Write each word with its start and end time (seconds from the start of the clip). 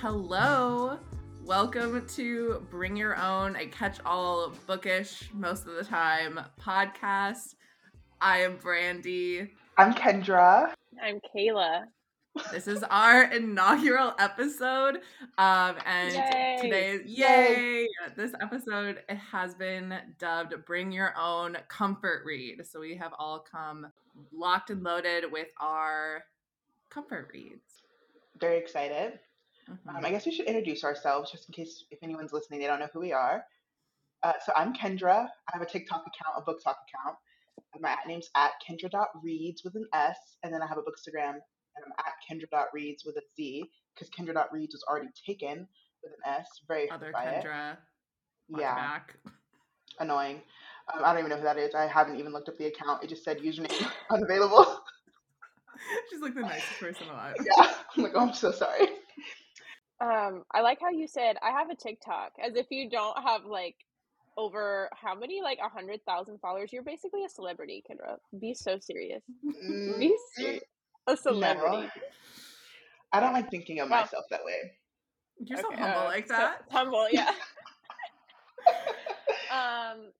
Hello. 0.00 0.98
Welcome 1.44 2.06
to 2.14 2.66
Bring 2.70 2.96
Your 2.96 3.18
Own, 3.18 3.54
a 3.56 3.66
catch 3.66 3.98
all 4.06 4.50
bookish 4.66 5.28
most 5.34 5.66
of 5.66 5.74
the 5.74 5.84
time 5.84 6.40
podcast. 6.58 7.54
I 8.18 8.38
am 8.38 8.56
Brandy. 8.56 9.52
I'm 9.76 9.92
Kendra. 9.92 10.72
I'm 11.02 11.20
Kayla. 11.20 11.84
This 12.50 12.66
is 12.66 12.82
our 12.84 13.24
inaugural 13.24 14.14
episode. 14.18 15.00
Um, 15.36 15.76
and 15.84 16.14
Yay. 16.14 16.58
today, 16.62 17.00
yay! 17.04 17.86
This 18.16 18.32
episode 18.40 19.02
it 19.06 19.18
has 19.18 19.54
been 19.54 19.94
dubbed 20.18 20.54
Bring 20.64 20.90
Your 20.92 21.12
Own 21.18 21.58
Comfort 21.68 22.22
Read. 22.24 22.64
So 22.64 22.80
we 22.80 22.96
have 22.96 23.12
all 23.18 23.40
come 23.40 23.92
locked 24.32 24.70
and 24.70 24.82
loaded 24.82 25.30
with 25.30 25.48
our 25.60 26.24
comfort 26.88 27.28
reads. 27.34 27.82
Very 28.40 28.56
excited. 28.56 29.18
Mhm. 29.70 29.96
Um, 29.96 30.04
I 30.04 30.10
guess 30.10 30.26
we 30.26 30.32
should 30.32 30.46
introduce 30.46 30.84
ourselves 30.84 31.30
just 31.30 31.48
in 31.48 31.52
case 31.52 31.84
if 31.90 31.98
anyone's 32.02 32.32
listening, 32.32 32.60
they 32.60 32.66
don't 32.66 32.80
know 32.80 32.88
who 32.92 33.00
we 33.00 33.12
are. 33.12 33.44
Uh, 34.22 34.32
so 34.44 34.52
I'm 34.54 34.74
Kendra. 34.74 35.26
I 35.26 35.52
have 35.52 35.62
a 35.62 35.66
TikTok 35.66 36.02
account, 36.06 36.36
a 36.36 36.42
BookTok 36.42 36.76
account. 36.88 37.16
My 37.78 37.90
at 37.90 38.06
name's 38.06 38.28
at 38.36 38.52
kendra.reads 38.68 39.62
with 39.64 39.74
an 39.76 39.86
S. 39.92 40.18
And 40.42 40.52
then 40.52 40.62
I 40.62 40.66
have 40.66 40.78
a 40.78 40.82
bookstagram 40.82 41.34
and 41.34 41.84
I'm 41.84 41.92
at 41.98 42.14
kendra.reads 42.28 43.04
with 43.04 43.16
a 43.16 43.22
Z 43.36 43.64
because 43.94 44.10
kendra.reads 44.10 44.74
was 44.74 44.84
already 44.88 45.08
taken 45.26 45.66
with 46.02 46.12
an 46.12 46.32
S. 46.32 46.46
Very 46.66 46.88
hurt 46.88 46.96
Other 46.96 47.12
by. 47.12 47.24
Kendra. 47.24 47.76
watch 48.48 48.60
Yeah, 48.62 48.74
Back. 48.74 49.16
annoying. 50.00 50.42
Um, 50.92 51.04
I 51.04 51.12
don't 51.12 51.20
even 51.20 51.30
know 51.30 51.36
who 51.36 51.44
that 51.44 51.58
is. 51.58 51.74
I 51.74 51.86
haven't 51.86 52.18
even 52.18 52.32
looked 52.32 52.48
up 52.48 52.58
the 52.58 52.66
account. 52.66 53.04
It 53.04 53.08
just 53.08 53.24
said 53.24 53.38
username 53.38 53.86
unavailable. 54.10 54.80
She's 56.10 56.20
like 56.20 56.34
the 56.34 56.40
nicest 56.40 56.78
person 56.80 57.08
alive. 57.08 57.36
yeah. 57.44 57.72
I'm 57.96 58.02
like, 58.02 58.12
oh, 58.14 58.20
I'm 58.20 58.34
so 58.34 58.52
sorry. 58.52 58.86
Um, 60.00 60.44
I 60.52 60.62
like 60.62 60.78
how 60.80 60.90
you 60.90 61.06
said 61.06 61.36
I 61.42 61.50
have 61.50 61.70
a 61.70 61.74
TikTok, 61.74 62.32
as 62.42 62.56
if 62.56 62.66
you 62.70 62.88
don't 62.88 63.18
have 63.22 63.44
like 63.44 63.76
over 64.38 64.88
how 64.94 65.14
many 65.14 65.42
like 65.42 65.58
a 65.64 65.68
hundred 65.68 66.00
thousand 66.06 66.38
followers. 66.40 66.72
You're 66.72 66.82
basically 66.82 67.24
a 67.24 67.28
celebrity, 67.28 67.82
Kendra. 67.90 68.16
Be 68.40 68.54
so 68.54 68.78
serious. 68.78 69.22
Mm, 69.44 69.98
Be 69.98 70.16
serious. 70.36 70.62
A 71.06 71.16
celebrity. 71.16 71.76
No. 71.82 71.88
I 73.12 73.20
don't 73.20 73.32
like 73.32 73.50
thinking 73.50 73.80
of 73.80 73.90
Well, 73.90 74.02
myself 74.02 74.24
that 74.30 74.44
way. 74.44 74.72
You're 75.44 75.58
so 75.58 75.70
humble 75.72 76.00
uh, 76.00 76.04
like 76.04 76.28
so- 76.28 76.34
that. 76.34 76.62
humble, 76.70 77.06
yeah. 77.10 77.30
um, 79.50 80.12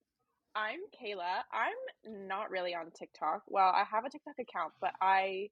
I'm 0.54 0.80
Kayla. 1.00 1.42
I'm 1.52 2.26
not 2.26 2.50
really 2.50 2.74
on 2.74 2.90
TikTok. 2.90 3.42
Well, 3.46 3.68
I 3.68 3.84
have 3.90 4.04
a 4.04 4.10
TikTok 4.10 4.34
account, 4.40 4.72
but 4.80 4.92
I 5.00 5.50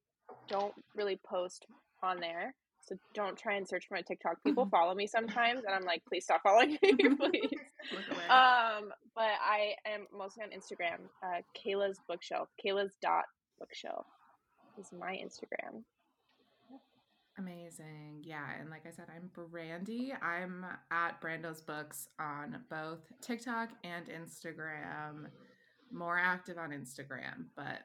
don't 0.48 0.74
really 0.96 1.20
post 1.24 1.66
on 2.02 2.18
there. 2.20 2.54
So 2.88 2.96
don't 3.14 3.36
try 3.36 3.56
and 3.56 3.68
search 3.68 3.86
for 3.86 3.94
my 3.94 4.00
TikTok. 4.00 4.42
People 4.42 4.66
follow 4.70 4.94
me 4.94 5.06
sometimes, 5.06 5.60
and 5.66 5.74
I'm 5.74 5.84
like, 5.84 6.02
please 6.08 6.24
stop 6.24 6.40
following 6.42 6.78
me, 6.82 6.92
please. 7.20 7.58
Um, 8.30 8.90
but 9.14 9.36
I 9.44 9.74
am 9.86 10.06
mostly 10.16 10.42
on 10.42 10.50
Instagram. 10.50 11.04
Uh, 11.22 11.42
Kayla's 11.54 12.00
Bookshelf. 12.08 12.48
Kayla's 12.64 12.96
dot 13.02 13.24
bookshelf 13.58 14.06
is 14.78 14.86
my 14.98 15.12
Instagram. 15.12 15.82
Amazing. 17.38 18.22
Yeah. 18.24 18.46
And 18.58 18.70
like 18.70 18.86
I 18.86 18.90
said, 18.90 19.06
I'm 19.14 19.30
Brandy. 19.34 20.12
I'm 20.22 20.64
at 20.90 21.20
Brando's 21.20 21.60
Books 21.60 22.08
on 22.18 22.56
both 22.70 23.00
TikTok 23.20 23.68
and 23.84 24.06
Instagram. 24.06 25.26
More 25.92 26.18
active 26.18 26.56
on 26.58 26.70
Instagram, 26.70 27.46
but 27.54 27.80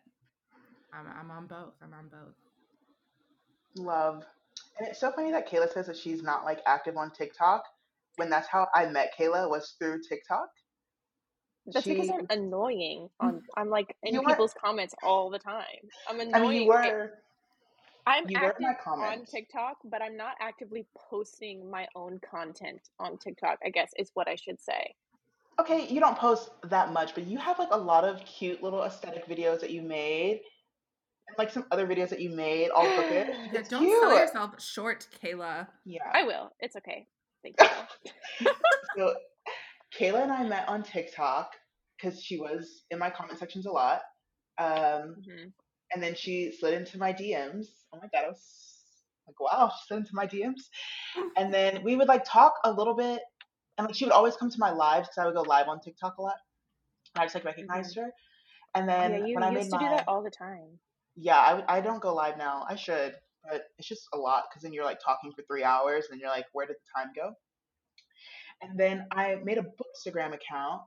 I'm, 0.94 1.08
I'm 1.20 1.30
on 1.30 1.48
both. 1.48 1.74
I'm 1.84 1.94
on 1.94 2.08
both. 2.10 2.36
Love. 3.76 4.24
And 4.80 4.88
it's 4.88 5.00
so 5.00 5.12
funny 5.12 5.32
that 5.32 5.50
Kayla 5.50 5.72
says 5.72 5.88
that 5.88 5.98
she's 5.98 6.24
not 6.24 6.46
like 6.46 6.60
active 6.66 6.98
on 6.98 7.12
TikTok 7.12 7.64
when 8.18 8.30
that's 8.30 8.48
how 8.48 8.68
I 8.74 8.86
met 8.88 9.14
Kayla 9.18 9.50
was 9.50 9.76
through 9.80 10.02
TikTok. 10.08 10.48
That's 11.68 11.86
because 11.86 12.08
She, 12.08 12.14
I'm 12.14 12.26
annoying. 12.30 13.10
On 13.20 13.42
I'm 13.58 13.70
like 13.70 13.96
in 14.04 14.20
people's 14.20 14.54
comments 14.60 14.94
all 15.04 15.30
the 15.30 15.40
time. 15.40 15.66
I'm 16.10 16.20
I 16.20 16.24
mean, 16.24 16.34
you 16.34 16.38
annoying. 16.38 16.68
Were, 16.68 17.12
I'm 18.06 18.30
you 18.30 18.40
were 18.42 18.56
in 18.60 18.64
my 18.64 18.70
active 18.72 18.92
on. 18.92 19.26
TikTok, 19.26 19.78
but 19.86 20.02
I'm 20.02 20.18
not 20.18 20.36
actively 20.42 20.86
posting 21.10 21.70
my 21.70 21.88
own 21.96 22.20
content 22.20 22.82
on 23.00 23.18
TikTok. 23.18 23.60
I 23.66 23.70
guess 23.70 23.92
is 23.98 24.12
what 24.14 24.28
I 24.28 24.36
should 24.36 24.60
say. 24.62 24.96
Okay, 25.60 25.88
you 25.88 26.00
don't 26.00 26.18
post 26.18 26.50
that 26.64 26.92
much, 26.92 27.14
but 27.14 27.28
you 27.28 27.38
have 27.38 27.60
like 27.60 27.70
a 27.72 27.78
lot 27.78 28.04
of 28.04 28.26
cute 28.26 28.64
little 28.64 28.84
aesthetic 28.84 29.28
videos 29.28 29.62
that 29.62 29.70
you 29.70 29.84
made 29.84 30.42
and 31.28 31.38
like 31.38 31.52
some 31.52 31.66
other 31.72 31.88
videos 31.88 32.10
that 32.10 32.22
you 32.22 32.30
made, 32.36 32.70
all 32.70 32.86
bookish. 32.96 33.36
Yeah, 33.54 33.60
It's 33.60 33.70
don't 33.70 33.90
sell 34.02 34.18
yourself 34.18 34.62
short, 34.62 35.08
Kayla. 35.24 35.68
Yeah. 35.86 36.02
I 36.12 36.24
will. 36.24 36.52
It's 36.60 36.76
okay. 36.78 37.08
Thank 37.44 37.56
you. 37.60 38.50
So 38.96 39.16
Kayla 40.00 40.22
and 40.24 40.32
I 40.32 40.44
met 40.48 40.68
on 40.70 40.84
TikTok 40.84 41.52
because 41.98 42.22
she 42.22 42.38
was 42.40 42.84
in 42.92 43.00
my 43.00 43.10
comment 43.10 43.40
sections 43.40 43.66
a 43.66 43.72
lot. 43.72 44.02
Um, 44.58 45.16
hmm 45.26 45.48
and 45.94 46.02
then 46.02 46.16
she 46.16 46.52
slid 46.60 46.74
into 46.74 46.98
my 46.98 47.14
DMs. 47.14 47.68
Oh 47.94 48.00
my 48.02 48.08
god, 48.12 48.26
I 48.26 48.30
was 48.30 48.44
like, 49.28 49.40
wow, 49.40 49.70
she 49.70 49.88
slid 49.88 50.00
into 50.00 50.16
my 50.16 50.26
DMs. 50.26 50.64
And 51.38 51.54
then 51.54 51.84
we 51.84 51.96
would 51.96 52.08
like 52.08 52.24
talk 52.26 52.54
a 52.64 52.72
little 52.72 52.96
bit, 52.96 53.22
and 53.78 53.86
like 53.88 53.96
she 53.96 54.06
would 54.06 54.12
always 54.12 54.36
come 54.36 54.50
to 54.50 54.60
my 54.60 54.72
lives 54.72 55.08
because 55.08 55.18
I 55.22 55.26
would 55.28 55.36
go 55.36 55.42
live 55.44 55.68
on 55.68 55.80
TikTok 55.80 56.18
a 56.18 56.22
lot. 56.22 56.36
And 57.16 57.22
I 57.22 57.26
just 57.26 57.36
like 57.36 57.46
recognized 57.46 57.96
her. 57.96 58.10
And 58.76 58.90
Yeah, 58.90 59.10
then 59.10 59.26
you 59.28 59.36
when 59.36 59.44
I 59.44 59.52
made 59.52 59.60
used 59.60 59.72
to 59.72 59.78
my 59.78 59.84
do 59.84 59.90
that 59.96 60.08
all 60.08 60.24
the 60.24 60.32
time. 60.32 60.80
Yeah, 61.16 61.38
I, 61.38 61.78
I 61.78 61.82
don't 61.82 62.02
go 62.02 62.14
live 62.14 62.38
now. 62.38 62.66
I 62.68 62.76
should, 62.76 63.14
but 63.50 63.64
it's 63.78 63.88
just 63.88 64.08
a 64.14 64.18
lot 64.18 64.44
because 64.50 64.64
then 64.64 64.74
you're 64.74 64.86
like 64.86 65.00
talking 65.04 65.32
for 65.36 65.44
three 65.44 65.64
hours 65.64 66.08
and 66.12 66.20
you're 66.20 66.30
like, 66.30 66.46
where 66.54 66.66
did 66.66 66.76
the 66.78 67.00
time 67.02 67.12
go? 67.16 67.34
And 68.62 68.80
then 68.80 69.06
I 69.12 69.36
made 69.44 69.58
a 69.58 69.62
Bookstagram 69.64 70.34
account, 70.34 70.82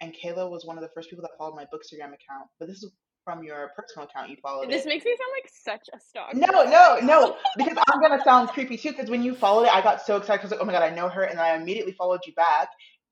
and 0.00 0.14
Kayla 0.14 0.50
was 0.50 0.64
one 0.66 0.76
of 0.76 0.82
the 0.82 0.90
first 0.94 1.08
people 1.08 1.22
that 1.22 1.30
followed 1.38 1.54
my 1.56 1.64
Bookstagram 1.64 2.08
account. 2.08 2.48
But 2.60 2.68
this 2.68 2.82
is 2.82 2.92
from 3.24 3.42
your 3.42 3.70
personal 3.76 4.06
account. 4.08 4.30
You 4.30 4.36
followed 4.42 4.70
This 4.70 4.84
it. 4.84 4.88
makes 4.88 5.04
me 5.04 5.16
sound 5.16 5.30
like 5.34 5.50
such 5.52 5.88
a 5.94 5.98
stalker. 5.98 6.36
No, 6.36 6.64
no, 6.64 6.98
no, 7.02 7.36
because 7.56 7.76
I'm 7.90 8.00
gonna 8.00 8.22
sound 8.22 8.50
creepy 8.50 8.76
too. 8.76 8.90
Because 8.92 9.10
when 9.10 9.22
you 9.22 9.34
followed 9.34 9.64
it, 9.64 9.74
I 9.74 9.80
got 9.82 10.02
so 10.02 10.16
excited 10.16 10.38
because 10.42 10.50
like, 10.52 10.60
oh 10.60 10.64
my 10.64 10.72
god, 10.72 10.82
I 10.82 10.94
know 10.94 11.08
her, 11.08 11.22
and 11.24 11.40
I 11.40 11.56
immediately 11.56 11.92
followed 11.92 12.20
you 12.26 12.34
back. 12.34 12.68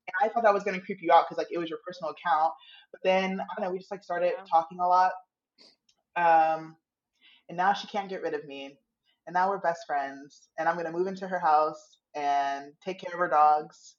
And 0.07 0.13
I 0.29 0.31
thought 0.31 0.43
that 0.43 0.53
was 0.53 0.63
gonna 0.63 0.79
creep 0.79 0.99
you 1.01 1.11
out 1.11 1.25
because 1.27 1.37
like 1.37 1.47
it 1.51 1.57
was 1.57 1.69
your 1.69 1.79
personal 1.85 2.11
account. 2.11 2.53
But 2.91 3.01
then 3.03 3.39
I 3.41 3.45
don't 3.59 3.65
know, 3.65 3.71
we 3.71 3.79
just 3.79 3.91
like 3.91 4.03
started 4.03 4.33
Yeah. 4.37 4.43
talking 4.49 4.79
a 4.79 4.87
lot. 4.87 5.11
Um, 6.15 6.75
and 7.49 7.57
now 7.57 7.73
she 7.73 7.87
can't 7.87 8.09
get 8.09 8.21
rid 8.21 8.33
of 8.33 8.45
me. 8.45 8.77
And 9.27 9.33
now 9.33 9.49
we're 9.49 9.57
best 9.59 9.81
friends. 9.87 10.49
And 10.57 10.67
I'm 10.69 10.75
gonna 10.75 10.91
move 10.91 11.07
into 11.07 11.27
her 11.27 11.39
house 11.39 11.99
and 12.15 12.71
take 12.83 12.99
care 12.99 13.13
of 13.13 13.19
her 13.19 13.27
dogs, 13.29 13.95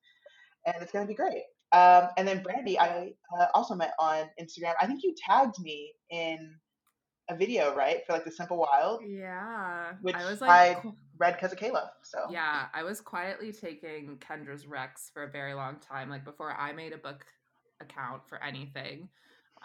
and 0.66 0.76
it's 0.80 0.92
gonna 0.92 1.06
be 1.06 1.14
great. 1.14 1.42
Um, 1.72 2.08
and 2.16 2.26
then 2.26 2.42
Brandy, 2.42 2.78
I 2.78 3.12
uh, 3.38 3.46
also 3.54 3.74
met 3.74 3.92
on 3.98 4.30
Instagram. 4.40 4.74
I 4.80 4.86
think 4.86 5.02
you 5.02 5.14
tagged 5.26 5.60
me 5.60 5.92
in 6.10 6.54
a 7.28 7.36
video, 7.36 7.74
right, 7.74 8.06
for 8.06 8.12
like 8.12 8.24
the 8.24 8.30
Simple 8.30 8.56
Wild, 8.56 9.02
Yeah. 9.04 9.94
which 10.00 10.14
I 10.14 10.30
was 10.30 10.40
like, 10.40 10.80
qu- 10.80 10.94
read 11.18 11.34
because 11.34 11.52
of 11.52 11.58
Kayla. 11.58 11.88
So 12.04 12.26
yeah, 12.30 12.66
I 12.72 12.84
was 12.84 13.00
quietly 13.00 13.52
taking 13.52 14.16
Kendra's 14.18 14.64
recs 14.64 15.12
for 15.12 15.24
a 15.24 15.28
very 15.30 15.52
long 15.54 15.76
time. 15.80 16.08
Like 16.08 16.24
before 16.24 16.52
I 16.52 16.72
made 16.72 16.92
a 16.92 16.98
book 16.98 17.24
account 17.80 18.22
for 18.28 18.42
anything, 18.42 19.08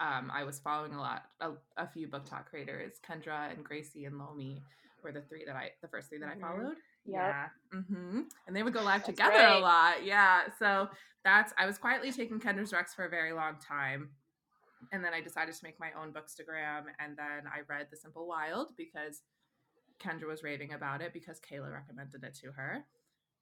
um, 0.02 0.30
I 0.34 0.42
was 0.44 0.58
following 0.58 0.94
a 0.94 1.00
lot, 1.00 1.22
a, 1.40 1.52
a 1.76 1.86
few 1.86 2.08
BookTok 2.08 2.46
creators. 2.46 2.94
Kendra 3.08 3.52
and 3.54 3.64
Gracie 3.64 4.04
and 4.04 4.18
Lomi 4.18 4.60
were 5.02 5.12
the 5.12 5.22
three 5.22 5.44
that 5.46 5.54
I, 5.56 5.70
the 5.80 5.88
first 5.88 6.08
three 6.08 6.18
that 6.18 6.28
I 6.28 6.34
Mhm. 6.34 6.40
followed. 6.40 6.76
Yep. 7.04 7.14
Yeah. 7.14 7.48
hmm 7.72 8.20
And 8.46 8.54
they 8.56 8.62
would 8.62 8.72
go 8.72 8.82
live 8.82 9.04
That's 9.04 9.16
together 9.18 9.46
a 9.46 9.58
lot. 9.58 10.04
Yeah. 10.04 10.42
So 10.58 10.88
that's, 11.24 11.52
I 11.56 11.66
was 11.66 11.78
quietly 11.78 12.10
taking 12.12 12.40
Kendra's 12.40 12.72
recs 12.72 12.94
for 12.94 13.04
a 13.04 13.08
very 13.08 13.32
long 13.32 13.56
time. 13.58 14.10
And 14.92 15.04
then 15.04 15.14
I 15.14 15.20
decided 15.20 15.54
to 15.54 15.64
make 15.64 15.78
my 15.78 15.90
own 16.00 16.12
bookstagram. 16.12 16.84
And 16.98 17.16
then 17.16 17.46
I 17.46 17.60
read 17.68 17.86
The 17.90 17.96
Simple 17.96 18.26
Wild 18.26 18.72
because 18.76 19.22
Kendra 20.00 20.26
was 20.26 20.42
raving 20.42 20.72
about 20.72 21.00
it 21.00 21.12
because 21.12 21.40
Kayla 21.40 21.72
recommended 21.72 22.24
it 22.24 22.34
to 22.42 22.50
her. 22.52 22.84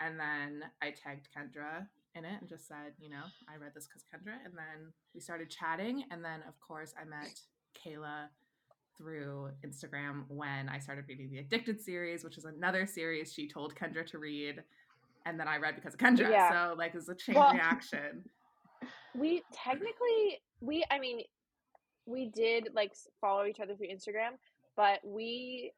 And 0.00 0.20
then 0.20 0.64
I 0.82 0.90
tagged 0.90 1.28
Kendra 1.36 1.86
in 2.14 2.24
it 2.24 2.40
and 2.40 2.48
just 2.48 2.66
said, 2.66 2.92
you 3.00 3.10
know, 3.10 3.22
I 3.48 3.56
read 3.56 3.72
this 3.74 3.86
because 3.86 4.02
Kendra. 4.02 4.34
And 4.44 4.54
then 4.54 4.92
we 5.14 5.20
started 5.20 5.50
chatting. 5.50 6.04
And 6.10 6.24
then, 6.24 6.40
of 6.48 6.58
course, 6.60 6.94
I 7.00 7.04
met 7.04 7.40
Kayla 7.74 8.26
through 8.96 9.50
Instagram 9.64 10.24
when 10.28 10.68
I 10.68 10.78
started 10.78 11.04
reading 11.08 11.30
the 11.30 11.38
Addicted 11.38 11.80
series, 11.80 12.24
which 12.24 12.38
is 12.38 12.44
another 12.44 12.86
series 12.86 13.32
she 13.32 13.48
told 13.48 13.74
Kendra 13.74 14.06
to 14.06 14.18
read. 14.18 14.62
And 15.26 15.38
then 15.38 15.48
I 15.48 15.58
read 15.58 15.74
because 15.76 15.94
of 15.94 16.00
Kendra. 16.00 16.30
Yeah. 16.30 16.70
So, 16.70 16.74
like, 16.76 16.94
it 16.94 16.96
was 16.96 17.08
a 17.08 17.14
chain 17.14 17.36
Well- 17.36 17.52
reaction. 17.54 18.24
We 19.14 19.42
technically 19.52 20.40
we 20.60 20.84
I 20.90 20.98
mean 21.00 21.22
we 22.06 22.26
did 22.26 22.68
like 22.74 22.92
follow 23.20 23.44
each 23.44 23.60
other 23.60 23.74
through 23.74 23.88
Instagram, 23.88 24.36
but 24.76 25.00
we 25.04 25.72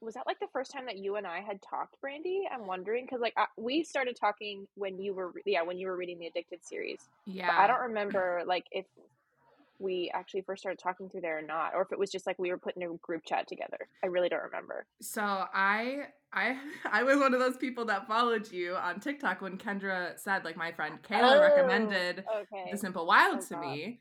was 0.00 0.14
that 0.14 0.26
like 0.26 0.38
the 0.40 0.48
first 0.52 0.70
time 0.70 0.86
that 0.86 0.98
you 0.98 1.16
and 1.16 1.26
I 1.26 1.40
had 1.40 1.60
talked, 1.62 2.00
Brandy? 2.00 2.42
I'm 2.52 2.66
wondering 2.66 3.04
because 3.06 3.20
like 3.20 3.34
I, 3.36 3.46
we 3.56 3.82
started 3.82 4.16
talking 4.20 4.66
when 4.74 4.98
you 4.98 5.14
were 5.14 5.30
re- 5.30 5.42
yeah 5.46 5.62
when 5.62 5.78
you 5.78 5.86
were 5.86 5.96
reading 5.96 6.18
the 6.18 6.26
Addicted 6.26 6.64
series. 6.64 7.00
Yeah. 7.26 7.50
I 7.56 7.66
don't 7.66 7.80
remember 7.80 8.42
like 8.46 8.64
if 8.70 8.86
we 9.78 10.10
actually 10.14 10.42
first 10.42 10.60
started 10.62 10.78
talking 10.78 11.08
through 11.08 11.20
there 11.22 11.38
or 11.38 11.42
not, 11.42 11.72
or 11.74 11.82
if 11.82 11.92
it 11.92 11.98
was 11.98 12.10
just 12.10 12.26
like 12.26 12.38
we 12.38 12.50
were 12.50 12.58
putting 12.58 12.82
a 12.84 12.88
group 13.02 13.22
chat 13.26 13.48
together. 13.48 13.88
I 14.02 14.06
really 14.06 14.28
don't 14.28 14.42
remember. 14.42 14.86
So 15.00 15.22
I 15.22 16.08
I 16.32 16.58
I 16.90 17.02
was 17.02 17.18
one 17.18 17.34
of 17.34 17.40
those 17.40 17.56
people 17.56 17.84
that 17.86 18.06
followed 18.06 18.50
you 18.52 18.74
on 18.76 19.00
TikTok 19.00 19.40
when 19.40 19.58
Kendra 19.58 20.18
said 20.18 20.44
like 20.44 20.56
my 20.56 20.72
friend 20.72 20.98
Kayla 21.02 21.38
Oh, 21.38 21.40
recommended 21.40 22.24
Okay. 22.30 22.70
The 22.70 22.78
Simple 22.78 23.06
Wild 23.06 23.38
Oh, 23.38 23.46
to 23.46 23.54
God. 23.54 23.60
me. 23.62 23.98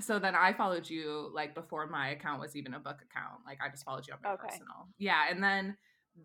So 0.00 0.18
then 0.18 0.34
I 0.34 0.52
followed 0.52 0.88
you 0.88 1.30
like 1.32 1.54
before 1.54 1.86
my 1.86 2.10
account 2.10 2.40
was 2.40 2.56
even 2.56 2.74
a 2.74 2.78
book 2.78 3.00
account. 3.02 3.40
Like 3.46 3.58
I 3.64 3.68
just 3.68 3.84
followed 3.84 4.06
you 4.06 4.14
on 4.14 4.20
my 4.22 4.30
Okay. 4.30 4.48
personal. 4.48 4.88
Yeah, 4.98 5.24
and 5.30 5.42
then 5.42 5.76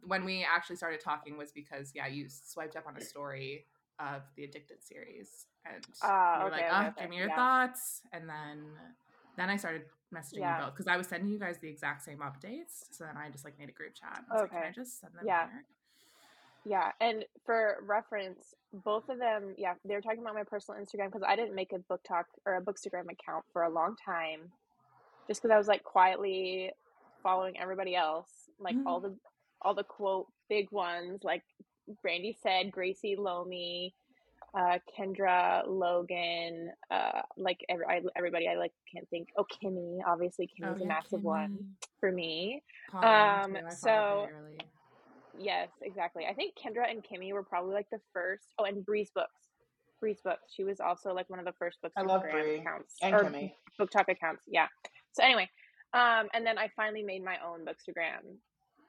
when 0.02 0.26
we 0.26 0.44
actually 0.44 0.76
started 0.76 1.02
talking 1.02 1.38
was 1.38 1.52
because 1.52 1.92
yeah, 1.96 2.08
you 2.08 2.28
swiped 2.30 2.76
up 2.76 2.86
on 2.88 2.96
a 2.98 3.02
story 3.02 3.66
of 4.00 4.24
the 4.36 4.44
Addicted 4.46 4.84
series 4.84 5.48
and 5.66 5.84
Ah, 6.02 6.38
you 6.38 6.44
were 6.46 6.52
okay, 6.52 6.62
like, 6.62 6.70
"Oh, 6.72 6.88
okay, 6.88 7.02
give 7.02 7.10
me 7.10 7.18
your 7.18 7.28
yeah. 7.28 7.36
thoughts." 7.36 8.02
And 8.14 8.30
then 8.30 8.78
then 9.38 9.50
I 9.50 9.58
started 9.58 9.84
messaging 10.14 10.40
Yeah. 10.40 10.58
you 10.58 10.66
both 10.66 10.74
because 10.74 10.88
I 10.88 10.98
was 10.98 11.08
sending 11.08 11.30
you 11.30 11.40
guys 11.40 11.58
the 11.60 11.70
exact 11.70 12.04
same 12.04 12.20
updates. 12.20 12.84
So 12.92 13.04
then 13.06 13.18
I 13.18 13.30
just 13.30 13.46
like 13.46 13.58
made 13.60 13.70
a 13.70 13.74
group 13.74 13.94
chat. 13.96 14.24
I 14.30 14.34
was 14.34 14.42
like, 14.42 14.52
"Can 14.52 14.64
I 14.64 14.68
Okay. 14.68 14.72
just 14.72 15.00
send 15.00 15.14
them 15.14 15.26
Yeah. 15.26 15.46
here?" 15.46 15.66
Yeah, 16.66 16.92
and 17.00 17.26
for 17.46 17.78
reference, 17.86 18.54
both 18.74 19.10
of 19.10 19.18
them, 19.18 19.56
yeah, 19.58 19.74
they 19.86 19.96
were 19.96 20.02
talking 20.02 20.20
about 20.20 20.36
my 20.36 20.44
personal 20.44 20.80
Instagram 20.80 21.06
because 21.06 21.24
I 21.28 21.36
didn't 21.36 21.56
make 21.56 21.72
a 21.74 21.80
BookTok 21.92 22.26
or 22.46 22.58
a 22.58 22.62
bookstagram 22.62 23.10
account 23.12 23.46
for 23.54 23.64
a 23.64 23.70
long 23.70 23.96
time, 24.06 24.42
just 25.28 25.42
because 25.42 25.54
I 25.54 25.58
was 25.58 25.68
like 25.68 25.84
quietly 25.84 26.72
following 27.24 27.58
everybody 27.60 27.96
else, 27.96 28.30
like 28.60 28.76
all 28.86 29.00
the 29.00 29.16
all 29.62 29.74
the 29.74 29.84
quote 29.84 30.28
big 30.50 30.72
ones, 30.72 31.24
like 31.24 31.44
Brandy 32.02 32.38
said, 32.44 32.72
Gracie 32.72 33.16
Lomi, 33.18 33.94
uh, 34.54 34.78
Kendra 34.98 35.64
Logan, 35.68 36.72
uh, 36.92 37.22
like 37.38 37.66
every, 37.70 37.86
I, 37.86 38.02
everybody 38.16 38.48
I 38.48 38.56
like 38.56 38.74
can't 38.92 39.08
think. 39.10 39.30
Oh, 39.38 39.46
Kimmy, 39.46 40.00
obviously 40.06 40.48
Kimmy's 40.48 40.74
Oh, 40.74 40.76
a 40.76 40.80
yeah, 40.82 40.88
massive 40.88 41.24
one 41.24 41.76
for 42.00 42.12
me. 42.12 42.64
Um, 42.94 43.58
so-. 43.70 44.28
Yes, 45.40 45.70
exactly. 45.82 46.26
I 46.30 46.34
think 46.34 46.54
Kendra 46.56 46.90
and 46.90 47.02
Kimmy 47.02 47.32
were 47.32 47.44
probably 47.44 47.74
like 47.74 47.90
the 47.92 48.00
first. 48.14 48.48
Oh, 48.60 48.66
and 48.66 48.86
Bree's 48.86 49.10
books. 49.16 49.48
Bree's 50.02 50.20
books. 50.24 50.54
She 50.56 50.64
was 50.64 50.80
also 50.80 51.14
like 51.14 51.30
one 51.30 51.40
of 51.40 51.46
the 51.46 51.54
first 51.58 51.82
books. 51.82 51.94
I 51.98 52.02
love 52.02 52.24
Bree 52.30 52.58
accounts 52.58 52.96
and 53.02 53.16
or 53.16 53.24
Kimmy. 53.24 53.54
BookTok 53.80 54.10
accounts. 54.10 54.44
Yeah. 54.48 54.68
So 55.14 55.24
anyway, 55.24 55.50
um, 55.94 56.28
and 56.34 56.46
then 56.46 56.58
I 56.58 56.70
finally 56.76 57.04
made 57.04 57.24
my 57.24 57.38
own 57.46 57.66
bookstagram 57.66 58.36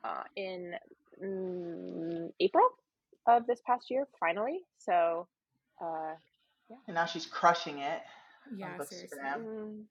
uh, 0.04 0.22
in 0.36 0.74
mm, 1.22 2.30
April 2.40 2.68
of 3.26 3.46
this 3.46 3.60
past 3.66 3.90
year. 3.90 4.06
Finally. 4.18 4.60
So, 4.78 5.28
uh, 5.80 6.14
yeah. 6.68 6.76
And 6.88 6.94
now 6.96 7.06
she's 7.06 7.26
crushing 7.26 7.78
it. 7.78 8.00
Yeah, 8.54 8.76
seriously. 8.88 9.18
mm, 9.18 9.82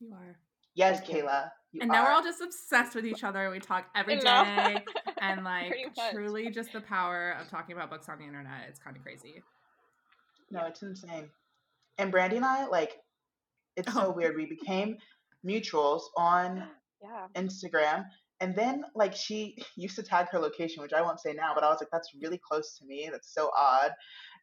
You 0.00 0.12
are. 0.12 0.36
Yes, 0.74 1.00
Kayla. 1.02 1.50
You 1.72 1.82
and 1.82 1.90
now 1.90 2.04
we're 2.04 2.10
all 2.10 2.22
just 2.22 2.40
obsessed 2.40 2.94
with 2.94 3.06
each 3.06 3.22
other. 3.22 3.44
And 3.44 3.52
we 3.52 3.60
talk 3.60 3.86
every 3.94 4.16
no. 4.16 4.44
day, 4.44 4.84
and 5.20 5.44
like 5.44 5.74
truly 6.12 6.50
just 6.50 6.72
the 6.72 6.80
power 6.80 7.36
of 7.40 7.48
talking 7.48 7.76
about 7.76 7.90
books 7.90 8.08
on 8.08 8.18
the 8.18 8.24
internet. 8.24 8.66
It's 8.68 8.78
kind 8.78 8.96
of 8.96 9.02
crazy. 9.02 9.42
No, 10.50 10.66
it's 10.66 10.82
insane. 10.82 11.30
And 11.98 12.10
Brandy 12.10 12.36
and 12.36 12.44
I, 12.44 12.66
like, 12.66 12.96
it's 13.76 13.92
so 13.92 14.06
Oh. 14.08 14.10
weird. 14.12 14.36
We 14.36 14.46
became 14.46 14.98
mutuals 15.46 16.02
on 16.16 16.68
Yeah. 17.02 17.28
Instagram. 17.36 18.06
And 18.40 18.54
then, 18.56 18.84
like, 18.94 19.14
she 19.14 19.56
used 19.76 19.96
to 19.96 20.02
tag 20.02 20.28
her 20.30 20.38
location, 20.38 20.82
which 20.82 20.92
I 20.92 21.02
won't 21.02 21.20
say 21.20 21.32
now, 21.32 21.52
but 21.54 21.64
I 21.64 21.68
was 21.70 21.80
like, 21.80 21.90
that's 21.92 22.10
really 22.20 22.38
close 22.38 22.78
to 22.78 22.84
me. 22.86 23.08
That's 23.10 23.32
so 23.34 23.50
odd. 23.56 23.92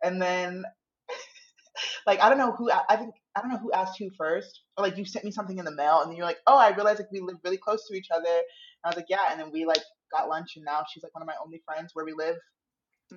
And 0.04 0.22
then, 0.22 0.64
like, 2.08 2.20
I 2.22 2.30
don't 2.30 2.38
know 2.38 2.52
who, 2.54 2.72
I 2.72 2.96
think, 2.96 3.16
I 3.36 3.42
don't 3.42 3.52
know 3.52 3.58
who 3.60 3.72
asked 3.74 3.98
who 4.00 4.10
first. 4.18 4.62
Or, 4.78 4.84
like, 4.84 4.98
you 4.98 5.06
sent 5.06 5.26
me 5.26 5.32
something 5.32 5.58
in 5.58 5.66
the 5.66 5.72
mail, 5.76 6.02
and 6.02 6.10
then 6.10 6.18
you're 6.18 6.26
like, 6.26 6.40
oh, 6.48 6.58
I 6.58 6.70
realized, 6.76 7.00
like, 7.00 7.12
we 7.12 7.22
live 7.22 7.38
really 7.44 7.58
close 7.58 7.88
to 7.88 7.96
each 7.96 8.10
other. 8.12 8.26
And 8.28 8.44
I 8.86 8.90
was 8.90 8.96
like, 8.98 9.08
yeah. 9.10 9.32
And 9.32 9.40
then 9.40 9.52
we, 9.52 9.66
like, 9.66 9.84
got 10.12 10.30
lunch, 10.30 10.56
and 10.56 10.66
now 10.66 10.84
she's, 10.92 11.04
like, 11.04 11.14
one 11.14 11.22
of 11.22 11.28
my 11.28 11.36
only 11.44 11.62
friends 11.66 11.92
where 11.94 12.06
we 12.06 12.14
live. 12.14 12.38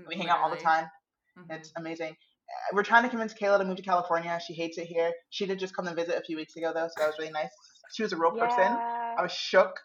We 0.08 0.16
hang 0.16 0.28
out 0.28 0.38
all 0.40 0.50
the 0.50 0.56
time. 0.56 0.88
Mhm. 1.36 1.50
It's 1.56 1.72
amazing. 1.76 2.10
Uh, 2.12 2.74
We're 2.74 2.82
trying 2.84 3.02
to 3.04 3.08
convince 3.08 3.34
Kayla 3.34 3.58
to 3.58 3.64
move 3.64 3.76
to 3.76 3.82
California. 3.82 4.38
She 4.44 4.54
hates 4.54 4.78
it 4.78 4.86
here. 4.86 5.12
She 5.30 5.46
did 5.46 5.58
just 5.58 5.74
come 5.74 5.86
to 5.86 5.94
visit 5.94 6.16
a 6.16 6.22
few 6.22 6.36
weeks 6.36 6.56
ago, 6.56 6.72
though, 6.72 6.88
so 6.88 6.94
that 6.98 7.06
was 7.06 7.18
really 7.18 7.32
nice. 7.32 7.50
She 7.92 8.02
was 8.02 8.12
a 8.12 8.16
real 8.16 8.32
person. 8.32 8.72
I 9.18 9.22
was 9.22 9.32
shook. 9.32 9.78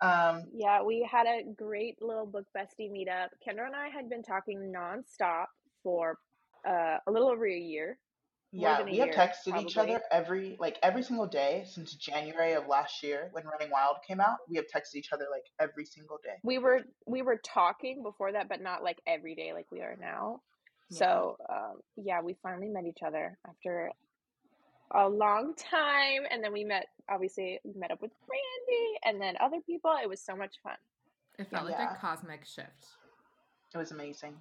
Um, 0.00 0.44
Yeah, 0.52 0.82
we 0.82 1.08
had 1.10 1.26
a 1.26 1.42
great 1.56 2.00
little 2.02 2.26
book 2.26 2.46
bestie 2.56 2.90
meetup. 2.90 3.28
Kendra 3.46 3.66
and 3.66 3.76
I 3.76 3.88
had 3.88 4.08
been 4.10 4.22
talking 4.22 4.72
nonstop 4.74 5.46
for 5.82 6.18
uh, 6.66 6.98
a 7.06 7.10
little 7.10 7.28
over 7.28 7.46
a 7.46 7.52
year. 7.56 7.98
More 8.52 8.62
yeah, 8.62 8.82
we 8.82 8.98
have 8.98 9.08
year, 9.08 9.14
texted 9.14 9.60
each 9.60 9.76
other 9.76 10.00
every 10.10 10.56
like 10.60 10.78
every 10.82 11.02
single 11.02 11.26
day 11.26 11.64
since 11.68 11.94
January 11.94 12.52
of 12.52 12.68
last 12.68 13.02
year 13.02 13.28
when 13.32 13.44
Running 13.44 13.70
Wild 13.70 13.96
came 14.06 14.20
out. 14.20 14.38
We 14.48 14.56
have 14.56 14.66
texted 14.66 14.94
each 14.94 15.12
other 15.12 15.26
like 15.30 15.44
every 15.58 15.84
single 15.84 16.18
day. 16.22 16.36
We 16.42 16.58
were 16.58 16.82
we 17.06 17.22
were 17.22 17.40
talking 17.44 18.02
before 18.02 18.32
that, 18.32 18.48
but 18.48 18.62
not 18.62 18.84
like 18.84 19.00
every 19.06 19.34
day 19.34 19.52
like 19.52 19.66
we 19.72 19.80
are 19.80 19.96
now. 20.00 20.42
Yeah. 20.90 20.98
So 20.98 21.36
um, 21.50 21.80
yeah, 21.96 22.22
we 22.22 22.36
finally 22.40 22.68
met 22.68 22.84
each 22.86 23.02
other 23.04 23.36
after 23.48 23.90
a 24.92 25.08
long 25.08 25.54
time, 25.56 26.22
and 26.30 26.42
then 26.42 26.52
we 26.52 26.62
met. 26.62 26.86
Obviously, 27.10 27.58
we 27.64 27.72
met 27.78 27.90
up 27.90 28.00
with 28.00 28.12
Brandy, 28.26 28.98
and 29.04 29.20
then 29.20 29.34
other 29.40 29.60
people. 29.66 29.92
It 30.00 30.08
was 30.08 30.20
so 30.20 30.36
much 30.36 30.54
fun, 30.62 30.76
It 31.38 31.50
felt 31.50 31.68
like 31.68 31.78
a 31.78 31.96
cosmic 32.00 32.46
shift. 32.46 32.86
It 33.74 33.78
was 33.78 33.90
amazing. 33.90 34.34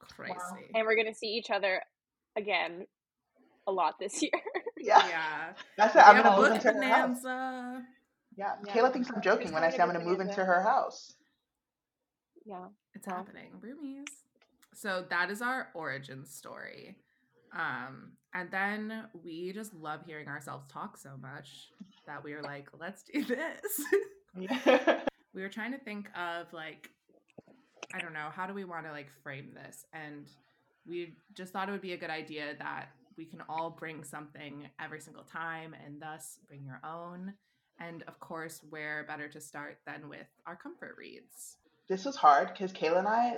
Crazy. 0.00 0.34
and 0.74 0.84
we're 0.84 0.96
gonna 0.96 1.14
see 1.14 1.28
each 1.28 1.50
other 1.50 1.80
again 2.36 2.86
a 3.66 3.72
lot 3.72 3.98
this 3.98 4.20
year. 4.22 4.30
Yeah, 4.78 5.06
Yeah. 5.08 5.52
that's 5.76 5.94
it. 5.94 6.00
I'm 6.06 6.16
gonna 6.22 6.36
move 6.36 6.48
book 6.48 6.64
into 6.64 6.72
her 6.72 6.88
house. 6.94 7.22
Yeah, 7.24 8.56
Yeah. 8.66 8.72
Kayla 8.74 8.92
thinks 8.92 9.10
I'm 9.14 9.22
joking 9.22 9.46
It's 9.48 9.52
when 9.52 9.62
I 9.64 9.70
say 9.70 9.78
I'm 9.80 9.86
gonna 9.92 10.04
move 10.04 10.20
into 10.20 10.44
her 10.44 10.62
house. 10.62 11.14
yeah. 12.44 12.66
It's 12.94 13.06
Well. 13.06 13.16
happening. 13.16 13.52
Roomies. 13.60 14.06
So 14.74 15.04
that 15.10 15.30
is 15.30 15.42
our 15.42 15.68
origin 15.74 16.24
story. 16.26 16.96
Um, 17.54 18.12
and 18.34 18.50
then 18.50 19.04
we 19.22 19.52
just 19.52 19.74
love 19.74 20.00
hearing 20.06 20.26
ourselves 20.28 20.66
talk 20.72 20.96
so 20.96 21.10
much 21.20 21.70
that 22.06 22.24
we 22.24 22.34
were 22.34 22.42
like, 22.42 22.68
let's 22.78 23.02
do 23.02 23.24
this. 23.24 23.80
We 25.34 25.40
were 25.40 25.48
trying 25.48 25.72
to 25.72 25.78
think 25.78 26.08
of 26.16 26.52
like 26.52 26.90
i 27.94 27.98
don't 27.98 28.12
know 28.14 28.28
how 28.34 28.46
do 28.46 28.52
we 28.54 28.64
want 28.64 28.84
to 28.86 28.92
like 28.92 29.08
frame 29.22 29.50
this 29.54 29.84
and 29.94 30.26
we 30.86 31.14
just 31.34 31.52
thought 31.52 31.68
it 31.68 31.72
would 31.72 31.80
be 31.82 31.92
a 31.92 31.96
good 31.98 32.10
idea 32.10 32.54
that 32.58 32.88
we 33.16 33.24
can 33.24 33.42
all 33.48 33.70
bring 33.70 34.04
something 34.04 34.68
every 34.80 35.00
single 35.00 35.24
time 35.24 35.74
and 35.84 36.00
thus 36.00 36.38
bring 36.48 36.64
your 36.64 36.80
own 36.84 37.34
and 37.80 38.02
of 38.08 38.20
course 38.20 38.60
where 38.70 39.04
better 39.08 39.28
to 39.28 39.40
start 39.40 39.78
than 39.86 40.08
with 40.08 40.26
our 40.46 40.56
comfort 40.56 40.94
reads 40.98 41.56
this 41.88 42.04
was 42.04 42.16
hard 42.16 42.48
because 42.48 42.72
Kayla 42.72 43.00
and 43.00 43.08
I, 43.08 43.36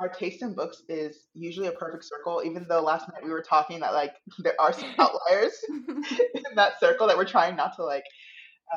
our 0.00 0.08
taste 0.08 0.42
in 0.42 0.54
books 0.54 0.82
is 0.88 1.28
usually 1.34 1.68
a 1.68 1.72
perfect 1.72 2.04
circle. 2.04 2.42
Even 2.44 2.66
though 2.68 2.82
last 2.82 3.08
night 3.08 3.24
we 3.24 3.30
were 3.30 3.42
talking 3.42 3.80
that 3.80 3.94
like 3.94 4.14
there 4.40 4.60
are 4.60 4.72
some 4.72 4.90
outliers 4.98 5.52
in 5.68 6.54
that 6.56 6.80
circle 6.80 7.06
that 7.06 7.16
we're 7.16 7.24
trying 7.24 7.56
not 7.56 7.76
to 7.76 7.84
like 7.84 8.04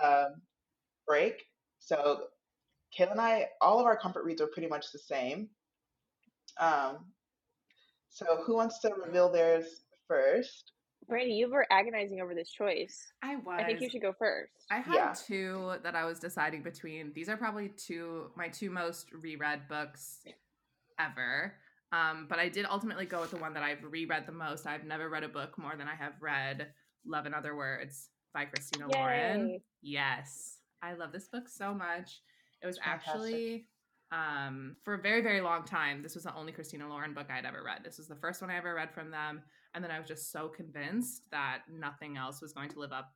um, 0.03 0.41
break. 1.07 1.43
So 1.79 2.21
Kayla 2.97 3.11
and 3.11 3.21
I, 3.21 3.47
all 3.61 3.79
of 3.79 3.85
our 3.85 3.97
comfort 3.97 4.23
reads 4.23 4.41
are 4.41 4.47
pretty 4.47 4.69
much 4.69 4.85
the 4.91 4.99
same. 4.99 5.49
Um, 6.59 6.99
so 8.09 8.25
who 8.45 8.55
wants 8.55 8.79
to 8.79 8.91
reveal 9.05 9.31
theirs 9.31 9.83
first? 10.07 10.71
Brandy, 11.07 11.33
you 11.33 11.49
were 11.49 11.65
agonizing 11.71 12.19
over 12.19 12.33
this 12.35 12.49
choice. 12.51 13.13
i 13.23 13.35
was 13.37 13.59
I 13.59 13.63
think 13.63 13.79
you 13.81 13.89
should 13.89 14.01
go 14.01 14.13
first. 14.17 14.51
I 14.69 14.79
had 14.79 14.93
Yeah. 14.95 15.13
two 15.13 15.75
that 15.83 15.95
I 15.95 16.03
was 16.05 16.19
deciding 16.19 16.63
between. 16.63 17.13
These 17.13 17.29
are 17.29 17.37
probably 17.37 17.69
two 17.69 18.31
my 18.35 18.49
two 18.49 18.69
most 18.69 19.11
reread 19.13 19.67
books 19.69 20.25
ever. 20.99 21.53
Um, 21.93 22.25
but 22.27 22.39
I 22.39 22.49
did 22.49 22.65
ultimately 22.65 23.05
go 23.05 23.21
with 23.21 23.31
the 23.31 23.37
one 23.37 23.53
that 23.53 23.63
I've 23.63 23.83
reread 23.83 24.25
the 24.25 24.33
most. 24.33 24.67
I've 24.67 24.83
never 24.83 25.07
read 25.07 25.23
a 25.23 25.29
book 25.29 25.57
more 25.57 25.75
than 25.77 25.87
I 25.87 25.95
have 25.95 26.13
read 26.19 26.67
Love 27.05 27.25
in 27.25 27.33
Other 27.33 27.55
Words 27.55 28.09
by 28.33 28.43
Christina 28.45 28.87
Lauren. 28.93 29.61
Yes. 29.81 30.57
I 30.81 30.93
love 30.93 31.13
this 31.13 31.29
book 31.29 31.47
so 31.47 31.73
much. 31.73 32.21
It 32.61 32.67
was 32.67 32.77
fantastic. 32.79 33.13
actually 33.13 33.65
um, 34.11 34.75
for 34.83 34.93
a 34.93 34.97
very, 35.01 35.21
very 35.21 35.41
long 35.41 35.65
time, 35.65 36.01
this 36.01 36.15
was 36.15 36.23
the 36.23 36.35
only 36.35 36.51
Christina 36.51 36.87
Lauren 36.87 37.13
book 37.13 37.27
I'd 37.29 37.45
ever 37.45 37.61
read. 37.63 37.81
This 37.83 37.97
was 37.97 38.07
the 38.07 38.15
first 38.15 38.41
one 38.41 38.49
I 38.49 38.57
ever 38.57 38.73
read 38.73 38.93
from 38.93 39.11
them. 39.11 39.41
And 39.73 39.83
then 39.83 39.91
I 39.91 39.99
was 39.99 40.07
just 40.07 40.31
so 40.31 40.47
convinced 40.47 41.23
that 41.31 41.63
nothing 41.69 42.17
else 42.17 42.41
was 42.41 42.53
going 42.53 42.69
to 42.69 42.79
live 42.79 42.91
up 42.93 43.13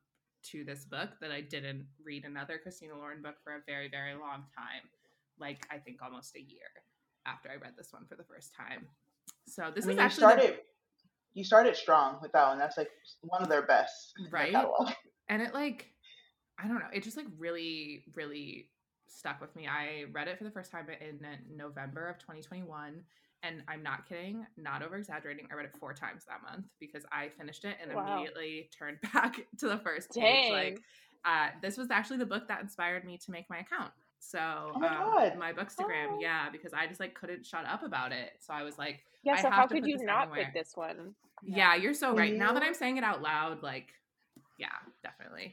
to 0.50 0.64
this 0.64 0.84
book 0.84 1.10
that 1.20 1.30
I 1.30 1.40
didn't 1.40 1.86
read 2.04 2.24
another 2.24 2.58
Christina 2.62 2.94
Lauren 2.96 3.22
book 3.22 3.36
for 3.42 3.54
a 3.54 3.60
very, 3.66 3.88
very 3.88 4.14
long 4.14 4.44
time. 4.56 4.82
Like, 5.38 5.66
I 5.70 5.78
think 5.78 6.02
almost 6.02 6.36
a 6.36 6.40
year 6.40 6.60
after 7.26 7.48
I 7.50 7.54
read 7.54 7.72
this 7.76 7.92
one 7.92 8.04
for 8.06 8.16
the 8.16 8.24
first 8.24 8.52
time. 8.54 8.86
So 9.46 9.70
this 9.74 9.84
I 9.86 9.88
mean, 9.88 9.98
is 9.98 10.18
you 10.18 10.26
actually 10.26 10.46
the- 10.48 10.60
you 11.34 11.44
started 11.44 11.74
strong 11.76 12.18
with 12.20 12.32
that 12.32 12.46
one. 12.48 12.58
That's 12.58 12.76
like 12.76 12.90
one 13.22 13.42
of 13.42 13.48
their 13.48 13.62
best, 13.62 14.12
Right? 14.30 14.54
and 15.28 15.40
it 15.40 15.54
like 15.54 15.86
i 16.58 16.66
don't 16.68 16.78
know 16.78 16.88
it 16.92 17.02
just 17.02 17.16
like 17.16 17.26
really 17.38 18.04
really 18.14 18.68
stuck 19.14 19.40
with 19.40 19.54
me 19.54 19.66
i 19.68 20.04
read 20.12 20.28
it 20.28 20.38
for 20.38 20.44
the 20.44 20.50
first 20.50 20.70
time 20.70 20.86
in 21.00 21.18
november 21.56 22.08
of 22.08 22.18
2021 22.18 23.02
and 23.42 23.62
I'm 23.66 23.82
not 23.82 24.08
kidding, 24.08 24.46
not 24.56 24.82
over 24.82 24.96
exaggerating. 24.96 25.48
I 25.50 25.54
read 25.56 25.66
it 25.66 25.72
four 25.78 25.92
times 25.92 26.24
that 26.26 26.42
month 26.48 26.66
because 26.78 27.04
I 27.10 27.28
finished 27.28 27.64
it 27.64 27.76
and 27.82 27.92
Wow. 27.92 28.14
immediately 28.14 28.70
turned 28.76 28.98
back 29.12 29.40
to 29.58 29.68
the 29.68 29.78
first 29.78 30.12
Dang. 30.12 30.42
page. 30.42 30.50
Like, 30.50 30.78
uh, 31.24 31.48
this 31.60 31.76
was 31.76 31.90
actually 31.90 32.18
the 32.18 32.26
book 32.26 32.46
that 32.48 32.60
inspired 32.60 33.04
me 33.04 33.18
to 33.18 33.30
make 33.32 33.50
my 33.50 33.58
account. 33.58 33.90
So, 34.20 34.38
Oh 34.38 34.78
my 34.78 35.30
um, 35.32 35.38
my 35.38 35.52
Bookstagram, 35.52 36.06
Oh. 36.10 36.18
yeah, 36.20 36.48
because 36.50 36.72
I 36.72 36.86
just 36.86 37.00
like 37.00 37.14
couldn't 37.14 37.44
shut 37.44 37.64
up 37.66 37.82
about 37.82 38.12
it. 38.12 38.30
So 38.40 38.54
I 38.54 38.62
was 38.62 38.78
like, 38.78 39.04
Yeah, 39.24 39.34
so 39.36 39.50
how 39.50 39.66
could 39.66 39.86
you 39.86 39.96
not 40.04 40.28
anywhere. 40.28 40.44
pick 40.44 40.54
this 40.54 40.76
one? 40.76 41.14
yeah, 41.44 41.74
you're 41.74 41.94
so 41.94 42.14
right. 42.14 42.32
Now 42.32 42.52
that 42.52 42.62
I'm 42.62 42.74
saying 42.74 42.98
it 42.98 43.04
out 43.04 43.22
loud, 43.22 43.62
like, 43.62 43.88
yeah, 44.58 44.68
definitely. 45.02 45.52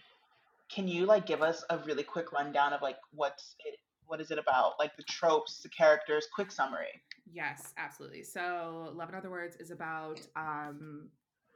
Can 0.70 0.88
you 0.88 1.06
like 1.06 1.26
give 1.26 1.42
us 1.42 1.64
a 1.70 1.78
really 1.80 2.04
quick 2.04 2.32
rundown 2.32 2.74
of 2.74 2.82
like 2.82 2.98
what's 3.12 3.56
it 3.66 3.80
what 4.10 4.20
is 4.20 4.32
it 4.32 4.40
about? 4.40 4.74
Like 4.80 4.96
the 4.98 5.04
tropes, 5.04 5.62
the 5.62 5.70
characters, 5.70 6.28
quick 6.34 6.52
summary. 6.52 7.02
Yes, 7.32 7.74
absolutely. 7.78 8.24
So, 8.24 8.92
Love 8.96 9.10
in 9.10 9.16
Other 9.16 9.30
Words 9.30 9.56
is 9.58 9.70
about 9.70 10.20
um, 10.36 11.10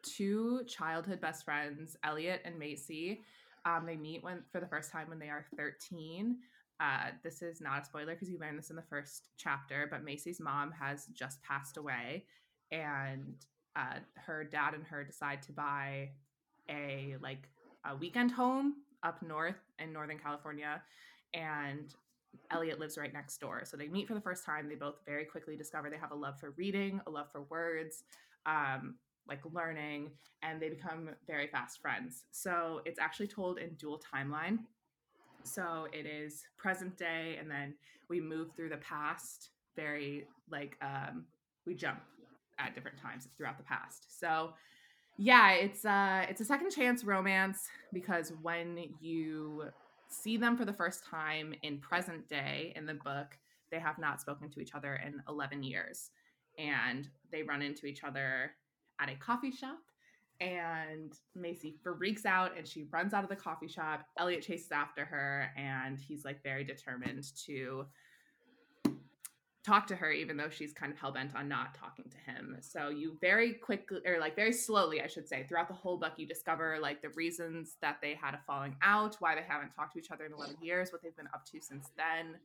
two 0.04 0.64
childhood 0.68 1.20
best 1.20 1.44
friends, 1.46 1.98
Elliot 2.04 2.42
and 2.46 2.58
Macy. 2.58 3.22
Um, 3.66 3.86
they 3.86 3.96
meet 3.96 4.24
when 4.24 4.44
for 4.52 4.60
the 4.60 4.68
first 4.68 4.92
time 4.92 5.10
when 5.10 5.20
they 5.20 5.30
are 5.30 5.46
13. 5.58 6.38
Uh, 6.80 7.10
this 7.24 7.42
is 7.42 7.60
not 7.62 7.82
a 7.82 7.86
spoiler 7.86 8.14
because 8.14 8.30
you 8.30 8.38
learn 8.38 8.56
this 8.56 8.70
in 8.70 8.76
the 8.76 8.84
first 8.84 9.30
chapter, 9.38 9.88
but 9.90 10.04
Macy's 10.04 10.40
mom 10.40 10.72
has 10.72 11.08
just 11.14 11.42
passed 11.42 11.78
away, 11.78 12.26
and 12.72 13.36
uh, 13.76 14.00
her 14.16 14.44
dad 14.44 14.74
and 14.74 14.84
her 14.84 15.04
decide 15.04 15.42
to 15.44 15.52
buy 15.52 16.10
a 16.70 17.16
like 17.22 17.48
a 17.86 17.96
weekend 17.96 18.32
home 18.32 18.76
up 19.04 19.22
north 19.22 19.60
in 19.80 19.94
Northern 19.94 20.18
California, 20.18 20.82
and 21.34 21.94
Elliot 22.52 22.80
lives 22.80 22.98
right 22.98 23.14
next 23.14 23.38
door. 23.40 23.62
So 23.66 23.78
they 23.78 23.88
meet 23.88 24.08
for 24.08 24.14
the 24.14 24.22
first 24.22 24.46
time. 24.46 24.68
They 24.68 24.76
both 24.76 24.96
very 25.06 25.26
quickly 25.26 25.56
discover 25.56 25.90
they 25.90 25.98
have 25.98 26.12
a 26.12 26.16
love 26.16 26.40
for 26.40 26.52
reading, 26.52 27.00
a 27.08 27.10
love 27.10 27.28
for 27.32 27.44
words, 27.44 28.04
um, 28.46 28.96
like 29.28 29.40
learning, 29.54 30.12
and 30.42 30.62
they 30.62 30.70
become 30.70 31.10
very 31.28 31.48
fast 31.48 31.82
friends. 31.82 32.26
So 32.32 32.82
it's 32.86 33.00
actually 33.00 33.28
told 33.28 33.60
in 33.60 33.76
dual 33.76 34.02
timeline. 34.14 34.60
So 35.44 35.88
it 35.92 36.06
is 36.06 36.44
present 36.58 36.98
day, 36.98 37.38
and 37.40 37.50
then 37.50 37.76
we 38.10 38.20
move 38.20 38.50
through 38.56 38.70
the 38.70 38.78
past. 38.78 39.50
Very 39.76 40.28
like 40.52 40.78
um, 40.82 41.26
we 41.66 41.74
jump 41.74 42.00
at 42.60 42.76
different 42.76 42.98
times 43.00 43.28
throughout 43.38 43.58
the 43.58 43.64
past. 43.64 44.20
So 44.20 44.54
yeah, 45.18 45.52
it's 45.52 45.86
uh 45.86 46.26
it's 46.30 46.42
a 46.42 46.46
second 46.46 46.72
chance 46.72 47.04
romance 47.04 47.68
because 47.92 48.34
when 48.42 48.78
you 49.00 49.66
see 50.10 50.38
them 50.38 50.58
for 50.58 50.66
the 50.66 50.74
first 50.74 51.06
time 51.06 51.54
in 51.64 51.80
present 51.80 52.28
day 52.28 52.74
in 52.76 52.86
the 52.86 52.94
book, 52.94 53.38
they 53.72 53.80
have 53.80 53.98
not 53.98 54.22
spoken 54.22 54.50
to 54.52 54.60
each 54.60 54.76
other 54.76 54.96
in 55.06 55.22
11 55.28 55.64
years. 55.64 56.12
And 56.58 57.10
they 57.32 57.44
run 57.44 57.62
into 57.62 57.88
each 57.88 58.04
other 58.04 58.52
at 59.00 59.10
a 59.10 59.16
coffee 59.16 59.52
shop. 59.52 59.80
And 60.40 61.14
Macy 61.36 61.76
freaks 61.84 62.26
out 62.26 62.58
and 62.58 62.68
she 62.68 62.86
runs 62.92 63.14
out 63.14 63.24
of 63.24 63.30
the 63.30 63.36
coffee 63.36 63.68
shop. 63.68 64.06
Elliot 64.18 64.44
chases 64.44 64.72
after 64.72 65.06
her 65.06 65.50
and 65.58 66.00
he's 66.00 66.26
like 66.26 66.44
very 66.44 66.64
determined 66.64 67.24
to 67.46 67.86
talk 69.64 69.88
to 69.88 69.96
her, 69.96 70.12
even 70.12 70.36
though 70.36 70.50
she's 70.50 70.74
kind 70.74 70.92
of 70.92 71.00
hell 71.00 71.12
bent 71.12 71.34
on 71.36 71.48
not 71.48 71.74
talking 71.74 72.06
to 72.10 72.32
him. 72.32 72.58
So 72.60 72.90
you 72.90 73.18
very 73.22 73.54
quickly, 73.54 74.00
or 74.06 74.20
like 74.20 74.36
very 74.36 74.52
slowly, 74.52 75.02
I 75.02 75.08
should 75.08 75.28
say, 75.28 75.46
throughout 75.48 75.70
the 75.70 75.74
whole 75.74 75.98
book, 75.98 76.14
you 76.18 76.28
discover 76.28 76.78
like 76.82 77.02
the 77.02 77.10
reasons 77.10 77.78
that 77.82 77.98
they 78.02 78.14
had 78.14 78.34
a 78.34 78.40
falling 78.46 78.76
out, 78.82 79.16
why 79.20 79.36
they 79.36 79.44
haven't 79.48 79.72
talked 79.74 79.94
to 79.94 80.00
each 80.00 80.12
other 80.12 80.26
in 80.26 80.34
11 80.34 80.58
years, 80.62 80.92
what 80.92 81.02
they've 81.02 81.16
been 81.16 81.30
up 81.34 81.46
to 81.46 81.62
since 81.62 81.92
then. 81.98 82.36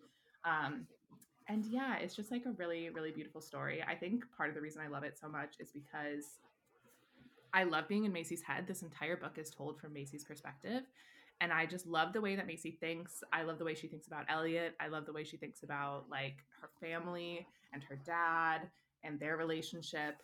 Um, 0.44 0.87
and 1.48 1.64
yeah, 1.64 1.96
it's 1.96 2.14
just 2.14 2.30
like 2.30 2.44
a 2.46 2.52
really, 2.52 2.90
really 2.90 3.10
beautiful 3.10 3.40
story. 3.40 3.82
I 3.82 3.94
think 3.94 4.25
part 4.37 4.48
of 4.50 4.54
the 4.54 4.60
reason 4.60 4.82
I 4.82 4.88
love 4.88 5.02
it 5.02 5.18
so 5.18 5.28
much 5.28 5.54
is 5.58 5.70
because 5.72 6.38
I 7.52 7.64
love 7.64 7.88
being 7.88 8.04
in 8.04 8.12
Macy's 8.12 8.42
head. 8.42 8.66
This 8.66 8.82
entire 8.82 9.16
book 9.16 9.38
is 9.38 9.50
told 9.50 9.80
from 9.80 9.92
Macy's 9.92 10.25
perspective. 10.25 10.82
And 11.40 11.52
I 11.52 11.66
just 11.66 11.87
love 11.87 12.12
the 12.12 12.21
way 12.21 12.35
that 12.37 12.47
Macy 12.47 12.73
thinks. 12.80 13.23
I 13.33 13.42
love 13.42 13.59
the 13.59 13.64
way 13.64 13.75
she 13.75 13.87
thinks 13.87 14.07
about 14.07 14.25
Elliot. 14.28 14.75
I 14.80 14.88
love 14.88 15.07
the 15.07 15.12
way 15.12 15.25
she 15.25 15.37
thinks 15.37 15.62
about 15.62 16.07
like 16.11 16.37
her 16.61 16.71
family 16.80 17.47
and 17.73 17.83
her 17.85 17.97
dad 18.04 18.62
and 19.04 19.21
their 19.21 19.37
relationship. 19.37 20.16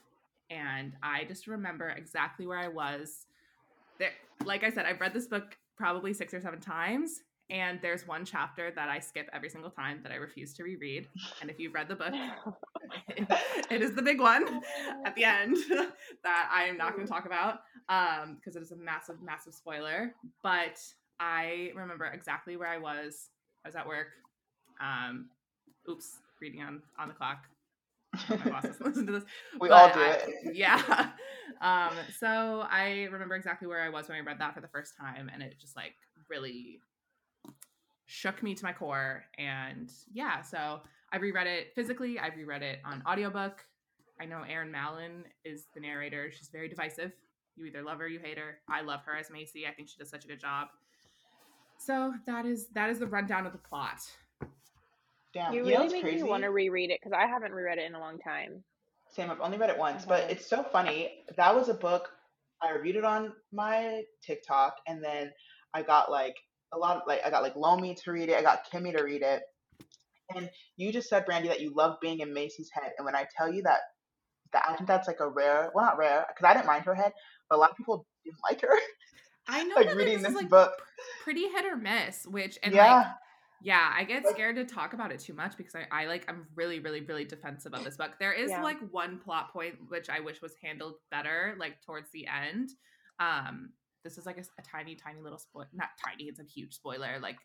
And 0.50 0.92
I 1.02 1.24
just 1.24 1.46
remember 1.46 1.88
exactly 1.90 2.46
where 2.46 2.58
I 2.58 2.68
was. 2.68 3.26
There, 3.98 4.10
like 4.44 4.64
I 4.64 4.70
said, 4.70 4.86
I've 4.86 5.00
read 5.00 5.14
this 5.14 5.28
book 5.28 5.56
probably 5.76 6.12
six 6.12 6.34
or 6.34 6.40
seven 6.40 6.60
times. 6.60 7.20
And 7.50 7.78
there's 7.82 8.08
one 8.08 8.24
chapter 8.24 8.72
that 8.74 8.88
I 8.88 8.98
skip 8.98 9.28
every 9.32 9.50
single 9.50 9.70
time 9.70 10.00
that 10.02 10.10
I 10.10 10.16
refuse 10.16 10.54
to 10.54 10.64
reread. 10.64 11.08
And 11.40 11.50
if 11.50 11.60
you've 11.60 11.74
read 11.74 11.88
the 11.88 11.94
book, 11.94 12.14
it 13.70 13.82
is 13.82 13.94
the 13.94 14.02
big 14.02 14.18
one 14.18 14.62
at 15.04 15.14
the 15.14 15.24
end 15.24 15.56
that 16.24 16.50
I 16.50 16.64
am 16.64 16.78
not 16.78 16.94
going 16.94 17.06
to 17.06 17.12
talk 17.12 17.26
about 17.26 17.60
um 17.88 18.36
because 18.36 18.56
it 18.56 18.62
is 18.62 18.72
a 18.72 18.76
massive 18.76 19.20
massive 19.22 19.52
spoiler 19.52 20.14
but 20.42 20.80
I 21.20 21.70
remember 21.74 22.04
exactly 22.06 22.56
where 22.56 22.68
I 22.68 22.78
was 22.78 23.28
I 23.64 23.68
was 23.68 23.76
at 23.76 23.86
work 23.86 24.08
um 24.80 25.26
oops 25.88 26.18
reading 26.40 26.62
on 26.62 26.82
on 26.98 27.08
the 27.08 27.14
clock 27.14 27.44
my 28.28 28.36
boss 28.50 28.62
doesn't 28.64 28.80
listen 28.86 29.06
to 29.06 29.12
this 29.12 29.24
we 29.60 29.70
all 29.70 29.92
do 29.92 30.00
I- 30.00 30.10
it. 30.10 30.28
yeah 30.54 31.10
um 31.60 31.92
so 32.18 32.64
I 32.70 33.08
remember 33.10 33.34
exactly 33.34 33.68
where 33.68 33.82
I 33.82 33.88
was 33.88 34.08
when 34.08 34.16
I 34.16 34.20
read 34.20 34.38
that 34.40 34.54
for 34.54 34.60
the 34.60 34.68
first 34.68 34.94
time 34.98 35.30
and 35.32 35.42
it 35.42 35.56
just 35.60 35.76
like 35.76 35.94
really 36.28 36.80
shook 38.06 38.42
me 38.42 38.54
to 38.54 38.64
my 38.64 38.72
core 38.72 39.24
and 39.38 39.90
yeah 40.12 40.42
so 40.42 40.80
I 41.12 41.16
reread 41.18 41.46
it 41.46 41.72
physically 41.74 42.18
I 42.18 42.28
reread 42.28 42.62
it 42.62 42.80
on 42.84 43.02
audiobook 43.08 43.64
I 44.20 44.26
know 44.26 44.42
Erin 44.48 44.70
Mallon 44.70 45.24
is 45.44 45.66
the 45.74 45.80
narrator. 45.80 46.30
She's 46.30 46.48
very 46.48 46.68
divisive. 46.68 47.10
You 47.56 47.64
either 47.66 47.82
love 47.82 47.98
her, 47.98 48.04
or 48.04 48.08
you 48.08 48.20
hate 48.20 48.38
her. 48.38 48.58
I 48.68 48.80
love 48.80 49.00
her 49.06 49.16
as 49.16 49.28
Macy. 49.28 49.66
I 49.66 49.72
think 49.72 49.88
she 49.88 49.98
does 49.98 50.08
such 50.08 50.24
a 50.24 50.28
good 50.28 50.38
job. 50.40 50.68
So 51.78 52.14
that 52.26 52.46
is 52.46 52.68
that 52.74 52.90
is 52.90 52.98
the 52.98 53.06
rundown 53.06 53.46
of 53.46 53.52
the 53.52 53.58
plot. 53.58 54.00
Damn, 55.32 55.52
You 55.52 55.60
you 55.60 55.64
really 55.66 55.78
what's 55.78 55.92
make 55.92 56.02
crazy? 56.02 56.22
me 56.22 56.28
want 56.28 56.44
to 56.44 56.50
reread 56.50 56.90
it 56.90 57.00
because 57.02 57.12
I 57.16 57.26
haven't 57.26 57.52
reread 57.52 57.78
it 57.78 57.84
in 57.84 57.94
a 57.94 58.00
long 58.00 58.18
time. 58.18 58.62
Sam, 59.10 59.30
I've 59.30 59.40
only 59.40 59.58
read 59.58 59.70
it 59.70 59.78
once, 59.78 60.04
but 60.04 60.30
it's 60.30 60.46
so 60.46 60.62
funny. 60.62 61.24
That 61.36 61.54
was 61.54 61.68
a 61.68 61.74
book 61.74 62.08
I 62.62 62.72
reviewed 62.72 62.96
it 62.96 63.04
on 63.04 63.32
my 63.52 64.02
TikTok, 64.24 64.76
and 64.86 65.02
then 65.02 65.30
I 65.74 65.82
got 65.82 66.10
like 66.10 66.34
a 66.72 66.78
lot 66.78 66.96
of 66.96 67.02
like 67.06 67.20
I 67.24 67.30
got 67.30 67.42
like 67.42 67.56
Lomi 67.56 67.94
to 68.04 68.12
read 68.12 68.28
it, 68.28 68.36
I 68.36 68.42
got 68.42 68.70
Kimmy 68.70 68.96
to 68.96 69.02
read 69.02 69.22
it, 69.22 69.42
and 70.34 70.48
you 70.76 70.92
just 70.92 71.08
said, 71.08 71.26
Brandy, 71.26 71.48
that 71.48 71.60
you 71.60 71.72
love 71.74 71.96
being 72.00 72.20
in 72.20 72.32
Macy's 72.32 72.70
head, 72.72 72.92
and 72.96 73.04
when 73.04 73.14
I 73.14 73.26
tell 73.36 73.52
you 73.52 73.62
that, 73.64 73.80
that 74.52 74.64
I 74.68 74.74
think 74.76 74.88
that's 74.88 75.06
like 75.08 75.20
a 75.20 75.28
rare, 75.28 75.70
well, 75.74 75.84
not 75.84 75.98
rare, 75.98 76.24
because 76.28 76.48
I 76.48 76.54
didn't 76.54 76.66
mind 76.66 76.84
her 76.86 76.94
head, 76.94 77.12
but 77.48 77.56
a 77.56 77.60
lot 77.60 77.70
of 77.70 77.76
people 77.76 78.06
didn't 78.24 78.38
like 78.48 78.60
her, 78.62 78.68
I 79.48 79.64
know 79.64 79.76
like 79.76 79.88
that 79.88 79.96
reading 79.96 80.22
this, 80.22 80.30
is 80.30 80.36
like 80.36 80.48
book. 80.48 80.72
pretty 81.22 81.48
hit 81.48 81.64
or 81.64 81.76
miss, 81.76 82.26
which 82.26 82.58
and 82.62 82.74
yeah, 82.74 82.94
like 82.96 83.06
yeah, 83.62 83.92
I 83.96 84.04
get 84.04 84.26
scared 84.28 84.56
to 84.56 84.64
talk 84.64 84.92
about 84.92 85.10
it 85.10 85.20
too 85.20 85.32
much 85.32 85.56
because 85.56 85.74
I, 85.74 85.86
I 85.90 86.06
like 86.06 86.24
I'm 86.28 86.46
really, 86.54 86.80
really, 86.80 87.00
really 87.00 87.24
defensive 87.24 87.72
of 87.72 87.82
this 87.84 87.96
book. 87.96 88.12
There 88.20 88.32
is 88.32 88.50
Yeah. 88.50 88.62
like 88.62 88.78
one 88.90 89.18
plot 89.18 89.52
point 89.52 89.74
which 89.88 90.10
I 90.10 90.20
wish 90.20 90.42
was 90.42 90.54
handled 90.62 90.94
better, 91.10 91.54
like 91.58 91.80
towards 91.84 92.10
the 92.10 92.26
end. 92.26 92.70
Um, 93.20 93.70
this 94.02 94.18
is 94.18 94.26
like 94.26 94.38
a 94.38 94.62
tiny, 94.62 94.94
tiny 94.96 95.20
little 95.20 95.38
spoil 95.38 95.64
not 95.72 95.88
tiny, 96.04 96.24
it's 96.24 96.40
a 96.40 96.44
huge 96.44 96.74
spoiler, 96.74 97.18
like 97.20 97.38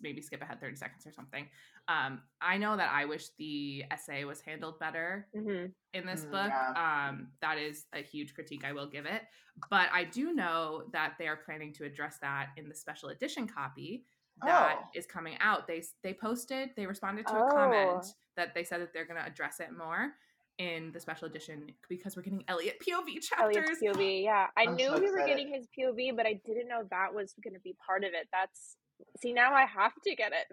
maybe 0.00 0.20
skip 0.20 0.42
ahead 0.42 0.60
30 0.60 0.76
seconds 0.76 1.06
or 1.06 1.12
something. 1.12 1.48
Um, 1.88 2.22
I 2.40 2.56
know 2.58 2.76
that 2.76 2.90
I 2.92 3.04
wish 3.04 3.26
the 3.38 3.84
essay 3.90 4.24
was 4.24 4.40
handled 4.40 4.78
better 4.78 5.28
hmm 5.34 5.66
in 5.92 6.04
this 6.06 6.24
Mm, 6.24 6.30
book. 6.32 6.48
yeah. 6.50 7.08
Um, 7.08 7.28
that 7.40 7.56
is 7.56 7.86
a 7.92 8.00
huge 8.02 8.34
critique 8.34 8.64
I 8.64 8.72
will 8.72 8.88
give 8.88 9.06
it. 9.06 9.22
But 9.70 9.88
I 9.92 10.02
do 10.02 10.32
know 10.34 10.84
that 10.92 11.14
they 11.20 11.28
are 11.28 11.36
planning 11.36 11.72
to 11.74 11.84
address 11.84 12.18
that 12.20 12.48
in 12.56 12.68
the 12.68 12.74
special 12.74 13.10
edition 13.10 13.46
copy 13.46 14.04
that 14.44 14.78
Oh. 14.80 14.88
is 14.94 15.06
coming 15.06 15.36
out. 15.38 15.68
They 15.68 15.84
they 16.02 16.12
posted, 16.12 16.70
they 16.76 16.86
responded 16.86 17.26
to 17.28 17.36
a 17.38 17.42
Oh. 17.44 17.54
comment 17.54 18.06
that 18.36 18.54
they 18.54 18.64
said 18.64 18.80
that 18.80 18.92
they're 18.92 19.04
going 19.04 19.20
to 19.20 19.26
address 19.26 19.60
it 19.60 19.70
more 19.72 20.14
in 20.58 20.90
the 20.92 20.98
special 20.98 21.26
edition 21.28 21.70
because 21.88 22.16
we're 22.16 22.22
getting 22.22 22.44
Elliot 22.48 22.78
POV 22.80 23.20
chapters. 23.20 23.56
Elliot's 23.56 23.80
POV, 23.80 24.24
yeah. 24.24 24.48
I 24.56 24.64
I'm 24.64 24.74
knew 24.74 24.86
so 24.86 24.98
we 24.98 25.10
were 25.12 25.24
getting 25.26 25.52
his 25.54 25.68
POV, 25.78 26.16
but 26.16 26.26
I 26.26 26.40
didn't 26.44 26.66
know 26.68 26.82
that 26.90 27.14
was 27.14 27.34
going 27.44 27.54
to 27.54 27.60
be 27.60 27.76
part 27.86 28.02
of 28.02 28.10
it. 28.14 28.26
That's 28.32 28.76
see 29.20 29.32
now 29.32 29.52
I 29.52 29.64
have 29.66 29.92
to 30.06 30.14
get 30.14 30.32
it. 30.32 30.46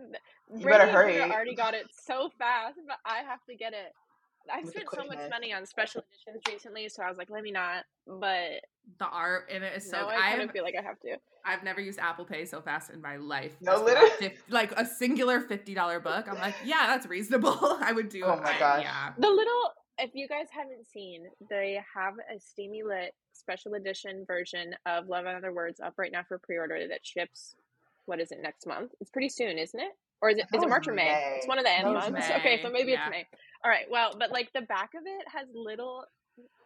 You 0.53 0.61
Brady 0.61 0.77
better 0.79 0.83
and 0.83 0.91
Britta 1.07 1.21
hurry. 1.23 1.31
already 1.31 1.55
got 1.55 1.73
it 1.73 1.85
so 2.05 2.29
fast, 2.37 2.77
but 2.87 2.97
I 3.05 3.17
have 3.19 3.39
to 3.49 3.55
get 3.55 3.73
it. 3.73 3.93
I 4.51 4.57
With 4.57 4.73
the 4.73 4.81
spent 4.81 4.87
so 4.93 5.05
much 5.05 5.29
money 5.29 5.53
on 5.53 5.65
special 5.67 6.01
editions 6.11 6.41
recently, 6.51 6.89
so 6.89 7.03
I 7.03 7.09
was 7.09 7.17
like, 7.17 7.29
let 7.29 7.43
me 7.43 7.51
not. 7.51 7.83
But 8.07 8.61
The 8.97 9.05
art 9.05 9.49
in 9.51 9.61
it 9.61 9.73
is 9.77 9.89
so 9.89 9.97
now 10.01 10.07
I 10.09 10.15
I 10.15 10.29
kind 10.31 10.41
of 10.41 10.51
feel 10.51 10.63
like 10.63 10.73
I 10.77 10.81
have 10.81 10.99
to. 11.01 11.17
I've 11.45 11.63
never 11.63 11.79
used 11.79 11.99
Apple 11.99 12.25
Pay 12.25 12.45
so 12.45 12.59
fast 12.61 12.89
in 12.91 13.01
my 13.01 13.17
life. 13.17 13.55
No, 13.61 13.73
just 13.73 13.83
for 13.83 13.89
that 13.91 14.03
literally. 14.19 14.37
like 14.49 14.71
a 14.73 14.85
singular 14.85 15.41
$50 15.41 16.03
book. 16.03 16.27
I'm 16.27 16.39
like, 16.39 16.55
yeah, 16.65 16.87
that's 16.87 17.05
reasonable. 17.07 17.57
I 17.81 17.91
would 17.91 18.09
do 18.09 18.23
Oh 18.23 18.35
my 18.37 18.55
I- 18.55 18.59
gosh. 18.59 18.81
Yeah. 18.83 19.13
The 19.17 19.29
little, 19.29 19.71
if 19.99 20.11
you 20.15 20.27
guys 20.27 20.47
haven't 20.51 20.87
seen, 20.91 21.25
they 21.49 21.79
have 21.95 22.13
a 22.35 22.39
steamy 22.39 22.81
lit 22.83 23.13
special 23.33 23.73
edition 23.75 24.25
version 24.27 24.75
of 24.87 25.07
Love 25.07 25.25
in 25.27 25.35
Other 25.35 25.53
Words 25.53 25.79
up 25.79 25.93
right 25.97 26.11
now 26.11 26.23
for 26.27 26.39
pre 26.39 26.57
order 26.57 26.87
that 26.87 27.05
ships. 27.05 27.55
What 28.05 28.19
is 28.19 28.31
it 28.31 28.39
next 28.41 28.65
month? 28.65 28.91
It's 28.99 29.09
pretty 29.09 29.29
soon, 29.29 29.57
isn't 29.57 29.79
it? 29.79 29.91
Or 30.21 30.29
is 30.29 30.37
it 30.37 30.41
I 30.41 30.43
is 30.43 30.49
thought 30.51 30.63
it 30.63 30.65
it 30.65 30.69
March 30.69 30.87
or 30.87 30.93
May? 30.93 31.05
May. 31.05 31.33
It's 31.37 31.47
one 31.47 31.57
of 31.57 31.65
the 31.65 31.71
end 31.71 31.93
months. 31.93 32.11
May, 32.11 32.35
Okay, 32.39 32.61
so 32.61 32.69
maybe 32.69 32.91
yeah. 32.91 33.05
it's 33.07 33.11
May. 33.11 33.27
All 33.63 33.71
right. 33.71 33.85
Well, 33.89 34.15
but 34.17 34.31
like 34.31 34.49
the 34.53 34.61
back 34.61 34.91
of 34.95 35.03
it 35.05 35.25
has 35.27 35.47
little 35.53 36.05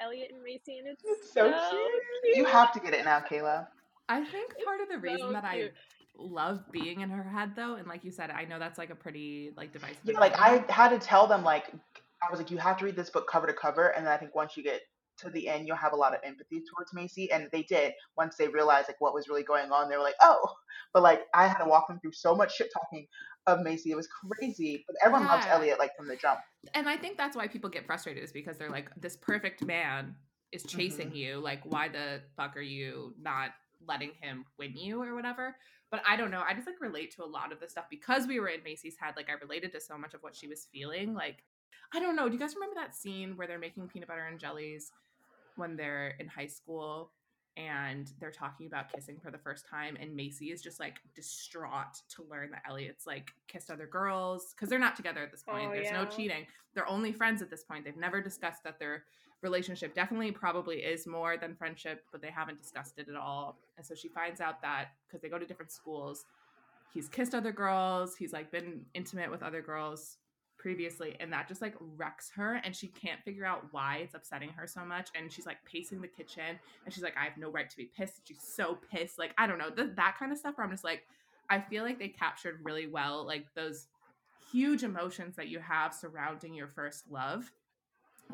Elliot 0.02 0.30
and 0.34 0.44
Macy, 0.44 0.80
and 0.80 0.88
it's, 0.88 1.04
It's 1.06 1.34
so 1.34 1.52
so 1.52 1.70
cute. 2.24 2.38
You 2.38 2.46
have 2.46 2.72
to 2.74 2.80
get 2.80 2.94
it 2.94 3.06
now, 3.06 3.20
Kayla. 3.20 3.68
I 4.08 4.24
think 4.24 4.54
part 4.64 4.82
of 4.82 4.90
the 4.90 4.98
reason 5.00 5.28
so 5.28 5.32
that 5.34 5.44
I 5.44 5.72
love 6.18 6.60
being 6.72 7.02
in 7.02 7.10
her 7.10 7.24
head 7.24 7.54
though, 7.56 7.76
and 7.76 7.88
like 7.88 8.04
you 8.04 8.12
said, 8.12 8.30
I 8.30 8.46
know 8.46 8.60
that's 8.60 8.78
like 8.78 8.90
a 8.90 8.96
pretty 8.96 9.52
like 9.58 9.74
divisive. 9.74 9.98
Yeah, 10.04 10.20
like 10.20 10.40
I 10.40 10.64
had 10.70 10.90
to 10.90 11.00
tell 11.00 11.28
them 11.28 11.44
like 11.44 11.72
I 12.22 12.30
was 12.30 12.40
like, 12.40 12.52
you 12.52 12.58
have 12.58 12.78
to 12.78 12.86
read 12.86 12.96
this 12.96 13.10
book 13.10 13.28
cover 13.28 13.48
to 13.48 13.54
cover, 13.54 13.90
and 13.90 14.06
then 14.06 14.14
I 14.14 14.18
think 14.18 14.36
once 14.36 14.56
you 14.56 14.64
get 14.64 14.82
to 15.20 15.30
the 15.30 15.48
end, 15.48 15.68
you'll 15.68 15.76
have 15.78 15.94
a 15.94 15.98
lot 15.98 16.14
of 16.14 16.20
empathy 16.24 16.62
towards 16.74 16.94
Macy, 16.94 17.32
and 17.32 17.50
they 17.52 17.64
did. 17.64 17.94
Once 18.18 18.36
they 18.36 18.48
realized 18.48 18.88
like 18.90 19.00
what 19.02 19.14
was 19.14 19.28
really 19.30 19.44
going 19.44 19.72
on, 19.72 19.90
they 19.90 19.98
were 19.98 20.04
like, 20.04 20.16
oh. 20.22 20.54
But 20.94 21.04
like 21.04 21.22
I 21.34 21.48
had 21.48 21.58
to 21.60 21.66
walk 21.70 21.88
them 21.88 22.00
through 22.00 22.14
so 22.14 22.36
much 22.36 22.56
shit 22.56 22.70
talking 22.74 23.08
of 23.48 23.62
Macy, 23.62 23.92
it 23.92 23.96
was 23.96 24.08
crazy. 24.08 24.84
But 24.88 24.96
everyone 25.04 25.28
loves 25.28 25.46
Elliot 25.48 25.78
like 25.80 25.92
from 25.98 26.08
the 26.08 26.16
jump. 26.16 26.40
and 26.74 26.90
I 26.90 26.98
think 26.98 27.18
that's 27.18 27.36
why 27.36 27.48
people 27.48 27.70
get 27.70 27.86
frustrated 27.86 28.24
is 28.24 28.32
because 28.32 28.58
they're 28.58 28.70
like, 28.72 28.90
this 29.00 29.16
perfect 29.18 29.64
man 29.66 30.16
is 30.52 30.64
chasing 30.64 31.08
Mm-hmm. 31.08 31.16
you. 31.18 31.40
Like, 31.40 31.62
why 31.66 31.90
the 31.90 32.22
fuck 32.38 32.56
are 32.58 32.62
you 32.62 33.14
not 33.22 33.52
letting 33.86 34.12
him 34.22 34.46
win 34.58 34.76
you 34.76 35.02
or 35.02 35.16
whatever? 35.16 35.56
But 35.92 36.02
I 36.08 36.16
don't 36.16 36.32
know. 36.32 36.44
I 36.48 36.54
just 36.54 36.66
like 36.68 36.82
relate 36.82 37.14
to 37.16 37.24
a 37.24 37.26
lot 37.26 37.52
of 37.52 37.60
the 37.60 37.68
stuff 37.70 37.86
because 37.90 38.26
we 38.28 38.40
were 38.40 38.48
in 38.48 38.64
Macy's 38.64 38.96
head. 39.00 39.14
Like, 39.16 39.30
I 39.30 39.34
related 39.42 39.72
to 39.74 39.82
so 39.82 39.98
much 39.98 40.14
of 40.14 40.24
what 40.24 40.36
she 40.36 40.48
was 40.48 40.68
feeling. 40.72 41.14
Like, 41.14 41.44
I 41.94 42.00
don't 42.00 42.16
know. 42.16 42.28
Do 42.28 42.34
you 42.34 42.40
guys 42.40 42.56
remember 42.56 42.76
that 42.76 42.96
scene 42.96 43.38
where 43.38 43.48
they're 43.48 43.60
making 43.60 43.88
peanut 43.90 44.08
butter 44.08 44.26
and 44.26 44.40
jellies 44.40 44.92
when 45.56 45.76
they're 45.76 46.16
in 46.20 46.28
high 46.28 46.48
school? 46.48 47.12
And 47.58 48.12
they're 48.20 48.32
talking 48.32 48.68
about 48.68 48.92
kissing 48.92 49.18
for 49.24 49.32
the 49.32 49.38
first 49.38 49.66
time, 49.66 49.96
and 50.02 50.14
Macy 50.14 50.52
is 50.52 50.62
just 50.62 50.78
like 50.78 50.98
distraught 51.16 52.02
to 52.10 52.26
learn 52.30 52.52
that 52.52 52.64
Elliot's 52.68 53.08
like 53.08 53.32
kissed 53.48 53.72
other 53.72 53.88
girls 53.88 54.54
because 54.54 54.68
they're 54.68 54.78
not 54.78 54.98
together 54.98 55.24
at 55.24 55.32
this 55.32 55.42
point. 55.42 55.70
Oh, 55.70 55.74
There's 55.74 55.94
no 55.94 56.04
cheating 56.04 56.48
they're 56.76 56.88
only 56.88 57.12
friends 57.12 57.42
at 57.42 57.50
this 57.50 57.64
point. 57.64 57.86
They've 57.86 57.98
never 57.98 58.22
discussed 58.22 58.64
that 58.66 58.78
their 58.78 59.06
relationship 59.42 59.96
definitely 59.96 60.32
probably 60.32 60.78
is 60.78 61.08
more 61.08 61.38
than 61.38 61.56
friendship, 61.56 62.04
but 62.12 62.22
they 62.22 62.30
haven't 62.30 62.62
discussed 62.62 63.00
it 63.00 63.08
at 63.10 63.16
all. 63.16 63.58
And 63.78 63.86
so 63.86 63.96
she 63.96 64.10
finds 64.10 64.42
out 64.42 64.62
that 64.62 64.90
because 65.08 65.22
they 65.22 65.30
go 65.30 65.40
to 65.40 65.46
different 65.46 65.72
schools, 65.72 66.26
he's 66.94 67.08
kissed 67.08 67.34
other 67.34 67.52
girls, 67.52 68.16
he's 68.16 68.34
like 68.34 68.52
been 68.52 68.82
intimate 68.94 69.32
with 69.32 69.42
other 69.42 69.62
girls 69.62 70.18
previously, 70.66 71.16
and 71.20 71.32
that 71.32 71.48
just 71.48 71.62
like 71.62 71.76
wrecks 71.96 72.32
her 72.36 72.60
and 72.64 72.76
she 72.76 72.88
can't 72.88 73.22
figure 73.24 73.46
out 73.46 73.68
why 73.70 73.98
it's 73.98 74.16
upsetting 74.16 74.50
her 74.50 74.66
so 74.66 74.84
much. 74.84 75.10
And 75.14 75.32
she's 75.32 75.46
like 75.46 75.64
pacing 75.64 76.02
the 76.02 76.08
kitchen 76.08 76.58
and 76.84 76.92
she's 76.92 77.04
like, 77.04 77.14
I 77.16 77.24
have 77.26 77.38
no 77.38 77.52
right 77.52 77.70
to 77.70 77.78
be 77.78 77.92
pissed. 77.96 78.28
She's 78.28 78.42
so 78.42 78.80
pissed. 78.92 79.20
Like, 79.20 79.36
I 79.38 79.46
don't 79.46 79.60
know, 79.60 79.70
th- 79.70 79.92
that 79.96 80.16
kind 80.18 80.32
of 80.32 80.40
stuff 80.40 80.58
where 80.58 80.66
I'm 80.66 80.72
just 80.72 80.84
like, 80.84 81.04
I 81.52 81.60
feel 81.60 81.84
like 81.84 82.00
they 82.00 82.08
captured 82.08 82.62
really 82.64 82.88
well 82.88 83.24
like 83.28 83.46
those 83.54 83.86
huge 84.52 84.82
emotions 84.82 85.36
that 85.36 85.50
you 85.50 85.60
have 85.60 85.94
surrounding 85.94 86.56
your 86.56 86.70
first 86.70 87.12
love 87.12 87.52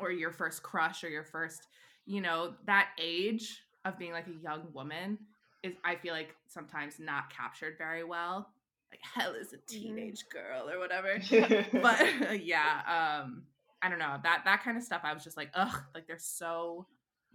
or 0.00 0.10
your 0.10 0.30
first 0.30 0.62
crush 0.62 1.04
or 1.04 1.10
your 1.10 1.24
first, 1.24 1.66
you 2.06 2.22
know, 2.22 2.54
that 2.64 2.92
age 2.98 3.62
of 3.84 3.98
being 3.98 4.12
like 4.12 4.28
a 4.28 4.42
young 4.42 4.62
woman 4.72 5.18
is 5.62 5.74
I 5.84 5.96
feel 5.96 6.14
like 6.14 6.34
sometimes 6.46 6.98
not 6.98 7.28
captured 7.28 7.74
very 7.76 8.04
well. 8.04 8.48
Like 8.92 9.00
hell 9.02 9.32
is 9.34 9.52
a 9.54 9.56
teenage 9.56 10.24
girl 10.28 10.68
or 10.70 10.78
whatever. 10.78 11.18
But 11.72 12.40
yeah, 12.44 13.20
um 13.22 13.44
I 13.80 13.88
don't 13.88 13.98
know. 13.98 14.18
That 14.22 14.42
that 14.44 14.62
kind 14.62 14.76
of 14.76 14.82
stuff 14.82 15.00
I 15.02 15.14
was 15.14 15.24
just 15.24 15.36
like, 15.36 15.50
ugh, 15.54 15.82
like 15.94 16.06
they're 16.06 16.18
so 16.18 16.86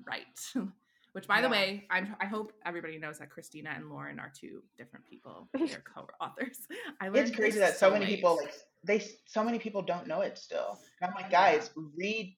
right. 0.05 0.23
Which 1.13 1.27
by 1.27 1.41
the 1.41 1.49
way, 1.49 1.87
I'm 1.89 2.15
I 2.21 2.25
hope 2.25 2.53
everybody 2.63 2.99
knows 2.99 3.17
that 3.17 3.31
Christina 3.31 3.71
and 3.75 3.89
Lauren 3.89 4.19
are 4.19 4.31
two 4.39 4.61
different 4.77 5.03
people. 5.05 5.49
They're 5.53 5.83
co-authors. 5.83 6.59
I 7.01 7.09
it's 7.11 7.31
crazy 7.31 7.57
that 7.57 7.77
so 7.77 7.89
many 7.89 8.05
people 8.05 8.37
like 8.37 8.53
they 8.83 9.03
so 9.25 9.43
many 9.43 9.57
people 9.57 9.81
don't 9.81 10.05
know 10.05 10.21
it 10.21 10.37
still. 10.37 10.77
And 11.01 11.09
I'm 11.09 11.15
like, 11.15 11.31
Yeah. 11.31 11.53
guys, 11.53 11.71
read 11.95 12.37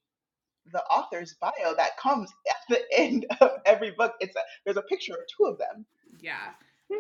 the 0.72 0.82
author's 0.86 1.36
bio 1.42 1.76
that 1.76 1.98
comes 1.98 2.32
at 2.50 2.56
the 2.70 2.82
end 2.98 3.26
of 3.42 3.52
every 3.66 3.92
book. 3.92 4.14
It's 4.22 4.36
a, 4.36 4.40
there's 4.64 4.78
a 4.78 4.84
picture 4.84 5.14
of 5.14 5.20
two 5.38 5.46
of 5.46 5.58
them. 5.58 5.86
Yeah. 6.22 6.52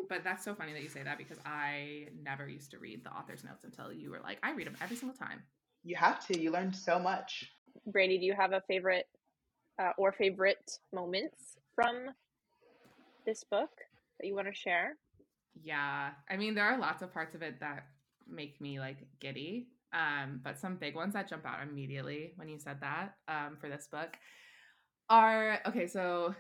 But 0.07 0.23
that's 0.23 0.43
so 0.43 0.53
funny 0.53 0.73
that 0.73 0.83
you 0.83 0.89
say 0.89 1.03
that 1.03 1.17
because 1.17 1.37
I 1.45 2.07
never 2.23 2.47
used 2.47 2.71
to 2.71 2.79
read 2.79 3.03
the 3.03 3.11
author's 3.11 3.43
notes 3.43 3.63
until 3.63 3.91
you 3.91 4.11
were 4.11 4.19
like, 4.23 4.37
I 4.43 4.51
read 4.51 4.67
them 4.67 4.77
every 4.81 4.95
single 4.95 5.17
time. 5.17 5.41
You 5.83 5.95
have 5.95 6.25
to. 6.27 6.39
You 6.39 6.51
learn 6.51 6.73
so 6.73 6.99
much. 6.99 7.51
Brandy, 7.85 8.17
do 8.19 8.25
you 8.25 8.33
have 8.33 8.51
a 8.53 8.61
favorite 8.67 9.07
uh, 9.81 9.91
or 9.97 10.11
favorite 10.11 10.79
moments 10.93 11.57
from 11.75 11.95
this 13.25 13.43
book 13.43 13.71
that 14.19 14.27
you 14.27 14.35
want 14.35 14.47
to 14.47 14.53
share? 14.53 14.97
Yeah. 15.61 16.11
I 16.29 16.37
mean, 16.37 16.55
there 16.55 16.65
are 16.65 16.77
lots 16.77 17.01
of 17.01 17.13
parts 17.13 17.35
of 17.35 17.41
it 17.41 17.59
that 17.59 17.85
make 18.27 18.59
me 18.61 18.79
like 18.79 18.97
giddy. 19.19 19.67
Um, 19.91 20.41
but 20.43 20.59
some 20.59 20.75
big 20.75 20.95
ones 20.95 21.13
that 21.13 21.27
jump 21.27 21.45
out 21.45 21.63
immediately 21.67 22.33
when 22.35 22.47
you 22.47 22.59
said 22.59 22.81
that 22.81 23.15
um, 23.27 23.57
for 23.59 23.69
this 23.69 23.87
book 23.87 24.17
are 25.09 25.59
okay. 25.65 25.87
So 25.87 26.35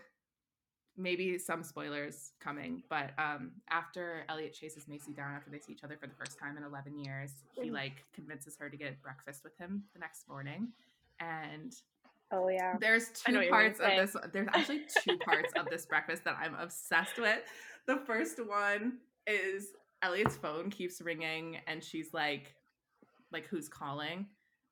maybe 0.99 1.37
some 1.37 1.63
spoilers 1.63 2.33
coming, 2.39 2.83
but 2.89 3.11
um, 3.17 3.51
after 3.69 4.25
Elliot 4.29 4.53
chases 4.53 4.87
Macy 4.87 5.13
down 5.13 5.33
after 5.33 5.49
they 5.49 5.59
see 5.59 5.71
each 5.71 5.83
other 5.83 5.97
for 5.99 6.07
the 6.07 6.13
first 6.13 6.37
time 6.37 6.57
in 6.57 6.63
11 6.63 6.97
years, 6.99 7.31
he 7.53 7.69
Mm. 7.69 7.73
like 7.73 8.03
convinces 8.13 8.57
her 8.59 8.69
to 8.69 8.77
get 8.77 9.01
breakfast 9.01 9.43
with 9.43 9.57
him 9.57 9.83
the 9.93 9.99
next 9.99 10.27
morning. 10.27 10.73
And 11.19 11.73
Oh 12.31 12.47
yeah. 12.49 12.75
there's 12.79 13.09
two 13.09 13.33
what 13.33 13.45
you're 13.45 13.51
gonna 13.51 13.63
parts 13.73 13.79
of 13.79 13.87
this. 13.95 14.15
There's 14.33 14.47
actually 14.53 14.81
two 15.03 15.17
parts 15.17 15.51
of 15.57 15.67
this 15.69 15.85
breakfast 15.85 16.23
that 16.25 16.37
I'm 16.39 16.55
obsessed 16.55 17.17
with. 17.17 17.39
The 17.87 17.97
first 18.05 18.45
one 18.45 18.99
is 19.25 19.69
Elliot's 20.03 20.37
phone 20.37 20.69
keeps 20.69 21.01
ringing, 21.01 21.57
and 21.67 21.83
she's 21.83 22.13
like, 22.13 22.53
"Like 23.31 23.47
who's 23.47 23.67
calling?" 23.67 24.27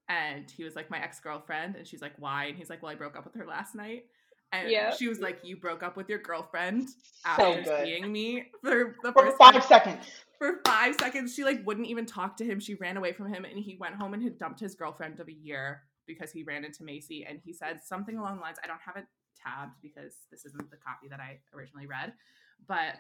And 0.10 0.50
he 0.52 0.64
was 0.64 0.76
like, 0.76 0.90
"My 0.92 1.00
ex 1.02 1.20
girlfriend," 1.20 1.76
and 1.76 1.88
she's 1.88 2.02
like, 2.02 2.14
"Why?" 2.20 2.46
And 2.46 2.58
he's 2.58 2.70
like, 2.70 2.82
"Well, 2.84 2.92
I 2.92 2.96
broke 2.96 3.18
up 3.18 3.26
with 3.26 3.34
her 3.36 3.46
last 3.46 3.76
night." 3.76 4.06
And 4.54 4.70
Yeah. 4.70 4.92
she 4.96 5.08
was 5.08 5.20
like, 5.20 5.40
"You 5.44 5.58
broke 5.58 5.84
up 5.84 5.98
with 5.98 6.08
your 6.10 6.20
girlfriend 6.20 6.90
after 7.26 7.62
good. 7.64 7.84
seeing 7.86 8.12
me 8.12 8.50
for 8.64 8.96
the 9.04 9.12
For 9.12 9.26
first 9.26 9.38
five 9.38 9.54
time 9.54 9.62
seconds. 9.64 10.06
for 10.38 10.62
five 10.66 10.96
seconds 11.00 11.34
she 11.36 11.44
like 11.44 11.66
wouldn't 11.66 11.88
even 11.88 12.06
talk 12.06 12.38
to 12.38 12.46
him 12.46 12.60
she 12.60 12.76
ran 12.76 12.96
away 12.96 13.12
from 13.12 13.32
him 13.34 13.44
and 13.44 13.58
he 13.60 13.76
went 13.80 13.96
home 13.96 14.14
and 14.14 14.22
had 14.24 14.38
dumped 14.38 14.60
his 14.60 14.76
girlfriend 14.76 15.20
of 15.20 15.28
a 15.28 15.34
year 15.34 15.82
because 16.06 16.32
he 16.32 16.44
ran 16.44 16.64
into 16.64 16.84
macy 16.84 17.26
and 17.28 17.40
he 17.44 17.52
said 17.52 17.82
something 17.84 18.18
along 18.18 18.36
the 18.38 18.42
lines 18.42 18.58
i 18.64 18.68
don't 18.68 18.80
have 18.86 18.96
it 18.96 19.06
tabbed 19.36 19.74
because 19.82 20.14
this 20.32 20.46
isn't 20.46 20.70
the 20.70 20.78
copy 20.78 21.08
that 21.10 21.20
i 21.20 21.40
originally 21.56 21.88
read 21.88 22.14
but 22.68 22.96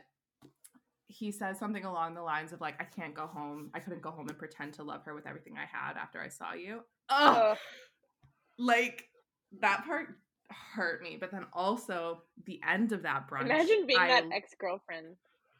he 1.07 1.31
says 1.31 1.57
something 1.59 1.85
along 1.85 2.15
the 2.15 2.21
lines 2.21 2.51
of 2.51 2.59
like 2.59 2.75
i 2.81 2.83
can't 2.83 3.13
go 3.13 3.27
home 3.27 3.69
i 3.73 3.79
couldn't 3.79 4.01
go 4.01 4.11
home 4.11 4.27
and 4.27 4.37
pretend 4.37 4.73
to 4.73 4.83
love 4.83 5.03
her 5.05 5.13
with 5.13 5.25
everything 5.27 5.53
i 5.57 5.65
had 5.65 5.95
after 5.95 6.19
i 6.19 6.27
saw 6.27 6.53
you 6.53 6.81
oh 7.09 7.55
like 8.57 9.07
that 9.61 9.85
part 9.85 10.17
hurt 10.49 11.01
me 11.01 11.17
but 11.19 11.31
then 11.31 11.45
also 11.53 12.21
the 12.45 12.59
end 12.67 12.91
of 12.91 13.03
that 13.03 13.29
brunch 13.29 13.45
Imagine 13.45 13.85
being 13.85 13.99
I 13.99 14.07
that 14.07 14.25
ex 14.33 14.53
girlfriend. 14.59 15.15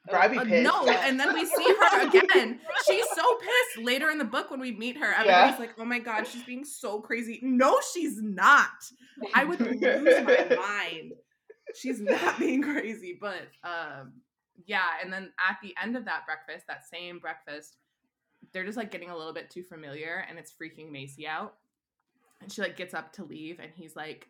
Bro, 0.10 0.19
I'd 0.19 0.32
be 0.32 0.38
uh, 0.38 0.45
pissed. 0.45 0.63
no, 0.63 0.88
and 0.88 1.19
then 1.19 1.34
we 1.34 1.45
see 1.45 1.76
her 1.91 2.08
again. 2.08 2.60
She's 2.88 3.06
so 3.13 3.38
pissed 3.39 3.86
later 3.86 4.10
in 4.10 4.17
the 4.17 4.23
book 4.23 4.50
when 4.50 4.62
we 4.62 4.71
meet 4.71 4.95
her. 4.97 5.12
Everybody's 5.12 5.56
Yeah. 5.56 5.60
like, 5.60 5.71
"Oh 5.78 5.84
my 5.84 6.00
god, 6.00 6.26
she's 6.26 6.43
being 6.43 6.63
so 6.63 7.02
crazy." 7.02 7.39
No, 7.41 7.78
she's 7.93 8.21
not. 8.21 8.69
I 9.34 9.43
would 9.43 9.60
lose 9.60 9.82
my 9.82 10.56
mind. 10.56 11.12
She's 11.76 12.00
not 12.00 12.39
being 12.39 12.63
crazy, 12.63 13.17
but 13.19 13.41
um, 13.65 14.13
yeah. 14.65 14.86
And 15.04 15.12
then 15.12 15.34
at 15.45 15.58
the 15.62 15.76
end 15.84 15.97
of 15.97 16.06
that 16.06 16.26
breakfast, 16.26 16.67
that 16.67 16.88
same 16.88 17.19
breakfast, 17.19 17.76
they're 18.54 18.63
just 18.65 18.78
like 18.78 18.91
getting 18.91 19.10
a 19.10 19.17
little 19.17 19.34
bit 19.34 19.50
too 19.50 19.63
familiar, 19.63 20.26
and 20.30 20.39
it's 20.39 20.54
freaking 20.54 20.89
Macy 20.89 21.28
out. 21.28 21.56
And 22.41 22.50
she 22.50 22.62
like 22.62 22.78
gets 22.78 22.93
up 22.93 23.12
to 23.13 23.26
leave, 23.26 23.60
and 23.60 23.71
he's 23.76 23.97
like, 23.97 24.30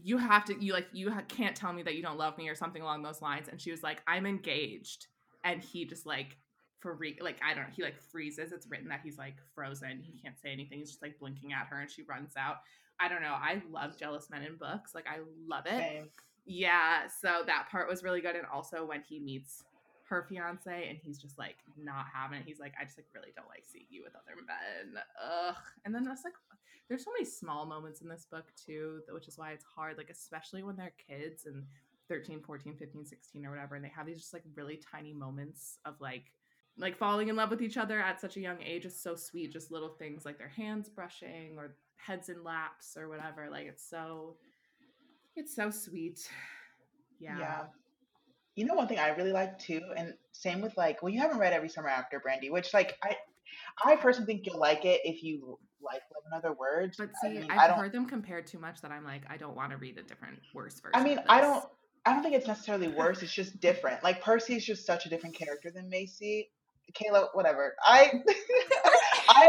"You 0.00 0.18
have 0.18 0.44
to, 0.46 0.64
you 0.64 0.72
like, 0.72 0.88
you 0.92 1.10
ha- 1.10 1.22
can't 1.28 1.56
tell 1.56 1.72
me 1.72 1.82
that 1.82 1.94
you 1.94 2.02
don't 2.02 2.18
love 2.18 2.38
me 2.38 2.48
or 2.48 2.54
something 2.54 2.82
along 2.82 3.02
those 3.02 3.22
lines." 3.22 3.48
And 3.48 3.60
she 3.60 3.70
was 3.70 3.82
like, 3.82 4.02
"I'm 4.06 4.26
engaged," 4.26 5.06
and 5.44 5.62
he 5.62 5.84
just 5.84 6.06
like 6.06 6.36
freak 6.80 7.22
like 7.22 7.36
I 7.44 7.54
don't 7.54 7.64
know, 7.64 7.70
he 7.74 7.82
like 7.82 8.00
freezes. 8.00 8.52
It's 8.52 8.66
written 8.66 8.88
that 8.88 9.00
he's 9.04 9.18
like 9.18 9.36
frozen. 9.54 10.02
He 10.02 10.20
can't 10.20 10.38
say 10.38 10.50
anything. 10.52 10.78
He's 10.78 10.90
just 10.90 11.02
like 11.02 11.18
blinking 11.18 11.52
at 11.52 11.66
her, 11.68 11.80
and 11.80 11.90
she 11.90 12.02
runs 12.02 12.32
out. 12.36 12.56
I 13.00 13.08
don't 13.08 13.22
know. 13.22 13.34
I 13.34 13.62
love 13.70 13.96
jealous 13.98 14.30
men 14.30 14.42
in 14.42 14.56
books. 14.56 14.94
Like 14.94 15.06
I 15.06 15.18
love 15.48 15.66
it. 15.66 15.78
Same. 15.78 16.08
Yeah, 16.44 17.06
so 17.06 17.42
that 17.46 17.68
part 17.70 17.88
was 17.88 18.02
really 18.02 18.20
good. 18.20 18.36
And 18.36 18.46
also 18.52 18.84
when 18.84 19.02
he 19.08 19.20
meets 19.20 19.62
her 20.08 20.26
fiance 20.28 20.88
and 20.88 20.98
he's 21.02 21.18
just 21.18 21.38
like 21.38 21.56
not 21.76 22.06
having 22.12 22.40
it. 22.40 22.44
He's 22.46 22.60
like, 22.60 22.74
I 22.80 22.84
just 22.84 22.98
like 22.98 23.06
really 23.14 23.32
don't 23.34 23.48
like 23.48 23.64
seeing 23.66 23.86
you 23.88 24.02
with 24.04 24.14
other 24.14 24.36
men. 24.46 25.02
Ugh. 25.22 25.56
And 25.84 25.94
then 25.94 26.06
it's 26.10 26.24
like 26.24 26.34
there's 26.88 27.04
so 27.04 27.12
many 27.12 27.24
small 27.24 27.66
moments 27.66 28.00
in 28.00 28.08
this 28.08 28.26
book 28.30 28.46
too, 28.54 29.00
which 29.10 29.28
is 29.28 29.38
why 29.38 29.52
it's 29.52 29.64
hard, 29.64 29.96
like 29.96 30.10
especially 30.10 30.62
when 30.62 30.76
they're 30.76 30.92
kids 31.08 31.46
and 31.46 31.64
13, 32.08 32.42
14, 32.42 32.76
15, 32.76 33.06
16 33.06 33.46
or 33.46 33.50
whatever, 33.50 33.76
and 33.76 33.84
they 33.84 33.92
have 33.94 34.06
these 34.06 34.18
just 34.18 34.34
like 34.34 34.42
really 34.54 34.80
tiny 34.90 35.14
moments 35.14 35.78
of 35.84 35.94
like 36.00 36.32
like 36.78 36.96
falling 36.96 37.28
in 37.28 37.36
love 37.36 37.50
with 37.50 37.62
each 37.62 37.76
other 37.76 38.00
at 38.00 38.20
such 38.20 38.36
a 38.36 38.40
young 38.40 38.62
age 38.62 38.86
is 38.86 38.98
so 38.98 39.14
sweet. 39.14 39.52
Just 39.52 39.70
little 39.70 39.90
things 39.90 40.24
like 40.24 40.38
their 40.38 40.48
hands 40.48 40.88
brushing 40.88 41.56
or 41.58 41.76
heads 41.96 42.28
in 42.28 42.42
laps 42.42 42.96
or 42.96 43.08
whatever. 43.08 43.48
Like 43.50 43.66
it's 43.66 43.88
so 43.88 44.36
it's 45.36 45.54
so 45.54 45.70
sweet. 45.70 46.28
Yeah. 47.20 47.38
Yeah. 47.38 47.62
You 48.54 48.66
know 48.66 48.74
one 48.74 48.86
thing 48.86 48.98
I 48.98 49.08
really 49.10 49.32
like 49.32 49.58
too, 49.58 49.80
and 49.96 50.14
same 50.32 50.60
with 50.60 50.76
like, 50.76 51.02
well, 51.02 51.10
you 51.10 51.20
haven't 51.20 51.38
read 51.38 51.52
Every 51.52 51.68
Summer 51.68 51.88
After 51.88 52.20
Brandy, 52.20 52.50
which 52.50 52.74
like 52.74 52.98
I, 53.02 53.16
I 53.84 53.96
personally 53.96 54.26
think 54.26 54.46
you'll 54.46 54.60
like 54.60 54.84
it 54.84 55.00
if 55.04 55.22
you 55.22 55.58
like 55.82 56.02
Love 56.14 56.24
in 56.30 56.36
Other 56.36 56.52
Words. 56.54 56.96
But 56.98 57.10
see, 57.22 57.28
I 57.28 57.32
mean, 57.32 57.50
I've 57.50 57.58
I 57.58 57.66
don't. 57.68 57.78
heard 57.78 57.92
them 57.92 58.06
compared 58.06 58.46
too 58.46 58.58
much 58.58 58.82
that 58.82 58.90
I'm 58.90 59.04
like, 59.04 59.22
I 59.30 59.36
don't 59.36 59.56
want 59.56 59.70
to 59.70 59.78
read 59.78 59.98
a 59.98 60.02
different 60.02 60.38
worse 60.54 60.78
version. 60.80 60.92
I 60.94 61.02
mean, 61.02 61.20
I 61.28 61.40
don't. 61.40 61.64
I 62.04 62.12
don't 62.12 62.22
think 62.22 62.34
it's 62.34 62.48
necessarily 62.48 62.88
worse. 62.88 63.22
It's 63.22 63.32
just 63.32 63.60
different. 63.60 64.02
Like 64.02 64.22
Percy 64.22 64.56
is 64.56 64.66
just 64.66 64.84
such 64.84 65.06
a 65.06 65.08
different 65.08 65.36
character 65.36 65.70
than 65.70 65.88
Macy. 65.88 66.50
Kayla, 66.92 67.28
whatever. 67.32 67.74
I, 67.84 68.12
I, 69.28 69.48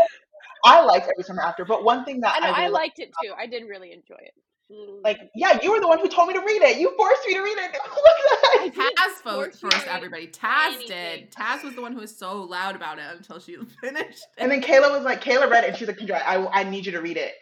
I 0.64 0.82
liked 0.86 1.10
Every 1.10 1.24
Summer 1.24 1.42
After. 1.42 1.66
But 1.66 1.84
one 1.84 2.06
thing 2.06 2.22
that 2.22 2.36
I 2.36 2.40
know 2.40 2.54
I, 2.54 2.66
I 2.66 2.68
liked 2.68 3.00
it 3.00 3.12
too. 3.24 3.34
I 3.38 3.48
did 3.48 3.64
really 3.68 3.92
enjoy 3.92 4.20
it. 4.20 4.34
Mm. 4.74 5.04
like, 5.04 5.30
yeah, 5.36 5.60
you 5.62 5.72
were 5.72 5.80
the 5.80 5.88
one 5.88 6.00
who 6.00 6.08
told 6.08 6.28
me 6.30 6.34
to 6.34 6.40
read 6.40 6.62
it. 6.64 6.78
You 6.80 6.94
forced 6.98 7.26
me 7.28 7.34
to 7.36 7.42
read 7.42 7.58
it. 7.58 7.72
I 7.86 8.72
Taz 8.98 9.22
fo- 9.22 9.34
force 9.34 9.62
you 9.62 9.70
forced 9.70 9.88
everybody. 9.88 10.28
Taz 10.28 10.86
did. 10.88 11.32
Taz 11.32 11.64
was 11.64 11.76
the 11.76 11.82
one 11.82 11.94
who 11.94 12.00
was 12.00 12.16
so 12.16 12.42
loud 12.42 12.76
about 12.76 12.98
it 12.98 13.06
until 13.16 13.40
she 13.40 13.56
finished. 13.82 14.24
and 14.38 14.50
then 14.52 14.62
Kayla 14.62 14.90
was 14.92 15.04
like, 15.04 15.24
Kayla 15.24 15.50
read 15.50 15.64
it, 15.64 15.70
and 15.70 15.78
she's 15.78 15.88
like, 15.88 15.98
Kendra, 15.98 16.22
I, 16.26 16.48
I 16.48 16.64
need 16.64 16.86
you 16.86 16.92
to 16.94 17.02
read 17.02 17.18
it. 17.18 17.34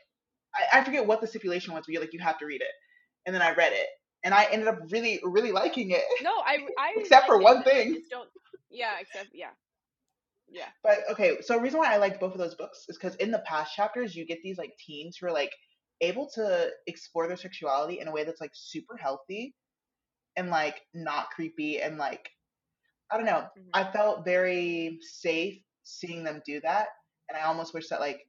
I, 0.53 0.79
I 0.79 0.83
forget 0.83 1.05
what 1.05 1.21
the 1.21 1.27
stipulation 1.27 1.73
was, 1.73 1.83
but 1.85 1.93
you're 1.93 2.01
like, 2.01 2.13
you 2.13 2.19
have 2.19 2.37
to 2.39 2.45
read 2.45 2.61
it. 2.61 2.71
And 3.25 3.33
then 3.33 3.41
I 3.41 3.53
read 3.53 3.71
it, 3.73 3.87
and 4.23 4.33
I 4.33 4.45
ended 4.51 4.67
up 4.67 4.79
really, 4.91 5.19
really 5.23 5.51
liking 5.51 5.91
it. 5.91 6.03
No, 6.23 6.31
I 6.45 6.57
I 6.77 6.93
Except 6.97 7.27
for 7.27 7.41
liked 7.41 7.41
it, 7.41 7.43
one 7.43 7.57
I 7.59 7.63
thing. 7.83 7.93
Just 7.93 8.09
don't. 8.09 8.29
Yeah, 8.69 8.93
except 8.99 9.29
yeah, 9.33 9.49
yeah. 10.49 10.67
But 10.83 10.99
okay, 11.11 11.37
so 11.41 11.55
the 11.55 11.61
reason 11.61 11.79
why 11.79 11.93
I 11.93 11.97
liked 11.97 12.19
both 12.19 12.33
of 12.33 12.39
those 12.39 12.55
books 12.55 12.85
is 12.89 12.97
because 12.97 13.15
in 13.17 13.31
the 13.31 13.39
past 13.45 13.75
chapters, 13.75 14.15
you 14.15 14.25
get 14.25 14.41
these 14.43 14.57
like 14.57 14.73
teens 14.85 15.17
who 15.17 15.27
are 15.27 15.31
like 15.31 15.51
able 16.01 16.29
to 16.35 16.71
explore 16.87 17.27
their 17.27 17.37
sexuality 17.37 17.99
in 17.99 18.07
a 18.07 18.11
way 18.11 18.23
that's 18.23 18.41
like 18.41 18.51
super 18.53 18.97
healthy 18.97 19.55
and 20.35 20.49
like 20.49 20.81
not 20.93 21.29
creepy 21.31 21.81
and 21.81 21.97
like 21.97 22.29
I 23.11 23.17
don't 23.17 23.25
know. 23.25 23.47
Mhm. 23.57 23.69
I 23.73 23.91
felt 23.91 24.23
very 24.25 24.97
safe 25.01 25.61
seeing 25.83 26.23
them 26.23 26.41
do 26.45 26.61
that, 26.61 26.87
and 27.29 27.37
I 27.37 27.41
almost 27.41 27.73
wish 27.73 27.89
that 27.89 27.99
like 27.99 28.21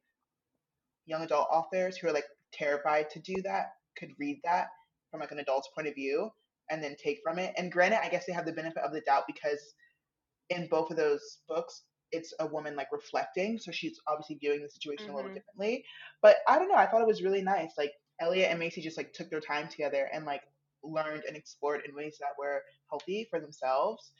young 1.05 1.23
adult 1.23 1.47
authors 1.51 1.97
who 1.97 2.07
are 2.07 2.13
like 2.13 2.25
terrified 2.53 3.09
to 3.11 3.19
do 3.19 3.41
that 3.43 3.67
could 3.97 4.09
read 4.19 4.39
that 4.43 4.67
from 5.11 5.21
like 5.21 5.31
an 5.31 5.39
adult's 5.39 5.69
point 5.75 5.87
of 5.87 5.95
view 5.95 6.29
and 6.69 6.83
then 6.83 6.95
take 7.01 7.19
from 7.23 7.39
it. 7.39 7.53
And 7.57 7.71
granted, 7.71 8.03
I 8.03 8.09
guess 8.09 8.25
they 8.25 8.33
have 8.33 8.45
the 8.45 8.53
benefit 8.53 8.83
of 8.83 8.93
the 8.93 9.01
doubt 9.01 9.23
because 9.27 9.75
in 10.49 10.67
both 10.69 10.91
of 10.91 10.97
those 10.97 11.39
books, 11.47 11.83
it's 12.13 12.33
a 12.39 12.47
woman 12.47 12.75
like 12.75 12.87
reflecting, 12.91 13.57
so 13.59 13.71
she's 13.71 13.99
obviously 14.07 14.37
viewing 14.37 14.61
the 14.61 14.69
situation 14.69 15.11
a 15.11 15.15
little 15.15 15.31
Mhm. 15.31 15.35
differently. 15.35 15.83
But 16.21 16.37
I 16.47 16.57
don't 16.59 16.69
know, 16.69 16.75
I 16.75 16.85
thought 16.85 17.01
it 17.01 17.07
was 17.07 17.23
really 17.23 17.41
nice. 17.41 17.73
Like 17.77 17.91
Elliot 18.21 18.49
and 18.49 18.59
Macy 18.59 18.81
just 18.81 18.97
like 18.97 19.11
took 19.13 19.29
their 19.29 19.41
time 19.41 19.67
together 19.67 20.09
and 20.13 20.25
like 20.25 20.43
learned 20.83 21.23
and 21.27 21.35
explored 21.35 21.81
in 21.87 21.95
ways 21.95 22.17
that 22.19 22.29
were 22.39 22.61
healthy 22.89 23.27
for 23.29 23.39
themselves. 23.39 24.11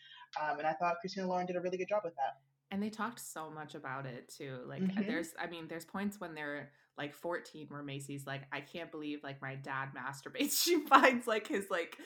Um, 0.42 0.58
and 0.60 0.68
I 0.68 0.74
thought 0.74 0.96
Christina 1.00 1.28
Lauren 1.28 1.46
did 1.46 1.56
a 1.56 1.62
really 1.62 1.78
good 1.78 1.90
job 1.90 2.02
with 2.04 2.16
that. 2.16 2.38
And 2.72 2.82
they 2.82 2.90
talked 2.90 3.20
so 3.20 3.50
much 3.52 3.76
about 3.76 4.06
it 4.06 4.30
too. 4.36 4.58
Like 4.66 4.82
Mhm. 4.82 5.08
there's 5.08 5.30
I 5.40 5.48
mean, 5.48 5.68
there's 5.68 5.86
points 5.86 6.20
when 6.20 6.34
they're 6.34 6.72
like 6.98 7.14
14 7.14 7.68
where 7.70 7.84
Macy's 7.84 8.26
like, 8.26 8.44
I 8.52 8.62
can't 8.62 8.92
believe 8.92 9.24
like 9.24 9.42
my 9.42 9.56
dad 9.56 9.90
masturbates. 9.96 10.60
She 10.64 10.80
finds 10.88 11.28
like 11.28 11.48
his 11.48 11.70
like 11.70 11.98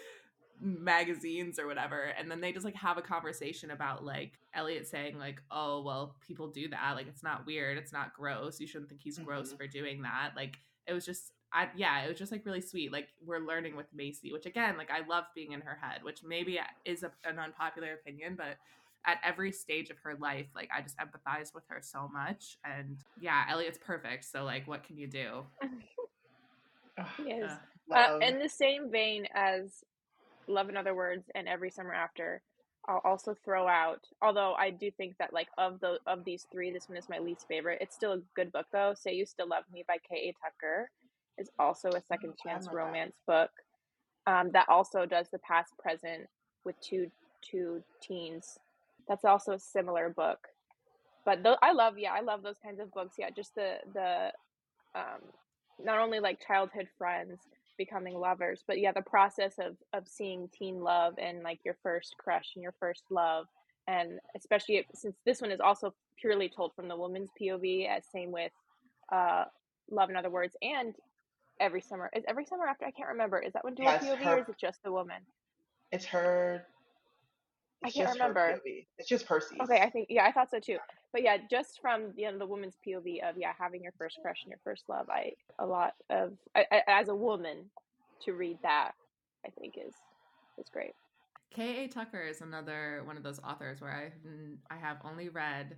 magazines 0.62 1.60
or 1.60 1.68
whatever. 1.68 2.12
And 2.18 2.30
then 2.30 2.42
they 2.42 2.52
just 2.52 2.66
like 2.66 2.76
have 2.76 2.98
a 2.98 3.02
conversation 3.02 3.72
about 3.72 4.04
like 4.04 4.34
Elliot 4.54 4.88
saying, 4.88 5.18
like, 5.18 5.42
oh 5.52 5.82
well, 5.82 6.16
people 6.26 6.48
do 6.48 6.68
that. 6.70 6.94
Like 6.96 7.08
it's 7.08 7.24
not 7.24 7.46
weird, 7.46 7.78
it's 7.78 7.94
not 7.94 8.14
gross. 8.14 8.60
You 8.60 8.68
shouldn't 8.68 8.90
think 8.90 9.02
he's 9.02 9.20
gross 9.20 9.54
Mhm. 9.54 9.58
for 9.58 9.68
doing 9.68 10.02
that. 10.04 10.32
Like 10.36 10.58
it 10.88 10.94
was 10.94 11.06
just 11.06 11.32
I 11.54 11.70
yeah, 11.76 12.04
it 12.04 12.10
was 12.10 12.18
just 12.18 12.32
like 12.32 12.46
really 12.46 12.62
sweet. 12.62 12.92
Like 12.92 13.08
we're 13.26 13.40
learning 13.46 13.76
with 13.76 13.88
Macy, 13.94 14.34
which 14.34 14.46
again, 14.46 14.78
like 14.78 14.92
I 14.92 15.06
love 15.08 15.26
being 15.36 15.54
in 15.54 15.62
her 15.62 15.78
head, 15.82 16.04
which 16.04 16.24
maybe 16.24 16.60
is 16.86 17.04
a, 17.04 17.12
an 17.24 17.40
unpopular 17.40 17.94
opinion, 17.94 18.36
but 18.38 18.58
at 19.06 19.20
every 19.24 19.54
stage 19.54 19.90
of 19.90 19.98
her 20.00 20.16
life, 20.20 20.48
like 20.54 20.70
I 20.76 20.82
just 20.82 20.98
empathize 20.98 21.54
with 21.56 21.64
her 21.70 21.80
so 21.82 22.10
much. 22.12 22.58
And 22.66 22.98
yeah, 23.22 23.46
Elliot's 23.50 23.78
perfect. 23.78 24.26
So 24.26 24.44
like, 24.44 24.68
what 24.68 24.84
can 24.84 24.98
you 24.98 25.08
do? 25.08 25.46
Yes. 27.24 27.52
Uh, 27.94 28.18
in 28.22 28.40
the 28.40 28.50
same 28.50 28.92
vein 28.92 29.28
as 29.34 29.84
Love 30.48 30.70
in 30.70 30.78
Other 30.78 30.96
Words 30.96 31.26
and 31.36 31.48
Every 31.48 31.70
Summer 31.72 31.94
After, 31.94 32.42
I'll 32.88 33.02
also 33.04 33.36
throw 33.44 33.68
out. 33.68 34.02
Although 34.22 34.54
I 34.54 34.70
do 34.70 34.92
think 34.92 35.16
that 35.20 35.34
like 35.34 35.50
of 35.58 35.80
the 35.80 36.00
of 36.08 36.24
these 36.26 36.48
three, 36.52 36.72
this 36.72 36.88
one 36.88 36.98
is 36.98 37.10
my 37.10 37.20
least 37.20 37.46
favorite. 37.48 37.80
It's 37.82 37.96
still 37.96 38.14
a 38.14 38.22
good 38.36 38.52
book 38.52 38.68
though. 38.72 38.94
Say 38.96 39.14
You 39.14 39.26
Still 39.26 39.50
Love 39.50 39.66
Me 39.74 39.84
by 39.88 39.98
K. 40.10 40.30
A. 40.30 40.36
Tucker 40.44 40.90
is 41.38 41.50
also 41.60 41.90
a 41.90 42.02
second 42.02 42.34
chance 42.44 42.68
love 42.68 42.80
that. 42.84 42.86
romance 42.86 43.16
book 43.28 43.52
um, 44.28 44.52
that 44.54 44.70
also 44.70 45.06
does 45.06 45.30
the 45.32 45.40
past 45.40 45.74
present 45.80 46.28
with 46.66 46.80
two 46.82 47.12
two 47.42 47.84
teens. 48.02 48.58
That's 49.08 49.26
also 49.26 49.54
a 49.54 49.60
similar 49.60 50.10
book. 50.10 50.40
But 51.26 51.44
though 51.44 51.58
I 51.62 51.74
love 51.74 51.98
yeah 51.98 52.14
I 52.14 52.22
love 52.22 52.44
those 52.44 52.60
kinds 52.64 52.80
of 52.80 52.92
books. 52.94 53.16
Yeah, 53.20 53.30
just 53.36 53.56
the 53.56 53.78
the 53.94 54.32
um, 54.96 55.22
not 55.80 56.00
only 56.00 56.20
like 56.20 56.46
childhood 56.46 56.88
friends 56.98 57.40
becoming 57.78 58.16
lovers 58.16 58.64
but 58.68 58.80
yeah 58.80 58.92
the 58.92 59.02
process 59.02 59.54
of 59.60 59.76
of 59.94 60.08
seeing 60.08 60.50
teen 60.58 60.80
love 60.80 61.14
and 61.18 61.44
like 61.44 61.60
your 61.64 61.78
first 61.84 62.16
crush 62.18 62.52
and 62.56 62.64
your 62.64 62.74
first 62.80 63.04
love 63.10 63.46
and 63.88 64.20
especially 64.36 64.78
if, 64.78 64.86
since 64.94 65.16
this 65.26 65.42
one 65.42 65.52
is 65.52 65.60
also 65.60 65.94
purely 66.20 66.50
told 66.50 66.74
from 66.76 66.88
the 66.88 66.96
woman's 66.98 67.30
pov 67.40 67.88
as 67.88 68.04
same 68.12 68.32
with 68.32 68.52
uh 69.12 69.46
love 69.90 70.10
in 70.10 70.16
other 70.16 70.30
words 70.30 70.56
and 70.62 70.96
every 71.60 71.82
summer. 71.82 72.10
Is 72.16 72.24
every 72.28 72.46
summer 72.46 72.68
after? 72.68 72.86
I 72.86 72.92
can't 72.92 73.10
remember. 73.10 73.40
Is 73.40 73.54
that 73.54 73.64
one 73.64 73.74
dual 73.74 73.88
Yes, 73.88 74.04
pov 74.04 74.18
her- 74.18 74.36
or 74.36 74.40
is 74.40 74.50
it 74.50 74.58
just 74.60 74.84
the 74.84 74.92
woman? 74.92 75.22
It's 75.92 76.06
her. 76.06 76.68
I 77.84 77.90
can't 77.92 78.08
just 78.08 78.20
remember. 78.20 78.60
It's 78.98 79.08
just 79.08 79.28
Percy's. 79.28 79.60
okay 79.62 79.80
i 79.80 79.90
think 79.90 80.08
yeah 80.10 80.26
i 80.26 80.32
thought 80.32 80.50
so 80.50 80.60
too 80.60 80.78
but 81.14 81.22
yeah 81.22 81.38
just 81.50 81.80
from 81.82 82.12
you 82.16 82.30
know 82.32 82.38
the 82.38 82.46
woman's 82.46 82.76
pov 82.86 82.98
of 82.98 83.38
yeah 83.38 83.54
having 83.58 83.84
your 83.84 83.94
first 83.98 84.18
crush 84.22 84.44
and 84.44 84.50
your 84.50 84.60
first 84.64 84.84
love 84.90 85.10
i 85.10 85.32
a 85.60 85.66
lot 85.66 85.94
of 86.10 86.34
I, 86.56 86.66
I, 86.72 86.82
as 86.88 87.10
a 87.10 87.16
woman 87.16 87.66
to 88.26 88.34
read 88.34 88.58
that 88.64 88.92
i 89.46 89.50
think 89.50 89.76
is 89.78 89.94
is 90.58 90.68
great 90.72 90.94
K. 91.50 91.86
A. 91.86 91.88
Tucker 91.88 92.22
is 92.22 92.42
another 92.42 93.02
one 93.06 93.18
of 93.18 93.24
those 93.24 93.40
authors 93.40 93.82
where 93.82 93.92
I 93.92 94.74
I 94.74 94.78
have 94.78 94.98
only 95.04 95.30
read 95.30 95.76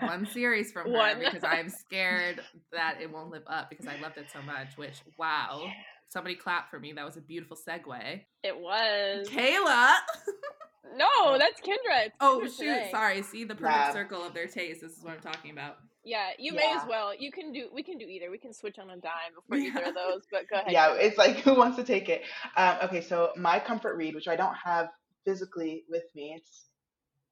one 0.00 0.26
series 0.32 0.72
from 0.72 0.90
her 0.90 1.16
because 1.18 1.44
I'm 1.44 1.68
scared 1.68 2.40
that 2.72 2.96
it 3.00 3.12
won't 3.12 3.30
live 3.30 3.44
up 3.46 3.68
because 3.70 3.86
I 3.86 4.00
loved 4.00 4.16
it 4.16 4.30
so 4.32 4.40
much. 4.42 4.76
Which 4.76 5.02
wow, 5.18 5.66
somebody 6.08 6.34
clap 6.34 6.70
for 6.70 6.80
me. 6.80 6.92
That 6.92 7.04
was 7.04 7.16
a 7.18 7.20
beautiful 7.20 7.56
segue. 7.56 8.22
It 8.42 8.58
was. 8.58 9.28
Kayla. 9.28 9.96
No, 10.96 11.38
that's 11.38 11.60
Kendra. 11.60 12.06
It's 12.06 12.16
Oh 12.20 12.40
Kendra 12.42 12.46
shoot, 12.48 12.58
today. 12.58 12.88
sorry. 12.90 13.22
See 13.22 13.44
the 13.44 13.54
perfect 13.54 13.72
Yeah. 13.76 13.92
circle 13.92 14.22
of 14.24 14.34
their 14.34 14.46
taste. 14.46 14.80
This 14.80 14.96
is 14.96 15.02
what 15.02 15.14
I'm 15.14 15.20
talking 15.20 15.50
about. 15.50 15.76
Yeah, 16.04 16.30
you 16.38 16.52
may 16.52 16.72
as 16.76 16.82
well. 16.88 17.14
You 17.14 17.30
can 17.30 17.52
do. 17.52 17.68
We 17.72 17.84
can 17.84 17.96
do 17.96 18.04
either. 18.06 18.28
We 18.30 18.38
can 18.38 18.52
switch 18.52 18.78
on 18.80 18.90
a 18.90 18.96
dime 18.96 19.34
before 19.36 19.56
either 19.58 19.88
of 19.90 19.94
those. 19.94 20.22
But 20.30 20.48
go 20.50 20.56
ahead. 20.56 20.72
yeah, 20.72 20.94
it's 20.94 21.16
like 21.16 21.36
who 21.44 21.54
wants 21.54 21.76
to 21.76 21.84
take 21.84 22.08
it? 22.08 22.22
Um, 22.56 22.76
okay, 22.84 23.00
so 23.00 23.30
my 23.36 23.60
comfort 23.60 23.96
read, 23.96 24.14
which 24.16 24.26
I 24.26 24.34
don't 24.34 24.56
have 24.56 24.88
physically 25.24 25.84
with 25.88 26.02
me, 26.16 26.34
it's 26.36 26.66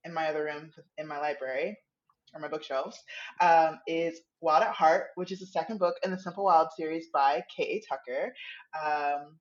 in 0.04 0.14
my 0.14 0.28
other 0.28 0.44
room 0.44 0.70
in 0.98 1.08
my 1.08 1.18
library 1.18 1.76
or 2.32 2.40
my 2.40 2.46
bookshelves, 2.46 2.96
um, 3.40 3.80
is 3.88 4.20
Wild 4.40 4.62
at 4.62 4.70
Heart, 4.72 5.06
which 5.16 5.32
is 5.32 5.40
the 5.40 5.46
second 5.46 5.78
book 5.80 5.96
in 6.04 6.12
the 6.12 6.18
Simple 6.18 6.44
Wild 6.44 6.68
series 6.76 7.08
by 7.12 7.42
K.A. 7.54 7.82
Tucker. 7.88 8.32
Um, 8.80 9.36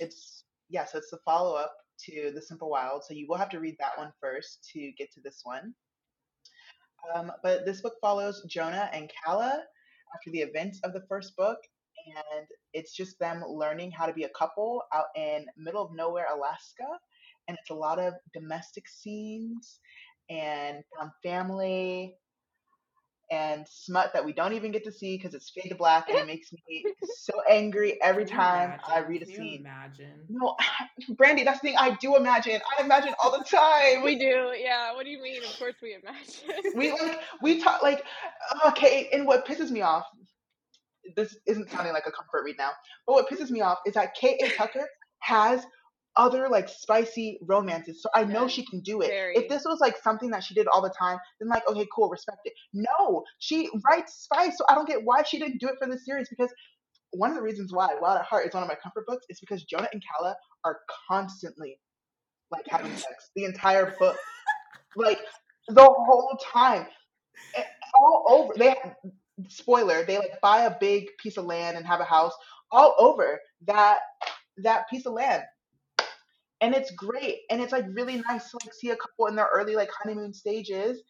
it's 0.00 0.42
yeah, 0.68 0.84
so 0.84 0.98
it's 0.98 1.10
the 1.10 1.18
follow 1.24 1.54
up 1.54 1.72
to 2.06 2.32
the 2.34 2.42
Simple 2.42 2.70
Wild, 2.70 3.04
so 3.04 3.14
you 3.14 3.26
will 3.28 3.36
have 3.36 3.50
to 3.50 3.60
read 3.60 3.76
that 3.78 3.96
one 3.96 4.12
first 4.20 4.68
to 4.72 4.92
get 4.98 5.12
to 5.12 5.20
this 5.20 5.40
one. 5.44 5.74
Um, 7.14 7.32
but 7.42 7.66
this 7.66 7.80
book 7.80 7.94
follows 8.00 8.42
Jonah 8.48 8.88
and 8.92 9.10
Calla 9.24 9.62
after 10.14 10.30
the 10.30 10.40
events 10.40 10.80
of 10.84 10.92
the 10.92 11.04
first 11.08 11.36
book, 11.36 11.58
and 12.06 12.46
it's 12.72 12.94
just 12.94 13.18
them 13.18 13.44
learning 13.46 13.90
how 13.90 14.06
to 14.06 14.12
be 14.12 14.24
a 14.24 14.30
couple 14.30 14.82
out 14.92 15.06
in 15.16 15.46
middle 15.56 15.84
of 15.84 15.94
nowhere 15.94 16.26
Alaska, 16.32 16.86
and 17.48 17.56
it's 17.60 17.70
a 17.70 17.74
lot 17.74 17.98
of 17.98 18.14
domestic 18.32 18.88
scenes 18.88 19.80
and 20.30 20.82
found 20.98 21.10
family 21.22 22.14
and 23.30 23.66
smut 23.68 24.12
that 24.12 24.24
we 24.24 24.32
don't 24.32 24.52
even 24.52 24.70
get 24.70 24.84
to 24.84 24.92
see 24.92 25.16
because 25.16 25.34
it's 25.34 25.50
fade 25.50 25.70
to 25.70 25.74
black 25.74 26.08
and 26.08 26.18
it 26.18 26.26
makes 26.26 26.52
me 26.52 26.84
so 27.18 27.32
angry 27.50 28.00
every 28.02 28.24
Can 28.24 28.34
you 28.34 28.36
time 28.42 28.80
I 28.86 28.98
read 29.00 29.22
a 29.22 29.24
Can 29.24 29.34
you 29.34 29.36
scene. 29.36 29.60
Imagine. 29.60 30.20
No, 30.28 30.56
Brandy, 31.16 31.42
that's 31.44 31.60
the 31.60 31.68
thing 31.68 31.76
I 31.78 31.96
do 32.00 32.16
imagine. 32.16 32.60
I 32.78 32.82
imagine 32.82 33.14
all 33.22 33.30
the 33.36 33.44
time. 33.44 34.02
we 34.04 34.18
do. 34.18 34.52
Yeah. 34.56 34.94
What 34.94 35.04
do 35.04 35.10
you 35.10 35.22
mean? 35.22 35.42
Of 35.42 35.58
course 35.58 35.74
we 35.82 35.94
imagine. 35.94 36.72
we 36.76 36.92
like 36.92 37.18
we 37.42 37.62
talk 37.62 37.82
like 37.82 38.04
okay 38.66 39.08
and 39.12 39.26
what 39.26 39.46
pisses 39.46 39.70
me 39.70 39.82
off 39.82 40.04
this 41.16 41.36
isn't 41.46 41.70
sounding 41.70 41.92
like 41.92 42.06
a 42.06 42.10
comfort 42.12 42.44
read 42.44 42.56
now 42.58 42.70
but 43.06 43.12
what 43.14 43.28
pisses 43.28 43.50
me 43.50 43.60
off 43.60 43.78
is 43.86 43.94
that 43.94 44.14
Kate 44.14 44.38
K.A. 44.40 44.50
Tucker 44.56 44.88
has 45.20 45.64
other 46.16 46.48
like 46.48 46.68
spicy 46.68 47.38
romances 47.42 48.02
so 48.02 48.08
i 48.14 48.24
know 48.24 48.42
Yes, 48.42 48.52
she 48.52 48.66
can 48.66 48.80
do 48.80 49.00
it 49.02 49.08
very. 49.08 49.36
if 49.36 49.48
this 49.48 49.64
was 49.64 49.80
like 49.80 49.96
something 50.02 50.30
that 50.30 50.44
she 50.44 50.54
did 50.54 50.68
all 50.68 50.82
the 50.82 50.94
time 50.98 51.18
then 51.40 51.48
like 51.48 51.68
okay 51.68 51.86
cool 51.94 52.08
respect 52.10 52.38
it 52.44 52.52
no 52.72 53.24
she 53.38 53.70
writes 53.88 54.14
spice 54.24 54.58
so 54.58 54.64
i 54.68 54.74
don't 54.74 54.88
get 54.88 55.04
why 55.04 55.22
she 55.22 55.38
didn't 55.38 55.60
do 55.60 55.68
it 55.68 55.76
for 55.82 55.88
this 55.90 56.04
series 56.04 56.28
because 56.28 56.52
one 57.12 57.30
of 57.30 57.36
the 57.36 57.42
reasons 57.42 57.72
why 57.72 57.88
wild 58.00 58.18
at 58.18 58.24
heart 58.24 58.46
is 58.46 58.54
one 58.54 58.62
of 58.62 58.68
my 58.68 58.76
comfort 58.82 59.06
books 59.06 59.26
is 59.30 59.40
because 59.40 59.64
jonah 59.64 59.88
and 59.92 60.02
calla 60.16 60.34
are 60.64 60.80
constantly 61.08 61.78
like 62.50 62.64
having 62.68 62.94
sex 62.96 63.30
the 63.36 63.44
entire 63.44 63.94
book 63.98 64.16
like 64.96 65.20
the 65.68 65.82
whole 65.84 66.38
time 66.52 66.86
all 67.96 68.24
over 68.28 68.54
they 68.58 68.74
spoiler, 69.48 70.04
they 70.04 70.18
like 70.18 70.40
buy 70.42 70.62
a 70.62 70.76
big 70.80 71.08
piece 71.18 71.36
of 71.36 71.44
land 71.44 71.76
and 71.76 71.86
have 71.86 72.00
a 72.00 72.04
house 72.04 72.34
all 72.70 72.94
over 72.98 73.40
that 73.66 74.00
that 74.58 74.88
piece 74.90 75.06
of 75.06 75.12
land. 75.14 75.42
And 76.60 76.74
it's 76.74 76.90
great. 76.92 77.40
And 77.50 77.60
it's 77.60 77.72
like 77.72 77.84
really 77.92 78.22
nice 78.28 78.50
to 78.50 78.58
like 78.64 78.74
see 78.74 78.90
a 78.90 78.96
couple 78.96 79.26
in 79.26 79.36
their 79.36 79.48
early 79.52 79.76
like 79.76 79.90
honeymoon 79.90 80.32
stages. 80.32 81.02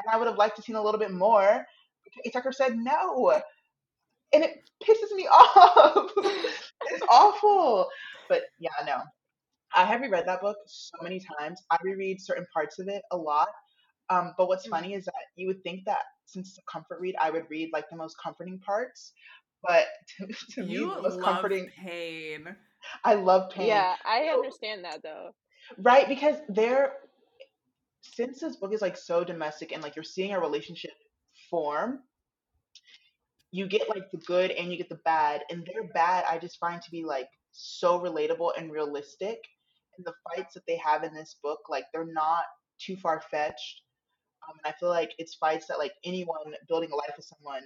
And 0.00 0.12
I 0.12 0.16
would 0.16 0.28
have 0.28 0.38
liked 0.38 0.56
to 0.56 0.62
seen 0.62 0.76
a 0.76 0.82
little 0.82 1.00
bit 1.00 1.12
more. 1.12 1.64
Tucker 2.32 2.52
said 2.52 2.76
no. 2.76 3.40
And 4.32 4.44
it 4.44 4.68
pisses 4.82 5.14
me 5.14 5.26
off. 5.32 6.10
it's 6.16 7.02
awful. 7.10 7.88
But 8.28 8.42
yeah, 8.58 8.70
no. 8.86 8.98
I 9.74 9.84
have 9.84 10.00
reread 10.00 10.26
that 10.26 10.40
book 10.40 10.56
so 10.66 10.96
many 11.02 11.20
times. 11.38 11.62
I 11.70 11.76
reread 11.82 12.20
certain 12.20 12.46
parts 12.52 12.78
of 12.78 12.88
it 12.88 13.02
a 13.10 13.16
lot. 13.16 13.48
Um, 14.10 14.34
but 14.38 14.48
what's 14.48 14.66
Mm. 14.66 14.70
funny 14.70 14.94
is 14.94 15.04
that 15.06 15.14
you 15.36 15.46
would 15.48 15.62
think 15.62 15.84
that 15.86 16.02
since 16.26 16.50
it's 16.50 16.58
a 16.58 16.62
comfort 16.70 17.00
read, 17.00 17.16
I 17.20 17.30
would 17.30 17.44
read 17.50 17.70
like 17.72 17.88
the 17.90 17.96
most 17.96 18.16
comforting 18.22 18.58
parts. 18.60 19.12
But 19.66 19.86
to, 20.18 20.26
to 20.52 20.62
me, 20.62 20.76
the 20.76 21.02
most 21.02 21.20
comforting, 21.20 21.70
pain. 21.76 22.54
I 23.04 23.14
love 23.14 23.50
pain. 23.50 23.68
Yeah, 23.68 23.94
I 24.04 24.24
understand 24.24 24.84
that 24.84 25.02
though. 25.02 25.30
Right, 25.78 26.08
because 26.08 26.36
they're 26.48 26.92
since 28.02 28.40
this 28.40 28.56
book 28.56 28.72
is 28.74 28.82
like 28.82 28.96
so 28.96 29.24
domestic 29.24 29.72
and 29.72 29.82
like 29.82 29.96
you're 29.96 30.02
seeing 30.02 30.32
a 30.32 30.40
relationship 30.40 30.92
form, 31.50 32.00
you 33.50 33.66
get 33.66 33.88
like 33.88 34.10
the 34.10 34.18
good 34.18 34.50
and 34.50 34.70
you 34.70 34.76
get 34.76 34.88
the 34.88 35.00
bad, 35.04 35.42
and 35.50 35.66
their 35.66 35.88
bad 35.94 36.24
I 36.28 36.38
just 36.38 36.58
find 36.58 36.82
to 36.82 36.90
be 36.90 37.04
like 37.04 37.28
so 37.52 38.00
relatable 38.00 38.50
and 38.58 38.70
realistic. 38.70 39.38
And 39.96 40.04
the 40.04 40.12
fights 40.28 40.54
that 40.54 40.66
they 40.66 40.76
have 40.78 41.04
in 41.04 41.14
this 41.14 41.36
book, 41.42 41.60
like 41.70 41.84
they're 41.92 42.04
not 42.04 42.44
too 42.80 42.96
far 42.96 43.22
fetched. 43.30 43.82
Um, 44.48 44.58
and 44.64 44.74
I 44.74 44.76
feel 44.78 44.88
like 44.88 45.12
it's 45.18 45.36
fights 45.36 45.66
that 45.68 45.78
like 45.78 45.92
anyone 46.04 46.54
building 46.68 46.90
a 46.92 46.96
life 46.96 47.14
with 47.16 47.26
someone 47.26 47.62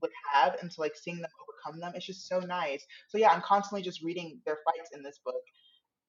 would 0.00 0.12
have, 0.32 0.56
and 0.62 0.72
so 0.72 0.82
like 0.82 0.94
seeing 0.96 1.16
them 1.16 1.30
overcome 1.66 1.80
them, 1.80 1.92
it's 1.94 2.06
just 2.06 2.28
so 2.28 2.40
nice. 2.40 2.84
So 3.08 3.18
yeah, 3.18 3.30
I'm 3.30 3.42
constantly 3.42 3.82
just 3.82 4.02
reading 4.02 4.40
their 4.46 4.58
fights 4.64 4.90
in 4.94 5.02
this 5.02 5.20
book 5.24 5.42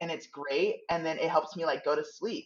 and 0.02 0.12
it's 0.12 0.28
great 0.28 0.82
and 0.90 1.06
then 1.06 1.18
it 1.18 1.30
helps 1.30 1.56
me 1.56 1.66
like 1.66 1.84
go 1.84 1.96
to 1.96 2.04
sleep 2.04 2.46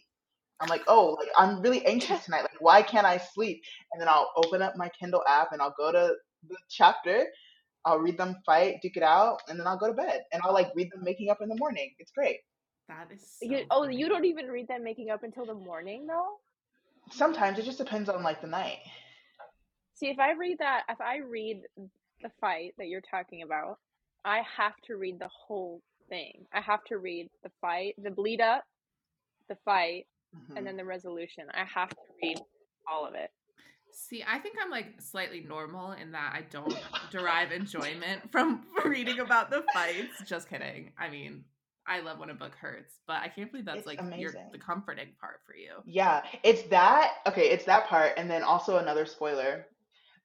i'm 0.60 0.68
like 0.68 0.82
oh 0.88 1.16
like 1.18 1.28
i'm 1.36 1.60
really 1.60 1.84
anxious 1.86 2.24
tonight 2.24 2.42
like 2.42 2.60
why 2.60 2.82
can't 2.82 3.06
i 3.06 3.18
sleep 3.18 3.62
and 3.92 4.00
then 4.00 4.08
i'll 4.08 4.30
open 4.36 4.62
up 4.62 4.76
my 4.76 4.88
kindle 4.98 5.22
app 5.28 5.52
and 5.52 5.60
i'll 5.60 5.74
go 5.76 5.92
to 5.92 6.14
the 6.48 6.56
chapter 6.70 7.26
i'll 7.84 7.98
read 7.98 8.16
them 8.16 8.36
fight 8.46 8.76
duke 8.82 8.96
it 8.96 9.02
out 9.02 9.38
and 9.48 9.58
then 9.58 9.66
i'll 9.66 9.78
go 9.78 9.88
to 9.88 9.94
bed 9.94 10.22
and 10.32 10.42
i'll 10.44 10.54
like 10.54 10.70
read 10.74 10.90
them 10.92 11.02
making 11.04 11.28
up 11.30 11.38
in 11.42 11.48
the 11.48 11.56
morning 11.56 11.92
it's 11.98 12.12
great 12.12 12.38
That 12.88 13.08
is 13.12 13.20
so 13.20 13.46
oh, 13.46 13.50
You, 13.50 13.64
oh, 13.70 13.82
funny. 13.84 13.96
you 13.96 14.08
don't 14.08 14.24
even 14.24 14.46
read 14.48 14.68
them 14.68 14.82
making 14.84 15.10
up 15.10 15.22
until 15.24 15.44
the 15.46 15.54
morning 15.54 16.06
though. 16.06 16.36
sometimes 17.10 17.58
it 17.58 17.64
just 17.64 17.78
depends 17.78 18.08
on 18.08 18.22
like 18.22 18.40
the 18.40 18.48
night 18.48 18.78
See, 19.94 20.08
if 20.08 20.18
I 20.18 20.32
read 20.32 20.58
that, 20.58 20.82
if 20.88 21.00
I 21.00 21.18
read 21.18 21.62
the 22.22 22.30
fight 22.40 22.74
that 22.78 22.88
you're 22.88 23.02
talking 23.02 23.42
about, 23.42 23.78
I 24.24 24.42
have 24.56 24.74
to 24.86 24.96
read 24.96 25.18
the 25.18 25.28
whole 25.28 25.82
thing. 26.08 26.46
I 26.52 26.60
have 26.60 26.84
to 26.84 26.98
read 26.98 27.28
the 27.42 27.50
fight, 27.60 27.94
the 28.02 28.10
bleed 28.10 28.40
up, 28.40 28.64
the 29.48 29.56
fight, 29.64 30.06
Mhm. 30.34 30.56
and 30.56 30.66
then 30.66 30.76
the 30.76 30.84
resolution. 30.84 31.48
I 31.52 31.64
have 31.64 31.90
to 31.90 31.96
read 32.22 32.40
all 32.90 33.06
of 33.06 33.14
it. 33.14 33.30
See, 33.90 34.24
I 34.26 34.38
think 34.38 34.56
I'm 34.62 34.70
like 34.70 35.00
slightly 35.00 35.40
normal 35.40 35.92
in 35.92 36.12
that 36.12 36.32
I 36.34 36.42
don't 36.42 36.74
derive 37.10 37.52
enjoyment 37.52 38.30
from 38.32 38.66
reading 38.86 39.20
about 39.20 39.50
the 39.50 39.62
fights. 39.74 40.22
Just 40.26 40.48
kidding. 40.48 40.92
I 40.98 41.10
mean, 41.10 41.44
I 41.86 42.00
love 42.00 42.18
when 42.18 42.30
a 42.30 42.34
book 42.34 42.54
hurts, 42.54 43.00
but 43.06 43.16
I 43.20 43.28
can't 43.28 43.50
believe 43.50 43.66
that's 43.66 43.78
It's 43.78 43.86
like 43.86 44.00
your 44.18 44.32
the 44.52 44.58
comforting 44.58 45.08
part 45.20 45.40
for 45.44 45.54
you. 45.54 45.82
Yeah, 45.84 46.22
it's 46.42 46.62
that. 46.68 47.16
Okay, 47.26 47.50
it's 47.50 47.64
that 47.64 47.86
part, 47.86 48.12
and 48.16 48.30
then 48.30 48.42
also 48.42 48.78
another 48.78 49.04
spoiler. 49.04 49.66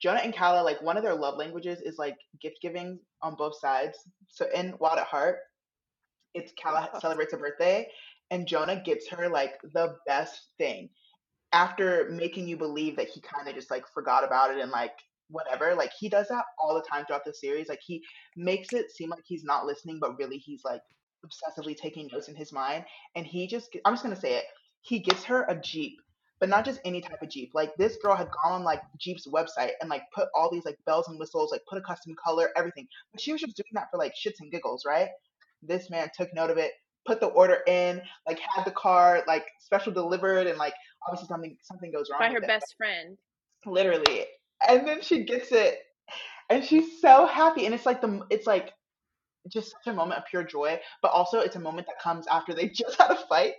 Jonah 0.01 0.21
and 0.23 0.33
Calla, 0.33 0.63
like 0.63 0.81
one 0.81 0.97
of 0.97 1.03
their 1.03 1.15
love 1.15 1.37
languages 1.37 1.81
is 1.81 1.97
like 1.97 2.17
gift 2.41 2.57
giving 2.61 2.99
on 3.21 3.35
both 3.35 3.59
sides. 3.59 3.97
So 4.29 4.45
in 4.53 4.75
Wild 4.79 4.99
at 4.99 5.07
Heart, 5.07 5.37
it's 6.33 6.51
Calla 6.61 6.89
celebrates 7.01 7.33
a 7.33 7.37
birthday, 7.37 7.87
and 8.29 8.47
Jonah 8.47 8.81
gives 8.83 9.07
her 9.09 9.27
like 9.29 9.53
the 9.73 9.95
best 10.05 10.49
thing. 10.57 10.89
After 11.53 12.09
making 12.11 12.47
you 12.47 12.57
believe 12.57 12.97
that 12.97 13.07
he 13.07 13.21
kind 13.21 13.47
of 13.47 13.55
just 13.55 13.71
like 13.71 13.85
forgot 13.93 14.23
about 14.23 14.51
it 14.51 14.61
and 14.61 14.69
like 14.69 14.91
whatever, 15.29 15.73
like 15.75 15.91
he 15.97 16.09
does 16.09 16.27
that 16.27 16.45
all 16.61 16.75
the 16.75 16.83
time 16.89 17.05
throughout 17.05 17.25
the 17.25 17.33
series. 17.33 17.69
Like 17.69 17.79
he 17.85 18.03
makes 18.35 18.73
it 18.73 18.91
seem 18.91 19.09
like 19.09 19.23
he's 19.25 19.43
not 19.43 19.65
listening, 19.65 19.97
but 19.99 20.17
really 20.19 20.37
he's 20.37 20.61
like 20.63 20.81
obsessively 21.25 21.75
taking 21.75 22.09
notes 22.11 22.27
in 22.27 22.35
his 22.35 22.51
mind. 22.53 22.83
And 23.15 23.25
he 23.25 23.47
just, 23.47 23.75
I'm 23.85 23.93
just 23.93 24.03
gonna 24.03 24.19
say 24.19 24.35
it, 24.35 24.45
he 24.81 24.99
gets 24.99 25.23
her 25.23 25.43
a 25.43 25.55
Jeep 25.59 25.97
but 26.39 26.49
not 26.49 26.65
just 26.65 26.79
any 26.85 27.01
type 27.01 27.21
of 27.21 27.29
Jeep. 27.29 27.51
Like 27.53 27.75
this 27.77 27.97
girl 28.03 28.15
had 28.15 28.29
gone 28.43 28.53
on 28.53 28.63
like 28.63 28.81
Jeep's 28.99 29.27
website 29.27 29.71
and 29.81 29.89
like 29.89 30.03
put 30.13 30.29
all 30.35 30.51
these 30.51 30.65
like 30.65 30.77
bells 30.85 31.07
and 31.07 31.19
whistles, 31.19 31.51
like 31.51 31.61
put 31.69 31.77
a 31.77 31.81
custom 31.81 32.15
color, 32.23 32.49
everything. 32.55 32.87
But 33.11 33.21
she 33.21 33.31
was 33.31 33.41
just 33.41 33.57
doing 33.57 33.65
that 33.73 33.87
for 33.91 33.97
like 33.97 34.13
shits 34.13 34.39
and 34.39 34.51
giggles, 34.51 34.83
right? 34.85 35.09
This 35.63 35.89
man 35.89 36.09
took 36.15 36.33
note 36.33 36.51
of 36.51 36.57
it, 36.57 36.71
put 37.05 37.19
the 37.19 37.27
order 37.27 37.59
in, 37.67 38.01
like 38.27 38.39
had 38.39 38.65
the 38.65 38.71
car 38.71 39.23
like 39.27 39.45
special 39.59 39.91
delivered, 39.91 40.47
and 40.47 40.57
like 40.57 40.73
obviously 41.07 41.27
something 41.27 41.57
something 41.63 41.91
goes 41.91 42.09
wrong 42.11 42.19
By 42.19 42.29
her 42.29 42.37
it, 42.37 42.47
best 42.47 42.75
friend. 42.77 43.17
literally. 43.65 44.25
And 44.67 44.87
then 44.87 45.01
she 45.01 45.23
gets 45.23 45.51
it, 45.51 45.79
and 46.49 46.63
she's 46.63 47.01
so 47.01 47.25
happy, 47.25 47.65
and 47.65 47.73
it's 47.75 47.85
like 47.85 48.01
the 48.01 48.21
it's 48.29 48.47
like 48.47 48.71
just 49.51 49.71
such 49.71 49.87
a 49.87 49.93
moment 49.93 50.19
of 50.19 50.25
pure 50.25 50.43
joy, 50.43 50.79
but 51.01 51.11
also 51.11 51.39
it's 51.39 51.55
a 51.55 51.59
moment 51.59 51.87
that 51.87 51.99
comes 52.01 52.27
after 52.27 52.53
they 52.53 52.69
just 52.81 52.97
had 52.99 53.11
a 53.11 53.15
fight. 53.27 53.53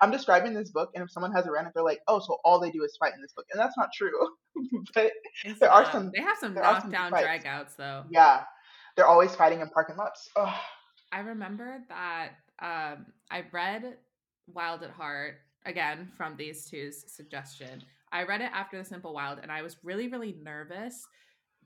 I'm 0.00 0.10
describing 0.10 0.54
this 0.54 0.70
book, 0.70 0.90
and 0.94 1.02
if 1.04 1.10
someone 1.10 1.32
has 1.32 1.46
a 1.46 1.50
rant, 1.52 1.68
they're 1.74 1.82
like, 1.82 2.00
"Oh, 2.08 2.18
so 2.20 2.38
all 2.44 2.58
they 2.60 2.70
do 2.70 2.82
is 2.84 2.96
fight 2.98 3.14
in 3.14 3.20
this 3.22 3.32
book," 3.32 3.46
and 3.52 3.60
that's 3.60 3.76
not 3.76 3.90
true. 3.94 4.10
but 4.94 5.12
It's 5.44 5.58
There 5.60 5.70
are 5.70 5.82
not. 5.82 5.92
some- 5.92 6.10
They 6.14 6.22
have 6.22 6.38
some 6.38 6.56
are 6.58 6.62
knockdown 6.62 7.12
dragouts 7.12 7.76
though. 7.76 8.04
yeah, 8.10 8.44
they're 8.96 9.06
always 9.06 9.34
fighting 9.34 9.60
in 9.60 9.68
parking 9.68 9.96
lots. 9.96 10.28
Ugh. 10.36 10.54
I 11.12 11.20
remember 11.20 11.78
that 11.88 12.30
um, 12.60 13.06
I 13.30 13.44
read 13.52 13.96
Wild 14.46 14.82
at 14.82 14.90
Heart 14.90 15.34
again 15.66 16.10
from 16.16 16.36
these 16.36 16.68
two's 16.68 17.04
suggestion. 17.12 17.82
I 18.12 18.24
read 18.24 18.40
it 18.42 18.50
after 18.52 18.78
The 18.78 18.84
Simple 18.84 19.14
Wild, 19.14 19.38
and 19.42 19.50
I 19.50 19.62
was 19.62 19.76
really, 19.82 20.08
really 20.08 20.36
nervous 20.42 21.02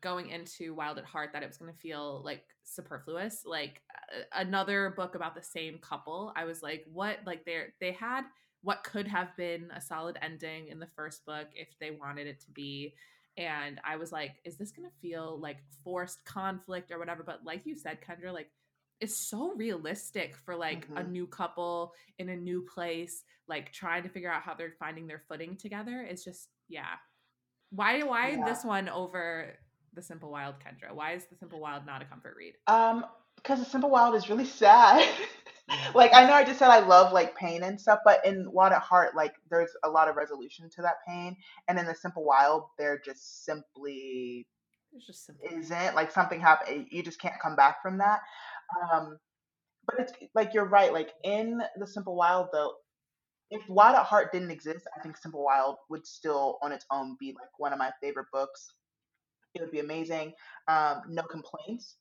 going 0.07 0.29
into 0.31 0.73
Wild 0.73 0.99
at 0.99 1.05
Heart 1.05 1.31
that 1.33 1.43
it 1.43 1.49
was 1.49 1.59
going 1.59 1.73
to 1.73 1.79
feel 1.81 2.23
like 2.25 2.45
superfluous, 2.63 3.43
like 3.45 3.83
uh, 4.15 4.23
another 4.41 4.95
book 4.97 5.17
about 5.17 5.35
the 5.35 5.43
same 5.43 5.79
couple. 5.79 6.33
I 6.37 6.45
was 6.45 6.63
like, 6.63 6.85
what? 6.93 7.19
Like 7.27 7.45
they 7.45 7.65
they 7.81 7.91
had 7.91 8.23
what 8.63 8.85
could 8.85 9.09
have 9.09 9.37
been 9.37 9.69
a 9.75 9.81
solid 9.81 10.17
ending 10.23 10.69
in 10.69 10.79
the 10.79 10.87
first 10.95 11.27
book 11.27 11.49
if 11.55 11.69
they 11.81 11.91
wanted 11.91 12.29
it 12.29 12.39
to 12.43 12.51
be. 12.53 12.95
And 13.37 13.81
I 13.85 13.97
was 13.97 14.13
like, 14.13 14.37
is 14.45 14.57
this 14.57 14.71
going 14.71 14.89
to 14.89 14.97
feel 15.03 15.41
like 15.41 15.59
forced 15.83 16.25
conflict 16.25 16.93
or 16.93 17.01
whatever? 17.01 17.25
But 17.25 17.45
like 17.45 17.67
you 17.67 17.77
said, 17.77 17.99
Kendra, 18.01 18.33
like 18.33 18.51
it's 19.01 19.17
so 19.17 19.55
realistic 19.57 20.37
for 20.37 20.55
like 20.55 20.87
a 20.97 21.03
Mhm. 21.03 21.11
new 21.11 21.27
couple 21.27 21.93
in 22.19 22.29
a 22.29 22.37
new 22.37 22.63
place, 22.63 23.25
like 23.49 23.73
trying 23.73 24.05
to 24.05 24.09
figure 24.09 24.31
out 24.31 24.43
how 24.43 24.55
they're 24.55 24.77
finding 24.79 25.09
their 25.09 25.23
footing 25.29 25.57
together. 25.57 26.03
It's 26.03 26.25
just, 26.25 26.49
yeah. 26.69 26.95
Why 27.71 28.03
why 28.05 28.31
Yeah. 28.31 28.45
this 28.45 28.65
one 28.65 28.89
over 28.89 29.59
the 29.97 30.03
Simple 30.03 30.31
Wild, 30.31 30.55
Kendra? 30.65 30.95
Why 30.95 31.13
is 31.15 31.25
the 31.27 31.37
Simple 31.37 31.59
Wild 31.61 31.85
not 31.85 32.03
a 32.03 32.05
comfort 32.05 32.35
read? 32.37 32.55
Um, 32.69 33.05
because 33.37 33.59
the 33.59 33.65
Simple 33.65 33.91
Wild 33.91 34.15
is 34.15 34.29
really 34.31 34.45
sad. 34.47 35.07
Like 35.97 36.15
I 36.15 36.25
know 36.25 36.33
I 36.33 36.45
just 36.45 36.61
said 36.61 36.69
I 36.71 36.79
love 36.79 37.13
like 37.13 37.35
pain 37.37 37.65
and 37.65 37.81
stuff, 37.81 37.99
but 38.05 38.25
in 38.25 38.47
Wild 38.53 38.73
at 38.73 38.83
Heart, 38.83 39.17
like 39.17 39.35
there's 39.51 39.71
a 39.85 39.89
lot 39.91 40.09
of 40.09 40.15
resolution 40.15 40.71
to 40.77 40.83
that 40.83 40.95
pain, 41.09 41.37
and 41.67 41.77
in 41.77 41.87
the 41.87 41.95
Simple 41.95 42.25
Wild, 42.25 42.67
there 42.79 43.01
just 43.05 43.45
simply 43.45 44.47
It's 44.93 45.07
just 45.07 45.27
simple. 45.27 45.45
isn't 45.51 45.97
like 45.97 46.13
something 46.13 46.41
happened 46.41 46.87
you 46.93 47.03
just 47.03 47.21
can't 47.21 47.35
come 47.43 47.57
back 47.57 47.83
from 47.83 47.99
that 47.99 48.21
um 48.93 49.19
but 49.87 49.97
it's 50.01 50.13
like 50.35 50.55
you're 50.55 50.69
right 50.69 50.93
like 50.93 51.11
in 51.25 51.61
the 51.79 51.87
simple 51.87 52.17
wild 52.17 52.49
though 52.53 52.75
if 53.51 53.63
wild 53.69 53.97
at 53.97 54.05
heart 54.05 54.33
didn't 54.33 54.51
exist 54.51 54.87
i 54.97 55.03
think 55.03 55.17
simple 55.17 55.45
wild 55.45 55.77
would 55.91 56.07
still 56.07 56.59
on 56.63 56.73
its 56.73 56.87
own 56.91 57.17
be 57.21 57.29
like 57.41 57.51
one 57.59 57.73
of 57.73 57.79
my 57.79 57.91
favorite 58.03 58.27
books 58.33 58.69
it 59.57 59.61
would 59.63 59.73
be 59.73 59.81
amazing 59.81 60.33
um 60.69 61.03
no 61.09 61.23
complaints 61.23 61.97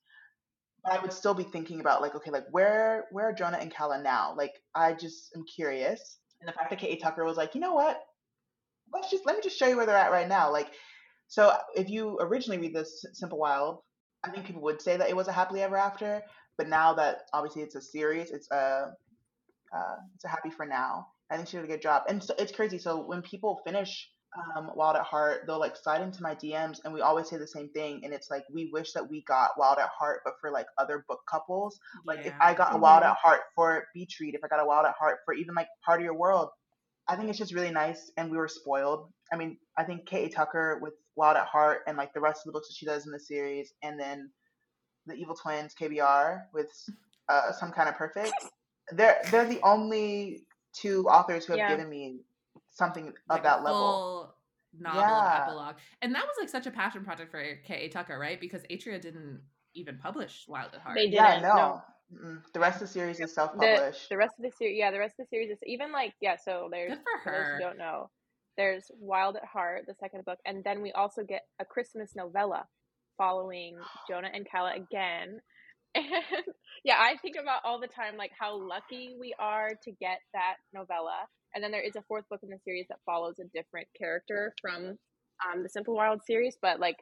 but 0.84 0.94
i 0.94 1.02
would 1.02 1.14
still 1.14 1.34
be 1.34 1.44
thinking 1.44 1.80
about 1.80 2.02
like 2.02 2.16
okay 2.16 2.32
like 2.32 2.46
where 2.52 3.06
where 3.12 3.30
are 3.30 3.34
jonah 3.34 3.58
and 3.58 3.74
calla 3.74 4.02
now 4.02 4.34
like 4.38 4.54
i 4.76 4.94
just 4.94 5.32
am 5.36 5.44
curious 5.46 6.20
and 6.42 6.50
the 6.50 6.54
fact 6.54 6.70
that 6.70 6.80
K.A. 6.80 6.98
tucker 6.98 7.24
was 7.24 7.38
like 7.38 7.56
you 7.56 7.62
know 7.62 7.74
what 7.74 8.02
let's 8.94 9.10
just 9.10 9.26
let 9.26 9.36
me 9.36 9.42
just 9.42 9.58
show 9.58 9.68
you 9.68 9.78
where 9.78 9.86
they're 9.86 9.96
at 9.96 10.12
right 10.12 10.28
now 10.28 10.52
like 10.52 10.72
so 11.28 11.56
if 11.76 11.90
you 11.90 12.18
originally 12.22 12.60
read 12.60 12.76
this 12.76 13.04
Simple 13.14 13.40
Wild, 13.40 13.80
I 14.24 14.30
think 14.30 14.46
people 14.46 14.62
would 14.64 14.82
say 14.82 14.98
that 14.98 15.10
it 15.10 15.16
was 15.16 15.28
a 15.28 15.32
happily 15.32 15.62
ever 15.62 15.78
after. 15.78 16.22
But 16.58 16.70
now 16.70 16.94
that 16.94 17.24
obviously 17.34 17.64
it's 17.64 17.76
a 17.76 17.82
series, 17.82 18.32
it's 18.32 18.50
a 18.52 18.92
uh, 19.76 19.96
it's 20.16 20.24
a 20.24 20.30
happy 20.30 20.50
for 20.50 20.66
now. 20.66 21.08
I 21.30 21.36
think 21.36 21.50
she 21.50 21.58
did 21.58 21.66
a 21.66 21.68
good 21.68 21.82
job, 21.82 22.04
and 22.08 22.24
so 22.24 22.34
it's 22.38 22.52
crazy. 22.52 22.78
So 22.78 23.02
when 23.02 23.22
people 23.22 23.60
finish 23.66 24.10
um, 24.56 24.72
Wild 24.76 24.96
at 24.96 25.04
Heart, 25.04 25.44
they'll 25.48 25.60
like 25.60 25.76
slide 25.76 26.02
into 26.02 26.22
my 26.22 26.36
DMs, 26.36 26.80
and 26.84 26.94
we 26.94 27.02
always 27.02 27.30
say 27.30 27.38
the 27.38 27.48
same 27.48 27.70
thing, 27.70 28.02
and 28.04 28.14
it's 28.14 28.30
like 28.30 28.44
we 28.54 28.70
wish 28.72 28.92
that 28.94 29.10
we 29.10 29.22
got 29.24 29.52
Wild 29.58 29.78
at 29.78 29.90
Heart, 29.90 30.22
but 30.26 30.36
for 30.42 30.52
like 30.52 30.68
other 30.78 31.06
book 31.08 31.20
couples. 31.30 31.80
Like 32.06 32.26
if 32.26 32.34
I 32.42 32.54
got 32.54 32.76
a 32.76 32.78
Wild 32.78 33.04
at 33.04 33.16
Heart 33.16 33.42
for 33.56 33.86
Beach 33.94 34.18
Read, 34.20 34.36
if 34.36 34.44
I 34.44 34.48
got 34.48 34.62
a 34.62 34.66
Wild 34.66 34.86
at 34.86 34.96
Heart 35.00 35.20
for 35.26 35.34
even 35.34 35.56
like 35.56 35.68
Part 35.86 36.00
of 36.02 36.06
Your 36.06 36.16
World, 36.16 36.50
I 37.08 37.16
think 37.16 37.30
it's 37.30 37.38
just 37.38 37.54
really 37.54 37.72
nice, 37.72 38.12
and 38.18 38.32
we 38.32 38.38
were 38.38 38.48
spoiled. 38.48 39.10
I 39.32 39.38
mean, 39.38 39.58
I 39.78 39.84
think 39.84 40.06
K.A. 40.06 40.30
Tucker 40.30 40.80
with 40.82 40.94
Wild 41.16 41.38
at 41.38 41.48
Heart 41.48 41.82
and 41.88 41.98
like 41.98 42.14
the 42.14 42.22
rest 42.22 42.42
of 42.42 42.46
the 42.46 42.52
books 42.52 42.68
that 42.68 42.76
she 42.76 42.86
does 42.86 43.06
in 43.06 43.12
the 43.12 43.20
series, 43.20 43.74
and 43.84 44.00
then 44.00 44.30
the 45.06 45.14
Evil 45.16 45.36
Twins 45.36 45.74
KBR 45.80 46.42
with 46.54 46.72
uh, 47.30 47.52
Some 47.52 47.72
Kind 47.72 47.90
of 47.90 47.96
Perfect. 47.96 48.34
They're 48.92 49.18
they're 49.32 49.48
the 49.48 49.62
only 49.64 50.46
two 50.74 51.08
authors 51.08 51.46
who 51.46 51.54
have 51.54 51.60
Yeah. 51.60 51.70
given 51.70 51.90
me 51.90 52.20
something 52.76 53.08
of 53.10 53.14
Like 53.30 53.40
a 53.42 53.44
that 53.44 53.64
level. 53.64 53.80
full 53.80 54.36
novel 54.80 55.02
Yeah. 55.02 55.42
epilogue. 55.44 55.76
And 56.02 56.14
that 56.16 56.24
was 56.26 56.36
like 56.40 56.50
such 56.50 56.68
a 56.68 56.72
passion 56.72 57.04
project 57.04 57.32
for 57.32 57.42
K.A. 57.66 57.90
Tucker, 57.90 58.20
right? 58.20 58.40
Because 58.40 58.62
Atria 58.70 59.02
didn't 59.02 59.42
even 59.74 59.98
publish 59.98 60.46
Wild 60.48 60.74
at 60.74 60.82
Heart. 60.82 60.96
They 60.96 61.10
didn't, 61.10 61.42
no. 61.42 61.56
no. 61.56 61.82
Mm-mm. 62.14 62.42
The 62.54 62.60
rest 62.60 62.76
of 62.82 62.88
the 62.88 62.94
series 62.94 63.20
is 63.20 63.34
self-published. 63.34 64.10
the 64.10 64.18
rest 64.18 64.36
of 64.38 64.44
the 64.44 64.52
series, 64.52 64.78
yeah, 64.78 64.92
the 64.92 65.00
rest 65.00 65.16
of 65.20 65.26
the 65.26 65.30
series 65.30 65.50
is 65.50 65.58
even 65.66 65.92
like 65.92 66.14
yeah. 66.22 66.36
So 66.38 66.70
there's 66.72 66.92
Good 66.92 67.00
for 67.24 67.24
for 67.24 67.32
those 67.32 67.46
her. 67.48 67.56
who 67.58 67.64
don't 67.64 67.78
know, 67.80 68.10
there's 68.58 68.86
Wild 69.00 69.38
at 69.38 69.46
Heart, 69.46 69.86
the 69.88 69.96
second 70.00 70.24
book, 70.24 70.38
and 70.46 70.64
then 70.64 70.84
we 70.84 70.92
also 70.92 71.24
get 71.24 71.42
a 71.60 71.66
Christmas 71.66 72.12
novella 72.16 72.68
following 73.18 73.78
Jonah 74.08 74.30
and 74.34 74.46
Calla 74.50 74.74
again. 74.76 75.40
And 75.96 76.06
yeah, 76.84 76.98
I 77.00 77.16
think 77.22 77.38
about 77.42 77.62
all 77.64 77.80
the 77.80 77.88
time 77.88 78.18
like 78.18 78.32
how 78.38 78.56
lucky 78.62 79.16
we 79.20 79.34
are 79.40 79.70
to 79.84 79.92
get 79.94 80.20
that 80.34 80.56
novella. 80.74 81.26
And 81.56 81.64
then 81.64 81.72
there 81.72 81.82
is 81.82 81.96
a 81.96 82.04
fourth 82.08 82.28
book 82.30 82.42
in 82.44 82.50
the 82.50 82.60
series 82.66 82.88
that 82.90 83.00
follows 83.06 83.40
a 83.40 83.46
different 83.58 83.88
character 83.98 84.54
from 84.62 84.98
um, 85.46 85.64
the 85.64 85.70
Simple 85.70 85.96
Wild 85.96 86.22
series. 86.26 86.58
But 86.62 86.80
like, 86.82 86.98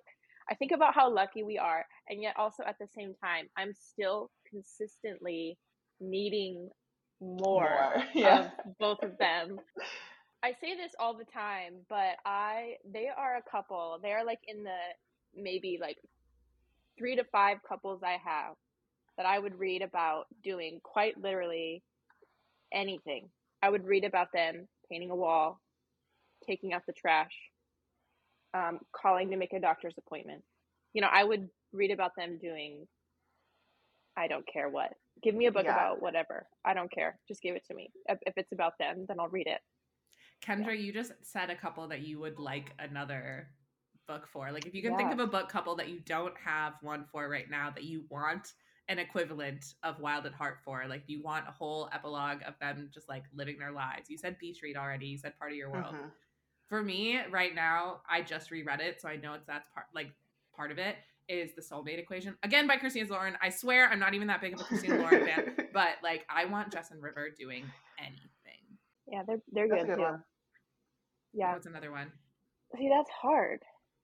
I 0.49 0.55
think 0.55 0.71
about 0.71 0.93
how 0.93 1.11
lucky 1.13 1.43
we 1.43 1.57
are, 1.57 1.85
and 2.09 2.21
yet 2.21 2.35
also 2.37 2.63
at 2.63 2.77
the 2.79 2.87
same 2.95 3.15
time, 3.23 3.47
I'm 3.57 3.73
still 3.73 4.29
consistently 4.49 5.57
needing 5.99 6.69
more, 7.21 7.63
More, 7.69 8.03
yeah. 8.13 8.39
of 8.41 8.51
both 8.79 9.03
of 9.03 9.17
them. 9.17 9.59
I 10.43 10.51
say 10.61 10.75
this 10.75 10.91
all 10.99 11.17
the 11.17 11.25
time, 11.25 11.85
but 11.89 12.17
I 12.25 12.73
they 12.91 13.07
are 13.15 13.37
a 13.37 13.49
couple. 13.49 13.99
They 14.03 14.11
are 14.11 14.25
like 14.25 14.41
in 14.47 14.63
the 14.63 14.77
maybe 15.35 15.77
like 15.81 15.97
three 16.97 17.15
to 17.15 17.23
five 17.31 17.57
couples 17.67 18.01
I 18.03 18.17
have 18.23 18.55
that 19.17 19.25
I 19.25 19.39
would 19.39 19.57
read 19.57 19.81
about 19.81 20.25
doing 20.43 20.79
quite 20.83 21.17
literally 21.21 21.83
anything. 22.73 23.29
I 23.63 23.69
would 23.69 23.85
read 23.85 24.03
about 24.03 24.27
them 24.33 24.67
painting 24.91 25.09
a 25.09 25.15
wall, 25.15 25.61
taking 26.45 26.73
out 26.73 26.81
the 26.85 26.91
trash, 26.91 27.31
um, 28.53 28.79
calling 28.93 29.29
to 29.29 29.37
make 29.37 29.53
a 29.53 29.59
doctor's 29.59 29.95
appointment. 29.97 30.43
You 30.91 31.01
know, 31.01 31.07
I 31.09 31.23
would 31.23 31.47
read 31.71 31.91
about 31.91 32.11
them 32.17 32.37
doing 32.37 32.85
I 34.15 34.27
don't 34.27 34.45
care 34.45 34.69
what. 34.69 34.93
Give 35.23 35.33
me 35.33 35.47
a 35.47 35.51
book 35.51 35.63
Yeah. 35.63 35.71
about 35.71 36.01
whatever. 36.01 36.45
I 36.63 36.75
don't 36.75 36.91
care. 36.91 37.17
Just 37.27 37.41
give 37.41 37.55
it 37.55 37.65
to 37.65 37.73
me. 37.73 37.89
If, 38.07 38.19
if 38.27 38.33
it's 38.37 38.51
about 38.51 38.77
them, 38.77 39.05
then 39.07 39.19
I'll 39.19 39.29
read 39.29 39.47
it. 39.47 39.61
Kendra, 40.45 40.79
you 40.79 40.93
just 40.93 41.13
said 41.23 41.49
a 41.49 41.55
couple 41.55 41.87
that 41.87 42.01
you 42.01 42.19
would 42.19 42.37
like 42.37 42.73
another 42.77 43.47
book 44.07 44.27
for. 44.27 44.51
Like, 44.51 44.67
if 44.67 44.75
you 44.75 44.83
can 44.83 44.95
think 44.97 45.11
of 45.11 45.19
a 45.19 45.25
book 45.25 45.49
couple 45.49 45.75
that 45.77 45.89
you 45.89 45.99
don't 46.01 46.35
have 46.37 46.73
one 46.81 47.05
for 47.11 47.27
right 47.27 47.49
now 47.49 47.71
that 47.71 47.85
you 47.85 48.03
want 48.09 48.53
an 48.89 48.99
equivalent 48.99 49.75
of 49.83 49.99
Wild 49.99 50.25
at 50.25 50.33
Heart 50.33 50.57
for, 50.65 50.85
like, 50.87 51.03
you 51.07 51.21
want 51.23 51.47
a 51.47 51.51
whole 51.51 51.89
epilogue 51.93 52.39
of 52.45 52.53
them 52.59 52.89
just 52.93 53.07
like 53.07 53.23
living 53.33 53.57
their 53.57 53.71
lives. 53.71 54.09
You 54.09 54.17
said 54.17 54.37
Beach 54.39 54.61
Read 54.61 54.75
already. 54.75 55.07
You 55.07 55.17
said 55.17 55.37
Part 55.39 55.51
of 55.51 55.57
Your 55.57 55.71
World. 55.71 55.95
Mhm. 55.95 56.11
For 56.67 56.81
me, 56.83 57.21
right 57.31 57.53
now, 57.53 58.01
I 58.09 58.21
just 58.21 58.51
reread 58.51 58.81
it, 58.81 58.99
so 59.01 59.07
I 59.07 59.15
know 59.15 59.33
it's 59.33 59.45
that's 59.45 59.67
part 59.73 59.87
like 59.93 60.11
part 60.55 60.71
of 60.71 60.77
it 60.79 60.97
is 61.29 61.53
the 61.55 61.61
soulmate 61.61 61.99
equation 61.99 62.37
again 62.43 62.67
by 62.67 62.77
Christina 62.77 63.09
Lauren. 63.09 63.37
I 63.41 63.49
swear 63.49 63.89
I'm 63.89 63.99
not 63.99 64.13
even 64.13 64.27
that 64.27 64.41
big 64.41 64.53
of 64.53 64.61
a 64.61 64.63
Christina 64.63 64.97
Lauren 64.97 65.25
fan, 65.25 65.55
but 65.73 65.95
like 66.03 66.25
I 66.29 66.45
want 66.45 66.71
Jess 66.71 66.91
and 66.91 67.01
River 67.01 67.29
doing 67.29 67.65
anything. 67.99 68.77
Yeah, 69.07 69.23
they're 69.25 69.41
they're 69.51 69.67
That's 69.67 69.83
good, 69.83 69.89
good 69.91 69.95
too. 69.97 70.01
one. 70.01 70.23
Yeah. 71.33 71.53
What's 71.53 71.65
another 71.67 71.91
one? 71.91 72.11
See, 72.75 72.89
that's 72.89 73.09
hard 73.09 73.61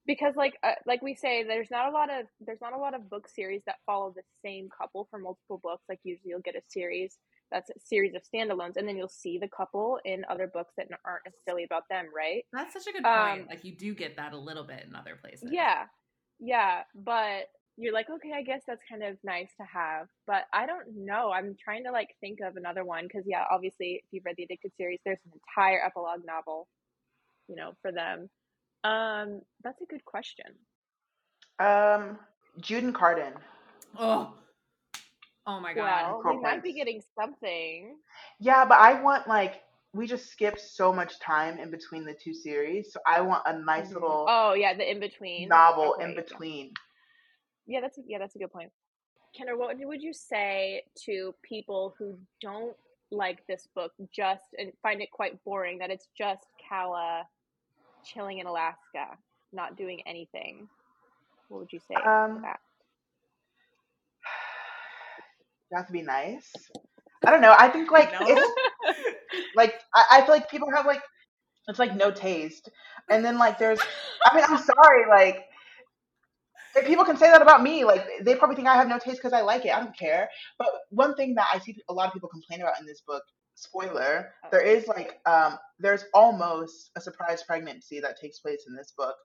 because 0.10 0.36
like 0.36 0.58
uh, 0.64 0.72
like 0.88 1.04
we 1.04 1.14
say 1.14 1.44
there's 1.44 1.70
not 1.70 1.88
a 1.88 1.92
lot 1.92 2.10
of 2.10 2.26
there's 2.42 2.62
not 2.62 2.74
a 2.74 2.78
lot 2.78 2.96
of 2.96 3.08
book 3.12 3.30
series 3.30 3.62
that 3.68 3.76
follow 3.86 4.12
the 4.16 4.24
same 4.44 4.68
couple 4.76 5.08
for 5.12 5.20
multiple 5.20 5.60
books. 5.62 5.84
Like 5.88 6.00
usually 6.04 6.32
you'll 6.32 6.40
get 6.40 6.56
a 6.56 6.62
series 6.68 7.20
that's 7.52 7.70
a 7.70 7.80
series 7.80 8.16
of 8.16 8.24
standalones 8.24 8.76
and 8.76 8.88
then 8.88 8.98
you'll 8.98 9.08
see 9.08 9.38
the 9.38 9.48
couple 9.56 10.00
in 10.06 10.26
other 10.28 10.48
books 10.48 10.74
that 10.78 10.88
aren't 11.06 11.22
necessarily 11.26 11.64
about 11.64 11.84
them, 11.92 12.08
right? 12.16 12.44
That's 12.52 12.74
such 12.74 12.88
a 12.88 12.92
good 12.92 13.04
point. 13.04 13.42
Um, 13.42 13.48
like 13.48 13.64
you 13.64 13.76
do 13.76 13.94
get 13.94 14.18
that 14.18 14.34
a 14.34 14.38
little 14.38 14.64
bit 14.64 14.84
in 14.88 14.96
other 14.96 15.16
places. 15.16 15.50
Yeah. 15.52 15.86
Yeah, 16.40 16.84
but 16.96 17.50
you're 17.78 17.94
like, 17.94 18.10
okay, 18.10 18.32
I 18.36 18.44
guess 18.44 18.62
that's 18.68 18.84
kind 18.90 19.04
of 19.04 19.18
nice 19.24 19.50
to 19.60 19.66
have, 19.72 20.08
but 20.26 20.44
I 20.54 20.66
don't 20.66 21.06
know. 21.06 21.32
I'm 21.32 21.56
trying 21.64 21.84
to 21.86 21.92
like 21.92 22.10
think 22.20 22.40
of 22.42 22.56
another 22.56 22.84
one 22.84 23.06
because 23.06 23.24
yeah, 23.28 23.44
obviously 23.52 24.02
if 24.04 24.06
you've 24.12 24.26
read 24.26 24.36
the 24.38 24.44
Addicted 24.44 24.72
series, 24.78 25.00
there's 25.06 25.20
an 25.26 25.34
entire 25.34 25.84
epilogue 25.84 26.22
novel, 26.26 26.68
you 27.48 27.56
know, 27.56 27.74
for 27.82 27.92
them. 27.92 28.30
Um, 28.84 29.42
that's 29.64 29.82
a 29.82 29.86
good 29.86 30.06
question. 30.06 30.46
Um, 31.60 32.18
Jude 32.62 32.84
and 32.84 32.96
Cardan. 32.96 33.34
Oh. 33.98 34.34
Oh 35.48 35.60
my 35.60 35.74
god. 35.74 36.22
Well, 36.24 36.36
we 36.36 36.42
might 36.42 36.64
be 36.64 36.74
getting 36.74 37.02
something. 37.20 37.98
Yeah, 38.40 38.66
but 38.66 38.78
I 38.78 39.02
want 39.02 39.28
like 39.28 39.62
we 39.94 40.06
just 40.06 40.32
skipped 40.32 40.62
so 40.62 40.94
much 40.94 41.20
time 41.20 41.58
in 41.58 41.72
between 41.72 42.06
the 42.06 42.14
two 42.14 42.34
series, 42.34 42.94
so 42.94 43.00
I 43.08 43.22
want 43.22 43.44
a 43.48 43.58
nice 43.58 43.90
Mhm. 43.90 43.94
little 43.96 44.26
Oh 44.30 44.54
yeah, 44.54 44.76
the 44.76 44.90
in 44.90 45.00
between 45.00 45.50
novel 45.50 45.96
Okay, 45.96 46.04
in 46.04 46.16
between. 46.16 46.74
Yeah, 47.66 47.82
that's 47.82 47.98
a, 47.98 48.02
yeah, 48.06 48.20
that's 48.20 48.36
a 48.36 48.40
good 48.40 48.52
point. 48.52 48.72
Kendra, 49.36 49.58
what 49.58 49.76
would- 49.76 49.86
would 49.86 50.02
you 50.02 50.14
say 50.14 50.86
to 51.06 51.34
people 51.42 51.96
who 51.98 52.20
don't 52.42 52.78
like 53.12 53.46
this 53.48 53.68
book 53.68 53.94
just 54.12 54.54
and 54.60 54.72
find 54.82 55.02
it 55.02 55.12
quite 55.12 55.44
boring 55.44 55.80
that 55.80 55.90
it's 55.90 56.08
just 56.16 56.46
Calla 56.60 57.28
chilling 58.04 58.40
in 58.40 58.48
Alaska, 58.48 59.18
not 59.54 59.78
doing 59.78 60.02
anything? 60.08 60.70
What 61.50 61.60
would 61.62 61.74
you 61.74 61.80
say 61.80 61.96
Um, 62.06 62.44
that? 62.44 62.60
You 65.72 65.78
have 65.78 65.88
to 65.88 65.94
be 65.94 66.02
nice. 66.02 66.52
I 67.26 67.32
don't 67.32 67.42
know. 67.42 67.56
I 67.58 67.70
think 67.70 67.92
like 67.92 68.12
No. 68.12 68.20
it's 68.22 68.52
like 69.56 69.76
I, 69.96 70.06
I 70.14 70.22
feel 70.22 70.36
like 70.36 70.50
people 70.50 70.70
have 70.76 70.86
like 70.86 71.02
it's 71.68 71.80
like 71.80 71.96
no 71.96 72.12
taste, 72.12 72.70
and 73.10 73.24
then 73.24 73.38
like 73.38 73.58
there's. 73.60 73.80
I 74.26 74.36
mean, 74.36 74.46
I'm 74.48 74.58
sorry. 74.64 75.08
Like 75.10 75.46
if 76.76 76.86
people 76.88 77.06
can 77.06 77.18
say 77.18 77.32
that 77.32 77.42
about 77.42 77.64
me. 77.64 77.84
Like 77.86 78.06
they 78.24 78.36
probably 78.36 78.56
think 78.56 78.68
I 78.68 78.76
have 78.76 78.88
no 78.88 79.00
taste 79.00 79.18
because 79.18 79.34
I 79.34 79.42
like 79.42 79.66
it. 79.66 79.76
I 79.76 79.80
don't 79.80 79.98
care. 79.98 80.30
But 80.58 80.70
one 80.90 81.16
thing 81.16 81.36
that 81.36 81.48
I 81.54 81.60
see 81.60 81.78
a 81.90 81.94
lot 81.94 82.08
of 82.08 82.14
people 82.14 82.30
complain 82.30 82.62
about 82.62 82.80
in 82.80 82.86
this 82.86 83.02
book, 83.02 83.24
spoiler, 83.64 84.32
there 84.52 84.62
is 84.62 84.88
like 84.88 85.20
um 85.26 85.58
there's 85.80 86.06
almost 86.14 86.92
a 86.98 87.02
surprise 87.02 87.44
pregnancy 87.44 88.00
that 88.00 88.20
takes 88.20 88.40
place 88.40 88.66
in 88.68 88.76
this 88.76 88.94
book. 88.98 89.16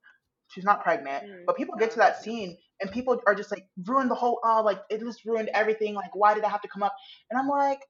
She's 0.49 0.64
not 0.64 0.83
pregnant, 0.83 1.25
Mm. 1.25 1.44
but 1.47 1.57
people 1.57 1.75
get 1.77 1.90
to 1.92 1.99
that 1.99 2.23
scene 2.23 2.57
and 2.81 2.90
people 2.90 3.20
are 3.27 3.35
just 3.35 3.51
like 3.51 3.66
ruined 3.87 4.11
the 4.11 4.14
whole. 4.14 4.40
Oh, 4.44 4.62
like 4.64 4.81
it 4.90 5.01
just 5.01 5.25
ruined 5.25 5.51
everything. 5.55 5.94
Like 5.94 6.14
why 6.14 6.35
did 6.35 6.44
I 6.44 6.49
have 6.51 6.62
to 6.62 6.68
come 6.68 6.83
up? 6.83 6.94
And 7.31 7.38
I'm 7.40 7.49
like, 7.49 7.81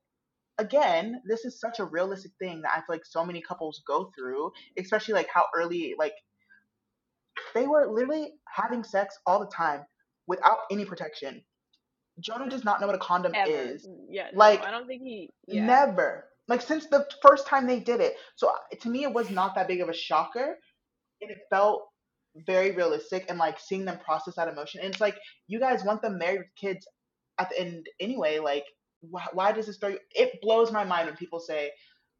again, 0.59 1.20
this 1.26 1.44
is 1.44 1.59
such 1.61 1.78
a 1.80 1.85
realistic 1.85 2.33
thing 2.38 2.62
that 2.62 2.70
I 2.72 2.76
feel 2.78 2.85
like 2.90 3.04
so 3.04 3.24
many 3.24 3.40
couples 3.42 3.83
go 3.87 4.11
through, 4.16 4.52
especially 4.78 5.14
like 5.14 5.28
how 5.33 5.44
early 5.57 5.94
like 5.98 6.14
they 7.54 7.66
were 7.66 7.87
literally 7.90 8.33
having 8.48 8.85
sex 8.85 9.16
all 9.26 9.40
the 9.40 9.50
time 9.50 9.85
without 10.26 10.59
any 10.70 10.85
protection. 10.85 11.42
Jonah 12.20 12.48
does 12.48 12.64
not 12.64 12.80
know 12.80 12.87
what 12.87 12.94
a 12.94 13.00
condom 13.00 13.33
Ever? 13.35 13.50
is. 13.50 13.88
Yeah, 14.09 14.28
no, 14.33 14.38
Like, 14.38 14.64
I 14.64 14.70
don't 14.70 14.87
think 14.87 15.02
he. 15.02 15.30
Yeah. 15.48 15.66
Never. 15.66 16.26
Like 16.48 16.62
since 16.62 16.87
the 16.87 17.07
first 17.26 17.46
time 17.46 17.66
they 17.66 17.80
did 17.80 18.00
it. 18.00 18.16
So 18.37 18.48
uh, 18.48 18.76
to 18.80 18.88
me 18.88 19.04
it 19.04 19.12
was 19.12 19.30
not 19.30 19.54
that 19.54 19.68
big 19.68 19.80
of 19.80 19.88
a 19.88 19.94
shocker. 19.94 20.57
And 21.22 21.30
it 21.30 21.38
felt 21.50 21.83
very 22.46 22.72
realistic 22.72 23.26
and 23.28 23.38
like 23.38 23.59
seeing 23.61 23.85
them 23.85 23.98
process 24.04 24.37
that 24.37 24.48
emotion. 24.48 24.80
And 24.83 24.90
it's 24.92 25.00
like 25.00 25.16
you 25.46 25.61
guys 25.61 25.85
want 25.85 26.02
them 26.02 26.18
married 26.18 26.38
with 26.38 26.54
kids 26.61 26.87
at 27.38 27.50
the 27.50 27.61
end 27.61 27.87
anyway. 28.00 28.38
Like 28.38 28.64
why, 29.00 29.26
why 29.33 29.52
does 29.52 29.66
this 29.66 29.76
story 29.76 29.98
it 30.12 30.40
blows 30.42 30.72
my 30.72 30.85
mind 30.85 31.07
when 31.07 31.16
people 31.16 31.40
say 31.40 31.70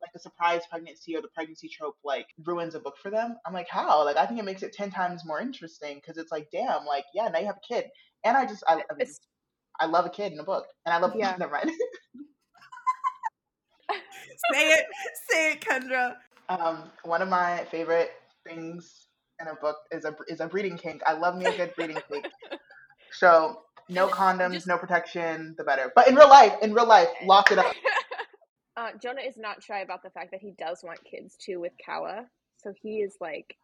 like 0.05 0.13
the 0.13 0.19
surprise 0.19 0.63
pregnancy 0.71 1.17
or 1.17 1.23
the 1.23 1.29
pregnancy 1.29 1.69
trope 1.69 1.97
like 2.05 2.27
ruins 2.45 2.75
a 2.75 2.81
book 2.81 2.97
for 3.03 3.11
them. 3.11 3.37
I'm 3.47 3.55
like, 3.55 3.69
how? 3.71 4.05
Like 4.05 4.17
I 4.17 4.27
think 4.27 4.39
it 4.39 4.45
makes 4.45 4.63
it 4.63 4.73
ten 4.73 4.91
times 4.91 5.25
more 5.25 5.41
interesting 5.41 5.97
because 5.97 6.19
it's 6.19 6.31
like, 6.31 6.49
damn, 6.53 6.85
like 6.85 7.05
yeah, 7.15 7.29
now 7.29 7.39
you 7.41 7.47
have 7.47 7.57
a 7.57 7.75
kid, 7.75 7.87
and 8.25 8.37
I 8.37 8.47
just 8.47 8.63
I, 8.69 8.83
I, 8.91 8.95
mean, 8.97 9.09
I 9.81 9.87
love 9.87 10.07
a 10.07 10.11
kid 10.11 10.33
in 10.33 10.39
a 10.39 10.45
book, 10.45 10.67
and 10.85 10.95
I 10.95 10.99
love 10.99 11.15
Yeah. 11.17 11.37
never 11.41 11.53
mind. 11.53 11.71
say 14.53 14.69
it. 14.71 14.87
Say 15.31 15.53
it, 15.53 15.61
Kendra. 15.61 16.17
Um, 16.49 16.91
one 17.05 17.23
of 17.23 17.29
my 17.29 17.65
favorite 17.71 18.11
things 18.47 19.09
in 19.41 19.49
a 19.49 19.55
book 19.55 19.77
is 19.91 20.05
a 20.05 20.15
is 20.29 20.41
a 20.41 20.47
breeding 20.47 20.77
kink. 20.77 21.03
I 21.07 21.13
love 21.15 21.37
me 21.37 21.47
a 21.47 21.57
good 21.57 21.75
breeding 21.75 21.99
kink. 22.11 22.27
So 23.13 23.63
no 23.89 24.09
condoms, 24.21 24.53
Just- 24.53 24.67
no 24.67 24.79
protection, 24.79 25.55
the 25.59 25.65
better. 25.65 25.93
But 25.95 26.09
in 26.09 26.15
real 26.15 26.29
life, 26.29 26.55
in 26.63 26.75
real 26.75 26.87
life, 26.87 27.09
lock 27.25 27.51
it 27.53 27.59
up. 27.59 27.75
uh, 28.77 28.91
Jonah 29.03 29.23
is 29.23 29.37
not 29.37 29.63
shy 29.63 29.81
about 29.81 30.03
the 30.03 30.11
fact 30.11 30.31
that 30.33 30.41
he 30.41 30.53
does 30.59 30.81
want 30.83 30.99
kids 31.05 31.37
too 31.39 31.61
with 31.61 31.73
Calla. 31.85 32.27
So 32.59 32.73
he 32.81 32.97
is 32.99 33.17
like, 33.21 33.57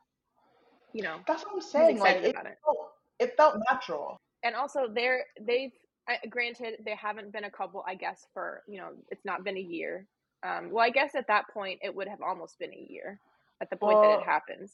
you 0.93 1.03
know, 1.03 1.16
That's 1.27 1.43
what 1.45 1.53
I'm 1.55 1.61
he's 1.61 1.71
saying. 1.71 1.99
Like 1.99 2.16
it 2.16 2.31
about 2.31 2.47
it. 2.47 2.59
felt, 2.64 2.79
it 3.18 3.37
felt 3.37 3.57
natural. 3.71 4.16
and 4.43 4.55
also 4.55 4.87
they're 4.93 5.25
they've 5.41 5.73
uh, 6.11 6.14
granted 6.31 6.75
they 6.85 6.95
haven't 6.97 7.31
been 7.33 7.45
a 7.45 7.51
couple 7.51 7.85
i 7.87 7.95
guess 7.95 8.27
for 8.33 8.62
you 8.66 8.79
know 8.79 8.89
it's 9.11 9.25
not 9.27 9.45
been 9.45 9.57
a 9.59 9.61
year 9.61 10.07
Um, 10.43 10.70
well, 10.70 10.84
I 10.84 10.91
guess 10.91 11.14
at 11.14 11.26
that 11.28 11.45
point 11.53 11.80
it 11.82 11.95
would 11.95 12.09
have 12.09 12.22
almost 12.22 12.59
been 12.59 12.72
a 12.72 12.86
year 12.88 13.20
at 13.61 13.68
the 13.70 13.76
point 13.76 13.99
well, 13.99 14.11
that 14.11 14.20
it 14.20 14.24
happens, 14.24 14.72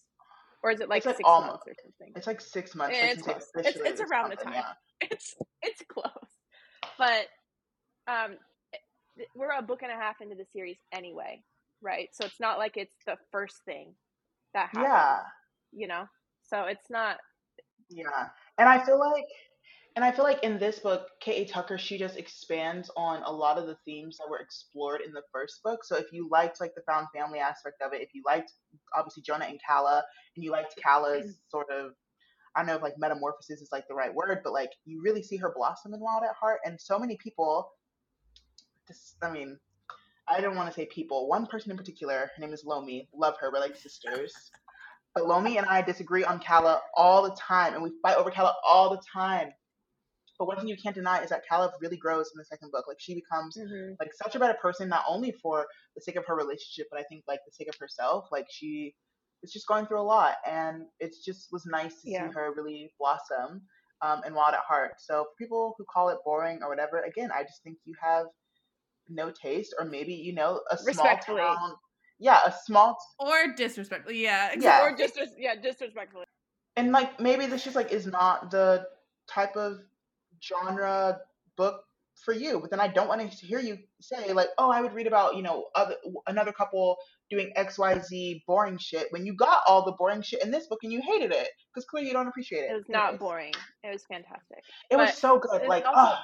or 0.63 0.71
is 0.71 0.81
it 0.81 0.89
like, 0.89 1.05
like 1.05 1.17
six 1.17 1.29
almost, 1.29 1.49
months 1.49 1.65
or 1.67 1.75
something? 1.83 2.13
It's 2.15 2.27
like 2.27 2.41
six 2.41 2.75
months. 2.75 2.97
it's 2.99 3.23
close. 3.23 3.47
It's, 3.57 3.77
it's 3.77 4.01
around 4.01 4.31
the 4.31 4.37
time. 4.37 4.55
Yeah. 4.55 4.63
It's 4.99 5.35
it's 5.61 5.83
close, 5.93 6.31
but 6.97 7.27
um, 8.09 8.39
we're 9.35 9.51
a 9.51 9.61
book 9.61 9.83
and 9.83 9.93
a 9.93 9.95
half 9.95 10.23
into 10.23 10.35
the 10.35 10.47
series 10.55 10.79
anyway, 10.91 11.43
right? 11.83 12.09
So 12.13 12.25
it's 12.25 12.41
not 12.41 12.57
like 12.57 12.79
it's 12.79 12.97
the 13.05 13.17
first 13.31 13.57
thing 13.67 13.93
that 14.55 14.71
happens. 14.73 14.85
Yeah. 14.85 15.19
You 15.73 15.89
know, 15.89 16.05
so 16.49 16.63
it's 16.63 16.89
not. 16.89 17.19
Yeah, 17.91 18.29
and 18.57 18.69
I 18.69 18.83
feel 18.85 18.99
like 18.99 19.27
and 19.97 20.05
I 20.05 20.13
feel 20.13 20.25
like 20.25 20.43
in 20.45 20.59
this 20.59 20.79
book, 20.79 21.09
K.A. 21.21 21.47
Tucker, 21.47 21.79
she 21.79 21.97
just 21.97 22.19
expands 22.19 22.91
on 22.99 23.23
a 23.23 23.33
lot 23.33 23.57
of 23.57 23.67
the 23.67 23.79
themes 23.87 24.19
that 24.19 24.29
were 24.29 24.39
explored 24.39 25.01
in 25.01 25.11
the 25.11 25.23
first 25.33 25.63
book. 25.63 25.85
So 25.85 25.97
if 25.97 26.13
you 26.13 26.29
liked 26.31 26.61
like 26.61 26.75
the 26.75 26.83
found 26.83 27.07
family 27.15 27.39
aspect 27.39 27.81
of 27.81 27.95
it, 27.95 28.03
if 28.03 28.11
you 28.13 28.23
liked 28.27 28.53
obviously 28.95 29.23
Jonah 29.23 29.47
and 29.47 29.59
Calla, 29.67 30.05
and 30.37 30.45
you 30.45 30.53
liked 30.53 30.77
Calla's 30.77 31.27
mm. 31.27 31.51
sort 31.51 31.71
of 31.71 31.93
I 32.55 32.61
don't 32.61 32.67
know 32.67 32.77
if 32.77 32.83
like 32.83 32.99
metamorphosis 32.99 33.63
is 33.63 33.71
like 33.73 33.89
the 33.89 33.95
right 33.95 34.15
word, 34.15 34.41
but 34.45 34.53
like 34.53 34.73
you 34.85 35.01
really 35.03 35.23
see 35.23 35.39
her 35.39 35.53
blossom 35.57 35.95
in 35.95 36.01
Wild 36.01 36.25
at 36.25 36.35
Heart. 36.35 36.61
And 36.67 36.79
so 36.79 36.99
many 36.99 37.17
people 37.17 37.73
just 38.87 39.17
I 39.23 39.31
mean, 39.31 39.59
I 40.29 40.43
don't 40.43 40.57
want 40.57 40.69
to 40.69 40.75
say 40.75 40.87
people. 40.87 41.27
One 41.27 41.47
person 41.47 41.71
in 41.71 41.77
particular, 41.79 42.31
her 42.37 42.41
name 42.41 42.53
is 42.53 42.65
Lomi. 42.67 43.09
Love 43.15 43.37
her. 43.41 43.51
We're 43.51 43.61
like 43.61 43.77
sisters. 43.77 44.35
But 45.15 45.27
Lomi 45.27 45.57
and 45.57 45.67
I 45.67 45.81
disagree 45.81 46.25
on 46.25 46.39
Calla 46.39 46.83
all 46.95 47.23
the 47.23 47.35
time, 47.37 47.73
and 47.73 47.83
we 47.83 47.93
fight 48.03 48.19
over 48.19 48.31
Calla 48.31 48.55
all 48.67 48.91
the 48.91 49.01
time. 49.11 49.53
But 50.39 50.47
one 50.49 50.59
thing 50.59 50.69
you 50.69 50.77
can't 50.77 50.95
deny 50.95 51.23
is 51.23 51.31
that 51.31 51.43
Calla 51.49 51.73
really 51.81 51.97
grows 51.97 52.31
in 52.35 52.39
the 52.39 52.45
second 52.45 52.71
book. 52.73 52.87
Like 52.87 52.99
she 53.01 53.15
becomes 53.15 53.57
mm-hmm. 53.57 53.95
like 54.01 54.11
such 54.15 54.35
a 54.35 54.39
better 54.39 54.59
person, 54.61 54.89
not 54.89 55.05
only 55.09 55.33
for 55.43 55.67
the 55.95 56.03
sake 56.03 56.17
of 56.17 56.25
her 56.27 56.37
relationship, 56.37 56.89
but 56.91 57.01
I 57.01 57.05
think 57.05 57.25
like 57.27 57.41
the 57.47 57.53
sake 57.53 57.69
of 57.69 57.75
herself. 57.79 58.27
Like 58.31 58.47
she 58.51 58.95
is 59.43 59.53
just 59.53 59.67
going 59.67 59.87
through 59.87 60.01
a 60.01 60.03
lot, 60.03 60.37
and 60.47 60.85
it 61.01 61.15
just 61.25 61.49
was 61.53 61.67
nice 61.67 62.03
to 62.03 62.11
yeah. 62.11 62.29
see 62.29 62.35
her 62.35 62.53
really 62.57 62.93
blossom 62.99 63.63
um, 64.03 64.21
and 64.25 64.35
wild 64.35 64.55
at 64.55 64.61
heart. 64.61 64.93
So 64.99 65.25
for 65.25 65.37
people 65.39 65.75
who 65.79 65.85
call 65.93 66.09
it 66.11 66.19
boring 66.25 66.61
or 66.63 66.69
whatever, 66.69 67.01
again, 67.01 67.31
I 67.35 67.43
just 67.43 67.63
think 67.63 67.79
you 67.85 67.95
have 68.01 68.27
no 69.09 69.31
taste, 69.31 69.75
or 69.79 69.85
maybe 69.85 70.15
you 70.15 70.35
know 70.35 70.61
a 70.71 70.77
small 70.77 71.17
town. 71.19 71.75
Yeah, 72.19 72.41
a 72.47 72.53
small 72.65 72.95
t- 72.95 73.27
or 73.27 73.55
disrespectfully. 73.55 74.23
Yeah, 74.23 74.55
yeah, 74.59 74.85
or 74.85 74.97
just 74.97 75.19
yeah, 75.39 75.55
disrespectfully. 75.55 76.25
And 76.77 76.93
like 76.93 77.21
maybe 77.21 77.47
this 77.47 77.65
just 77.65 77.77
like 77.77 77.93
is 77.93 78.07
not 78.07 78.51
the 78.51 78.87
type 79.29 79.57
of 79.57 79.81
genre 80.43 81.19
book 81.57 81.83
for 82.25 82.33
you 82.33 82.59
but 82.61 82.71
then 82.71 82.81
i 82.81 82.89
don't 82.89 83.09
want 83.09 83.21
to 83.21 83.47
hear 83.47 83.61
you 83.61 83.77
say 84.01 84.33
like 84.33 84.49
oh 84.57 84.71
i 84.71 84.81
would 84.81 84.95
read 84.95 85.07
about 85.07 85.37
you 85.37 85.43
know 85.43 85.67
other 85.75 85.95
another 86.27 86.51
couple 86.51 86.97
doing 87.31 87.53
xyz 87.59 88.43
boring 88.47 88.79
shit 88.79 89.07
when 89.11 89.27
you 89.27 89.35
got 89.35 89.63
all 89.67 89.85
the 89.85 89.93
boring 89.93 90.23
shit 90.23 90.43
in 90.43 90.51
this 90.51 90.67
book 90.67 90.79
and 90.83 90.93
you 90.93 91.03
hated 91.03 91.33
it 91.33 91.49
because 91.77 91.87
clearly 91.87 92.09
you 92.09 92.15
don't 92.15 92.29
appreciate 92.29 92.61
it. 92.61 92.71
It 92.71 92.75
was 92.75 92.89
not 92.89 93.19
boring. 93.19 93.53
It 93.85 93.93
was 93.93 94.05
fantastic. 94.09 94.59
It 94.91 94.97
but 94.97 94.99
was 94.99 95.15
so 95.15 95.39
good 95.39 95.67
like 95.69 95.85
also, 95.85 96.15
oh. 96.15 96.19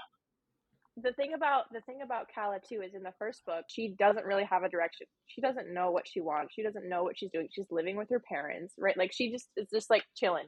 the 1.03 1.13
thing 1.13 1.35
about 1.35 1.65
the 1.73 1.81
thing 1.83 2.01
about 2.03 2.27
Calla 2.35 2.59
too 2.67 2.81
is 2.83 2.95
in 2.95 3.03
the 3.03 3.13
first 3.19 3.45
book 3.45 3.65
she 3.69 3.95
doesn't 3.99 4.25
really 4.25 4.45
have 4.45 4.63
a 4.63 4.69
direction. 4.69 5.07
She 5.27 5.41
doesn't 5.41 5.73
know 5.73 5.91
what 5.91 6.07
she 6.09 6.21
wants. 6.21 6.55
She 6.55 6.63
doesn't 6.63 6.89
know 6.89 7.03
what 7.03 7.19
she's 7.19 7.31
doing. 7.31 7.49
She's 7.51 7.71
living 7.71 7.97
with 7.97 8.09
her 8.11 8.21
parents 8.21 8.75
right? 8.79 8.97
Like 8.97 9.13
she 9.13 9.31
just 9.31 9.49
is 9.57 9.69
just 9.73 9.91
like 9.91 10.05
chilling. 10.17 10.47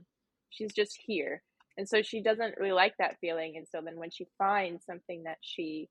She's 0.50 0.72
just 0.72 0.98
here 1.04 1.42
and 1.76 1.88
so 1.88 2.02
she 2.02 2.22
doesn't 2.22 2.56
really 2.58 2.72
like 2.72 2.94
that 2.98 3.16
feeling. 3.20 3.56
And 3.56 3.66
so 3.70 3.80
then 3.84 3.98
when 3.98 4.10
she 4.10 4.26
finds 4.38 4.84
something 4.84 5.24
that 5.24 5.38
she 5.40 5.88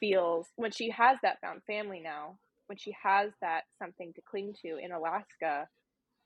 feels 0.00 0.46
when 0.56 0.70
she 0.70 0.90
has 0.90 1.18
that 1.22 1.40
found 1.40 1.60
family 1.66 2.00
now 2.00 2.38
when 2.66 2.78
she 2.78 2.94
has 3.02 3.32
that 3.40 3.62
something 3.78 4.12
to 4.12 4.20
cling 4.30 4.54
to 4.62 4.76
in 4.76 4.92
alaska 4.92 5.66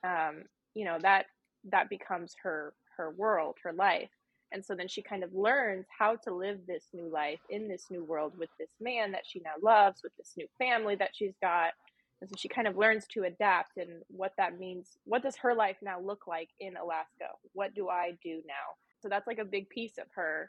um, 0.04 0.42
you 0.74 0.84
know 0.84 0.98
that 1.00 1.26
that 1.70 1.88
becomes 1.88 2.34
her 2.42 2.74
her 2.96 3.10
world 3.12 3.56
her 3.62 3.72
life. 3.72 4.10
And 4.54 4.64
so 4.64 4.74
then 4.74 4.88
she 4.88 5.00
kind 5.00 5.24
of 5.24 5.32
learns 5.32 5.86
how 5.98 6.16
to 6.16 6.34
live 6.34 6.58
this 6.66 6.84
new 6.92 7.08
life 7.08 7.40
in 7.48 7.68
this 7.68 7.86
new 7.90 8.04
world 8.04 8.34
with 8.36 8.50
this 8.58 8.68
man 8.80 9.12
that 9.12 9.22
she 9.26 9.40
now 9.40 9.54
loves 9.62 10.02
with 10.02 10.14
this 10.18 10.34
new 10.36 10.46
family 10.58 10.94
that 10.96 11.10
she's 11.14 11.32
got 11.40 11.72
and 12.22 12.30
so 12.30 12.36
she 12.38 12.46
kind 12.46 12.68
of 12.68 12.76
learns 12.76 13.04
to 13.08 13.24
adapt 13.24 13.76
and 13.78 14.04
what 14.06 14.32
that 14.38 14.56
means. 14.56 14.96
What 15.04 15.24
does 15.24 15.34
her 15.38 15.56
life 15.56 15.76
now 15.82 16.00
look 16.00 16.28
like 16.28 16.50
in 16.60 16.76
Alaska? 16.76 17.34
What 17.52 17.74
do 17.74 17.88
I 17.88 18.12
do 18.22 18.40
now? 18.46 18.76
So 19.00 19.08
that's 19.08 19.26
like 19.26 19.40
a 19.40 19.44
big 19.44 19.68
piece 19.68 19.98
of 19.98 20.06
her 20.14 20.48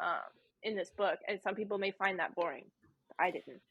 um, 0.00 0.28
in 0.62 0.76
this 0.76 0.90
book. 0.90 1.18
And 1.26 1.40
some 1.42 1.54
people 1.54 1.78
may 1.78 1.92
find 1.92 2.18
that 2.18 2.34
boring. 2.34 2.66
I 3.18 3.30
didn't. 3.30 3.62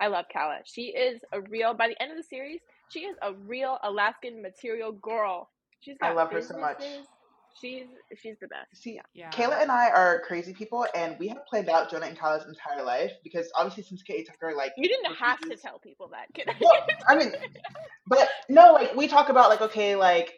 I 0.00 0.06
love 0.06 0.24
calla 0.32 0.60
She 0.64 0.84
is 0.84 1.20
a 1.30 1.42
real, 1.42 1.74
by 1.74 1.88
the 1.88 2.02
end 2.02 2.10
of 2.10 2.16
the 2.16 2.24
series, 2.24 2.60
she 2.88 3.00
is 3.00 3.18
a 3.20 3.34
real 3.34 3.76
Alaskan 3.82 4.40
material 4.40 4.92
girl. 4.92 5.50
She's 5.80 5.98
got 5.98 6.12
I 6.12 6.14
love 6.14 6.32
her 6.32 6.40
so 6.40 6.56
much 6.56 6.82
she's 7.60 7.86
she's 8.20 8.36
the 8.40 8.48
best. 8.48 8.82
See, 8.82 9.00
yeah. 9.14 9.30
Kayla 9.30 9.60
and 9.62 9.70
I 9.70 9.90
are 9.90 10.20
crazy 10.20 10.52
people, 10.52 10.86
and 10.94 11.16
we 11.18 11.28
have 11.28 11.44
planned 11.46 11.68
out 11.68 11.90
Jonah 11.90 12.06
and 12.06 12.18
Calla's 12.18 12.44
entire 12.46 12.84
life 12.84 13.12
because 13.22 13.50
obviously 13.54 13.82
since 13.84 14.02
K.A. 14.02 14.24
Tucker, 14.24 14.54
like 14.56 14.72
you 14.76 14.88
didn't 14.88 15.14
have 15.14 15.40
to 15.40 15.56
tell 15.56 15.78
people 15.78 16.10
that. 16.12 16.58
well, 16.60 16.86
I 17.08 17.16
mean, 17.16 17.32
but 18.06 18.28
no, 18.48 18.72
like 18.72 18.94
we 18.94 19.08
talk 19.08 19.28
about 19.28 19.50
like 19.50 19.60
okay, 19.60 19.96
like 19.96 20.34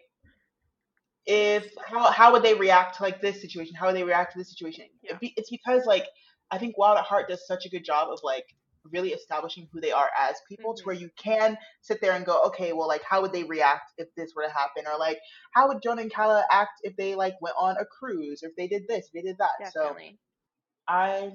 if 1.26 1.70
how 1.86 2.10
how 2.10 2.32
would 2.32 2.42
they 2.42 2.54
react 2.54 2.96
to 2.98 3.02
like 3.02 3.20
this 3.20 3.40
situation? 3.40 3.74
How 3.74 3.86
would 3.86 3.96
they 3.96 4.04
react 4.04 4.32
to 4.32 4.38
this 4.38 4.50
situation? 4.50 4.86
Yeah. 5.02 5.16
It's 5.20 5.50
because 5.50 5.86
like 5.86 6.06
I 6.50 6.58
think 6.58 6.78
Wild 6.78 6.98
at 6.98 7.04
Heart 7.04 7.28
does 7.28 7.46
such 7.46 7.66
a 7.66 7.68
good 7.68 7.84
job 7.84 8.08
of 8.10 8.20
like 8.22 8.46
really 8.92 9.10
establishing 9.10 9.68
who 9.72 9.80
they 9.80 9.92
are 9.92 10.08
as 10.18 10.36
people 10.48 10.72
mm-hmm. 10.72 10.78
to 10.78 10.84
where 10.84 10.94
you 10.94 11.10
can 11.16 11.56
sit 11.80 12.00
there 12.00 12.12
and 12.12 12.24
go, 12.24 12.42
okay, 12.44 12.72
well, 12.72 12.88
like, 12.88 13.02
how 13.02 13.22
would 13.22 13.32
they 13.32 13.44
react 13.44 13.92
if 13.98 14.08
this 14.16 14.32
were 14.34 14.44
to 14.44 14.50
happen? 14.50 14.84
Or 14.86 14.98
like, 14.98 15.18
how 15.52 15.68
would 15.68 15.82
Jonah 15.82 16.02
and 16.02 16.12
Calla 16.12 16.44
act 16.50 16.80
if 16.82 16.96
they 16.96 17.14
like 17.14 17.34
went 17.40 17.56
on 17.58 17.76
a 17.76 17.84
cruise 17.84 18.42
or 18.42 18.48
if 18.48 18.56
they 18.56 18.68
did 18.68 18.82
this, 18.88 19.06
if 19.06 19.12
they 19.12 19.22
did 19.22 19.38
that? 19.38 19.50
Definitely. 19.60 20.18
So 20.88 20.94
I 20.94 21.30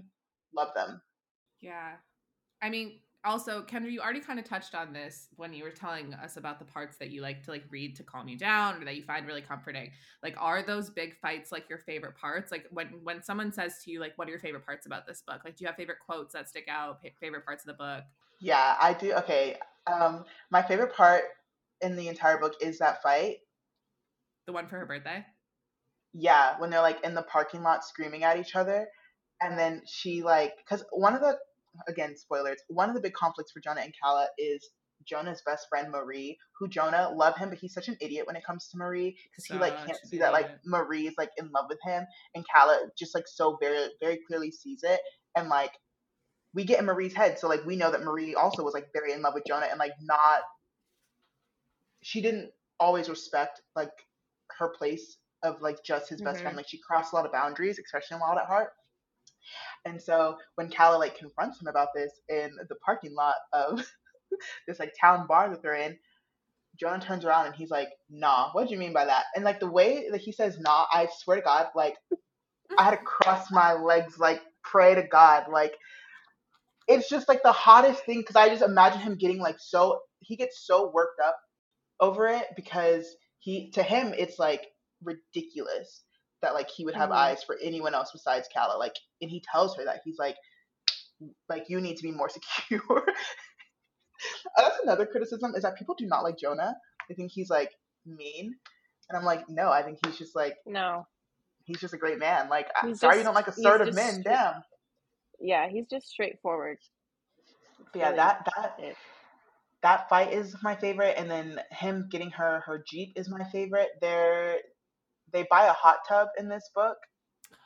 love 0.55 0.69
them. 0.75 1.01
Yeah. 1.61 1.93
I 2.61 2.69
mean, 2.69 2.99
also 3.25 3.61
kendra 3.63 3.91
you 3.91 3.99
already 3.99 4.21
kind 4.21 4.39
of 4.39 4.45
touched 4.45 4.73
on 4.73 4.93
this 4.93 5.27
when 5.35 5.53
you 5.53 5.63
were 5.63 5.71
telling 5.71 6.13
us 6.13 6.37
about 6.37 6.57
the 6.57 6.65
parts 6.65 6.97
that 6.97 7.09
you 7.09 7.21
like 7.21 7.43
to 7.43 7.51
like 7.51 7.63
read 7.69 7.95
to 7.95 8.03
calm 8.03 8.27
you 8.29 8.37
down 8.37 8.81
or 8.81 8.85
that 8.85 8.95
you 8.95 9.03
find 9.03 9.27
really 9.27 9.41
comforting. 9.41 9.91
Like 10.23 10.35
are 10.37 10.63
those 10.63 10.89
big 10.89 11.17
fights 11.19 11.51
like 11.51 11.67
your 11.69 11.79
favorite 11.79 12.15
parts? 12.15 12.51
Like 12.51 12.65
when 12.71 12.87
when 13.03 13.21
someone 13.21 13.51
says 13.51 13.83
to 13.83 13.91
you 13.91 13.99
like 13.99 14.13
what 14.15 14.27
are 14.27 14.31
your 14.31 14.39
favorite 14.39 14.65
parts 14.65 14.85
about 14.85 15.05
this 15.05 15.21
book? 15.21 15.41
Like 15.43 15.57
do 15.57 15.63
you 15.63 15.67
have 15.67 15.75
favorite 15.75 15.99
quotes 16.05 16.33
that 16.33 16.47
stick 16.47 16.67
out 16.69 17.01
favorite 17.19 17.45
parts 17.45 17.63
of 17.63 17.67
the 17.67 17.73
book? 17.73 18.03
Yeah 18.39 18.75
i 18.79 18.93
do 18.93 19.11
okay 19.13 19.57
um 19.87 20.23
my 20.49 20.61
favorite 20.61 20.95
part 20.95 21.23
in 21.81 21.95
the 21.95 22.07
entire 22.07 22.37
book 22.37 22.53
is 22.61 22.79
that 22.79 23.01
fight. 23.01 23.37
The 24.45 24.53
one 24.53 24.67
for 24.67 24.79
her 24.79 24.85
birthday? 24.85 25.25
Yeah 26.13 26.57
when 26.59 26.69
they're 26.69 26.81
like 26.81 27.03
in 27.03 27.15
the 27.15 27.23
parking 27.23 27.63
lot 27.63 27.83
screaming 27.83 28.23
at 28.23 28.39
each 28.39 28.55
other 28.55 28.87
and 29.41 29.59
then 29.59 29.81
she 29.85 30.23
like 30.23 30.53
because 30.57 30.85
one 30.91 31.13
of 31.13 31.21
the 31.21 31.37
again, 31.87 32.15
spoilers. 32.15 32.57
One 32.67 32.89
of 32.89 32.95
the 32.95 33.01
big 33.01 33.13
conflicts 33.13 33.51
for 33.51 33.59
Jonah 33.59 33.81
and 33.81 33.93
Calla 34.01 34.27
is 34.37 34.69
Jonah's 35.05 35.41
best 35.45 35.67
friend 35.69 35.91
Marie, 35.91 36.37
who 36.57 36.67
Jonah 36.67 37.11
love 37.15 37.37
him, 37.37 37.49
but 37.49 37.57
he's 37.57 37.73
such 37.73 37.87
an 37.87 37.97
idiot 38.01 38.27
when 38.27 38.35
it 38.35 38.45
comes 38.45 38.67
to 38.69 38.77
Marie 38.77 39.17
because 39.31 39.45
he 39.45 39.57
like 39.57 39.85
can't 39.85 39.97
see 40.05 40.17
that 40.19 40.33
like 40.33 40.49
Marie 40.65 41.07
is 41.07 41.15
like 41.17 41.29
in 41.37 41.49
love 41.51 41.65
with 41.69 41.79
him, 41.83 42.05
and 42.35 42.45
Calla 42.53 42.79
just 42.97 43.15
like 43.15 43.27
so 43.27 43.57
very 43.61 43.87
very 44.01 44.19
clearly 44.27 44.51
sees 44.51 44.81
it, 44.83 44.99
and 45.35 45.49
like 45.49 45.71
we 46.53 46.63
get 46.63 46.79
in 46.79 46.85
Marie's 46.85 47.13
head, 47.13 47.39
so 47.39 47.47
like 47.47 47.65
we 47.65 47.75
know 47.75 47.91
that 47.91 48.03
Marie 48.03 48.35
also 48.35 48.63
was 48.63 48.73
like 48.73 48.87
very 48.93 49.13
in 49.13 49.21
love 49.21 49.33
with 49.33 49.45
Jonah, 49.47 49.67
and 49.69 49.79
like 49.79 49.93
not 50.01 50.41
she 52.01 52.21
didn't 52.21 52.51
always 52.79 53.09
respect 53.09 53.61
like 53.75 53.91
her 54.57 54.69
place 54.69 55.17
of 55.43 55.61
like 55.61 55.83
just 55.83 56.09
his 56.09 56.21
best 56.21 56.35
mm-hmm. 56.35 56.43
friend. 56.43 56.57
Like 56.57 56.67
she 56.67 56.79
crossed 56.85 57.13
a 57.13 57.15
lot 57.15 57.25
of 57.25 57.31
boundaries, 57.31 57.79
especially 57.79 58.15
in 58.15 58.21
Wild 58.21 58.37
at 58.37 58.47
Heart. 58.47 58.69
And 59.85 60.01
so 60.01 60.37
when 60.55 60.69
Calla 60.69 60.97
like 60.97 61.17
confronts 61.17 61.61
him 61.61 61.67
about 61.67 61.89
this 61.95 62.11
in 62.29 62.51
the 62.69 62.75
parking 62.85 63.15
lot 63.15 63.35
of 63.53 63.85
this 64.67 64.79
like 64.79 64.93
town 64.99 65.27
bar 65.27 65.49
that 65.49 65.61
they're 65.63 65.75
in, 65.75 65.97
Jonah 66.79 67.01
turns 67.01 67.25
around 67.25 67.47
and 67.47 67.55
he's 67.55 67.71
like, 67.71 67.89
"Nah, 68.09 68.51
what 68.53 68.67
do 68.67 68.73
you 68.73 68.79
mean 68.79 68.93
by 68.93 69.05
that?" 69.05 69.25
And 69.35 69.45
like 69.45 69.59
the 69.59 69.69
way 69.71 70.07
that 70.11 70.21
he 70.21 70.31
says 70.31 70.59
"nah," 70.59 70.85
I 70.91 71.07
swear 71.19 71.37
to 71.37 71.43
God, 71.43 71.67
like 71.75 71.95
I 72.77 72.83
had 72.85 72.91
to 72.91 72.97
cross 72.97 73.51
my 73.51 73.73
legs, 73.73 74.19
like 74.19 74.41
pray 74.63 74.95
to 74.95 75.03
God, 75.03 75.45
like 75.51 75.73
it's 76.89 77.09
just 77.09 77.29
like 77.29 77.43
the 77.43 77.53
hottest 77.53 78.05
thing 78.05 78.21
because 78.21 78.37
I 78.37 78.49
just 78.49 78.63
imagine 78.63 79.01
him 79.01 79.17
getting 79.17 79.39
like 79.39 79.57
so 79.59 80.01
he 80.21 80.37
gets 80.37 80.67
so 80.67 80.91
worked 80.93 81.21
up 81.25 81.37
over 82.01 82.27
it 82.27 82.45
because 82.57 83.05
he 83.39 83.71
to 83.71 83.83
him 83.83 84.13
it's 84.17 84.39
like 84.39 84.67
ridiculous 85.03 86.03
that 86.41 86.53
like 86.53 86.69
he 86.69 86.85
would 86.85 86.95
have 86.95 87.09
mm-hmm. 87.09 87.19
eyes 87.19 87.43
for 87.43 87.57
anyone 87.61 87.93
else 87.93 88.09
besides 88.13 88.47
Calla. 88.53 88.77
Like, 88.77 88.95
and 89.21 89.29
he 89.29 89.43
tells 89.51 89.75
her 89.77 89.85
that 89.85 90.01
he's 90.03 90.17
like, 90.17 90.35
like 91.47 91.65
you 91.67 91.81
need 91.81 91.97
to 91.97 92.03
be 92.03 92.11
more 92.11 92.29
secure. 92.69 93.03
That's 94.57 94.79
another 94.83 95.05
criticism 95.05 95.53
is 95.55 95.63
that 95.63 95.77
people 95.77 95.95
do 95.97 96.05
not 96.05 96.23
like 96.23 96.37
Jonah. 96.37 96.75
They 97.07 97.15
think 97.15 97.31
he's 97.31 97.49
like 97.49 97.71
mean, 98.05 98.55
and 99.09 99.17
I'm 99.17 99.25
like, 99.25 99.49
no, 99.49 99.69
I 99.69 99.81
think 99.81 99.99
he's 100.05 100.17
just 100.17 100.35
like 100.35 100.55
no, 100.65 101.05
he's 101.65 101.79
just 101.79 101.93
a 101.93 101.97
great 101.97 102.19
man. 102.19 102.49
Like, 102.49 102.67
he's 102.83 102.99
sorry 102.99 103.13
just, 103.13 103.19
you 103.19 103.23
don't 103.23 103.35
like 103.35 103.47
assertive 103.47 103.93
men. 103.95 104.21
Damn. 104.23 104.63
Yeah, 105.39 105.69
he's 105.69 105.87
just 105.87 106.07
straightforward. 106.07 106.77
But 107.93 107.99
yeah, 107.99 108.05
really 108.07 108.17
that 108.17 108.47
that 108.55 108.75
it. 108.79 108.95
that 109.83 110.09
fight 110.09 110.33
is 110.33 110.55
my 110.61 110.75
favorite, 110.75 111.15
and 111.17 111.29
then 111.29 111.59
him 111.71 112.07
getting 112.11 112.31
her 112.31 112.61
her 112.65 112.83
jeep 112.85 113.13
is 113.15 113.29
my 113.29 113.43
favorite. 113.51 113.89
They're 114.01 114.57
they 115.33 115.45
buy 115.49 115.65
a 115.65 115.73
hot 115.73 115.99
tub 116.07 116.29
in 116.37 116.49
this 116.49 116.69
book, 116.75 116.97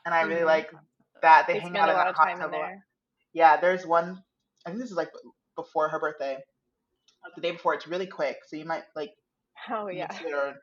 and 0.04 0.14
I 0.14 0.22
really 0.22 0.42
Mhm. 0.42 0.46
like 0.46 0.70
that. 1.22 1.46
They, 1.46 1.54
They 1.54 1.60
hang 1.60 1.76
out 1.76 1.88
a 1.88 1.92
in 1.92 1.98
of 2.08 2.14
hot 2.16 2.38
tub. 2.38 2.50
there. 2.52 2.86
Yeah, 3.32 3.56
there's 3.60 3.86
one. 3.86 4.22
I 4.66 4.70
think 4.70 4.80
this 4.80 4.90
is 4.90 4.96
like 4.96 5.10
before 5.56 5.88
her 5.88 5.98
birthday, 6.00 6.34
like 7.24 7.34
the 7.34 7.40
day 7.42 7.50
before. 7.52 7.74
It's 7.74 7.86
really 7.86 8.06
quick, 8.06 8.38
so 8.46 8.56
you 8.56 8.64
might 8.64 8.84
like 8.96 9.10
Oh 9.70 9.88
yeah. 9.88 10.08
or. 10.26 10.54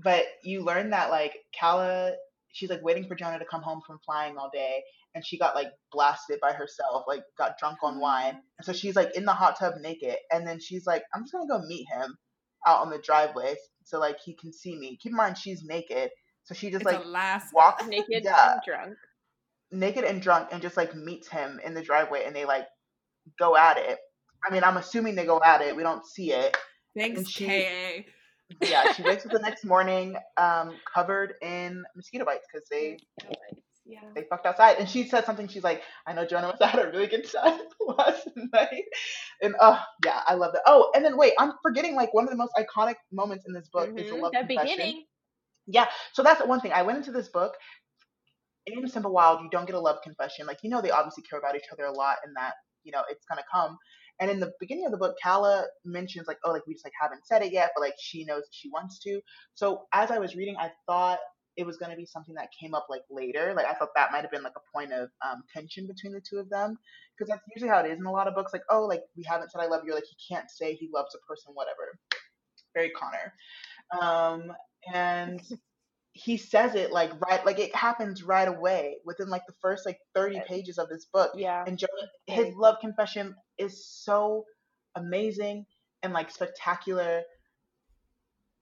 But 0.00 0.26
you 0.44 0.62
learn 0.64 0.90
that 0.90 1.10
like 1.10 1.34
Calla, 1.58 2.12
she's 2.52 2.70
like 2.70 2.82
waiting 2.82 3.08
for 3.08 3.14
Jonah 3.16 3.38
to 3.38 3.44
come 3.44 3.62
home 3.62 3.80
from 3.86 3.98
flying 4.04 4.36
all 4.38 4.50
day, 4.52 4.82
and 5.14 5.26
she 5.26 5.38
got 5.38 5.54
like 5.56 5.68
blasted 5.92 6.38
by 6.40 6.52
herself, 6.52 7.04
like 7.08 7.24
got 7.36 7.58
drunk 7.58 7.78
on 7.82 8.00
wine, 8.00 8.40
and 8.58 8.64
so 8.64 8.72
she's 8.72 8.94
like 8.96 9.16
in 9.16 9.24
the 9.24 9.32
hot 9.32 9.58
tub 9.58 9.74
naked, 9.80 10.16
and 10.32 10.46
then 10.46 10.60
she's 10.60 10.86
like, 10.86 11.02
I'm 11.14 11.22
just 11.24 11.32
gonna 11.32 11.48
go 11.48 11.66
meet 11.66 11.86
him 11.88 12.16
out 12.66 12.80
on 12.82 12.90
the 12.90 12.98
driveway, 12.98 13.56
so 13.84 13.98
like 13.98 14.18
he 14.24 14.34
can 14.34 14.52
see 14.52 14.76
me. 14.78 14.96
Keep 15.02 15.10
in 15.12 15.16
mind 15.16 15.36
she's 15.38 15.64
naked, 15.64 16.10
so 16.48 16.54
she 16.54 16.70
just 16.70 16.82
It's 16.82 16.92
like 16.92 17.04
Alaska. 17.04 17.50
walks 17.52 17.86
Naked 17.86 18.24
Yeah. 18.24 18.52
and 18.54 18.60
drunk. 18.66 18.96
naked 19.70 20.04
and 20.04 20.22
drunk 20.22 20.48
and 20.50 20.62
just 20.62 20.78
like 20.78 20.94
meets 20.94 21.28
him 21.28 21.60
in 21.62 21.74
the 21.74 21.82
driveway 21.82 22.24
and 22.24 22.34
they 22.34 22.46
like 22.46 22.66
go 23.38 23.54
at 23.54 23.76
it. 23.76 23.98
I 24.48 24.50
mean, 24.52 24.64
I'm 24.64 24.78
assuming 24.78 25.14
they 25.14 25.26
go 25.26 25.40
at 25.44 25.60
it. 25.60 25.76
We 25.76 25.82
don't 25.82 26.06
see 26.06 26.32
it. 26.32 26.56
Thanks, 26.96 27.18
and 27.18 27.28
she- 27.28 27.44
K.A. 27.46 28.06
Yeah, 28.62 28.92
she 28.92 29.02
wakes 29.02 29.26
up 29.26 29.32
the 29.32 29.38
next 29.42 29.66
morning 29.66 30.16
um, 30.38 30.74
covered 30.94 31.34
in 31.42 31.84
mosquito 31.94 32.24
bites 32.24 32.46
because 32.50 32.66
they 32.70 32.96
Yeah. 33.84 34.00
they 34.14 34.24
fucked 34.30 34.46
outside. 34.46 34.78
And 34.78 34.88
she 34.88 35.06
said 35.06 35.26
something. 35.26 35.48
She's 35.48 35.64
like, 35.64 35.82
"I 36.06 36.14
know 36.14 36.24
Jonah 36.24 36.46
was 36.48 36.58
had 36.70 36.82
a 36.82 36.90
really 36.90 37.08
good 37.08 37.30
time 37.30 37.60
last 37.86 38.26
night." 38.54 38.84
And 39.42 39.54
oh 39.60 39.78
yeah, 40.02 40.22
I 40.26 40.32
love 40.34 40.52
that. 40.54 40.62
Oh, 40.66 40.90
and 40.94 41.04
then 41.04 41.18
wait, 41.18 41.34
I'm 41.38 41.52
forgetting 41.62 41.94
like 41.94 42.14
one 42.14 42.24
of 42.24 42.30
the 42.30 42.36
most 42.36 42.52
iconic 42.58 42.94
moments 43.12 43.44
in 43.46 43.52
this 43.52 43.68
book 43.68 43.90
is 43.98 44.08
the 44.08 44.16
Mhm. 44.16 44.22
love 44.22 44.32
The 44.32 44.38
confession. 44.46 44.64
beginning. 44.76 45.04
Yeah, 45.68 45.86
so 46.14 46.22
that's 46.22 46.44
one 46.44 46.60
thing. 46.60 46.72
I 46.72 46.82
went 46.82 46.98
into 46.98 47.12
this 47.12 47.28
book. 47.28 47.54
In 48.66 48.86
Simple 48.88 49.12
Wild, 49.12 49.40
you 49.42 49.50
don't 49.50 49.66
get 49.66 49.74
a 49.74 49.80
love 49.80 49.98
confession. 50.02 50.46
Like 50.46 50.58
you 50.62 50.70
know, 50.70 50.80
they 50.82 50.90
obviously 50.90 51.22
care 51.24 51.38
about 51.38 51.56
each 51.56 51.68
other 51.72 51.84
a 51.84 51.92
lot, 51.92 52.16
and 52.24 52.34
that 52.36 52.54
you 52.84 52.92
know 52.92 53.02
it's 53.10 53.24
gonna 53.26 53.44
come. 53.52 53.76
And 54.20 54.30
in 54.30 54.40
the 54.40 54.52
beginning 54.60 54.86
of 54.86 54.92
the 54.92 54.98
book, 54.98 55.16
Calla 55.22 55.66
mentions 55.84 56.26
like, 56.26 56.38
oh, 56.44 56.50
like 56.50 56.66
we 56.66 56.74
just 56.74 56.84
like 56.84 56.92
haven't 57.00 57.26
said 57.26 57.42
it 57.42 57.52
yet, 57.52 57.70
but 57.74 57.82
like 57.82 57.94
she 58.00 58.24
knows 58.24 58.44
she 58.50 58.68
wants 58.70 58.98
to. 59.00 59.20
So 59.54 59.82
as 59.92 60.10
I 60.10 60.18
was 60.18 60.34
reading, 60.36 60.56
I 60.58 60.70
thought 60.86 61.18
it 61.56 61.66
was 61.66 61.76
gonna 61.76 61.96
be 61.96 62.06
something 62.06 62.34
that 62.36 62.48
came 62.58 62.74
up 62.74 62.86
like 62.90 63.02
later. 63.10 63.52
Like 63.56 63.66
I 63.66 63.74
thought 63.74 63.90
that 63.96 64.12
might 64.12 64.22
have 64.22 64.30
been 64.30 64.42
like 64.42 64.56
a 64.56 64.76
point 64.76 64.92
of 64.92 65.08
um, 65.26 65.42
tension 65.54 65.86
between 65.86 66.12
the 66.12 66.22
two 66.28 66.38
of 66.38 66.48
them, 66.50 66.78
because 67.16 67.30
that's 67.30 67.42
usually 67.54 67.70
how 67.70 67.80
it 67.80 67.90
is 67.90 67.98
in 67.98 68.06
a 68.06 68.12
lot 68.12 68.28
of 68.28 68.34
books. 68.34 68.52
Like, 68.52 68.62
oh, 68.70 68.86
like 68.86 69.02
we 69.16 69.24
haven't 69.28 69.50
said 69.52 69.60
I 69.60 69.66
love 69.66 69.82
you. 69.84 69.92
Or, 69.92 69.96
like 69.96 70.04
he 70.04 70.34
can't 70.34 70.50
say 70.50 70.74
he 70.74 70.88
loves 70.92 71.14
a 71.14 71.18
person, 71.26 71.52
whatever. 71.54 71.98
Very 72.74 72.90
Connor. 72.90 73.32
Um, 74.00 74.52
and 74.92 75.40
he 76.12 76.36
says 76.36 76.74
it 76.74 76.90
like 76.92 77.12
right 77.20 77.44
like 77.46 77.58
it 77.60 77.74
happens 77.74 78.24
right 78.24 78.48
away 78.48 78.96
within 79.04 79.28
like 79.28 79.46
the 79.46 79.54
first 79.60 79.86
like 79.86 79.98
30 80.14 80.40
pages 80.46 80.78
of 80.78 80.88
this 80.88 81.06
book. 81.12 81.30
Yeah. 81.36 81.62
and 81.66 81.80
Very 82.28 82.46
his 82.46 82.56
love 82.56 82.76
confession 82.80 83.34
is 83.56 83.86
so 83.86 84.44
amazing 84.96 85.66
and 86.02 86.12
like 86.12 86.30
spectacular. 86.30 87.22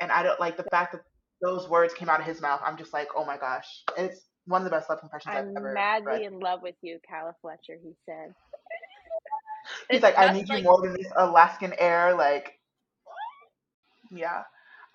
And 0.00 0.12
i 0.12 0.22
don't 0.22 0.38
like 0.40 0.56
the 0.56 0.64
fact 0.64 0.92
that 0.92 1.02
those 1.42 1.68
words 1.68 1.94
came 1.94 2.08
out 2.08 2.20
of 2.20 2.26
his 2.26 2.40
mouth 2.40 2.60
i'm 2.64 2.76
just 2.76 2.92
like 2.92 3.08
oh 3.16 3.24
my 3.24 3.38
gosh. 3.38 3.66
It's 3.96 4.20
one 4.46 4.60
of 4.60 4.64
the 4.64 4.70
best 4.70 4.90
love 4.90 5.00
confessions 5.00 5.34
I'm 5.34 5.48
i've 5.48 5.56
ever 5.56 5.72
madly 5.72 6.12
read. 6.12 6.32
in 6.32 6.40
love 6.40 6.60
with 6.62 6.76
you, 6.82 6.98
Calla 7.08 7.34
Fletcher, 7.40 7.78
he 7.82 7.92
said. 8.04 8.34
he's 9.88 9.96
It's 9.96 10.02
like 10.02 10.18
i 10.18 10.30
need 10.32 10.48
you 10.48 10.62
more 10.62 10.82
than 10.82 10.92
this 10.92 11.10
alaskan 11.16 11.72
air 11.78 12.14
like 12.14 12.52
yeah 14.10 14.42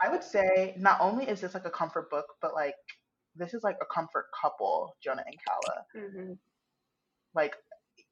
i 0.01 0.09
would 0.09 0.23
say 0.23 0.75
not 0.77 0.99
only 1.01 1.27
is 1.27 1.41
this 1.41 1.53
like 1.53 1.65
a 1.65 1.69
comfort 1.71 2.09
book 2.09 2.25
but 2.41 2.53
like 2.53 2.75
this 3.35 3.53
is 3.53 3.63
like 3.63 3.77
a 3.81 3.85
comfort 3.93 4.25
couple 4.41 4.95
jonah 5.03 5.23
and 5.25 5.35
calla 5.45 5.85
Mhm. 5.95 6.37
like 7.33 7.55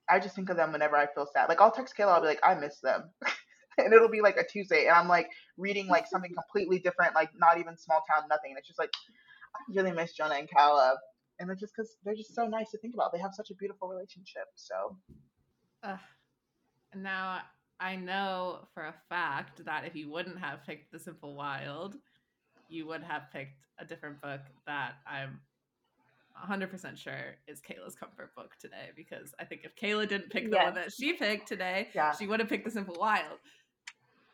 I 0.10 0.20
just 0.20 0.36
think 0.36 0.50
of 0.50 0.58
them 0.58 0.72
whenever 0.72 0.96
I 0.96 1.06
feel 1.14 1.28
sad. 1.32 1.50
Like 1.50 1.62
I'll 1.62 1.72
text 1.72 1.96
Kayla, 1.96 2.14
I'll 2.14 2.22
be 2.22 2.28
like, 2.28 2.40
I 2.44 2.56
miss 2.56 2.80
them. 2.80 3.12
and 3.78 3.94
it'll 3.94 4.10
be 4.10 4.22
like 4.22 4.38
a 4.38 4.44
Tuesday 4.44 4.88
and 4.88 4.96
I'm 4.96 5.08
like 5.08 5.30
reading 5.58 5.88
like 5.88 6.08
something 6.08 6.34
completely 6.34 6.80
different, 6.80 7.14
like 7.16 7.30
not 7.38 7.60
even 7.60 7.78
small 7.78 8.04
town, 8.10 8.28
nothing. 8.28 8.52
And 8.52 8.58
it's 8.58 8.68
just 8.68 8.80
like 8.80 8.92
I 9.56 9.60
really 9.76 9.92
miss 9.92 10.14
Jonah 10.14 10.36
and 10.36 10.50
Calla. 10.50 10.96
And 11.40 11.50
it's 11.52 11.62
just 11.62 11.74
because 11.76 11.96
they're 12.04 12.16
just 12.16 12.34
so 12.36 12.46
nice 12.48 12.72
to 12.72 12.78
think 12.80 12.96
about. 12.96 13.14
They 13.14 13.20
have 13.20 13.34
such 13.34 13.52
a 13.52 13.56
beautiful 13.56 13.88
relationship. 13.88 14.46
So 14.56 14.98
Ugh. 15.84 16.00
Now 16.96 17.42
I 17.80 17.96
know 17.96 18.68
for 18.74 18.84
a 18.84 18.94
fact 19.08 19.64
that 19.66 19.86
if 19.86 19.96
you 19.96 20.10
wouldn't 20.10 20.38
have 20.40 20.66
picked 20.66 20.92
The 20.92 21.00
Simple 21.00 21.36
Wild, 21.36 21.96
you 22.68 22.86
would 22.88 23.04
have 23.04 23.24
picked 23.32 23.66
a 23.80 23.86
different 23.86 24.22
book 24.22 24.42
that 24.68 24.94
I'm 25.08 25.40
100% 26.46 26.98
sure 26.98 27.36
is 27.48 27.62
Kayla's 27.62 27.96
comfort 27.96 28.36
book 28.36 28.52
today 28.60 28.90
because 28.96 29.34
I 29.40 29.46
think 29.46 29.62
if 29.64 29.76
Kayla 29.76 30.08
didn't 30.08 30.30
pick 30.30 30.50
the 30.50 30.58
one 30.58 30.74
that 30.76 30.92
she 30.92 31.14
picked 31.14 31.48
today, 31.48 31.88
Yeah. 31.94 32.14
she 32.16 32.28
would 32.28 32.40
have 32.40 32.50
picked 32.50 32.66
The 32.66 32.72
Simple 32.72 32.96
Wild. 33.00 33.40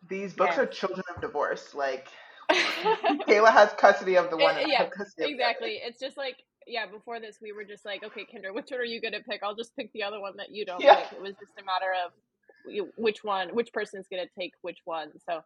these 0.07 0.33
books 0.33 0.51
Yes. 0.51 0.59
are 0.59 0.65
children 0.67 1.03
of 1.15 1.21
divorce. 1.21 1.73
Like 1.73 2.07
Kayla 2.51 3.51
has 3.51 3.73
custody 3.77 4.17
of 4.17 4.29
the 4.29 4.37
one 4.37 4.55
and 4.55 4.67
I 4.67 4.69
yeah, 4.69 4.77
have 4.83 4.91
custody 4.91 5.23
of 5.23 5.29
the 5.29 5.33
exactly. 5.43 5.79
It's 5.83 5.99
just 5.99 6.17
like 6.17 6.37
yeah. 6.67 6.85
Before 6.87 7.19
this, 7.19 7.37
we 7.41 7.51
were 7.51 7.63
just 7.63 7.85
like, 7.85 8.03
okay, 8.03 8.21
Kendra, 8.21 8.51
which 8.53 8.71
one 8.71 8.79
are 8.79 8.83
you 8.85 8.99
gonna 9.01 9.19
pick? 9.27 9.41
I'll 9.43 9.55
just 9.55 9.75
pick 9.75 9.91
the 9.93 10.01
other 10.03 10.19
one 10.19 10.35
that 10.37 10.51
you 10.51 10.65
don't 10.65 10.81
Yeah. 10.81 10.95
pick. 11.03 11.13
It 11.13 11.21
was 11.21 11.33
just 11.33 11.51
a 11.59 11.63
matter 11.65 11.91
of 12.05 12.11
you- 12.13 12.21
which 12.97 13.23
one, 13.23 13.49
which 13.49 13.71
person 13.73 13.99
is 13.99 14.07
gonna 14.09 14.25
take 14.37 14.53
which 14.61 14.79
one. 14.85 15.11
So, 15.27 15.41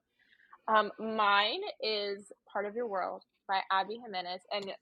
um, 0.67 0.91
mine 0.99 1.61
is 1.81 2.31
"Part 2.51 2.65
of 2.65 2.75
Your 2.75 2.87
World" 2.87 3.23
by 3.47 3.61
Abby 3.71 3.99
Jimenez, 4.03 4.41
and 4.51 4.73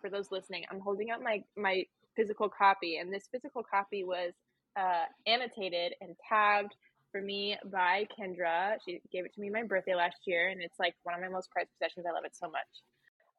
for 0.00 0.10
those 0.10 0.30
listening, 0.30 0.64
I'm 0.70 0.80
holding 0.80 1.10
up 1.10 1.22
my 1.22 1.42
my 1.56 1.84
physical 2.16 2.48
copy, 2.48 2.96
and 2.96 3.12
this 3.12 3.28
physical 3.30 3.62
copy 3.62 4.04
was 4.04 4.32
uh, 4.76 5.04
annotated 5.26 5.94
and 6.00 6.16
tabbed 6.28 6.74
for 7.10 7.20
me 7.20 7.56
by 7.64 8.06
Kendra. 8.18 8.76
She 8.84 9.00
gave 9.12 9.24
it 9.24 9.34
to 9.34 9.40
me 9.40 9.50
my 9.50 9.62
birthday 9.64 9.94
last 9.94 10.18
year, 10.26 10.48
and 10.48 10.62
it's 10.62 10.78
like 10.78 10.94
one 11.02 11.14
of 11.14 11.20
my 11.20 11.28
most 11.28 11.50
prized 11.50 11.70
possessions. 11.78 12.06
I 12.08 12.12
love 12.12 12.24
it 12.24 12.36
so 12.36 12.48
much. 12.48 12.82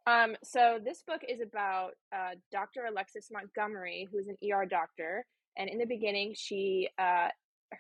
Um, 0.08 0.36
so 0.44 0.80
this 0.84 1.04
book 1.04 1.22
is 1.28 1.42
about 1.42 1.92
uh, 2.12 2.36
Dr. 2.52 2.86
Alexis 2.90 3.30
Montgomery, 3.32 4.10
who's 4.12 4.28
an 4.28 4.38
ER 4.52 4.66
doctor, 4.66 5.26
and 5.58 5.70
in 5.70 5.78
the 5.78 5.86
beginning, 5.86 6.34
she 6.36 6.90
uh, 6.98 7.28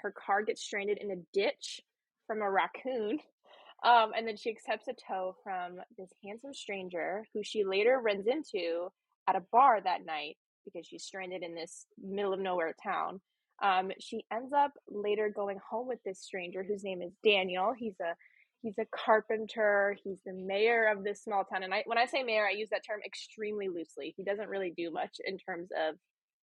her 0.02 0.12
car 0.12 0.44
gets 0.44 0.62
stranded 0.62 0.98
in 0.98 1.12
a 1.12 1.22
ditch 1.34 1.82
from 2.28 2.42
a 2.42 2.50
raccoon, 2.50 3.20
um, 3.84 4.12
and 4.16 4.28
then 4.28 4.38
she 4.38 4.50
accepts 4.50 4.88
a 4.88 4.94
tow 4.94 5.36
from 5.44 5.78
this 5.98 6.12
handsome 6.24 6.54
stranger 6.54 7.26
who 7.34 7.42
she 7.44 7.64
later 7.64 8.00
runs 8.04 8.28
into 8.28 8.89
at 9.28 9.36
a 9.36 9.44
bar 9.52 9.82
that 9.82 10.06
night 10.06 10.38
because 10.66 10.86
she's 10.86 11.04
stranded 11.04 11.44
in 11.44 11.56
this 11.56 11.86
middle 12.02 12.34
of 12.34 12.39
nowhere 12.39 12.76
town. 12.84 13.20
Um, 13.64 13.92
she 14.00 14.26
ends 14.32 14.54
up 14.54 14.72
later 14.89 15.32
going 15.34 15.60
home 15.70 15.88
with 15.88 16.00
this 16.04 16.20
stranger 16.20 16.64
whose 16.64 16.84
name 16.84 17.02
is 17.02 17.12
Daniel. 17.24 17.74
He's 17.78 18.00
a 18.00 18.16
he's 18.62 18.78
a 18.80 18.86
carpenter. 18.86 19.96
He's 20.04 20.20
the 20.26 20.34
mayor 20.34 20.88
of 20.88 21.04
this 21.04 21.24
small 21.24 21.44
town. 21.44 21.64
And 21.64 21.74
I 21.74 21.84
when 21.86 21.98
I 21.98 22.06
say 22.06 22.24
mayor, 22.24 22.46
I 22.46 22.52
use 22.52 22.70
that 22.72 22.86
term 22.86 23.02
extremely 23.06 23.70
loosely. 23.70 24.14
He 24.18 24.24
doesn't 24.24 24.50
really 24.50 24.74
do 24.76 24.92
much 24.92 25.18
in 25.26 25.38
terms 25.38 25.70
of 25.72 25.96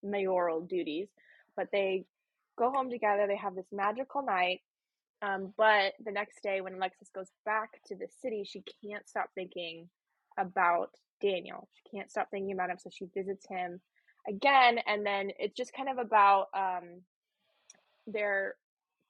mayoral 0.02 0.60
duties, 0.60 1.08
but 1.56 1.68
they 1.72 2.04
go 2.58 2.70
home 2.70 2.90
together. 2.90 3.26
They 3.26 3.36
have 3.36 3.54
this 3.54 3.68
magical 3.72 4.22
night. 4.22 4.60
Um, 5.20 5.52
but 5.56 5.94
the 6.04 6.12
next 6.12 6.42
day, 6.42 6.60
when 6.60 6.74
Alexis 6.74 7.10
goes 7.14 7.30
back 7.44 7.70
to 7.86 7.96
the 7.96 8.06
city, 8.22 8.44
she 8.44 8.62
can't 8.84 9.08
stop 9.08 9.30
thinking 9.34 9.88
about 10.38 10.90
Daniel. 11.20 11.68
She 11.74 11.96
can't 11.96 12.10
stop 12.10 12.28
thinking 12.30 12.52
about 12.52 12.70
him, 12.70 12.78
so 12.78 12.90
she 12.92 13.06
visits 13.14 13.46
him 13.48 13.80
again, 14.28 14.78
and 14.86 15.04
then 15.04 15.30
it's 15.38 15.56
just 15.56 15.72
kind 15.72 15.88
of 15.88 15.98
about 15.98 16.46
um, 16.54 17.00
they're 18.06 18.54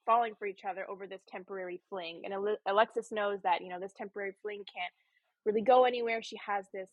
falling 0.06 0.34
for 0.38 0.46
each 0.46 0.62
other 0.68 0.88
over 0.88 1.06
this 1.06 1.20
temporary 1.28 1.80
fling. 1.90 2.22
And 2.24 2.32
Ale- 2.32 2.56
Alexis 2.66 3.12
knows 3.12 3.40
that 3.42 3.60
you 3.60 3.68
know 3.68 3.80
this 3.80 3.92
temporary 3.92 4.32
fling 4.40 4.64
can't 4.72 4.94
really 5.44 5.62
go 5.62 5.84
anywhere. 5.84 6.22
She 6.22 6.38
has 6.46 6.66
this 6.72 6.88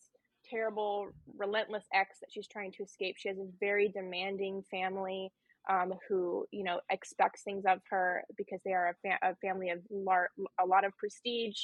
terrible, 0.49 1.07
relentless 1.37 1.85
ex 1.93 2.19
that 2.19 2.29
she's 2.31 2.47
trying 2.47 2.71
to 2.73 2.83
escape. 2.83 3.15
She 3.17 3.29
has 3.29 3.37
a 3.37 3.47
very 3.59 3.87
demanding 3.89 4.63
family 4.69 5.31
um, 5.69 5.93
who 6.07 6.45
you 6.51 6.63
know 6.63 6.79
expects 6.89 7.43
things 7.43 7.63
of 7.67 7.79
her 7.89 8.23
because 8.37 8.59
they 8.65 8.73
are 8.73 8.89
a, 8.89 8.93
fa- 9.01 9.29
a 9.31 9.35
family 9.37 9.69
of 9.69 9.79
lar- 9.89 10.31
a 10.61 10.65
lot 10.65 10.85
of 10.85 10.95
prestige 10.97 11.57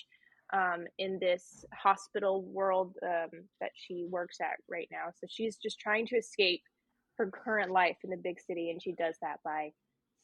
um, 0.54 0.86
in 0.98 1.20
this 1.20 1.66
hospital 1.74 2.44
world 2.44 2.96
um, 3.04 3.30
that 3.62 3.72
she 3.76 4.06
works 4.10 4.38
at 4.42 4.58
right 4.70 4.88
now. 4.92 5.06
So 5.20 5.28
she's 5.30 5.58
just 5.58 5.80
trying 5.80 6.08
to 6.08 6.18
escape 6.18 6.62
her 7.18 7.30
current 7.32 7.72
life 7.72 7.98
in 8.04 8.10
the 8.10 8.18
big 8.18 8.40
city, 8.40 8.70
and 8.70 8.82
she 8.82 8.94
does 8.94 9.16
that 9.22 9.38
by 9.44 9.72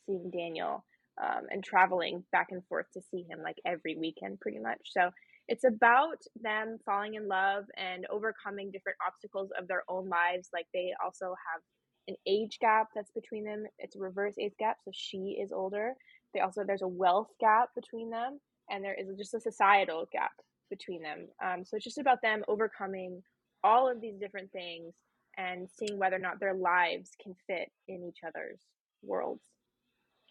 seeing 0.05 0.31
Daniel 0.31 0.83
um, 1.21 1.43
and 1.49 1.63
traveling 1.63 2.23
back 2.31 2.47
and 2.51 2.63
forth 2.67 2.87
to 2.93 3.01
see 3.11 3.25
him 3.29 3.39
like 3.43 3.57
every 3.65 3.95
weekend, 3.97 4.39
pretty 4.39 4.59
much. 4.59 4.79
So 4.85 5.09
it's 5.47 5.63
about 5.63 6.17
them 6.41 6.77
falling 6.85 7.15
in 7.15 7.27
love 7.27 7.65
and 7.77 8.05
overcoming 8.09 8.71
different 8.71 8.97
obstacles 9.05 9.49
of 9.59 9.67
their 9.67 9.83
own 9.89 10.09
lives. 10.09 10.49
Like 10.53 10.67
they 10.73 10.91
also 11.03 11.27
have 11.27 11.61
an 12.07 12.15
age 12.25 12.57
gap 12.59 12.87
that's 12.95 13.11
between 13.11 13.43
them. 13.43 13.65
It's 13.79 13.95
a 13.95 13.99
reverse 13.99 14.35
age 14.39 14.53
gap, 14.59 14.77
so 14.83 14.91
she 14.93 15.37
is 15.41 15.51
older. 15.51 15.93
They 16.33 16.39
also 16.41 16.63
there's 16.65 16.81
a 16.81 16.87
wealth 16.87 17.29
gap 17.39 17.69
between 17.75 18.09
them 18.09 18.39
and 18.69 18.83
there 18.83 18.93
is 18.93 19.07
just 19.17 19.33
a 19.33 19.39
societal 19.39 20.07
gap 20.11 20.31
between 20.69 21.01
them. 21.01 21.27
Um, 21.43 21.63
so 21.63 21.77
it's 21.77 21.85
just 21.85 21.97
about 21.97 22.21
them 22.21 22.43
overcoming 22.47 23.21
all 23.63 23.89
of 23.89 24.01
these 24.01 24.17
different 24.19 24.51
things 24.51 24.93
and 25.37 25.67
seeing 25.69 25.97
whether 25.97 26.15
or 26.15 26.19
not 26.19 26.39
their 26.39 26.53
lives 26.53 27.11
can 27.21 27.35
fit 27.47 27.69
in 27.87 28.03
each 28.03 28.19
other's 28.25 28.59
worlds. 29.03 29.43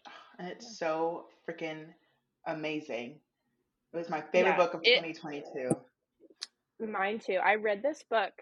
And 0.39 0.47
it's 0.49 0.77
so 0.77 1.25
freaking 1.49 1.85
amazing. 2.45 3.15
It 3.91 3.97
was 3.97 4.07
my 4.07 4.21
favorite 4.21 4.51
yeah 4.51 4.57
book 4.57 4.75
of 4.75 4.81
it 4.83 5.03
2022 5.03 5.75
mine 6.85 7.19
too. 7.19 7.39
I 7.43 7.55
read 7.55 7.81
this 7.81 8.03
book 8.07 8.33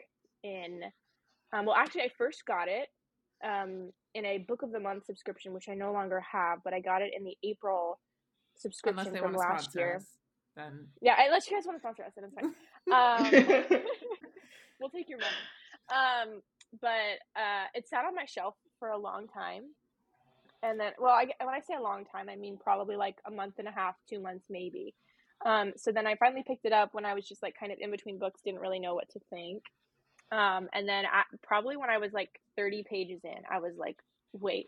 in 0.44 0.82
um, 1.54 1.66
well 1.66 1.76
actually 1.76 2.02
i 2.02 2.10
first 2.18 2.46
got 2.46 2.68
it 2.68 2.90
um, 3.44 3.92
in 4.14 4.26
a 4.26 4.40
book 4.40 4.62
of 4.62 4.72
the 4.72 4.80
month 4.80 5.06
subscription 5.06 5.54
which 5.54 5.70
i 5.70 5.74
no 5.74 5.92
longer 5.92 6.20
have 6.20 6.60
but 6.64 6.74
i 6.74 6.80
got 6.80 7.02
it 7.02 7.12
in 7.16 7.24
the 7.24 7.36
april 7.44 8.00
subscription 8.56 9.16
from 9.16 9.34
last 9.34 9.76
year. 9.76 9.98
us, 9.98 10.06
then 10.56 10.88
yeah 11.02 11.16
unless 11.26 11.50
you 11.50 11.58
guys 11.58 11.66
want 11.66 11.78
to 11.78 11.82
sponsor 11.82 12.04
us 12.04 12.12
then 12.16 12.26
it's 12.26 12.36
fine. 12.36 12.54
Um, 12.92 13.82
we'll 14.80 14.90
take 14.90 15.10
your 15.10 15.20
money. 15.20 15.32
Um, 15.90 16.42
but 16.82 17.40
uh, 17.40 17.66
it 17.74 17.88
sat 17.88 18.06
on 18.06 18.16
my 18.16 18.26
shelf 18.26 18.56
for 18.80 18.90
a 18.90 18.98
long 18.98 19.28
time. 19.28 19.64
And 20.64 20.80
then 20.80 20.94
well 21.00 21.14
I, 21.14 21.28
when 21.44 21.54
i 21.54 21.60
say 21.60 21.76
a 21.78 21.82
long 21.82 22.06
time 22.06 22.28
i 22.30 22.36
mean 22.36 22.58
probably 22.58 22.96
like 22.96 23.18
a 23.28 23.32
month 23.32 23.56
and 23.60 23.68
a 23.68 23.72
half 23.72 23.96
two 24.10 24.20
months 24.20 24.46
maybe. 24.50 24.96
Um, 25.46 25.74
so 25.76 25.92
then 25.92 26.08
i 26.08 26.16
finally 26.16 26.44
picked 26.48 26.66
it 26.66 26.74
up 26.74 26.94
when 26.94 27.06
i 27.06 27.14
was 27.14 27.28
just 27.28 27.44
like 27.44 27.56
kind 27.60 27.72
of 27.72 27.78
in 27.80 27.92
between 27.92 28.18
books 28.18 28.42
didn't 28.44 28.62
really 28.62 28.80
know 28.80 28.96
what 28.96 29.10
to 29.10 29.20
think 29.30 29.64
um, 30.32 30.70
and 30.74 30.88
then 30.88 31.06
I, 31.06 31.24
probably 31.44 31.78
when 31.78 31.90
i 31.90 31.98
was 31.98 32.12
like 32.14 32.30
30 32.58 32.84
pages 32.90 33.22
in 33.24 33.44
i 33.50 33.60
was 33.60 33.74
like 33.78 33.98
wait 34.34 34.68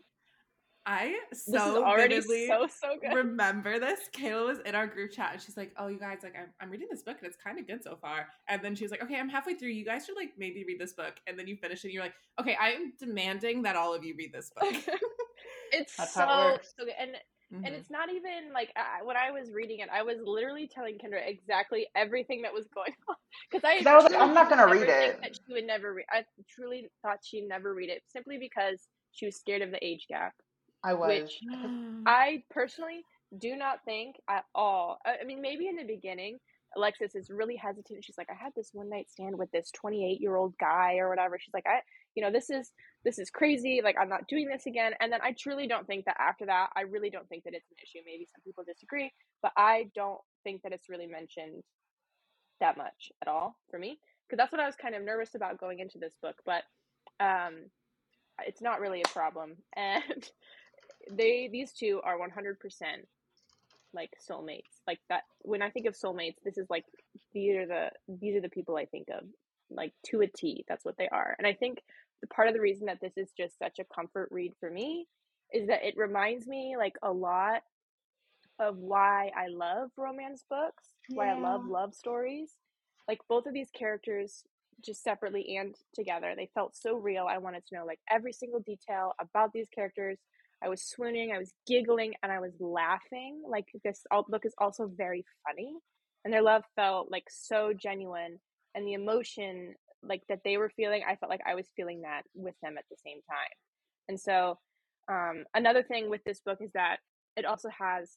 I 0.89 1.19
so 1.33 1.83
already 1.83 2.21
so 2.21 2.65
so 2.67 2.97
good 3.01 3.13
remember 3.13 3.77
this. 3.77 3.99
Kayla 4.15 4.47
was 4.47 4.59
in 4.65 4.73
our 4.73 4.87
group 4.87 5.11
chat 5.11 5.33
and 5.33 5.41
she's 5.41 5.57
like, 5.57 5.73
"Oh, 5.77 5.87
you 5.87 5.99
guys, 5.99 6.19
like, 6.23 6.33
I'm, 6.33 6.47
I'm 6.61 6.69
reading 6.69 6.87
this 6.89 7.03
book 7.03 7.17
and 7.19 7.27
it's 7.27 7.35
kind 7.35 7.59
of 7.59 7.67
good 7.67 7.83
so 7.83 7.97
far." 7.97 8.27
And 8.47 8.61
then 8.63 8.73
she 8.73 8.85
was 8.85 8.91
like, 8.91 9.03
"Okay, 9.03 9.19
I'm 9.19 9.27
halfway 9.27 9.55
through. 9.55 9.71
You 9.71 9.83
guys 9.83 10.05
should 10.05 10.15
like 10.15 10.29
maybe 10.37 10.63
read 10.65 10.79
this 10.79 10.93
book." 10.93 11.15
And 11.27 11.37
then 11.37 11.45
you 11.45 11.57
finish 11.57 11.83
it. 11.83 11.87
and 11.87 11.93
You're 11.93 12.03
like, 12.03 12.13
"Okay, 12.39 12.55
I 12.57 12.69
am 12.69 12.93
demanding 12.97 13.63
that 13.63 13.75
all 13.75 13.93
of 13.93 14.05
you 14.05 14.15
read 14.17 14.31
this 14.31 14.49
book." 14.57 14.73
it's 15.73 15.93
That's 15.97 16.13
so 16.13 16.21
it 16.21 16.65
so 16.77 16.85
good 16.85 16.93
and 16.97 17.11
and 17.63 17.73
Mhm. 17.73 17.79
it's 17.79 17.89
not 17.89 18.09
even 18.09 18.53
like 18.53 18.71
I, 18.75 19.03
when 19.03 19.17
I 19.17 19.31
was 19.31 19.51
reading 19.51 19.79
it, 19.79 19.89
I 19.91 20.03
was 20.03 20.17
literally 20.23 20.67
telling 20.67 20.97
Kendra 20.97 21.27
exactly 21.27 21.87
everything 21.95 22.41
that 22.43 22.53
was 22.53 22.67
going 22.73 22.93
on 23.09 23.15
because 23.49 23.63
I, 23.67 23.77
'Cause 23.77 23.87
I 23.87 23.95
was 23.95 24.05
like, 24.05 24.21
I'm 24.21 24.33
not 24.33 24.49
gonna 24.49 24.67
read 24.67 24.89
it. 24.89 25.19
That 25.21 25.31
she 25.35 25.53
would 25.53 25.65
never 25.65 25.93
read. 25.93 26.05
I 26.11 26.25
truly 26.49 26.89
thought 27.01 27.19
she'd 27.23 27.47
never 27.47 27.73
read 27.73 27.89
it 27.89 28.03
simply 28.07 28.37
because 28.37 28.87
she 29.11 29.25
was 29.25 29.35
scared 29.35 29.61
of 29.61 29.71
the 29.71 29.83
age 29.85 30.05
gap, 30.07 30.33
I 30.83 30.93
was. 30.93 31.21
which 31.21 31.41
I 32.05 32.43
personally 32.51 33.03
do 33.37 33.55
not 33.55 33.79
think 33.85 34.15
at 34.29 34.45
all. 34.55 34.99
I 35.05 35.17
I 35.21 35.23
mean, 35.25 35.41
maybe 35.41 35.67
in 35.67 35.75
the 35.75 35.83
beginning, 35.83 36.39
Alexis 36.75 37.15
is 37.15 37.29
really 37.29 37.55
hesitant. 37.55 38.03
She's 38.03 38.17
like, 38.17 38.29
I 38.29 38.35
had 38.41 38.53
this 38.55 38.69
one 38.73 38.89
night 38.89 39.09
stand 39.09 39.37
with 39.37 39.51
this 39.51 39.71
28 39.71 40.21
year 40.21 40.35
old 40.35 40.57
guy 40.57 40.97
or 40.97 41.09
whatever. 41.09 41.37
She's 41.39 41.53
like, 41.53 41.65
I, 41.67 41.79
you 42.17 42.23
know, 42.23 42.31
this 42.31 42.49
is 42.49 42.71
this 43.05 43.19
is 43.19 43.29
crazy. 43.29 43.79
Like, 43.83 43.95
I'm 44.01 44.09
not 44.09 44.27
doing 44.27 44.47
this 44.49 44.65
again. 44.65 44.93
And 44.99 45.13
then 45.13 45.19
I 45.21 45.35
truly 45.37 45.67
don't 45.67 45.85
think 45.85 46.05
that 46.05 46.17
after 46.19 46.47
that, 46.47 46.69
I 46.75 46.81
really 46.81 47.11
don't 47.11 47.29
think 47.29 47.43
that 47.43 47.53
it's 47.53 47.69
an 47.69 47.77
issue. 47.81 48.03
Maybe 48.03 48.25
some 48.25 48.41
people 48.43 48.63
disagree, 48.65 49.13
but 49.43 49.51
I 49.55 49.91
don't 49.93 50.19
think 50.43 50.63
that 50.63 50.73
it's 50.73 50.89
really 50.89 51.05
mentioned 51.05 51.61
that 52.59 52.75
much 52.75 53.11
at 53.21 53.27
all 53.27 53.55
for 53.69 53.77
me 53.77 53.99
because 54.27 54.37
that's 54.37 54.51
what 54.51 54.59
I 54.59 54.65
was 54.65 54.75
kind 54.75 54.95
of 54.95 55.03
nervous 55.03 55.35
about 55.35 55.59
going 55.59 55.77
into 55.77 55.99
this 55.99 56.15
book. 56.23 56.37
But 56.43 56.63
um, 57.19 57.69
it's 58.47 58.63
not 58.63 58.81
really 58.81 59.03
a 59.03 59.09
problem, 59.09 59.57
and 59.75 60.31
they 61.11 61.49
these 61.51 61.73
two 61.73 62.01
are 62.03 62.17
100% 62.17 62.55
like 63.93 64.11
soulmates 64.29 64.81
like 64.85 64.99
that 65.07 65.23
when 65.43 65.61
i 65.61 65.69
think 65.69 65.87
of 65.87 65.95
soulmates 65.95 66.35
this 66.43 66.57
is 66.57 66.67
like 66.69 66.83
these 67.33 67.55
are 67.55 67.65
the 67.65 67.89
these 68.19 68.35
are 68.35 68.41
the 68.41 68.49
people 68.49 68.75
i 68.75 68.85
think 68.85 69.07
of 69.09 69.23
like 69.69 69.93
to 70.05 70.21
a 70.21 70.27
t 70.27 70.65
that's 70.67 70.83
what 70.83 70.97
they 70.97 71.07
are 71.07 71.35
and 71.37 71.47
i 71.47 71.53
think 71.53 71.79
part 72.33 72.47
of 72.47 72.53
the 72.53 72.61
reason 72.61 72.87
that 72.87 72.99
this 73.01 73.17
is 73.17 73.31
just 73.37 73.57
such 73.59 73.79
a 73.79 73.85
comfort 73.93 74.29
read 74.31 74.53
for 74.59 74.69
me 74.69 75.07
is 75.53 75.67
that 75.67 75.83
it 75.83 75.95
reminds 75.97 76.47
me 76.47 76.75
like 76.77 76.95
a 77.03 77.11
lot 77.11 77.61
of 78.59 78.77
why 78.77 79.31
i 79.37 79.47
love 79.47 79.89
romance 79.97 80.43
books 80.49 80.95
why 81.09 81.29
i 81.29 81.39
love 81.39 81.65
love 81.67 81.93
stories 81.93 82.53
like 83.07 83.19
both 83.29 83.45
of 83.45 83.53
these 83.53 83.69
characters 83.69 84.43
just 84.83 85.03
separately 85.03 85.57
and 85.57 85.75
together 85.93 86.33
they 86.35 86.49
felt 86.53 86.75
so 86.75 86.95
real 86.95 87.27
i 87.29 87.37
wanted 87.37 87.63
to 87.65 87.75
know 87.75 87.85
like 87.85 87.99
every 88.09 88.33
single 88.33 88.59
detail 88.61 89.13
about 89.21 89.51
these 89.53 89.67
characters 89.73 90.17
I 90.63 90.69
was 90.69 90.83
swooning, 90.83 91.31
I 91.31 91.37
was 91.37 91.53
giggling, 91.67 92.13
and 92.23 92.31
I 92.31 92.39
was 92.39 92.53
laughing. 92.59 93.43
Like 93.47 93.65
this 93.83 94.03
book 94.27 94.45
is 94.45 94.55
also 94.57 94.87
very 94.87 95.23
funny, 95.45 95.75
and 96.25 96.33
their 96.33 96.41
love 96.41 96.63
felt 96.75 97.11
like 97.11 97.25
so 97.29 97.73
genuine, 97.73 98.39
and 98.73 98.87
the 98.87 98.93
emotion 98.93 99.75
like 100.03 100.21
that 100.29 100.39
they 100.43 100.57
were 100.57 100.69
feeling, 100.75 101.03
I 101.07 101.15
felt 101.15 101.29
like 101.29 101.41
I 101.47 101.55
was 101.55 101.67
feeling 101.75 102.01
that 102.01 102.23
with 102.33 102.55
them 102.61 102.77
at 102.77 102.85
the 102.89 102.97
same 103.05 103.19
time. 103.29 103.55
And 104.09 104.19
so, 104.19 104.59
um, 105.09 105.45
another 105.53 105.83
thing 105.83 106.09
with 106.09 106.23
this 106.25 106.41
book 106.41 106.59
is 106.61 106.71
that 106.73 106.97
it 107.35 107.45
also 107.45 107.69
has 107.69 108.11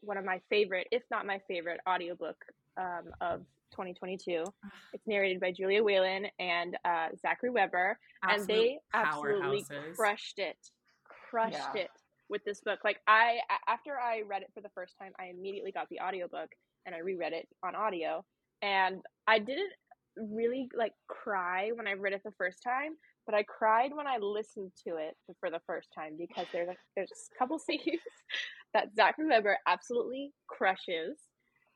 one 0.00 0.16
of 0.18 0.24
my 0.24 0.40
favorite, 0.50 0.86
if 0.90 1.02
not 1.10 1.26
my 1.26 1.40
favorite, 1.48 1.80
audiobook 1.88 2.36
um, 2.76 3.04
of 3.20 3.40
2022. 3.72 4.44
It's 4.92 5.06
narrated 5.06 5.40
by 5.40 5.50
Julia 5.52 5.82
Whelan 5.82 6.26
and 6.38 6.76
uh, 6.84 7.08
Zachary 7.20 7.50
Webber, 7.50 7.98
and 8.28 8.46
they 8.46 8.78
absolutely 8.92 9.64
crushed 9.96 10.38
it 10.38 10.58
crushed 11.30 11.54
Yeah. 11.74 11.82
it 11.82 11.90
with 12.28 12.42
this 12.44 12.60
book 12.60 12.78
like 12.84 13.00
i 13.06 13.38
after 13.68 13.98
i 13.98 14.22
read 14.26 14.42
it 14.42 14.50
for 14.54 14.60
the 14.60 14.68
first 14.70 14.94
time 14.98 15.12
i 15.18 15.26
immediately 15.26 15.70
got 15.72 15.88
the 15.90 16.00
audiobook 16.00 16.48
and 16.86 16.94
i 16.94 16.98
reread 16.98 17.32
it 17.32 17.46
on 17.62 17.74
audio 17.74 18.24
and 18.62 19.02
i 19.26 19.38
didn't 19.38 19.72
really 20.16 20.68
like 20.76 20.92
cry 21.08 21.70
when 21.74 21.86
i 21.86 21.92
read 21.92 22.12
it 22.12 22.22
the 22.24 22.30
first 22.38 22.62
time 22.62 22.92
but 23.26 23.34
i 23.34 23.42
cried 23.42 23.90
when 23.94 24.06
i 24.06 24.16
listened 24.18 24.70
to 24.86 24.96
it 24.96 25.16
for 25.40 25.50
the 25.50 25.60
first 25.66 25.88
time 25.94 26.12
because 26.18 26.46
there's 26.52 26.68
a, 26.68 26.74
there's 26.94 27.10
a 27.10 27.38
couple 27.38 27.58
scenes 27.66 27.82
that 28.72 28.94
zachary 28.94 29.26
webber 29.26 29.58
absolutely 29.66 30.32
crushes 30.46 31.18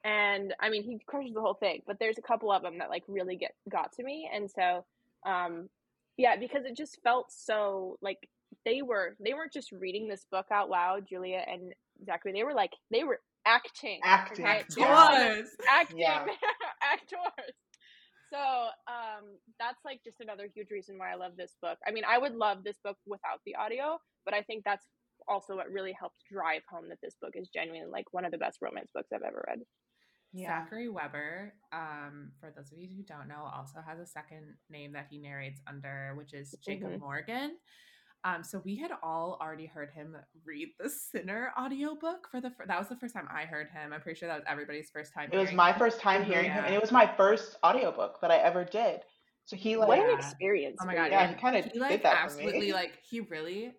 and 0.05 0.55
i 0.61 0.69
mean 0.69 0.83
he 0.83 0.99
crushes 1.07 1.35
the 1.35 1.41
whole 1.41 1.55
thing 1.55 1.83
but 1.87 1.99
there's 1.99 2.19
a 2.19 2.23
couple 2.23 2.53
of 2.53 2.63
them 2.63 2.79
that 2.79 2.91
like 2.91 3.03
really 3.09 3.37
get 3.37 3.55
got 3.71 3.93
to 3.93 4.03
me 4.03 4.29
and 4.33 4.51
so 4.51 4.85
um 5.27 5.69
yeah 6.17 6.37
because 6.37 6.65
it 6.65 6.77
just 6.77 6.99
felt 7.03 7.27
so 7.31 7.99
like 8.01 8.29
they 8.65 8.83
were 8.83 9.17
they 9.23 9.35
weren't 9.35 9.53
just 9.53 9.73
reading 9.73 10.09
this 10.09 10.27
book 10.31 10.47
out 10.53 10.71
loud 10.71 11.05
julia 11.09 11.43
and 11.51 11.75
zachary 12.07 12.33
they 12.33 12.45
were 12.45 12.55
like 12.55 12.73
they 12.91 13.03
were 13.05 13.21
acting 13.47 14.01
Acting. 14.05 14.45
okay? 14.45 14.65
They 14.77 14.83
were 14.83 14.89
Yours. 14.89 15.49
acting 15.69 15.99
Yeah. 15.99 16.25
actors 16.83 17.55
so 18.31 18.39
um 18.89 19.25
that's 19.59 19.79
like 19.85 20.01
just 20.05 20.21
another 20.21 20.49
huge 20.55 20.71
reason 20.71 20.99
why 20.99 21.13
i 21.13 21.15
love 21.15 21.33
this 21.37 21.57
book 21.63 21.79
i 21.87 21.91
mean 21.91 22.05
i 22.09 22.19
would 22.19 22.35
love 22.35 22.65
this 22.65 22.79
book 22.85 22.97
without 23.07 23.41
the 23.47 23.55
audio 23.55 23.99
but 24.25 24.35
i 24.35 24.43
think 24.43 24.65
that's 24.65 24.87
also 25.27 25.57
what 25.57 25.71
really 25.71 25.93
helped 25.99 26.17
drive 26.31 26.63
home 26.71 26.89
that 26.89 26.99
this 27.03 27.17
book 27.21 27.33
is 27.35 27.49
genuinely 27.49 27.91
like 27.91 28.05
one 28.13 28.25
of 28.25 28.33
the 28.33 28.39
best 28.39 28.59
romance 28.63 28.91
books 28.95 29.09
i've 29.15 29.23
ever 29.23 29.45
read 29.49 29.61
Yeah. 30.33 30.63
Zachary 30.65 30.91
Webber, 30.91 31.55
um, 31.73 32.33
for 32.39 32.53
those 32.55 32.71
of 32.71 32.79
you 32.79 32.87
who 32.95 33.03
don't 33.03 33.29
know, 33.29 33.49
also 33.51 33.81
has 33.81 33.99
a 33.99 34.05
second 34.05 34.57
name 34.69 34.93
that 34.93 35.07
he 35.11 35.17
narrates 35.19 35.61
under, 35.67 36.13
which 36.19 36.35
is 36.35 36.55
Jacob 36.63 36.91
Mhm. 36.93 37.01
Morgan. 37.01 37.57
Um, 38.25 38.43
so 38.43 38.61
we 38.65 38.77
had 38.77 38.91
all 39.03 39.39
already 39.41 39.67
heard 39.67 39.91
him 39.91 40.17
read 40.45 40.71
the 40.79 40.91
Sinner 40.91 41.53
audiobook 41.59 42.29
for 42.31 42.41
the 42.41 42.51
fir- 42.51 42.67
that 42.67 42.79
was 42.79 42.89
the 42.89 42.97
first 42.97 43.15
time 43.15 43.29
I 43.31 43.45
heard 43.45 43.69
him. 43.71 43.93
I'm 43.93 44.01
pretty 44.01 44.19
sure 44.19 44.29
that 44.29 44.37
was 44.37 44.45
everybody's 44.49 44.91
first 44.91 45.15
time. 45.15 45.31
It 45.33 45.37
was 45.39 45.53
my 45.53 45.73
him. 45.73 45.79
first 45.79 46.01
time 46.01 46.25
hearing 46.25 46.51
him, 46.51 46.65
and 46.65 46.75
it 46.75 46.81
was 46.81 46.91
my 46.91 47.07
first 47.17 47.57
audiobook 47.65 48.21
that 48.21 48.31
I 48.31 48.39
ever 48.39 48.65
did. 48.65 49.03
So 49.45 49.57
he 49.57 49.77
like, 49.77 49.89
what 49.89 49.99
an 49.99 50.05
Yeah. 50.11 50.19
experience 50.19 50.81
Oh 50.81 50.87
my 50.87 50.93
for 50.93 50.99
god! 50.99 51.07
you. 51.07 51.13
Yeah, 51.13 51.21
and 51.23 51.35
he 51.37 51.41
kinda 51.41 51.63
he 51.73 51.79
did 51.79 51.81
like 51.81 52.03
that 52.03 52.23
for 52.23 52.35
me. 52.35 52.45
absolutely 52.49 52.73
like 52.73 52.99
he 53.09 53.21
really 53.21 53.73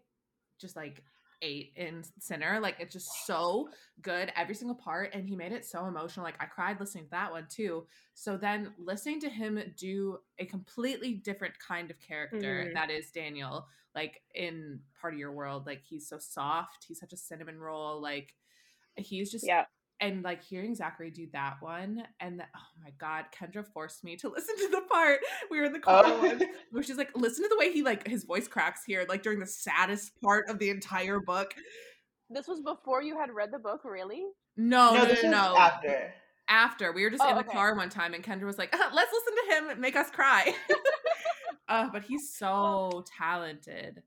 just 0.60 0.76
like 0.76 1.04
ate 1.42 1.74
in 1.76 2.04
Sinner. 2.20 2.60
Like 2.60 2.76
it's 2.80 2.94
just 2.94 3.26
so 3.26 3.70
good 4.02 4.32
every 4.36 4.56
single 4.56 4.76
part, 4.76 5.14
and 5.14 5.28
he 5.28 5.36
made 5.36 5.52
it 5.52 5.66
so 5.66 5.86
emotional. 5.86 6.24
Like 6.24 6.42
I 6.42 6.46
cried 6.46 6.80
listening 6.80 7.06
to 7.06 7.10
that 7.12 7.32
one 7.32 7.48
too. 7.50 7.88
So 8.14 8.38
then 8.38 8.74
listening 8.78 9.20
to 9.22 9.30
him 9.30 9.60
do 9.78 10.20
a 10.38 10.46
completely 10.46 11.16
different 11.16 11.58
kind 11.60 11.90
of 11.92 12.00
character 12.00 12.70
Mhm. 12.70 12.74
that 12.74 12.90
is 12.90 13.12
Daniel. 13.12 13.68
Like 13.96 14.22
in 14.36 14.82
Part 15.00 15.14
of 15.14 15.20
Your 15.20 15.32
World, 15.32 15.66
like 15.66 15.82
he's 15.84 16.08
so 16.08 16.20
soft. 16.20 16.86
He's 16.88 17.00
such 17.00 17.14
a 17.14 17.18
cinnamon 17.18 17.60
roll. 17.60 18.02
Like 18.02 18.36
he's 18.96 19.32
just 19.32 19.46
yeah 19.46 19.66
and 20.02 20.24
like 20.24 20.44
hearing 20.44 20.76
Zachary 20.76 21.12
do 21.12 21.28
that 21.34 21.58
one, 21.62 22.04
and 22.20 22.40
the, 22.40 22.44
oh 22.56 22.84
my 22.84 22.92
god, 23.00 23.26
Kendra 23.38 23.66
forced 23.66 24.04
me 24.04 24.16
to 24.18 24.30
listen 24.36 24.56
to 24.58 24.68
the 24.70 24.82
part 24.92 25.20
we 25.52 25.60
were 25.60 25.66
in 25.66 25.74
the 25.74 25.80
car 25.80 26.04
Oh. 26.06 26.20
one, 26.20 26.42
where 26.72 26.84
she's 26.84 26.98
like, 26.98 27.12
listen 27.16 27.44
to 27.44 27.50
the 27.50 27.58
way 27.58 27.72
he 27.72 27.84
like 27.84 28.08
his 28.08 28.24
voice 28.24 28.48
cracks 28.48 28.84
here, 28.86 29.06
like 29.10 29.24
during 29.24 29.40
the 29.40 29.46
saddest 29.46 30.12
part 30.22 30.50
of 30.50 30.60
the 30.60 30.70
entire 30.70 31.20
book. 31.20 31.54
this 32.30 32.48
was 32.48 32.62
before 32.62 33.02
you 33.02 33.18
had 33.20 33.32
read 33.32 33.52
the 33.52 33.60
book 33.60 33.82
really 33.84 34.24
No, 34.56 34.94
no, 34.94 35.00
no, 35.00 35.06
this 35.06 35.24
no, 35.24 35.30
is 35.30 35.32
no. 35.32 35.58
after. 35.58 36.14
After 36.52 36.92
we 36.92 37.04
were 37.04 37.12
just 37.12 37.22
Oh, 37.24 37.30
in 37.30 37.36
the 37.36 37.42
okay. 37.42 37.52
car 37.52 37.76
one 37.76 37.90
time, 37.90 38.16
and 38.16 38.24
Kendra 38.24 38.46
was 38.46 38.58
like, 38.58 38.74
"Uh, 38.76 38.90
let's 38.94 39.12
listen 39.14 39.34
to 39.36 39.72
him 39.72 39.80
make 39.82 39.96
us 39.96 40.10
cry. 40.10 40.56
uh, 41.70 41.90
but 41.92 42.04
he's 42.04 42.34
so 42.34 43.04
talented. 43.18 44.02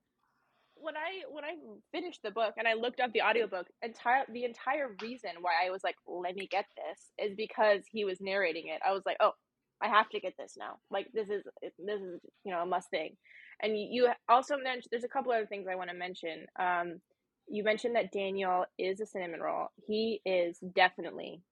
When 0.83 0.97
I 0.97 1.23
when 1.31 1.45
I 1.45 1.55
finished 1.93 2.21
the 2.23 2.31
book 2.31 2.55
and 2.59 2.67
I 2.67 2.75
looked 2.75 3.01
up 3.01 3.13
the 3.13 3.23
audiobook, 3.23 3.67
entire 3.83 4.25
the 4.33 4.45
entire 4.45 4.95
reason 5.01 5.31
why 5.41 5.53
I 5.65 5.71
was 5.71 5.83
like, 5.85 5.97
let 6.07 6.35
me 6.37 6.49
get 6.51 6.67
this 6.77 7.27
is 7.27 7.35
because 7.37 7.83
he 7.91 8.05
was 8.05 8.21
narrating 8.21 8.69
it. 8.69 8.81
I 8.87 8.93
was 8.93 9.03
like, 9.07 9.17
oh, 9.21 9.33
I 9.81 9.89
have 9.89 10.09
to 10.11 10.21
get 10.21 10.35
this 10.39 10.57
now. 10.59 10.79
Like 10.91 11.09
this 11.15 11.29
is 11.29 11.45
this 11.79 12.01
is 12.01 12.21
you 12.45 12.53
know 12.53 12.63
a 12.63 12.67
must 12.67 12.91
thing. 12.91 13.17
And 13.63 13.79
you 13.79 14.09
also 14.29 14.57
mentioned 14.57 14.89
there's 14.91 15.05
a 15.05 15.09
couple 15.09 15.33
other 15.33 15.47
things 15.47 15.67
I 15.71 15.77
want 15.77 15.91
to 15.91 15.97
mention. 15.97 16.47
Um, 16.59 17.01
you 17.49 17.63
mentioned 17.63 17.97
that 17.97 18.13
Daniel 18.13 18.65
is 18.79 19.01
a 19.01 19.07
cinnamon 19.07 19.41
roll. 19.41 19.69
He 19.87 20.21
is 20.25 20.59
definitely 20.75 21.43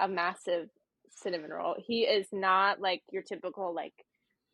a 0.00 0.08
massive 0.08 0.68
cinnamon 1.10 1.50
roll. 1.50 1.76
He 1.78 2.02
is 2.02 2.26
not 2.32 2.80
like 2.80 3.02
your 3.10 3.22
typical 3.22 3.74
like 3.74 3.94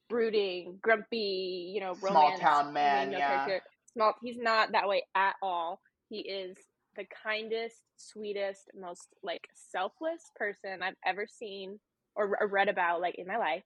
brooding, 0.09 0.79
grumpy, 0.83 1.73
you 1.75 1.81
know, 1.81 1.95
small 1.95 2.37
town 2.39 2.73
man. 2.73 3.13
Yeah. 3.13 3.47
Character. 3.47 3.63
Small. 3.97 4.15
He's 4.23 4.39
not 4.39 4.73
that 4.73 4.89
way 4.89 5.05
at 5.15 5.37
all. 5.43 5.81
He 6.11 6.19
is 6.19 6.57
the 6.97 7.07
kindest, 7.25 7.77
sweetest, 7.97 8.71
most 8.79 9.09
like 9.23 9.49
selfless 9.55 10.31
person 10.37 10.83
I've 10.83 10.97
ever 11.07 11.27
seen 11.27 11.81
or, 12.15 12.37
or 12.41 12.47
read 12.49 12.69
about 12.69 13.01
like 13.01 13.17
in 13.17 13.27
my 13.27 13.39
life. 13.39 13.65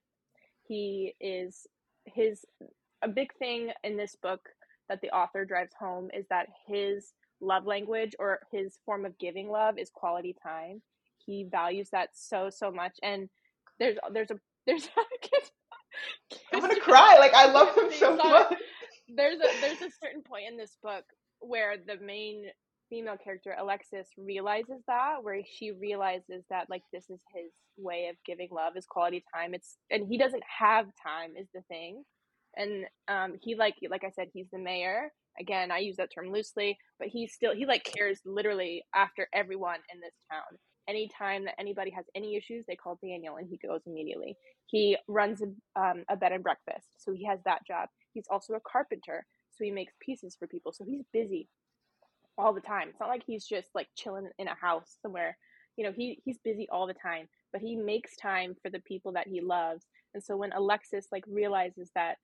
He 0.68 1.14
is 1.20 1.66
his 2.06 2.44
a 3.02 3.08
big 3.08 3.34
thing 3.38 3.72
in 3.82 3.96
this 3.96 4.16
book 4.22 4.40
that 4.88 5.00
the 5.02 5.10
author 5.10 5.44
drives 5.44 5.72
home 5.78 6.10
is 6.14 6.26
that 6.30 6.46
his 6.68 7.12
love 7.40 7.66
language 7.66 8.14
or 8.20 8.40
his 8.52 8.78
form 8.86 9.04
of 9.04 9.18
giving 9.18 9.50
love 9.50 9.78
is 9.78 9.90
quality 9.92 10.36
time. 10.40 10.80
He 11.26 11.44
values 11.50 11.90
that 11.90 12.10
so 12.14 12.50
so 12.50 12.70
much 12.70 12.96
and 13.02 13.28
there's 13.80 13.98
there's 14.12 14.30
a 14.30 14.36
there's 14.66 14.88
I'm 16.54 16.60
gonna 16.60 16.80
cry. 16.80 17.16
Like 17.18 17.34
I 17.34 17.50
love 17.50 17.76
him 17.76 17.90
so 17.92 18.16
much. 18.16 18.54
There's 19.16 19.40
a 19.40 19.60
there's 19.60 19.82
a 19.82 19.94
certain 20.02 20.22
point 20.22 20.44
in 20.50 20.56
this 20.56 20.76
book 20.82 21.04
where 21.40 21.76
the 21.76 21.96
main 22.04 22.44
female 22.90 23.16
character 23.22 23.54
Alexis 23.58 24.08
realizes 24.18 24.82
that, 24.86 25.22
where 25.22 25.40
she 25.46 25.72
realizes 25.72 26.44
that 26.50 26.68
like 26.70 26.82
this 26.92 27.04
is 27.10 27.20
his 27.34 27.52
way 27.76 28.08
of 28.10 28.16
giving 28.26 28.48
love 28.52 28.74
is 28.76 28.86
quality 28.86 29.24
time. 29.34 29.54
It's 29.54 29.76
and 29.90 30.06
he 30.08 30.18
doesn't 30.18 30.42
have 30.58 30.86
time 31.02 31.32
is 31.38 31.48
the 31.54 31.62
thing, 31.68 32.04
and 32.56 32.86
um 33.08 33.34
he 33.42 33.54
like 33.56 33.76
like 33.90 34.04
I 34.04 34.10
said 34.10 34.28
he's 34.32 34.48
the 34.52 34.58
mayor. 34.58 35.12
Again, 35.40 35.70
I 35.70 35.78
use 35.78 35.96
that 35.96 36.10
term 36.14 36.32
loosely, 36.32 36.76
but 36.98 37.08
he 37.08 37.26
still 37.26 37.54
he 37.54 37.66
like 37.66 37.84
cares 37.84 38.20
literally 38.26 38.84
after 38.94 39.28
everyone 39.34 39.78
in 39.92 40.00
this 40.00 40.14
town 40.30 40.58
anytime 40.88 41.44
that 41.44 41.54
anybody 41.58 41.90
has 41.92 42.04
any 42.14 42.36
issues, 42.36 42.64
they 42.66 42.76
call 42.76 42.98
Daniel 43.02 43.36
and 43.36 43.48
he 43.48 43.58
goes 43.66 43.80
immediately. 43.86 44.36
He 44.66 44.96
runs 45.08 45.40
a, 45.42 45.80
um, 45.80 46.04
a 46.10 46.16
bed 46.16 46.32
and 46.32 46.42
breakfast, 46.42 46.86
so 46.98 47.12
he 47.12 47.24
has 47.26 47.38
that 47.44 47.60
job. 47.66 47.88
He's 48.12 48.26
also 48.30 48.54
a 48.54 48.60
carpenter, 48.60 49.26
so 49.50 49.64
he 49.64 49.70
makes 49.70 49.94
pieces 50.00 50.36
for 50.38 50.46
people. 50.46 50.72
So 50.72 50.84
he's 50.84 51.04
busy 51.12 51.48
all 52.38 52.52
the 52.52 52.60
time. 52.60 52.88
It's 52.88 53.00
not 53.00 53.08
like 53.08 53.24
he's 53.26 53.46
just 53.46 53.68
like 53.74 53.88
chilling 53.96 54.28
in 54.38 54.48
a 54.48 54.54
house 54.54 54.96
somewhere. 55.02 55.36
You 55.76 55.84
know, 55.84 55.92
he 55.92 56.20
he's 56.24 56.38
busy 56.44 56.68
all 56.70 56.86
the 56.86 56.94
time, 56.94 57.28
but 57.52 57.60
he 57.60 57.76
makes 57.76 58.16
time 58.16 58.54
for 58.62 58.70
the 58.70 58.80
people 58.80 59.12
that 59.12 59.28
he 59.28 59.40
loves. 59.40 59.84
And 60.14 60.22
so 60.22 60.36
when 60.36 60.52
Alexis 60.52 61.06
like 61.12 61.24
realizes 61.28 61.90
that 61.94 62.16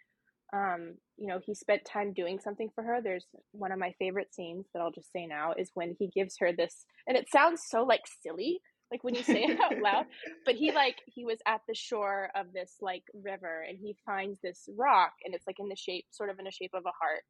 um, 0.53 0.95
you 1.17 1.27
know, 1.27 1.41
he 1.45 1.55
spent 1.55 1.85
time 1.85 2.13
doing 2.13 2.39
something 2.39 2.71
for 2.75 2.85
her. 2.85 3.01
There's 3.03 3.27
one 3.53 3.73
of 3.73 3.79
my 3.79 3.93
favorite 3.99 4.33
scenes 4.33 4.67
that 4.73 4.81
I'll 4.81 4.93
just 4.93 5.13
say 5.13 5.27
now 5.27 5.53
is 5.59 5.71
when 5.75 5.97
he 5.99 6.09
gives 6.09 6.37
her 6.39 6.53
this, 6.53 6.87
and 7.07 7.17
it 7.17 7.29
sounds 7.31 7.63
so 7.69 7.83
like 7.83 8.03
silly, 8.23 8.61
like 8.91 9.03
when 9.03 9.15
you 9.15 9.23
say 9.23 9.43
it 9.43 9.61
out 9.61 9.79
loud, 9.81 10.07
but 10.45 10.55
he 10.55 10.73
like, 10.73 10.97
he 11.07 11.25
was 11.25 11.39
at 11.47 11.61
the 11.69 11.75
shore 11.75 12.31
of 12.35 12.53
this 12.53 12.77
like 12.81 13.03
river 13.15 13.65
and 13.69 13.79
he 13.79 13.97
finds 14.07 14.41
this 14.41 14.69
rock 14.77 15.13
and 15.25 15.35
it's 15.35 15.47
like 15.47 15.59
in 15.59 15.69
the 15.69 15.77
shape, 15.77 16.07
sort 16.11 16.31
of 16.31 16.39
in 16.39 16.45
the 16.45 16.51
shape 16.51 16.73
of 16.75 16.85
a 16.87 16.93
heart. 17.01 17.23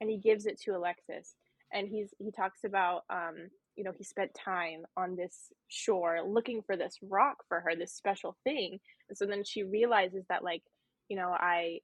And 0.00 0.10
he 0.10 0.18
gives 0.18 0.46
it 0.46 0.60
to 0.62 0.72
Alexis. 0.72 1.34
And 1.72 1.88
he's, 1.88 2.10
he 2.18 2.30
talks 2.30 2.60
about, 2.64 3.02
um, 3.08 3.48
you 3.76 3.84
know, 3.84 3.92
he 3.96 4.04
spent 4.04 4.34
time 4.34 4.84
on 4.96 5.16
this 5.16 5.52
shore 5.68 6.20
looking 6.26 6.62
for 6.62 6.76
this 6.76 6.98
rock 7.02 7.36
for 7.48 7.60
her, 7.60 7.74
this 7.74 7.94
special 7.94 8.36
thing. 8.44 8.78
And 9.08 9.16
so 9.16 9.26
then 9.26 9.44
she 9.44 9.62
realizes 9.62 10.24
that, 10.28 10.44
like, 10.44 10.62
you 11.08 11.16
know, 11.16 11.30
I, 11.30 11.78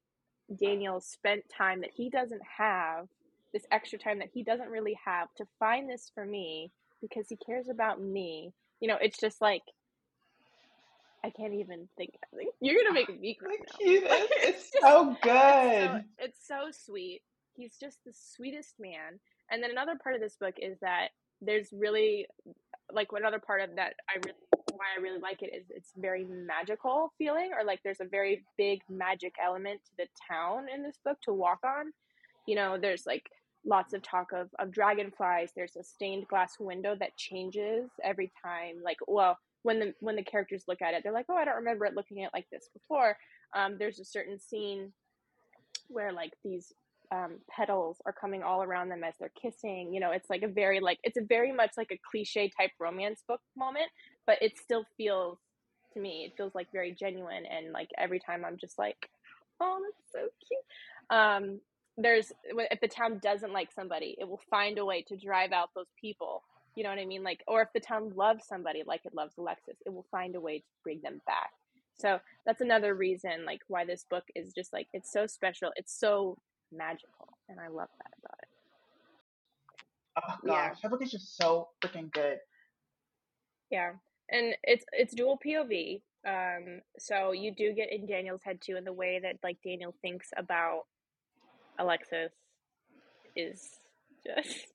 Daniel 0.61 1.01
spent 1.01 1.45
time 1.57 1.81
that 1.83 1.91
he 1.95 2.11
doesn't 2.11 2.43
have, 2.59 3.07
this 3.53 3.65
extra 3.71 3.99
time 3.99 4.19
that 4.19 4.29
he 4.33 4.43
doesn't 4.43 4.69
really 4.69 4.99
have 5.05 5.29
to 5.37 5.47
find 5.59 5.89
this 5.89 6.11
for 6.15 6.25
me 6.25 6.71
because 7.01 7.27
he 7.29 7.37
cares 7.37 7.67
about 7.71 8.01
me. 8.01 8.53
You 8.81 8.89
know, 8.89 8.99
it's 9.01 9.19
just 9.19 9.41
like 9.41 9.63
I 11.25 11.31
can't 11.31 11.55
even 11.55 11.89
think. 11.97 12.15
You're 12.61 12.83
gonna 12.83 12.95
make 12.95 13.21
me 13.21 13.35
cry. 13.35 13.57
Now. 13.59 13.65
it's, 13.81 14.33
it's 14.43 14.71
just, 14.71 14.83
so 14.83 15.17
good. 15.23 16.05
It's 16.19 16.47
so, 16.47 16.65
it's 16.67 16.83
so 16.85 16.87
sweet. 16.87 17.23
He's 17.55 17.77
just 17.77 17.99
the 18.07 18.13
sweetest 18.13 18.75
man. 18.79 19.19
And 19.51 19.63
then 19.63 19.71
another 19.71 19.97
part 20.03 20.15
of 20.15 20.21
this 20.21 20.37
book 20.37 20.55
is 20.59 20.79
that 20.81 21.09
there's 21.41 21.69
really 21.73 22.27
like 22.93 23.09
another 23.13 23.39
part 23.39 23.61
of 23.61 23.77
that 23.77 23.95
I 24.09 24.19
really 24.25 24.39
why 24.73 24.87
I 24.97 25.03
really 25.03 25.21
like 25.21 25.43
it 25.43 25.51
is 25.55 25.67
it's 25.71 25.93
very 25.97 26.25
magical 26.25 27.13
feeling, 27.19 27.51
or 27.59 27.65
like 27.65 27.81
there's 27.83 28.01
a 28.01 28.07
very 28.07 28.45
big 28.57 28.81
magic 28.89 29.35
element 29.45 29.81
to 29.85 29.91
the 29.99 30.07
town 30.31 30.67
in 30.73 30.83
this 30.83 30.97
book 31.05 31.19
to 31.23 31.33
walk 31.33 31.61
on. 31.65 31.93
You 32.47 32.55
know, 32.55 32.79
there's 32.81 33.05
like 33.07 33.29
lots 33.65 33.93
of 33.93 34.03
talk 34.03 34.33
of, 34.33 34.49
of 34.59 34.71
dragonflies. 34.71 35.51
There's 35.55 35.77
a 35.77 35.85
stained 35.85 36.29
glass 36.29 36.55
window 36.59 36.97
that 36.99 37.17
changes 37.17 37.91
every 38.03 38.33
time. 38.43 38.77
Like, 38.83 38.99
well, 39.07 39.39
when 39.63 39.81
the 39.81 39.95
when 40.01 40.17
the 40.17 40.23
characters 40.23 40.65
look 40.69 40.83
at 40.83 40.95
it, 40.95 41.03
they're 41.03 41.13
like, 41.13 41.27
oh, 41.29 41.37
I 41.37 41.45
don't 41.45 41.57
remember 41.57 41.85
it 41.85 41.97
looking 41.97 42.23
at 42.23 42.33
like 42.33 42.47
this 42.51 42.69
before. 42.73 43.17
Um, 43.55 43.77
there's 43.79 43.99
a 43.99 44.05
certain 44.05 44.39
scene 44.39 44.93
where 45.89 46.13
like 46.13 46.33
these 46.45 46.73
um, 47.11 47.39
petals 47.51 47.99
are 48.05 48.13
coming 48.13 48.43
all 48.43 48.63
around 48.63 48.89
them 48.89 49.03
as 49.05 49.15
they're 49.19 49.33
kissing. 49.41 49.93
You 49.93 50.01
know, 50.01 50.13
it's 50.13 50.31
like 50.31 50.43
a 50.43 50.49
very 50.49 50.81
like 50.81 50.99
it's 51.03 51.17
a 51.17 51.25
very 51.25 51.53
much 51.53 51.73
like 51.77 51.91
a 51.91 52.01
cliche 52.11 52.51
type 52.57 52.71
romance 52.79 53.23
book 53.27 53.41
moment, 53.57 53.89
but 54.27 54.39
it 54.43 54.59
still 54.59 54.85
feels 54.97 55.39
to 55.95 56.01
me 56.01 56.25
it 56.27 56.37
feels 56.37 56.55
like 56.55 56.71
very 56.71 56.93
genuine 56.93 57.47
and 57.47 57.73
like 57.73 57.89
every 57.97 58.21
time 58.21 58.45
I'm 58.45 58.59
just 58.59 58.79
like, 58.79 59.09
oh, 59.61 59.81
that's 59.83 60.13
so 60.13 60.29
cute. 60.47 61.19
Um, 61.19 61.61
there's 61.99 62.33
if 62.45 62.81
the 62.81 62.89
town 62.89 63.21
doesn't 63.23 63.53
like 63.53 63.71
somebody, 63.73 64.17
it 64.19 64.29
will 64.29 64.41
find 64.49 64.79
a 64.79 64.85
way 64.85 65.03
to 65.09 65.17
drive 65.17 65.53
out 65.53 65.71
those 65.75 65.91
people. 66.01 66.43
You 66.77 66.85
know 66.85 66.91
what 66.91 67.01
I 67.01 67.07
mean? 67.07 67.25
Like, 67.25 67.43
or 67.49 67.61
if 67.61 67.69
the 67.75 67.81
town 67.81 68.13
loves 68.15 68.47
somebody 68.47 68.85
like 68.87 69.01
it 69.05 69.15
loves 69.15 69.35
Alexis, 69.37 69.77
it 69.85 69.93
will 69.93 70.07
find 70.13 70.37
a 70.37 70.41
way 70.41 70.61
to 70.61 70.65
bring 70.85 71.01
them 71.03 71.21
back. 71.27 71.51
So 71.99 72.21
that's 72.47 72.61
another 72.61 72.95
reason, 72.95 73.45
like, 73.45 73.63
why 73.67 73.85
this 73.85 74.05
book 74.09 74.23
is 74.37 74.53
just 74.53 74.73
like 74.73 74.87
it's 74.93 75.13
so 75.13 75.27
special. 75.27 75.73
It's 75.75 75.99
so 75.99 76.39
magical, 76.73 77.37
and 77.49 77.59
I 77.59 77.67
love 77.67 77.89
that 77.99 78.13
about 78.25 78.39
it. 78.43 78.49
Oh 80.17 80.47
gosh, 80.47 80.57
yeah. 80.57 80.75
that 80.83 80.91
book 80.91 81.03
is 81.03 81.11
just 81.11 81.37
so 81.37 81.69
freaking 81.83 82.13
good. 82.13 82.39
Yeah, 83.71 83.93
and 84.31 84.55
it's 84.63 84.85
it's 84.93 85.15
dual 85.15 85.41
POV. 85.45 86.01
Um, 86.27 86.81
so 86.99 87.33
you 87.33 87.53
do 87.53 87.73
get 87.73 87.93
in 87.93 88.07
Daniel's 88.07 88.43
head 88.45 88.61
too, 88.61 88.77
in 88.77 88.85
the 88.85 88.93
way 88.93 89.19
that 89.21 89.39
like 89.43 89.57
Daniel 89.65 89.95
thinks 90.01 90.29
about 90.37 90.85
Alexis 91.79 92.33
is 93.37 93.69
just. 94.25 94.67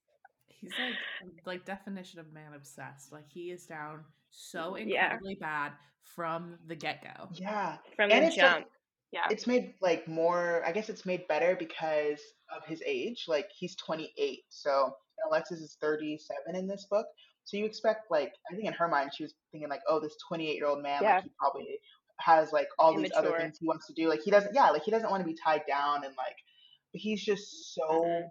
He's 0.47 0.71
like 0.79 1.45
like 1.45 1.65
definition 1.65 2.19
of 2.19 2.31
man 2.31 2.53
obsessed. 2.55 3.11
Like 3.11 3.25
he 3.27 3.51
is 3.51 3.65
down 3.65 3.99
so 4.31 4.75
incredibly 4.75 5.37
yeah. 5.39 5.47
bad 5.47 5.71
from 6.15 6.57
the 6.67 6.75
get 6.75 7.03
go. 7.03 7.27
Yeah, 7.33 7.77
from 7.95 8.11
and 8.11 8.27
the 8.27 8.35
jump. 8.35 8.55
Like, 8.55 8.67
yeah. 9.11 9.27
It's 9.29 9.45
made 9.45 9.73
like 9.81 10.07
more 10.07 10.63
I 10.65 10.71
guess 10.71 10.89
it's 10.89 11.05
made 11.05 11.27
better 11.27 11.55
because 11.59 12.19
of 12.55 12.65
his 12.65 12.81
age. 12.85 13.25
Like 13.27 13.47
he's 13.57 13.75
28. 13.75 14.39
So 14.49 14.93
Alexis 15.29 15.59
is 15.59 15.77
37 15.81 16.55
in 16.55 16.67
this 16.67 16.87
book. 16.89 17.05
So 17.43 17.57
you 17.57 17.65
expect 17.65 18.09
like 18.09 18.31
I 18.51 18.55
think 18.55 18.67
in 18.67 18.73
her 18.73 18.87
mind 18.87 19.11
she 19.15 19.23
was 19.23 19.33
thinking 19.51 19.69
like, 19.69 19.81
oh, 19.89 19.99
this 19.99 20.15
28 20.27 20.55
year 20.55 20.65
old 20.65 20.81
man 20.81 21.03
yeah. 21.03 21.15
like 21.15 21.23
he 21.25 21.31
probably 21.37 21.79
has 22.19 22.53
like 22.53 22.67
all 22.79 22.93
Immature. 22.93 23.03
these 23.03 23.17
other 23.17 23.37
things 23.37 23.57
he 23.59 23.67
wants 23.67 23.85
to 23.87 23.93
do. 23.93 24.07
Like 24.07 24.21
he 24.23 24.31
doesn't 24.31 24.55
yeah, 24.55 24.69
like 24.69 24.83
he 24.83 24.91
doesn't 24.91 25.09
want 25.09 25.21
to 25.21 25.27
be 25.27 25.35
tied 25.35 25.63
down 25.67 26.05
and 26.05 26.15
like 26.17 26.37
but 26.37 26.52
he's 26.93 27.23
just 27.23 27.75
so 27.75 28.23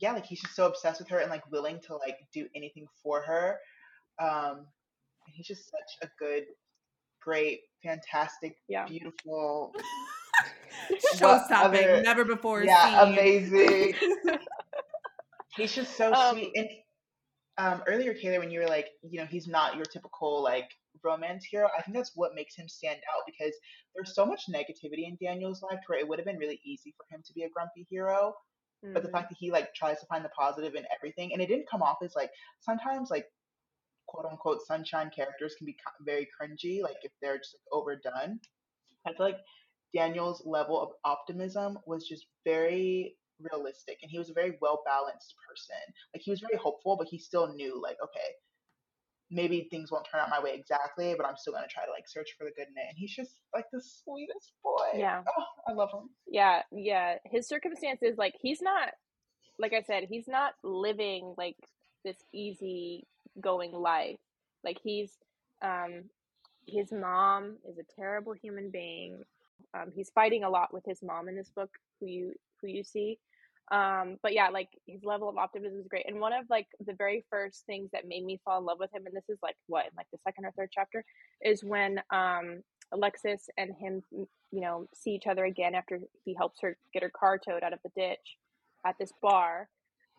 yeah, 0.00 0.12
like 0.12 0.26
he's 0.26 0.40
just 0.40 0.54
so 0.54 0.66
obsessed 0.66 1.00
with 1.00 1.08
her 1.08 1.18
and 1.18 1.30
like 1.30 1.50
willing 1.50 1.80
to 1.86 1.96
like 1.96 2.18
do 2.32 2.46
anything 2.54 2.86
for 3.02 3.22
her. 3.22 3.58
Um 4.18 4.66
he's 5.26 5.46
just 5.46 5.64
such 5.70 6.08
a 6.08 6.10
good 6.18 6.44
great, 7.22 7.60
fantastic, 7.82 8.56
yeah. 8.68 8.86
beautiful. 8.86 9.74
Show 11.16 11.40
stopping, 11.46 12.02
never 12.02 12.24
before 12.24 12.64
yeah, 12.64 13.04
seen. 13.04 13.12
amazing. 13.12 13.94
he's 15.56 15.74
just 15.74 15.96
so 15.96 16.12
um, 16.12 16.36
sweet. 16.36 16.50
And 16.56 16.68
um, 17.58 17.82
earlier, 17.86 18.14
Kayla, 18.14 18.38
when 18.38 18.50
you 18.50 18.60
were 18.60 18.66
like, 18.66 18.88
you 19.02 19.20
know, 19.20 19.26
he's 19.26 19.46
not 19.46 19.76
your 19.76 19.84
typical 19.84 20.42
like 20.42 20.68
romance 21.02 21.44
hero. 21.44 21.68
I 21.76 21.82
think 21.82 21.96
that's 21.96 22.12
what 22.14 22.34
makes 22.34 22.54
him 22.54 22.68
stand 22.68 23.00
out 23.14 23.22
because 23.26 23.54
there's 23.94 24.14
so 24.14 24.26
much 24.26 24.42
negativity 24.48 25.06
in 25.06 25.16
Daniel's 25.20 25.62
life 25.62 25.80
where 25.86 25.98
it 25.98 26.06
would 26.06 26.18
have 26.18 26.26
been 26.26 26.38
really 26.38 26.60
easy 26.64 26.94
for 26.96 27.04
him 27.14 27.22
to 27.26 27.32
be 27.32 27.42
a 27.42 27.50
grumpy 27.50 27.86
hero. 27.90 28.34
Mm-hmm. 28.84 28.94
But 28.94 29.02
the 29.02 29.08
mm-hmm. 29.08 29.16
fact 29.16 29.30
that 29.30 29.36
he 29.38 29.50
like 29.50 29.74
tries 29.74 30.00
to 30.00 30.06
find 30.06 30.24
the 30.24 30.30
positive 30.30 30.74
in 30.74 30.84
everything, 30.94 31.32
and 31.32 31.40
it 31.40 31.48
didn't 31.48 31.70
come 31.70 31.82
off 31.82 31.98
as 32.02 32.14
like 32.16 32.30
sometimes 32.60 33.10
like 33.10 33.26
quote 34.06 34.26
unquote 34.30 34.60
sunshine 34.66 35.10
characters 35.14 35.54
can 35.56 35.66
be 35.66 35.76
very 36.04 36.28
cringy, 36.40 36.82
like 36.82 36.96
if 37.02 37.12
they're 37.20 37.38
just 37.38 37.54
like, 37.54 37.80
overdone. 37.80 38.40
I 39.06 39.12
feel 39.12 39.26
like 39.26 39.38
Daniel's 39.94 40.42
level 40.46 40.80
of 40.80 40.90
optimism 41.04 41.78
was 41.86 42.06
just 42.06 42.26
very 42.44 43.16
realistic 43.40 43.98
and 44.02 44.10
he 44.10 44.18
was 44.18 44.30
a 44.30 44.34
very 44.34 44.56
well 44.60 44.82
balanced 44.86 45.34
person. 45.48 45.94
Like 46.14 46.22
he 46.22 46.30
was 46.30 46.40
very 46.40 46.56
hopeful, 46.56 46.96
but 46.96 47.08
he 47.08 47.18
still 47.18 47.52
knew 47.54 47.80
like, 47.82 47.96
okay, 48.02 48.28
maybe 49.32 49.66
things 49.70 49.90
won't 49.90 50.06
turn 50.10 50.20
out 50.20 50.28
my 50.30 50.40
way 50.40 50.54
exactly, 50.54 51.14
but 51.16 51.26
I'm 51.26 51.36
still 51.36 51.52
gonna 51.52 51.66
try 51.68 51.84
to 51.84 51.90
like 51.90 52.06
search 52.06 52.30
for 52.38 52.44
the 52.44 52.50
good 52.50 52.68
in 52.68 52.76
it. 52.76 52.86
And 52.88 52.96
he's 52.96 53.14
just 53.14 53.40
like 53.54 53.64
the 53.72 53.80
sweetest 53.80 54.52
boy. 54.62 54.98
Yeah. 54.98 55.22
Oh, 55.26 55.44
I 55.66 55.72
love 55.72 55.90
him. 55.90 56.10
Yeah, 56.28 56.62
yeah. 56.70 57.16
His 57.24 57.48
circumstances, 57.48 58.16
like 58.18 58.34
he's 58.40 58.60
not, 58.60 58.90
like 59.58 59.72
I 59.72 59.82
said, 59.82 60.04
he's 60.08 60.28
not 60.28 60.52
living 60.62 61.34
like 61.38 61.56
this 62.04 62.16
easy 62.32 63.06
going 63.40 63.72
life. 63.72 64.18
Like 64.64 64.78
he's, 64.82 65.12
um, 65.62 66.04
his 66.66 66.92
mom 66.92 67.56
is 67.68 67.78
a 67.78 68.00
terrible 68.00 68.32
human 68.32 68.70
being. 68.70 69.22
Um, 69.74 69.90
he's 69.94 70.10
fighting 70.10 70.44
a 70.44 70.50
lot 70.50 70.72
with 70.72 70.84
his 70.86 71.02
mom 71.02 71.28
in 71.28 71.36
this 71.36 71.50
book, 71.50 71.70
who 72.00 72.06
you 72.06 72.34
who 72.60 72.68
you 72.68 72.84
see. 72.84 73.18
Um, 73.72 74.18
but 74.22 74.34
yeah, 74.34 74.50
like 74.50 74.68
his 74.86 75.02
level 75.02 75.30
of 75.30 75.38
optimism 75.38 75.80
is 75.80 75.88
great. 75.88 76.04
And 76.06 76.20
one 76.20 76.34
of 76.34 76.44
like 76.50 76.66
the 76.86 76.92
very 76.92 77.24
first 77.30 77.64
things 77.64 77.88
that 77.92 78.06
made 78.06 78.22
me 78.22 78.38
fall 78.44 78.58
in 78.58 78.66
love 78.66 78.78
with 78.78 78.92
him, 78.94 79.06
and 79.06 79.16
this 79.16 79.28
is 79.30 79.38
like 79.42 79.56
what 79.66 79.86
in 79.86 79.92
like 79.96 80.06
the 80.12 80.18
second 80.22 80.44
or 80.44 80.52
third 80.52 80.68
chapter, 80.70 81.02
is 81.40 81.64
when 81.64 81.98
um 82.12 82.62
Alexis 82.92 83.48
and 83.56 83.70
him, 83.80 84.02
you 84.10 84.60
know, 84.60 84.86
see 84.94 85.12
each 85.12 85.26
other 85.26 85.46
again 85.46 85.74
after 85.74 85.98
he 86.26 86.34
helps 86.34 86.60
her 86.60 86.76
get 86.92 87.02
her 87.02 87.10
car 87.10 87.38
towed 87.38 87.62
out 87.62 87.72
of 87.72 87.78
the 87.82 87.90
ditch 87.96 88.36
at 88.86 88.94
this 89.00 89.12
bar. 89.22 89.70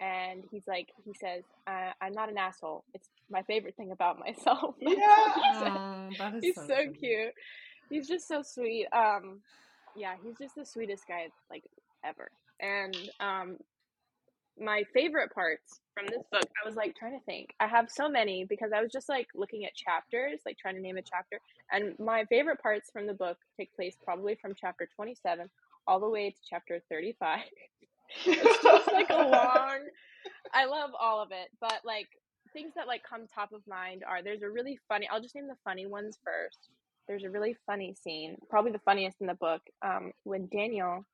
And 0.01 0.43
he's 0.49 0.63
like, 0.67 0.87
he 1.05 1.13
says, 1.13 1.43
uh, 1.67 1.91
"I'm 2.01 2.13
not 2.13 2.29
an 2.29 2.37
asshole. 2.39 2.83
It's 2.95 3.07
my 3.29 3.43
favorite 3.43 3.75
thing 3.77 3.91
about 3.91 4.17
myself." 4.27 4.73
Yeah. 4.79 4.95
he 5.35 5.59
said. 5.59 5.71
Oh, 5.75 6.39
he's 6.41 6.55
so, 6.55 6.67
so, 6.67 6.91
cute. 6.99 7.33
He's 7.91 8.07
just 8.07 8.27
so 8.27 8.41
sweet. 8.41 8.87
Um, 8.91 9.41
yeah, 9.95 10.15
he's 10.23 10.39
just 10.39 10.55
the 10.55 10.65
sweetest 10.65 11.07
guy 11.07 11.27
like 11.51 11.63
ever. 12.03 12.31
And 12.59 12.95
um, 13.19 13.57
my 14.59 14.83
favorite 14.93 15.33
parts 15.33 15.79
from 15.93 16.05
this 16.07 16.23
book, 16.31 16.45
I 16.63 16.67
was 16.67 16.75
like 16.75 16.95
trying 16.95 17.17
to 17.17 17.25
think. 17.25 17.53
I 17.59 17.67
have 17.67 17.89
so 17.89 18.07
many 18.09 18.45
because 18.45 18.71
I 18.75 18.81
was 18.81 18.91
just 18.91 19.09
like 19.09 19.27
looking 19.35 19.65
at 19.65 19.73
chapters, 19.75 20.41
like 20.45 20.57
trying 20.57 20.75
to 20.75 20.81
name 20.81 20.97
a 20.97 21.01
chapter. 21.01 21.39
And 21.71 21.97
my 21.99 22.25
favorite 22.25 22.61
parts 22.61 22.89
from 22.91 23.07
the 23.07 23.13
book 23.13 23.37
take 23.57 23.73
place 23.75 23.95
probably 24.03 24.35
from 24.41 24.53
chapter 24.59 24.87
27 24.95 25.49
all 25.87 25.99
the 25.99 26.09
way 26.09 26.29
to 26.29 26.37
chapter 26.49 26.81
35. 26.89 27.39
it's 28.25 28.63
just 28.63 28.91
like 28.91 29.09
a 29.09 29.15
long 29.15 29.79
I 30.53 30.65
love 30.65 30.91
all 30.99 31.21
of 31.21 31.31
it, 31.31 31.49
but 31.59 31.81
like 31.83 32.07
things 32.53 32.73
that 32.75 32.87
like 32.87 33.01
come 33.03 33.25
top 33.33 33.51
of 33.51 33.61
mind 33.67 34.03
are 34.07 34.21
there's 34.21 34.43
a 34.43 34.49
really 34.49 34.79
funny 34.87 35.07
I'll 35.11 35.21
just 35.21 35.35
name 35.35 35.47
the 35.47 35.55
funny 35.63 35.85
ones 35.85 36.19
first. 36.23 36.69
There's 37.07 37.23
a 37.23 37.29
really 37.29 37.57
funny 37.65 37.95
scene, 38.01 38.37
probably 38.49 38.71
the 38.71 38.79
funniest 38.79 39.17
in 39.19 39.27
the 39.27 39.33
book, 39.33 39.61
um, 39.85 40.13
when 40.23 40.47
Daniel 40.47 41.05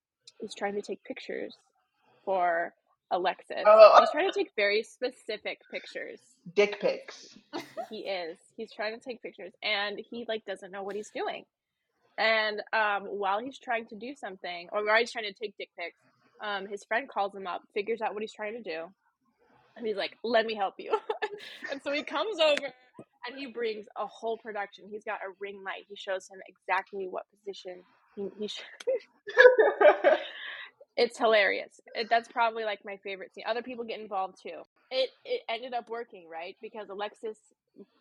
is 0.42 0.54
trying 0.54 0.76
to 0.76 0.82
take 0.82 1.04
pictures 1.04 1.56
for 2.26 2.74
Alexis. 3.12 3.64
Oh. 3.66 3.98
He's 4.00 4.12
trying 4.12 4.32
to 4.32 4.38
take 4.38 4.52
very 4.56 4.84
specific 4.84 5.60
pictures. 5.72 6.20
Dick 6.56 6.80
pics. 6.80 7.38
He 7.90 8.02
is. 8.02 8.38
He's 8.56 8.72
trying 8.72 8.94
to 8.94 9.04
take 9.04 9.20
pictures 9.24 9.52
and 9.64 10.00
he 10.12 10.24
like 10.28 10.46
doesn't 10.46 10.72
know 10.72 10.84
what 10.84 10.96
he's 10.96 11.10
doing. 11.10 11.46
And 12.20 12.62
um, 12.72 13.06
while 13.06 13.40
he's 13.40 13.58
trying 13.58 13.88
to 13.88 13.96
do 13.96 14.14
something, 14.14 14.68
or 14.72 14.86
while 14.86 15.00
he's 15.00 15.12
trying 15.12 15.26
to 15.26 15.34
take 15.34 15.58
dick 15.58 15.70
pics, 15.76 15.96
um, 16.40 16.68
his 16.68 16.84
friend 16.84 17.10
calls 17.10 17.34
him 17.34 17.48
up, 17.48 17.62
figures 17.74 18.00
out 18.02 18.14
what 18.14 18.22
he's 18.22 18.34
trying 18.34 18.62
to 18.62 18.62
do, 18.62 18.84
and 19.78 19.88
he's 19.88 19.96
like, 19.96 20.18
"Let 20.24 20.46
me 20.46 20.54
help 20.54 20.76
you." 20.78 20.98
and 21.72 21.82
so 21.82 21.94
he 21.94 22.04
comes 22.04 22.40
over 22.40 22.74
and 23.28 23.38
he 23.38 23.48
brings 23.48 23.88
a 23.96 24.06
whole 24.06 24.38
production. 24.38 24.86
He's 24.92 25.06
got 25.06 25.20
a 25.26 25.32
ring 25.40 25.64
light. 25.64 25.86
He 25.88 25.96
shows 25.96 26.28
him 26.28 26.40
exactly 26.48 27.08
what 27.08 27.24
position 27.32 27.84
he. 28.16 28.30
he 28.39 28.47
sh- 28.47 28.62
it's 30.97 31.18
hilarious. 31.18 31.80
It, 31.95 32.10
that's 32.10 32.28
probably 32.28 32.66
like 32.66 32.84
my 32.84 32.97
favorite 32.97 33.34
scene. 33.34 33.45
Other 33.47 33.62
people 33.62 33.86
get 33.86 33.99
involved 33.99 34.41
too. 34.41 34.62
It 34.91 35.10
it 35.24 35.41
ended 35.49 35.74
up 35.74 35.89
working 35.89 36.28
right 36.30 36.55
because 36.62 36.89
Alexis 36.89 37.38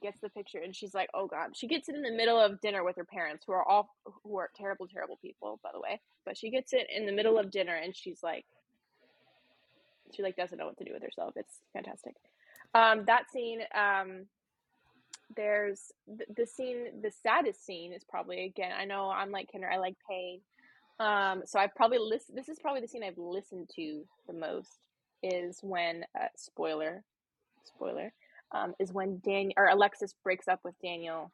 gets 0.02 0.18
the 0.20 0.30
picture 0.30 0.58
and 0.58 0.74
she's 0.74 0.94
like, 0.94 1.08
"Oh 1.14 1.26
God!" 1.26 1.56
She 1.56 1.66
gets 1.68 1.88
it 1.88 1.94
in 1.94 2.02
the 2.02 2.10
middle 2.10 2.38
of 2.38 2.60
dinner 2.60 2.82
with 2.84 2.96
her 2.96 3.04
parents, 3.04 3.44
who 3.46 3.52
are 3.52 3.66
all 3.66 3.94
who 4.24 4.38
are 4.38 4.50
terrible, 4.56 4.88
terrible 4.88 5.18
people, 5.22 5.60
by 5.62 5.70
the 5.72 5.80
way. 5.80 6.00
But 6.24 6.36
she 6.36 6.50
gets 6.50 6.72
it 6.72 6.88
in 6.94 7.06
the 7.06 7.12
middle 7.12 7.38
of 7.38 7.50
dinner 7.50 7.74
and 7.74 7.94
she's 7.94 8.22
like, 8.22 8.44
she 10.14 10.22
like 10.22 10.36
doesn't 10.36 10.58
know 10.58 10.66
what 10.66 10.78
to 10.78 10.84
do 10.84 10.92
with 10.92 11.02
herself. 11.02 11.34
It's 11.36 11.60
fantastic. 11.72 12.14
Um, 12.74 13.04
that 13.06 13.30
scene. 13.30 13.60
Um, 13.74 14.26
there's 15.36 15.92
the, 16.06 16.46
scene. 16.46 17.00
The 17.02 17.10
saddest 17.22 17.64
scene 17.64 17.92
is 17.92 18.04
probably 18.04 18.44
again. 18.44 18.72
I 18.78 18.84
know 18.84 19.10
I'm 19.10 19.30
like 19.30 19.50
Kinder. 19.52 19.70
I 19.70 19.78
like 19.78 19.96
pain. 20.08 20.40
Um, 21.00 21.42
so 21.46 21.58
I've 21.58 21.74
probably 21.74 21.98
listened. 21.98 22.36
This 22.36 22.48
is 22.48 22.58
probably 22.58 22.80
the 22.80 22.88
scene 22.88 23.04
I've 23.04 23.18
listened 23.18 23.70
to 23.76 24.04
the 24.26 24.32
most. 24.32 24.78
Is 25.22 25.58
when 25.62 26.04
uh, 26.18 26.28
spoiler, 26.36 27.02
spoiler, 27.64 28.12
um, 28.52 28.74
is 28.78 28.92
when 28.92 29.20
Daniel 29.24 29.54
or 29.56 29.66
Alexis 29.66 30.14
breaks 30.22 30.46
up 30.46 30.60
with 30.64 30.74
Daniel. 30.80 31.32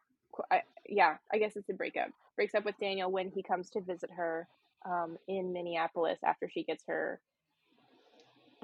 I, 0.51 0.61
yeah, 0.89 1.17
I 1.31 1.37
guess 1.37 1.55
it's 1.55 1.69
a 1.69 1.73
breakup. 1.73 2.09
Breaks 2.35 2.55
up 2.55 2.65
with 2.65 2.75
Daniel 2.79 3.11
when 3.11 3.29
he 3.29 3.43
comes 3.43 3.69
to 3.71 3.81
visit 3.81 4.09
her 4.17 4.47
um, 4.85 5.17
in 5.27 5.53
Minneapolis 5.53 6.19
after 6.23 6.49
she 6.49 6.63
gets 6.63 6.83
her 6.87 7.19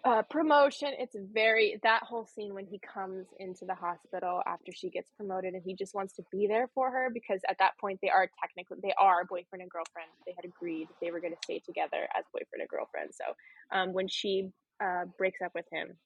uh, 0.03 0.23
promotion. 0.23 0.89
It's 0.97 1.15
very 1.33 1.79
that 1.83 2.03
whole 2.03 2.25
scene 2.25 2.53
when 2.53 2.65
he 2.65 2.79
comes 2.79 3.27
into 3.39 3.65
the 3.65 3.75
hospital 3.75 4.41
after 4.47 4.71
she 4.73 4.89
gets 4.89 5.09
promoted 5.15 5.53
and 5.53 5.63
he 5.63 5.75
just 5.75 5.93
wants 5.93 6.13
to 6.15 6.23
be 6.31 6.47
there 6.47 6.69
for 6.73 6.89
her 6.89 7.09
because 7.13 7.41
at 7.49 7.57
that 7.59 7.77
point 7.79 7.99
they 8.01 8.09
are 8.09 8.29
technically 8.41 8.77
they 8.81 8.93
are 8.97 9.25
boyfriend 9.25 9.61
and 9.61 9.69
girlfriend. 9.69 10.09
They 10.25 10.33
had 10.35 10.45
agreed 10.45 10.87
they 11.01 11.11
were 11.11 11.19
going 11.19 11.33
to 11.33 11.39
stay 11.43 11.59
together 11.59 12.07
as 12.17 12.25
boyfriend 12.33 12.61
and 12.61 12.69
girlfriend. 12.69 13.11
So 13.13 13.77
um, 13.77 13.93
when 13.93 14.07
she 14.07 14.49
uh, 14.83 15.05
breaks 15.17 15.41
up 15.43 15.51
with 15.53 15.65
him, 15.71 15.97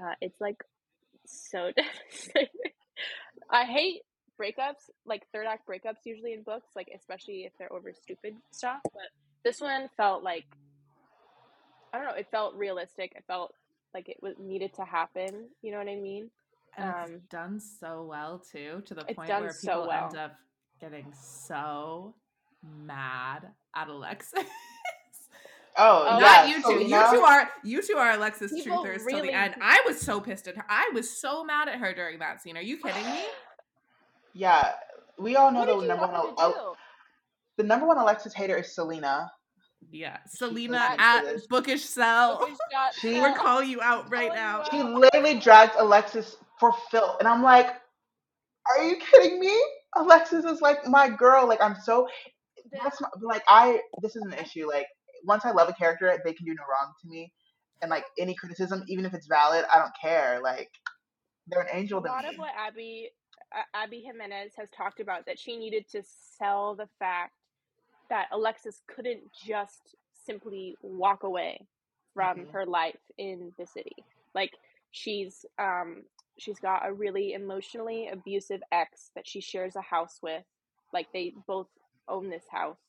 uh, 0.00 0.14
it's 0.20 0.40
like 0.40 0.62
so 1.26 1.70
devastating. 1.76 2.48
I 3.50 3.64
hate 3.64 4.02
breakups, 4.40 4.90
like 5.06 5.22
third 5.32 5.46
act 5.46 5.68
breakups 5.68 6.04
usually 6.04 6.32
in 6.32 6.42
books, 6.42 6.68
like 6.76 6.88
especially 6.94 7.44
if 7.44 7.52
they're 7.58 7.72
over 7.72 7.92
stupid 7.92 8.34
stuff. 8.52 8.80
But 8.84 9.10
this 9.44 9.60
one 9.60 9.88
felt 9.96 10.22
like 10.22 10.44
I 11.94 11.98
don't 11.98 12.06
know, 12.06 12.14
it 12.14 12.26
felt 12.30 12.54
realistic. 12.56 13.12
It 13.14 13.24
felt 13.26 13.54
like 13.94 14.08
it 14.08 14.16
was 14.20 14.34
needed 14.40 14.74
to 14.74 14.84
happen. 14.84 15.48
You 15.62 15.70
know 15.72 15.78
what 15.78 15.88
I 15.88 15.94
mean? 15.96 16.30
And 16.76 16.90
Um, 16.90 17.14
it's 17.14 17.24
done 17.30 17.60
so 17.60 18.04
well 18.08 18.40
too, 18.40 18.82
to 18.86 18.94
the 18.94 19.04
point 19.04 19.28
done 19.28 19.42
where 19.42 19.52
so 19.52 19.66
people 19.82 19.88
well. 19.88 20.04
end 20.06 20.16
up 20.16 20.32
getting 20.80 21.12
so 21.12 22.14
mad 22.84 23.46
at 23.76 23.88
Alexis. 23.88 24.32
Oh, 25.76 26.06
Oh, 26.08 26.18
Not 26.18 26.20
yeah. 26.20 26.46
you 26.46 26.56
two. 26.56 26.62
Selena. 26.62 26.84
You 26.84 27.10
two 27.18 27.24
are 27.24 27.50
you 27.64 27.82
two 27.82 27.96
are 27.96 28.10
Alexis 28.12 28.52
People 28.52 28.84
truthers 28.84 29.02
till 29.08 29.22
the 29.22 29.32
end. 29.32 29.54
I 29.60 29.82
was 29.86 30.00
so 30.00 30.20
pissed 30.20 30.46
at 30.48 30.56
her. 30.56 30.64
I 30.68 30.90
was 30.94 31.08
so 31.20 31.44
mad 31.44 31.68
at 31.68 31.78
her 31.78 31.92
during 31.94 32.18
that 32.20 32.42
scene. 32.42 32.56
Are 32.56 32.62
you 32.62 32.76
kidding 32.78 33.04
me? 33.04 33.22
Yeah, 34.36 34.72
we 35.16 35.36
all 35.36 35.52
know 35.52 35.60
what 35.60 35.80
the 35.80 35.86
number 35.86 36.06
one. 36.08 36.14
her 36.14 36.34
to 36.34 36.40
Al- 36.40 36.76
the 37.56 37.62
number 37.62 37.86
one 37.86 37.98
Alexis 37.98 38.34
hater 38.34 38.56
is 38.56 38.74
Selena. 38.74 39.30
Yeah, 39.90 40.18
Selena 40.26 40.94
at 40.98 41.22
this. 41.22 41.46
Bookish 41.46 41.84
Cell. 41.84 42.38
Bookish 42.38 42.56
She- 43.00 43.20
We're 43.20 43.34
calling 43.34 43.70
you 43.70 43.80
out 43.80 44.10
right 44.10 44.34
now. 44.34 44.64
She 44.70 44.82
literally 44.82 45.38
drags 45.38 45.72
Alexis 45.78 46.36
for 46.58 46.72
Phil, 46.90 47.16
and 47.18 47.28
I'm 47.28 47.42
like, 47.42 47.68
are 48.68 48.82
you 48.82 48.96
kidding 48.96 49.40
me? 49.40 49.54
Alexis 49.96 50.44
is 50.44 50.60
like 50.60 50.86
my 50.86 51.08
girl. 51.08 51.46
Like 51.46 51.60
I'm 51.62 51.76
so. 51.82 52.08
That's 52.72 53.00
my, 53.00 53.08
like 53.22 53.42
I. 53.48 53.80
This 54.02 54.16
is 54.16 54.22
an 54.22 54.32
issue. 54.34 54.66
Like 54.68 54.86
once 55.24 55.44
I 55.44 55.50
love 55.52 55.68
a 55.68 55.72
character, 55.74 56.16
they 56.24 56.32
can 56.32 56.46
do 56.46 56.54
no 56.54 56.62
wrong 56.62 56.92
to 57.02 57.08
me, 57.08 57.32
and 57.82 57.90
like 57.90 58.04
any 58.18 58.34
criticism, 58.34 58.82
even 58.88 59.04
if 59.04 59.14
it's 59.14 59.26
valid, 59.26 59.64
I 59.72 59.78
don't 59.78 59.92
care. 60.00 60.40
Like 60.42 60.70
they're 61.46 61.60
an 61.60 61.68
angel 61.72 62.00
a 62.00 62.02
to 62.02 62.08
lot 62.08 62.24
me. 62.24 62.30
of 62.30 62.38
what 62.38 62.50
Abby 62.58 63.10
Abby 63.74 64.00
Jimenez 64.04 64.52
has 64.56 64.68
talked 64.70 64.98
about 65.00 65.26
that 65.26 65.38
she 65.38 65.56
needed 65.56 65.86
to 65.90 66.02
sell 66.38 66.74
the 66.74 66.88
fact 66.98 67.34
that 68.10 68.28
Alexis 68.32 68.82
couldn't 68.88 69.32
just 69.32 69.96
simply 70.14 70.76
walk 70.82 71.22
away 71.22 71.66
from 72.14 72.46
Mhm. 72.46 72.52
her 72.52 72.66
life 72.66 73.00
in 73.18 73.52
the 73.58 73.66
city. 73.66 74.04
Like 74.34 74.52
she's 74.90 75.44
um 75.58 76.04
she's 76.38 76.58
got 76.60 76.86
a 76.86 76.92
really 76.92 77.32
emotionally 77.34 78.08
abusive 78.08 78.62
ex 78.72 79.10
that 79.14 79.26
she 79.28 79.40
shares 79.40 79.76
a 79.76 79.82
house 79.82 80.20
with. 80.22 80.44
Like 80.92 81.08
they 81.12 81.34
both 81.46 81.68
own 82.08 82.30
this 82.30 82.46
house. 82.50 82.80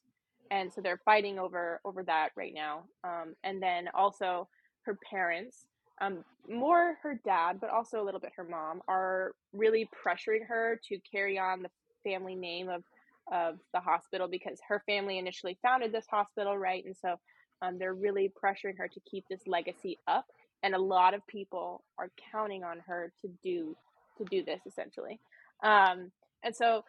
And 0.52 0.74
so 0.74 0.82
they're 0.82 1.02
fighting 1.06 1.40
over 1.40 1.82
over 1.86 2.04
that 2.04 2.30
right 2.36 2.54
now. 2.54 2.86
Um 3.04 3.36
and 3.44 3.62
then 3.62 3.90
also 3.94 4.48
her 4.84 4.96
parents 5.10 5.68
um, 6.02 6.26
more 6.50 6.98
her 7.04 7.20
dad, 7.26 7.60
but 7.62 7.70
also 7.70 8.02
a 8.02 8.06
little 8.06 8.20
bit 8.20 8.34
her 8.36 8.44
mom, 8.44 8.82
are 8.88 9.34
really 9.54 9.90
pressuring 10.06 10.46
her 10.48 10.80
to 10.90 11.00
carry 11.12 11.40
on 11.40 11.62
the 11.64 11.72
family 12.04 12.36
name 12.36 12.70
of 12.70 12.84
of 13.32 13.60
the 13.74 13.80
hospital 13.80 14.28
because 14.28 14.60
her 14.68 14.82
family 14.86 15.18
initially 15.18 15.58
founded 15.62 15.92
this 15.92 16.06
hospital, 16.10 16.58
right? 16.58 16.84
And 16.86 16.96
so 16.96 17.16
um, 17.62 17.78
they're 17.80 17.94
really 17.94 18.32
pressuring 18.44 18.78
her 18.78 18.88
to 18.88 19.00
keep 19.10 19.26
this 19.30 19.42
legacy 19.48 19.98
up, 20.08 20.26
and 20.64 20.76
a 20.76 20.82
lot 20.82 21.14
of 21.14 21.26
people 21.28 21.84
are 21.98 22.10
counting 22.32 22.64
on 22.64 22.80
her 22.88 23.12
to 23.22 23.30
do 23.44 23.76
to 24.18 24.26
do 24.26 24.44
this 24.44 24.62
essentially. 24.66 25.20
Um, 25.64 26.12
and 26.44 26.56
so 26.56 26.84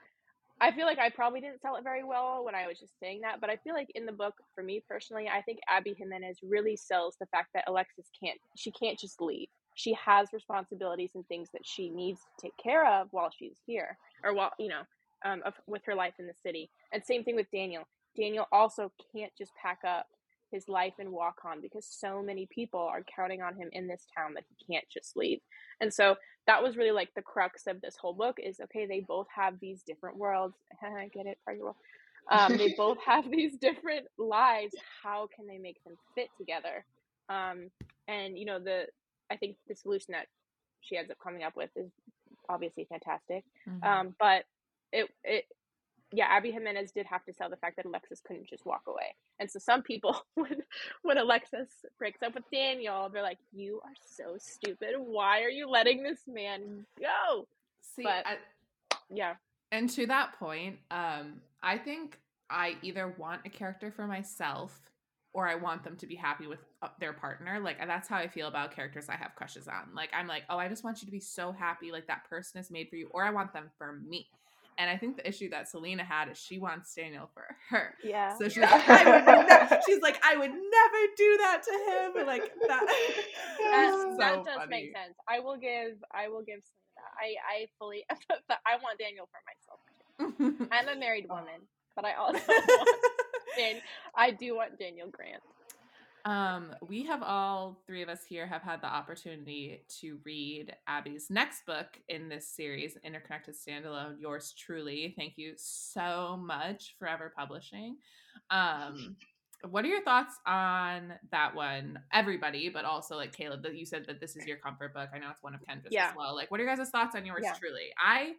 I 0.60 0.72
feel 0.72 0.86
like 0.86 0.98
I 0.98 1.10
probably 1.10 1.40
didn't 1.40 1.60
sell 1.60 1.76
it 1.76 1.84
very 1.84 2.02
well 2.02 2.44
when 2.44 2.54
I 2.54 2.66
was 2.66 2.78
just 2.78 2.98
saying 2.98 3.20
that, 3.22 3.40
but 3.40 3.50
I 3.50 3.56
feel 3.56 3.74
like 3.74 3.88
in 3.94 4.06
the 4.06 4.12
book, 4.12 4.34
for 4.54 4.62
me 4.62 4.82
personally, 4.88 5.28
I 5.28 5.42
think 5.42 5.58
Abby 5.68 5.94
Jimenez 5.96 6.38
really 6.42 6.76
sells 6.76 7.16
the 7.20 7.26
fact 7.26 7.50
that 7.54 7.64
Alexis 7.66 8.06
can't, 8.18 8.38
she 8.56 8.70
can't 8.70 8.98
just 8.98 9.20
leave. 9.20 9.48
She 9.74 9.94
has 10.02 10.28
responsibilities 10.32 11.10
and 11.14 11.26
things 11.26 11.50
that 11.52 11.62
she 11.64 11.90
needs 11.90 12.20
to 12.20 12.46
take 12.46 12.56
care 12.56 12.86
of 12.86 13.08
while 13.10 13.30
she's 13.36 13.58
here, 13.66 13.98
or 14.24 14.34
while, 14.34 14.52
you 14.58 14.68
know, 14.68 14.82
um, 15.24 15.42
of, 15.44 15.54
with 15.66 15.82
her 15.86 15.94
life 15.94 16.14
in 16.18 16.26
the 16.26 16.34
city. 16.42 16.70
And 16.92 17.04
same 17.04 17.24
thing 17.24 17.36
with 17.36 17.50
Daniel. 17.50 17.84
Daniel 18.16 18.46
also 18.52 18.92
can't 19.14 19.32
just 19.36 19.52
pack 19.60 19.80
up 19.86 20.06
his 20.50 20.68
life 20.68 20.94
and 20.98 21.10
walk 21.10 21.40
on 21.44 21.60
because 21.60 21.86
so 21.88 22.22
many 22.22 22.46
people 22.46 22.80
are 22.80 23.02
counting 23.14 23.42
on 23.42 23.56
him 23.56 23.68
in 23.72 23.86
this 23.86 24.06
town 24.16 24.34
that 24.34 24.44
he 24.48 24.72
can't 24.72 24.88
just 24.88 25.16
leave. 25.16 25.40
And 25.80 25.92
so 25.92 26.16
that 26.46 26.62
was 26.62 26.76
really 26.76 26.92
like 26.92 27.10
the 27.14 27.22
crux 27.22 27.66
of 27.66 27.80
this 27.80 27.96
whole 27.96 28.14
book 28.14 28.36
is 28.42 28.60
okay, 28.60 28.86
they 28.86 29.00
both 29.00 29.26
have 29.34 29.58
these 29.60 29.82
different 29.82 30.16
worlds. 30.16 30.56
I 30.82 31.08
get 31.08 31.26
it, 31.26 31.38
part 31.44 31.56
of 31.56 31.58
your 31.58 31.66
world. 31.66 31.76
Um, 32.30 32.56
they 32.56 32.74
both 32.76 32.98
have 33.04 33.30
these 33.30 33.56
different 33.56 34.06
lives. 34.18 34.74
How 35.02 35.28
can 35.34 35.46
they 35.46 35.58
make 35.58 35.82
them 35.84 35.94
fit 36.14 36.28
together? 36.38 36.84
Um, 37.28 37.70
and 38.08 38.38
you 38.38 38.44
know, 38.44 38.58
the 38.60 38.86
I 39.30 39.36
think 39.36 39.56
the 39.68 39.74
solution 39.74 40.12
that 40.12 40.26
she 40.80 40.96
ends 40.96 41.10
up 41.10 41.18
coming 41.22 41.42
up 41.42 41.56
with 41.56 41.70
is 41.74 41.90
obviously 42.48 42.86
fantastic. 42.88 43.44
Mm-hmm. 43.68 43.84
Um, 43.84 44.14
but 44.20 44.44
it 44.92 45.08
it 45.24 45.44
yeah, 46.12 46.26
Abby 46.26 46.52
Jimenez 46.52 46.92
did 46.92 47.06
have 47.06 47.24
to 47.24 47.32
sell 47.32 47.50
the 47.50 47.56
fact 47.56 47.76
that 47.76 47.84
Alexis 47.84 48.20
couldn't 48.24 48.48
just 48.48 48.64
walk 48.64 48.82
away. 48.86 49.14
And 49.40 49.50
so 49.50 49.58
some 49.58 49.82
people, 49.82 50.16
when 50.34 50.62
when 51.02 51.18
Alexis 51.18 51.68
breaks 51.98 52.22
up 52.22 52.34
with 52.34 52.44
Daniel, 52.52 53.08
they're 53.12 53.22
like, 53.22 53.38
"You 53.52 53.80
are 53.84 53.94
so 54.04 54.36
stupid. 54.38 54.94
Why 54.98 55.42
are 55.42 55.50
you 55.50 55.68
letting 55.68 56.02
this 56.02 56.20
man 56.26 56.86
go?" 56.98 57.46
See, 57.80 58.04
but, 58.04 58.26
I, 58.26 58.36
yeah. 59.10 59.34
And 59.72 59.90
to 59.90 60.06
that 60.06 60.38
point, 60.38 60.78
um, 60.90 61.40
I 61.62 61.76
think 61.78 62.20
I 62.48 62.76
either 62.82 63.14
want 63.18 63.42
a 63.44 63.50
character 63.50 63.90
for 63.90 64.06
myself 64.06 64.80
or 65.32 65.46
I 65.46 65.54
want 65.56 65.84
them 65.84 65.96
to 65.96 66.06
be 66.06 66.14
happy 66.14 66.46
with 66.46 66.60
uh, 66.82 66.88
their 66.98 67.12
partner. 67.12 67.60
Like 67.60 67.78
that's 67.84 68.08
how 68.08 68.16
I 68.16 68.28
feel 68.28 68.48
about 68.48 68.74
characters 68.74 69.08
I 69.08 69.16
have 69.16 69.34
crushes 69.34 69.68
on. 69.68 69.94
Like 69.94 70.10
I'm 70.14 70.28
like, 70.28 70.44
"Oh, 70.48 70.56
I 70.56 70.68
just 70.68 70.84
want 70.84 71.02
you 71.02 71.06
to 71.06 71.12
be 71.12 71.20
so 71.20 71.52
happy 71.52 71.90
like 71.90 72.06
that 72.06 72.28
person 72.30 72.60
is 72.60 72.70
made 72.70 72.88
for 72.88 72.96
you," 72.96 73.08
or 73.10 73.24
I 73.24 73.30
want 73.30 73.52
them 73.52 73.70
for 73.76 74.00
me. 74.08 74.28
And 74.78 74.90
I 74.90 74.96
think 74.98 75.16
the 75.16 75.26
issue 75.26 75.48
that 75.50 75.68
Selena 75.68 76.04
had 76.04 76.28
is 76.28 76.38
she 76.38 76.58
wants 76.58 76.94
Daniel 76.94 77.30
for 77.32 77.44
her. 77.70 77.94
Yeah. 78.04 78.36
So 78.36 78.48
she's 78.48 78.58
like, 78.62 78.88
I 78.88 79.04
would 79.04 79.46
ne- 79.70 79.80
she's 79.86 80.02
like, 80.02 80.20
I 80.22 80.36
would 80.36 80.50
never 80.50 81.00
do 81.16 81.38
that 81.38 81.62
to 81.64 81.72
him. 82.20 82.26
Like 82.26 82.52
that. 82.68 82.82
so 83.58 84.16
that 84.18 84.44
does 84.44 84.56
funny. 84.56 84.68
make 84.70 84.92
sense. 84.92 85.16
I 85.28 85.40
will 85.40 85.56
give 85.56 85.96
I 86.12 86.28
will 86.28 86.42
give 86.42 86.60
Selena 86.62 86.92
that. 86.96 87.12
I 87.18 87.62
I 87.62 87.66
fully 87.78 88.04
I 88.66 88.76
want 88.82 88.98
Daniel 88.98 89.28
for 89.32 89.40
myself. 89.48 90.68
I'm 90.72 90.88
a 90.88 90.98
married 90.98 91.26
woman, 91.28 91.60
but 91.94 92.04
I 92.04 92.14
also 92.14 92.38
want 92.46 92.88
Dan- 93.56 93.80
I 94.14 94.30
do 94.30 94.56
want 94.56 94.78
Daniel 94.78 95.08
Grant. 95.10 95.42
Um, 96.26 96.74
we 96.88 97.04
have 97.04 97.22
all 97.22 97.80
three 97.86 98.02
of 98.02 98.08
us 98.08 98.24
here 98.28 98.48
have 98.48 98.62
had 98.62 98.82
the 98.82 98.92
opportunity 98.92 99.84
to 100.00 100.18
read 100.24 100.74
Abby's 100.88 101.30
next 101.30 101.64
book 101.66 101.86
in 102.08 102.28
this 102.28 102.48
series, 102.48 102.98
Interconnected 103.04 103.54
Standalone, 103.54 104.16
Yours 104.20 104.52
Truly. 104.58 105.14
Thank 105.16 105.34
you 105.38 105.52
so 105.54 106.36
much, 106.44 106.96
Forever 106.98 107.32
Publishing. 107.38 107.98
Um, 108.50 109.14
what 109.70 109.84
are 109.84 109.88
your 109.88 110.02
thoughts 110.02 110.34
on 110.46 111.12
that 111.30 111.54
one? 111.54 112.00
Everybody, 112.12 112.70
but 112.70 112.84
also 112.84 113.14
like 113.14 113.32
Caleb, 113.32 113.62
that 113.62 113.76
you 113.76 113.86
said 113.86 114.04
that 114.08 114.18
this 114.18 114.34
is 114.34 114.46
your 114.46 114.56
comfort 114.56 114.94
book. 114.94 115.10
I 115.14 115.20
know 115.20 115.30
it's 115.30 115.44
one 115.44 115.54
of 115.54 115.60
Kendra's 115.60 115.92
yeah. 115.92 116.08
as 116.08 116.16
well. 116.16 116.34
Like, 116.34 116.50
what 116.50 116.58
are 116.58 116.64
your 116.64 116.74
guys' 116.74 116.90
thoughts 116.90 117.14
on 117.14 117.24
yours 117.24 117.42
yeah. 117.44 117.52
truly? 117.52 117.90
I 118.04 118.32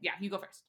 yeah, 0.00 0.12
you 0.20 0.28
go 0.28 0.36
first. 0.36 0.64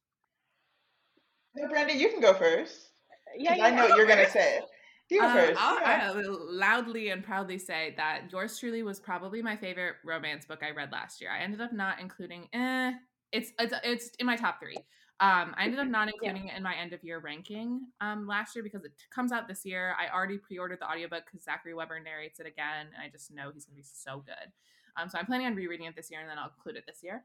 No, 1.58 1.68
Brandon, 1.68 2.00
you 2.00 2.08
can 2.08 2.22
go 2.22 2.34
first. 2.34 2.92
Yeah, 3.38 3.58
I 3.62 3.70
know 3.70 3.90
what 3.90 3.98
you're 3.98 4.08
gonna 4.08 4.30
say. 4.30 4.62
You 5.10 5.22
um, 5.24 5.34
first. 5.34 5.62
I'll, 5.62 5.80
yeah. 5.80 6.14
I'll 6.16 6.54
loudly 6.54 7.10
and 7.10 7.24
proudly 7.24 7.58
say 7.58 7.94
that 7.98 8.32
yours 8.32 8.60
truly 8.60 8.84
was 8.84 9.00
probably 9.00 9.42
my 9.42 9.56
favorite 9.56 9.96
romance 10.04 10.46
book 10.46 10.62
I 10.64 10.72
read 10.72 10.92
last 10.92 11.22
year. 11.22 11.32
I 11.32 11.44
ended 11.44 11.62
up 11.62 11.72
not 11.72 12.00
including. 12.00 12.48
Eh, 12.54 12.94
it's 13.32 13.52
it's 13.60 13.74
it's 13.84 14.10
in 14.20 14.26
my 14.26 14.36
top 14.36 14.60
three. 14.60 14.76
Um, 15.20 15.56
I 15.58 15.64
ended 15.64 15.80
up 15.80 15.88
not 15.88 16.10
including 16.10 16.48
yeah. 16.48 16.54
it 16.54 16.58
in 16.58 16.64
my 16.64 16.76
end 16.76 16.94
of 16.94 17.04
year 17.04 17.20
ranking 17.20 17.88
um, 18.02 18.28
last 18.28 18.56
year 18.56 18.64
because 18.64 18.84
it 18.84 18.92
comes 19.10 19.32
out 19.32 19.48
this 19.48 19.66
year. 19.66 19.96
I 20.00 20.14
already 20.14 20.38
pre-ordered 20.38 20.80
the 20.80 20.88
audiobook 20.88 21.24
because 21.26 21.44
Zachary 21.44 21.74
Webber 21.74 22.00
narrates 22.00 22.40
it 22.40 22.46
again, 22.46 22.88
and 22.94 23.04
I 23.04 23.10
just 23.10 23.34
know 23.34 23.50
he's 23.52 23.66
gonna 23.66 23.78
be 23.78 23.84
so 23.84 24.24
good. 24.26 24.52
Um, 24.96 25.10
so 25.10 25.18
I'm 25.18 25.26
planning 25.26 25.48
on 25.48 25.56
rereading 25.56 25.88
it 25.88 25.96
this 25.96 26.12
year, 26.12 26.20
and 26.20 26.30
then 26.30 26.38
I'll 26.38 26.52
include 26.56 26.76
it 26.76 26.86
this 26.86 27.02
year. 27.02 27.24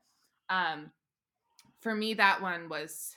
Um, 0.48 0.90
for 1.80 1.94
me, 1.94 2.14
that 2.14 2.40
one 2.40 2.68
was 2.68 3.16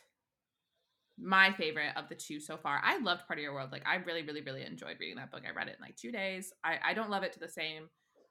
my 1.17 1.51
favorite 1.53 1.91
of 1.95 2.09
the 2.09 2.15
two 2.15 2.39
so 2.39 2.57
far. 2.57 2.81
I 2.83 2.97
loved 2.99 3.25
Part 3.27 3.39
of 3.39 3.43
Your 3.43 3.53
World. 3.53 3.71
Like 3.71 3.87
I 3.87 3.95
really, 3.95 4.23
really, 4.23 4.41
really 4.41 4.65
enjoyed 4.65 4.97
reading 4.99 5.15
that 5.17 5.31
book. 5.31 5.43
I 5.47 5.55
read 5.55 5.67
it 5.67 5.75
in 5.77 5.81
like 5.81 5.95
two 5.95 6.11
days. 6.11 6.51
I, 6.63 6.77
I 6.83 6.93
don't 6.93 7.09
love 7.09 7.23
it 7.23 7.33
to 7.33 7.39
the 7.39 7.49
same 7.49 7.89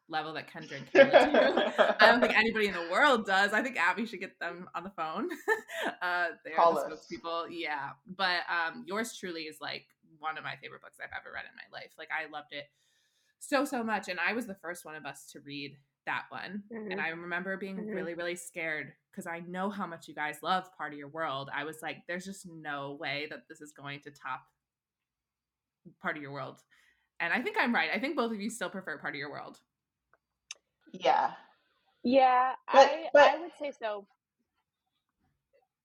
level 0.09 0.35
that 0.35 0.51
Kendra 0.51 0.77
and 0.77 0.93
Kayla 0.93 1.77
do. 1.77 1.83
I 2.01 2.07
don't 2.11 2.21
think 2.21 2.35
anybody 2.39 2.69
in 2.69 2.75
the 2.75 2.89
world 2.93 3.27
does. 3.27 3.53
I 3.53 3.63
think 3.63 3.79
Abby 3.79 4.05
should 4.05 4.21
get 4.21 4.39
them 4.39 4.69
on 4.75 4.85
the 4.85 4.91
phone. 4.91 5.29
uh, 6.03 6.27
they 6.45 6.53
are 6.53 6.75
the 6.75 6.97
spokespeople. 6.97 7.47
Yeah. 7.51 7.91
But 8.07 8.41
um, 8.51 8.85
yours 8.87 9.17
truly 9.19 9.43
is 9.43 9.59
like 9.61 9.87
one 10.19 10.37
of 10.37 10.45
my 10.45 10.57
favorite 10.63 10.83
books 10.83 10.99
I've 11.01 11.11
ever 11.19 11.33
read 11.35 11.45
in 11.45 11.57
my 11.57 11.79
life. 11.79 11.91
Like 11.99 12.09
I 12.13 12.31
loved 12.31 12.53
it 12.53 12.65
so, 13.39 13.65
so 13.65 13.83
much. 13.83 14.09
And 14.09 14.21
I 14.21 14.35
was 14.35 14.47
the 14.47 14.57
first 14.57 14.85
one 14.85 14.95
of 14.95 15.07
us 15.07 15.27
to 15.33 15.41
read 15.41 15.77
that 16.07 16.25
one. 16.29 16.63
Mm-hmm. 16.73 16.93
And 16.93 17.01
I 17.01 17.09
remember 17.09 17.57
being 17.57 17.77
mm-hmm. 17.77 17.91
really, 17.91 18.15
really 18.15 18.37
scared 18.37 18.93
because 19.11 19.27
I 19.27 19.41
know 19.41 19.71
how 19.71 19.87
much 19.87 20.09
you 20.09 20.15
guys 20.15 20.39
love 20.43 20.65
Part 20.77 20.93
of 20.93 20.99
Your 20.99 21.09
World. 21.09 21.51
I 21.55 21.65
was 21.65 21.83
like, 21.83 21.99
there's 22.09 22.25
just 22.25 22.47
no 22.47 22.97
way 23.01 23.27
that 23.31 23.49
this 23.49 23.61
is 23.61 23.73
going 23.73 24.01
to 24.01 24.11
top 24.11 24.43
Part 26.03 26.17
of 26.17 26.23
Your 26.23 26.33
World. 26.33 26.61
And 27.21 27.33
I 27.33 27.41
think 27.41 27.57
I'm 27.59 27.75
right. 27.75 27.91
I 27.95 28.01
think 28.01 28.17
both 28.17 28.33
of 28.33 28.41
you 28.41 28.51
still 28.51 28.71
prefer 28.71 28.99
Part 28.99 29.15
of 29.15 29.19
Your 29.19 29.31
World. 29.31 29.59
Yeah. 30.93 31.31
Yeah, 32.03 32.53
but, 32.71 32.87
I, 32.87 33.05
but 33.15 33.23
I 33.23 33.41
would 33.41 33.53
say 33.59 33.73
so. 33.79 34.07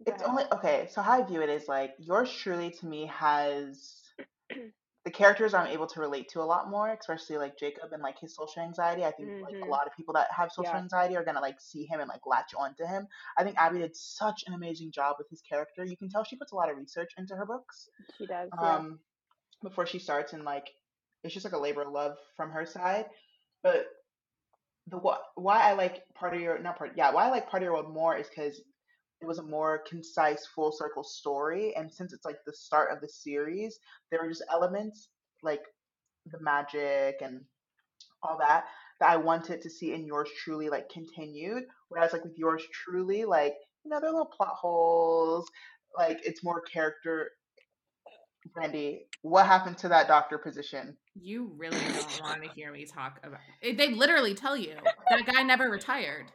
It's 0.05 0.21
only 0.23 0.43
okay. 0.51 0.87
So 0.91 1.01
how 1.01 1.13
I 1.13 1.23
view 1.23 1.41
it 1.41 1.49
is 1.49 1.67
like 1.67 1.95
yours 1.97 2.31
truly 2.31 2.71
to 2.71 2.85
me 2.85 3.05
has 3.07 3.93
the 5.09 5.17
characters 5.17 5.55
I'm 5.55 5.65
able 5.65 5.87
to 5.87 5.99
relate 5.99 6.29
to 6.29 6.41
a 6.41 6.45
lot 6.45 6.69
more, 6.69 6.93
especially 6.93 7.37
like 7.37 7.57
Jacob 7.57 7.91
and 7.93 8.03
like 8.03 8.19
his 8.19 8.35
social 8.35 8.61
anxiety. 8.61 9.03
I 9.03 9.09
think 9.09 9.29
mm-hmm. 9.29 9.43
like 9.43 9.53
a 9.53 9.57
mm-hmm. 9.57 9.69
lot 9.71 9.87
of 9.87 9.95
people 9.97 10.13
that 10.13 10.27
have 10.29 10.51
social 10.51 10.71
yeah. 10.71 10.81
anxiety 10.81 11.17
are 11.17 11.25
gonna 11.25 11.41
like 11.41 11.59
see 11.59 11.85
him 11.85 11.99
and 11.99 12.07
like 12.07 12.21
latch 12.27 12.51
onto 12.55 12.85
him. 12.85 13.07
I 13.35 13.43
think 13.43 13.57
Abby 13.57 13.79
did 13.79 13.95
such 13.95 14.43
an 14.45 14.53
amazing 14.53 14.91
job 14.91 15.15
with 15.17 15.27
his 15.27 15.41
character. 15.41 15.83
You 15.83 15.97
can 15.97 16.09
tell 16.09 16.23
she 16.23 16.35
puts 16.35 16.51
a 16.51 16.55
lot 16.55 16.69
of 16.69 16.77
research 16.77 17.09
into 17.17 17.35
her 17.35 17.47
books. 17.47 17.89
She 18.19 18.27
does. 18.27 18.49
Um, 18.55 18.99
yeah. 19.63 19.69
before 19.69 19.87
she 19.87 19.97
starts 19.97 20.33
and 20.33 20.43
like 20.43 20.69
it's 21.23 21.33
just 21.33 21.43
like 21.43 21.53
a 21.53 21.59
labor 21.59 21.81
of 21.81 21.91
love 21.91 22.17
from 22.37 22.51
her 22.51 22.67
side. 22.67 23.05
But 23.63 23.87
the 24.85 24.97
what 24.97 25.23
why 25.33 25.71
I 25.71 25.73
like 25.73 26.03
part 26.13 26.35
of 26.35 26.39
your 26.39 26.59
not 26.59 26.77
part 26.77 26.91
yeah 26.95 27.11
why 27.11 27.25
I 27.25 27.29
like 27.31 27.49
part 27.49 27.63
of 27.63 27.65
your 27.65 27.73
world 27.73 27.91
more 27.91 28.15
is 28.15 28.27
because 28.27 28.61
it 29.21 29.27
was 29.27 29.39
a 29.39 29.43
more 29.43 29.83
concise 29.87 30.45
full 30.55 30.71
circle 30.71 31.03
story 31.03 31.73
and 31.75 31.91
since 31.91 32.13
it's 32.13 32.25
like 32.25 32.37
the 32.45 32.53
start 32.53 32.91
of 32.91 33.01
the 33.01 33.07
series 33.07 33.79
there 34.11 34.21
were 34.21 34.29
just 34.29 34.43
elements 34.51 35.09
like 35.43 35.61
the 36.31 36.39
magic 36.41 37.17
and 37.21 37.41
all 38.23 38.37
that 38.37 38.65
that 38.99 39.09
i 39.09 39.17
wanted 39.17 39.61
to 39.61 39.69
see 39.69 39.93
in 39.93 40.05
yours 40.05 40.29
truly 40.43 40.69
like 40.69 40.89
continued 40.89 41.63
whereas 41.89 42.13
like 42.13 42.23
with 42.23 42.37
yours 42.37 42.63
truly 42.71 43.25
like 43.25 43.55
you 43.83 43.89
know 43.89 43.99
there 43.99 44.09
are 44.09 44.13
little 44.13 44.25
plot 44.25 44.55
holes 44.55 45.49
like 45.97 46.19
it's 46.23 46.43
more 46.43 46.61
character 46.61 47.31
brandy 48.53 49.05
what 49.21 49.45
happened 49.45 49.77
to 49.77 49.87
that 49.89 50.07
doctor 50.07 50.37
position 50.37 50.95
you 51.21 51.51
really 51.57 51.77
don't 51.77 52.21
want 52.21 52.43
to 52.43 52.49
hear 52.55 52.71
me 52.71 52.85
talk 52.85 53.19
about 53.23 53.39
it. 53.61 53.77
they 53.77 53.93
literally 53.93 54.33
tell 54.33 54.55
you 54.55 54.75
that 55.09 55.25
guy 55.25 55.43
never 55.43 55.69
retired 55.69 56.25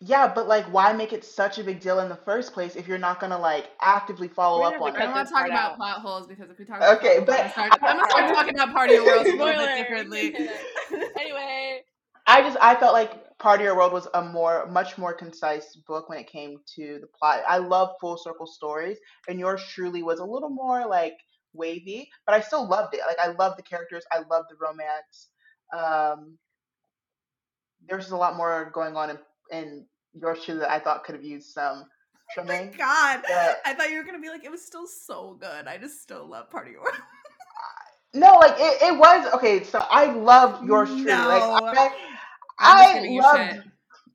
yeah, 0.00 0.30
but 0.32 0.46
like, 0.46 0.66
why 0.66 0.92
make 0.92 1.12
it 1.14 1.24
such 1.24 1.58
a 1.58 1.64
big 1.64 1.80
deal 1.80 2.00
in 2.00 2.08
the 2.08 2.16
first 2.16 2.52
place 2.52 2.76
if 2.76 2.86
you're 2.86 2.98
not 2.98 3.18
gonna 3.18 3.38
like 3.38 3.70
actively 3.80 4.28
follow 4.28 4.62
up 4.62 4.74
on 4.80 4.90
it? 4.90 4.96
I 4.96 5.04
don't 5.04 5.12
want 5.12 5.28
to 5.28 5.32
talk 5.32 5.46
about 5.46 5.72
out. 5.72 5.76
plot 5.76 6.00
holes 6.00 6.26
because 6.26 6.50
if 6.50 6.58
we 6.58 6.66
talk 6.66 6.78
about 6.78 6.98
okay, 6.98 7.20
but 7.24 7.40
I'm 7.56 7.70
gonna 7.80 8.10
start, 8.10 8.34
talking 8.34 8.54
about 8.54 8.74
Part 8.74 8.90
of 8.90 8.96
Your 8.96 9.06
World 9.06 9.26
a 9.26 9.30
little 9.30 9.54
bit 9.54 9.76
differently. 9.76 10.34
anyway, 11.18 11.80
I 12.26 12.42
just 12.42 12.58
I 12.60 12.74
felt 12.74 12.92
like 12.92 13.38
Part 13.38 13.60
of 13.60 13.64
Your 13.64 13.74
World 13.74 13.94
was 13.94 14.06
a 14.12 14.22
more, 14.22 14.66
much 14.66 14.98
more 14.98 15.14
concise 15.14 15.76
book 15.86 16.10
when 16.10 16.18
it 16.18 16.26
came 16.26 16.58
to 16.74 16.98
the 17.00 17.06
plot. 17.18 17.42
I 17.48 17.56
love 17.56 17.94
full 17.98 18.18
circle 18.18 18.46
stories, 18.46 18.98
and 19.28 19.38
yours 19.38 19.62
truly 19.66 20.02
was 20.02 20.18
a 20.18 20.24
little 20.24 20.50
more 20.50 20.86
like 20.86 21.16
wavy, 21.54 22.10
but 22.26 22.34
I 22.34 22.40
still 22.40 22.68
loved 22.68 22.94
it. 22.94 23.00
Like 23.06 23.18
I 23.18 23.32
love 23.32 23.56
the 23.56 23.62
characters, 23.62 24.04
I 24.12 24.18
love 24.30 24.44
the 24.50 24.56
romance. 24.60 25.28
Um, 25.72 26.36
there's 27.88 28.10
a 28.10 28.16
lot 28.16 28.36
more 28.36 28.70
going 28.74 28.94
on 28.94 29.08
in 29.08 29.18
and 29.50 29.84
yours 30.14 30.38
truly 30.44 30.60
that 30.60 30.70
I 30.70 30.78
thought 30.78 31.04
could 31.04 31.14
have 31.14 31.24
used 31.24 31.52
some 31.52 31.84
trimming. 32.32 32.70
Oh 32.74 32.78
God, 32.78 33.22
but, 33.26 33.60
I 33.64 33.74
thought 33.74 33.90
you 33.90 33.98
were 33.98 34.04
gonna 34.04 34.20
be 34.20 34.28
like, 34.28 34.44
it 34.44 34.50
was 34.50 34.64
still 34.64 34.86
so 34.86 35.36
good. 35.40 35.66
I 35.66 35.78
just 35.78 36.00
still 36.02 36.26
love 36.26 36.50
Part 36.50 36.66
of 36.66 36.72
Your 36.72 36.82
World. 36.82 36.96
no, 38.14 38.34
like 38.34 38.54
it, 38.58 38.82
it 38.82 38.98
was 38.98 39.32
okay. 39.34 39.62
So 39.62 39.84
I 39.90 40.12
loved 40.12 40.66
yours 40.66 40.88
truly. 40.88 41.04
No. 41.04 41.58
Like 41.62 41.92
I, 42.58 43.00
I 43.00 43.08
loved. 43.20 43.62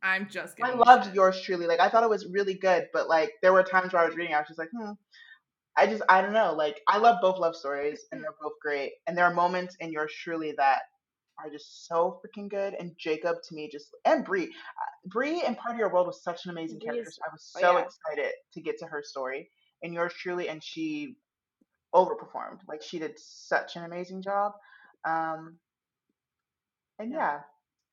I'm 0.03 0.27
just 0.29 0.55
I 0.63 0.73
loved 0.73 1.05
shit. 1.05 1.15
yours 1.15 1.41
truly. 1.41 1.67
Like 1.67 1.79
I 1.79 1.89
thought 1.89 2.03
it 2.03 2.09
was 2.09 2.25
really 2.31 2.55
good, 2.55 2.87
but 2.91 3.07
like 3.07 3.31
there 3.41 3.53
were 3.53 3.63
times 3.63 3.93
where 3.93 4.01
I 4.01 4.05
was 4.05 4.15
reading, 4.15 4.33
I 4.33 4.39
was 4.39 4.47
just 4.47 4.59
like, 4.59 4.69
hmm. 4.75 4.91
I 5.77 5.87
just 5.87 6.01
I 6.09 6.21
don't 6.21 6.33
know. 6.33 6.53
Like 6.53 6.81
I 6.87 6.97
love 6.97 7.17
both 7.21 7.39
love 7.39 7.55
stories 7.55 8.05
and 8.11 8.21
they're 8.21 8.35
both 8.41 8.53
great. 8.61 8.93
And 9.07 9.17
there 9.17 9.25
are 9.25 9.33
moments 9.33 9.77
in 9.79 9.91
yours 9.91 10.11
truly 10.23 10.53
that 10.57 10.81
are 11.37 11.49
just 11.49 11.87
so 11.87 12.19
freaking 12.21 12.49
good. 12.49 12.75
And 12.79 12.91
Jacob 12.97 13.37
to 13.47 13.55
me 13.55 13.69
just 13.71 13.87
and 14.05 14.23
Bree, 14.23 14.45
Uh, 14.45 15.07
Bree 15.07 15.43
in 15.45 15.55
Part 15.55 15.73
of 15.73 15.79
Your 15.79 15.91
World 15.91 16.07
was 16.07 16.23
such 16.23 16.45
an 16.45 16.51
amazing 16.51 16.79
character. 16.79 17.09
So 17.11 17.21
I 17.27 17.33
was 17.33 17.51
oh, 17.57 17.59
so 17.61 17.77
yeah. 17.77 17.85
excited 17.85 18.33
to 18.53 18.61
get 18.61 18.77
to 18.79 18.85
her 18.85 19.03
story 19.03 19.49
and 19.83 19.93
yours 19.93 20.13
truly, 20.13 20.49
and 20.49 20.63
she 20.63 21.15
overperformed. 21.93 22.59
Like 22.67 22.81
she 22.81 22.99
did 22.99 23.17
such 23.17 23.75
an 23.75 23.83
amazing 23.83 24.21
job. 24.21 24.53
Um, 25.05 25.57
and 26.99 27.11
Yeah. 27.11 27.41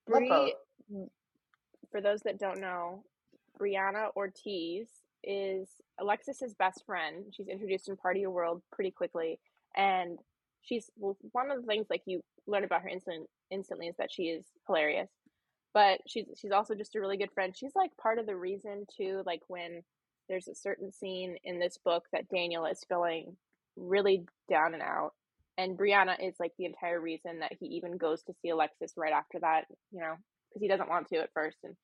yeah. 0.08 0.18
Bree, 0.18 0.54
for 1.90 2.00
those 2.00 2.20
that 2.22 2.38
don't 2.38 2.60
know, 2.60 3.04
Brianna 3.58 4.14
Ortiz 4.14 4.88
is 5.24 5.68
Alexis's 5.98 6.54
best 6.54 6.84
friend. 6.86 7.24
She's 7.34 7.48
introduced 7.48 7.88
in 7.88 7.96
Part 7.96 8.16
of 8.16 8.20
Your 8.20 8.30
World 8.30 8.62
pretty 8.70 8.90
quickly, 8.90 9.40
and 9.76 10.18
she's 10.62 10.90
well, 10.96 11.16
one 11.32 11.50
of 11.50 11.60
the 11.60 11.66
things 11.66 11.86
like 11.90 12.02
you 12.06 12.22
learn 12.48 12.64
about 12.64 12.82
her 12.82 12.88
instant 12.88 13.28
instantly 13.50 13.86
is 13.86 13.96
that 13.98 14.10
she 14.10 14.24
is 14.24 14.44
hilarious. 14.66 15.10
But 15.74 16.00
she's 16.06 16.26
she's 16.36 16.50
also 16.50 16.74
just 16.74 16.96
a 16.96 17.00
really 17.00 17.18
good 17.18 17.32
friend. 17.32 17.54
She's 17.56 17.76
like 17.76 17.90
part 18.00 18.18
of 18.18 18.26
the 18.26 18.36
reason 18.36 18.86
too, 18.96 19.22
like 19.26 19.42
when 19.48 19.82
there's 20.28 20.48
a 20.48 20.54
certain 20.54 20.92
scene 20.92 21.36
in 21.44 21.58
this 21.58 21.78
book 21.84 22.04
that 22.12 22.28
Daniel 22.28 22.66
is 22.66 22.84
feeling 22.88 23.36
really 23.76 24.24
down 24.50 24.74
and 24.74 24.82
out. 24.82 25.12
And 25.56 25.76
Brianna 25.76 26.16
is 26.20 26.36
like 26.38 26.52
the 26.58 26.66
entire 26.66 27.00
reason 27.00 27.40
that 27.40 27.52
he 27.58 27.66
even 27.66 27.96
goes 27.96 28.22
to 28.24 28.34
see 28.40 28.50
Alexis 28.50 28.92
right 28.96 29.12
after 29.12 29.40
that, 29.40 29.64
you 29.90 30.00
know, 30.00 30.14
because 30.48 30.62
he 30.62 30.68
doesn't 30.68 30.88
want 30.88 31.08
to 31.08 31.18
at 31.18 31.32
first. 31.34 31.58
And 31.64 31.74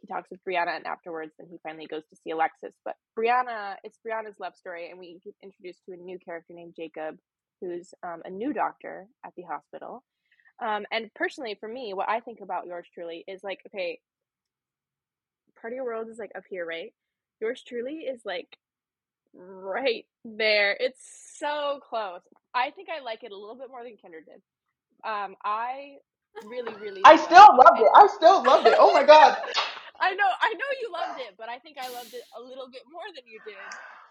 he 0.00 0.12
talks 0.12 0.30
with 0.30 0.40
Brianna, 0.46 0.76
and 0.76 0.86
afterwards, 0.86 1.32
then 1.38 1.48
he 1.50 1.56
finally 1.62 1.86
goes 1.86 2.02
to 2.10 2.16
see 2.16 2.30
Alexis. 2.30 2.74
But 2.84 2.96
Brianna, 3.18 3.76
it's 3.82 3.98
Brianna's 4.06 4.38
love 4.38 4.54
story, 4.54 4.90
and 4.90 4.98
we 4.98 5.20
get 5.24 5.34
introduced 5.42 5.80
to 5.86 5.92
a 5.92 5.96
new 5.96 6.18
character 6.18 6.52
named 6.52 6.74
Jacob, 6.76 7.16
who's 7.64 7.94
um, 8.02 8.22
a 8.24 8.30
new 8.30 8.52
doctor 8.52 9.06
at 9.24 9.32
the 9.36 9.42
hospital. 9.42 10.04
Um, 10.64 10.84
and 10.92 11.12
personally, 11.14 11.56
for 11.58 11.68
me, 11.68 11.94
what 11.94 12.08
I 12.08 12.20
think 12.20 12.40
about 12.40 12.66
yours 12.66 12.86
truly 12.92 13.24
is 13.26 13.42
like, 13.42 13.60
okay, 13.68 14.00
part 15.60 15.72
of 15.72 15.76
your 15.76 15.84
world 15.84 16.08
is 16.08 16.18
like 16.18 16.32
up 16.36 16.44
here, 16.48 16.66
right? 16.66 16.92
Yours 17.40 17.62
truly 17.66 18.00
is 18.00 18.20
like 18.24 18.58
right 19.34 20.04
there. 20.24 20.76
It's 20.78 21.00
so 21.38 21.80
close. 21.88 22.20
I 22.54 22.70
think 22.70 22.88
I 22.88 23.02
like 23.02 23.24
it 23.24 23.32
a 23.32 23.36
little 23.36 23.56
bit 23.56 23.68
more 23.68 23.82
than 23.82 23.92
Kendra 23.92 24.24
did. 24.24 24.42
Um, 25.04 25.34
I 25.44 25.96
really, 26.46 26.74
really. 26.80 27.00
I 27.04 27.16
still 27.16 27.48
loved 27.56 27.80
it. 27.80 27.88
I 27.94 28.08
still 28.14 28.44
loved 28.44 28.66
it. 28.66 28.74
Oh 28.78 28.92
my 28.92 29.04
god. 29.06 29.36
I 30.00 30.14
know, 30.14 30.26
I 30.40 30.52
know 30.52 30.70
you 30.80 30.92
loved 30.92 31.20
it, 31.20 31.34
but 31.38 31.48
I 31.48 31.58
think 31.58 31.78
I 31.80 31.88
loved 31.88 32.14
it 32.14 32.22
a 32.36 32.42
little 32.42 32.68
bit 32.70 32.82
more 32.90 33.06
than 33.14 33.24
you 33.26 33.38
did, 33.46 33.56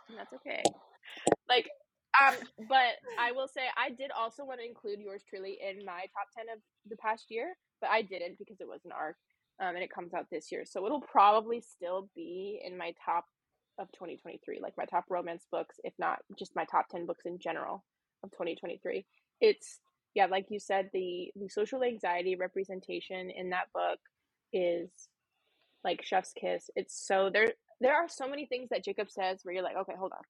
and 0.10 0.18
that's 0.18 0.34
okay. 0.34 0.64
Like, 1.47 1.70
um, 2.22 2.36
but 2.70 2.99
I 3.20 3.32
will 3.32 3.47
say 3.47 3.61
I 3.78 3.89
did 3.89 4.11
also 4.18 4.45
want 4.45 4.59
to 4.59 4.66
include 4.66 4.99
yours 4.99 5.24
truly 5.28 5.57
in 5.61 5.86
my 5.86 6.01
top 6.14 6.30
ten 6.36 6.45
of 6.53 6.59
the 6.89 6.97
past 6.97 7.26
year, 7.30 7.55
but 7.82 7.89
I 7.89 8.01
didn't 8.01 8.38
because 8.38 8.59
it 8.59 8.68
was 8.68 8.82
an 8.86 8.91
arc, 8.91 9.16
um, 9.61 9.76
and 9.76 9.84
it 9.84 9.91
comes 9.93 10.14
out 10.14 10.28
this 10.32 10.51
year, 10.51 10.64
so 10.66 10.86
it'll 10.86 11.01
probably 11.01 11.61
still 11.61 12.09
be 12.16 12.61
in 12.64 12.78
my 12.78 12.93
top 13.03 13.26
of 13.80 13.91
2023, 13.93 14.59
like 14.61 14.74
my 14.78 14.86
top 14.86 15.05
romance 15.09 15.47
books, 15.51 15.78
if 15.84 15.93
not 15.97 16.20
just 16.38 16.55
my 16.55 16.66
top 16.66 16.88
ten 16.89 17.05
books 17.05 17.26
in 17.26 17.39
general 17.39 17.84
of 18.24 18.32
2023. 18.32 19.05
It's 19.41 19.80
yeah, 20.16 20.28
like 20.28 20.45
you 20.49 20.59
said, 20.59 20.89
the 20.93 21.32
the 21.36 21.49
social 21.49 21.84
anxiety 21.84 22.36
representation 22.36 23.32
in 23.32 23.49
that 23.49 23.68
book 23.74 23.99
is 24.51 24.89
like 25.84 26.03
chef's 26.03 26.34
kiss. 26.34 26.70
It's 26.76 26.95
so 27.07 27.30
there 27.34 27.53
there 27.82 27.95
are 27.95 28.07
so 28.07 28.28
many 28.28 28.45
things 28.45 28.70
that 28.70 28.84
Jacob 28.86 29.09
says 29.11 29.39
where 29.43 29.53
you're 29.53 29.64
like, 29.64 29.78
okay, 29.78 29.93
hold 29.97 30.11
on. 30.14 30.24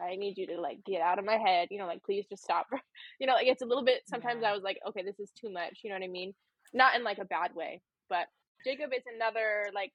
I 0.00 0.16
need 0.16 0.38
you 0.38 0.46
to 0.48 0.60
like 0.60 0.84
get 0.84 1.00
out 1.00 1.18
of 1.18 1.24
my 1.24 1.36
head, 1.36 1.68
you 1.70 1.78
know, 1.78 1.86
like 1.86 2.02
please 2.04 2.24
just 2.28 2.42
stop. 2.44 2.66
you 3.20 3.26
know, 3.26 3.34
like 3.34 3.46
it's 3.46 3.62
a 3.62 3.66
little 3.66 3.84
bit 3.84 4.02
sometimes 4.06 4.40
Yeah. 4.42 4.50
I 4.50 4.52
was 4.52 4.62
like, 4.62 4.78
okay, 4.88 5.02
this 5.02 5.18
is 5.18 5.30
too 5.30 5.50
much, 5.52 5.80
you 5.82 5.90
know 5.90 5.96
what 5.96 6.04
I 6.04 6.08
mean? 6.08 6.32
Not 6.72 6.94
in 6.94 7.04
like 7.04 7.18
a 7.18 7.24
bad 7.24 7.54
way, 7.54 7.80
but 8.08 8.26
Jacob 8.64 8.90
is 8.96 9.02
another 9.14 9.66
like 9.74 9.92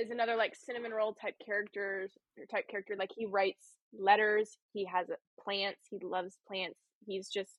is 0.00 0.10
another 0.10 0.34
like 0.36 0.54
cinnamon 0.56 0.92
roll 0.92 1.14
type 1.14 1.34
characters 1.44 2.12
type 2.50 2.68
character. 2.68 2.94
Like 2.98 3.10
he 3.16 3.26
writes 3.26 3.76
letters, 3.96 4.58
he 4.72 4.84
has 4.86 5.06
plants, 5.42 5.80
he 5.90 5.98
loves 6.02 6.38
plants. 6.48 6.78
He's 7.06 7.28
just 7.28 7.52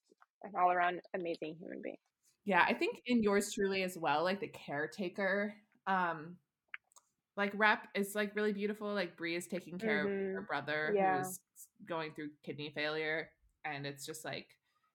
an 0.44 0.52
all 0.60 0.72
around 0.72 1.00
amazing 1.14 1.56
human 1.60 1.82
being. 1.82 1.98
Yeah, 2.46 2.64
I 2.68 2.74
think 2.74 3.02
in 3.08 3.24
yours 3.24 3.52
truly 3.54 3.84
as 3.84 3.98
well, 3.98 4.24
like 4.24 4.40
the 4.40 4.48
caretaker, 4.48 5.56
um, 5.88 6.36
like 7.38 7.52
rep 7.56 7.88
is 7.96 8.16
like 8.16 8.36
really 8.36 8.54
beautiful. 8.54 8.94
Like 8.94 9.18
Bree 9.18 9.36
is 9.36 9.48
taking 9.48 9.78
care 9.80 10.04
of 10.06 10.10
her 10.10 10.42
Mhm. 10.42 10.48
brother 10.48 10.94
Yeah. 10.96 11.18
who's 11.18 11.40
going 11.86 12.12
through 12.14 12.30
kidney 12.44 12.72
failure, 12.74 13.30
and 13.66 13.86
it's 13.86 14.06
just 14.06 14.24
like, 14.24 14.48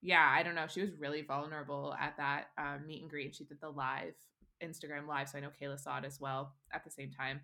yeah, 0.02 0.26
I 0.34 0.42
don't 0.42 0.54
know. 0.54 0.66
She 0.68 0.80
was 0.80 0.92
really 0.98 1.22
vulnerable 1.22 1.94
at 2.00 2.16
that 2.16 2.46
um, 2.56 2.86
meet 2.86 3.02
and 3.02 3.10
greet. 3.10 3.34
She 3.34 3.44
did 3.44 3.60
the 3.60 3.68
live 3.68 4.14
Instagram 4.62 5.06
live, 5.06 5.28
so 5.28 5.38
I 5.38 5.40
know 5.42 5.50
Kayla 5.60 5.78
saw 5.78 5.98
it 5.98 6.04
as 6.04 6.20
well 6.20 6.54
at 6.72 6.84
the 6.84 6.90
same 6.90 7.10
time. 7.10 7.40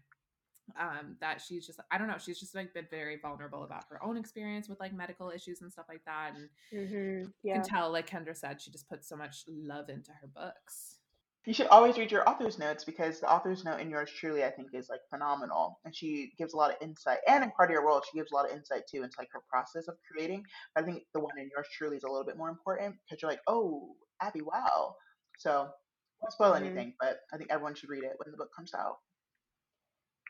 Um, 0.80 1.16
that 1.20 1.40
she's 1.40 1.64
just, 1.64 1.78
I 1.92 1.98
don't 1.98 2.08
know, 2.08 2.18
she's 2.18 2.40
just 2.40 2.54
like 2.54 2.74
been 2.74 2.88
very 2.90 3.18
vulnerable 3.22 3.62
about 3.62 3.84
her 3.88 4.02
own 4.02 4.16
experience 4.16 4.68
with 4.68 4.80
like 4.80 4.92
medical 4.92 5.30
issues 5.30 5.60
and 5.62 5.70
stuff 5.70 5.86
like 5.88 6.04
that, 6.06 6.32
and 6.36 6.48
Mm-hmm. 6.74 7.28
you 7.44 7.52
can 7.52 7.62
tell, 7.62 7.92
like 7.92 8.10
Kendra 8.10 8.36
said, 8.36 8.60
she 8.60 8.72
just 8.72 8.88
put 8.88 9.04
so 9.04 9.16
much 9.16 9.44
love 9.46 9.88
into 9.88 10.10
her 10.10 10.26
books. 10.26 10.96
You 11.46 11.54
should 11.54 11.68
always 11.68 11.96
read 11.96 12.10
your 12.10 12.28
author's 12.28 12.58
notes 12.58 12.82
because 12.82 13.20
the 13.20 13.30
author's 13.30 13.64
note 13.64 13.78
in 13.78 13.88
yours 13.88 14.10
truly, 14.10 14.42
I 14.42 14.50
think, 14.50 14.74
is 14.74 14.88
like 14.88 15.00
phenomenal, 15.08 15.78
and 15.84 15.94
she 15.94 16.32
gives 16.36 16.54
a 16.54 16.56
lot 16.56 16.72
of 16.72 16.76
insight. 16.80 17.18
And 17.28 17.44
in 17.44 17.52
part 17.52 17.70
of 17.70 17.72
your 17.72 17.84
world, 17.84 18.04
she 18.10 18.18
gives 18.18 18.32
a 18.32 18.34
lot 18.34 18.50
of 18.50 18.56
insight 18.56 18.82
too 18.90 19.04
into 19.04 19.14
like 19.16 19.28
her 19.32 19.42
process 19.48 19.86
of 19.86 19.96
creating. 20.10 20.42
But 20.74 20.82
I 20.82 20.86
think 20.86 21.04
the 21.14 21.20
one 21.20 21.38
in 21.38 21.48
yours 21.54 21.68
truly 21.72 21.96
is 21.96 22.02
a 22.02 22.08
little 22.08 22.26
bit 22.26 22.36
more 22.36 22.48
important 22.48 22.96
because 23.08 23.22
you're 23.22 23.30
like, 23.30 23.42
oh, 23.46 23.94
Abby, 24.20 24.42
wow. 24.42 24.96
So, 25.38 25.70
won't 26.20 26.32
spoil 26.32 26.54
Mhm. 26.54 26.62
anything, 26.62 26.94
but 26.98 27.20
I 27.32 27.36
think 27.36 27.50
everyone 27.52 27.76
should 27.76 27.90
read 27.90 28.02
it 28.02 28.18
when 28.18 28.32
the 28.32 28.36
book 28.36 28.50
comes 28.54 28.74
out. 28.74 28.96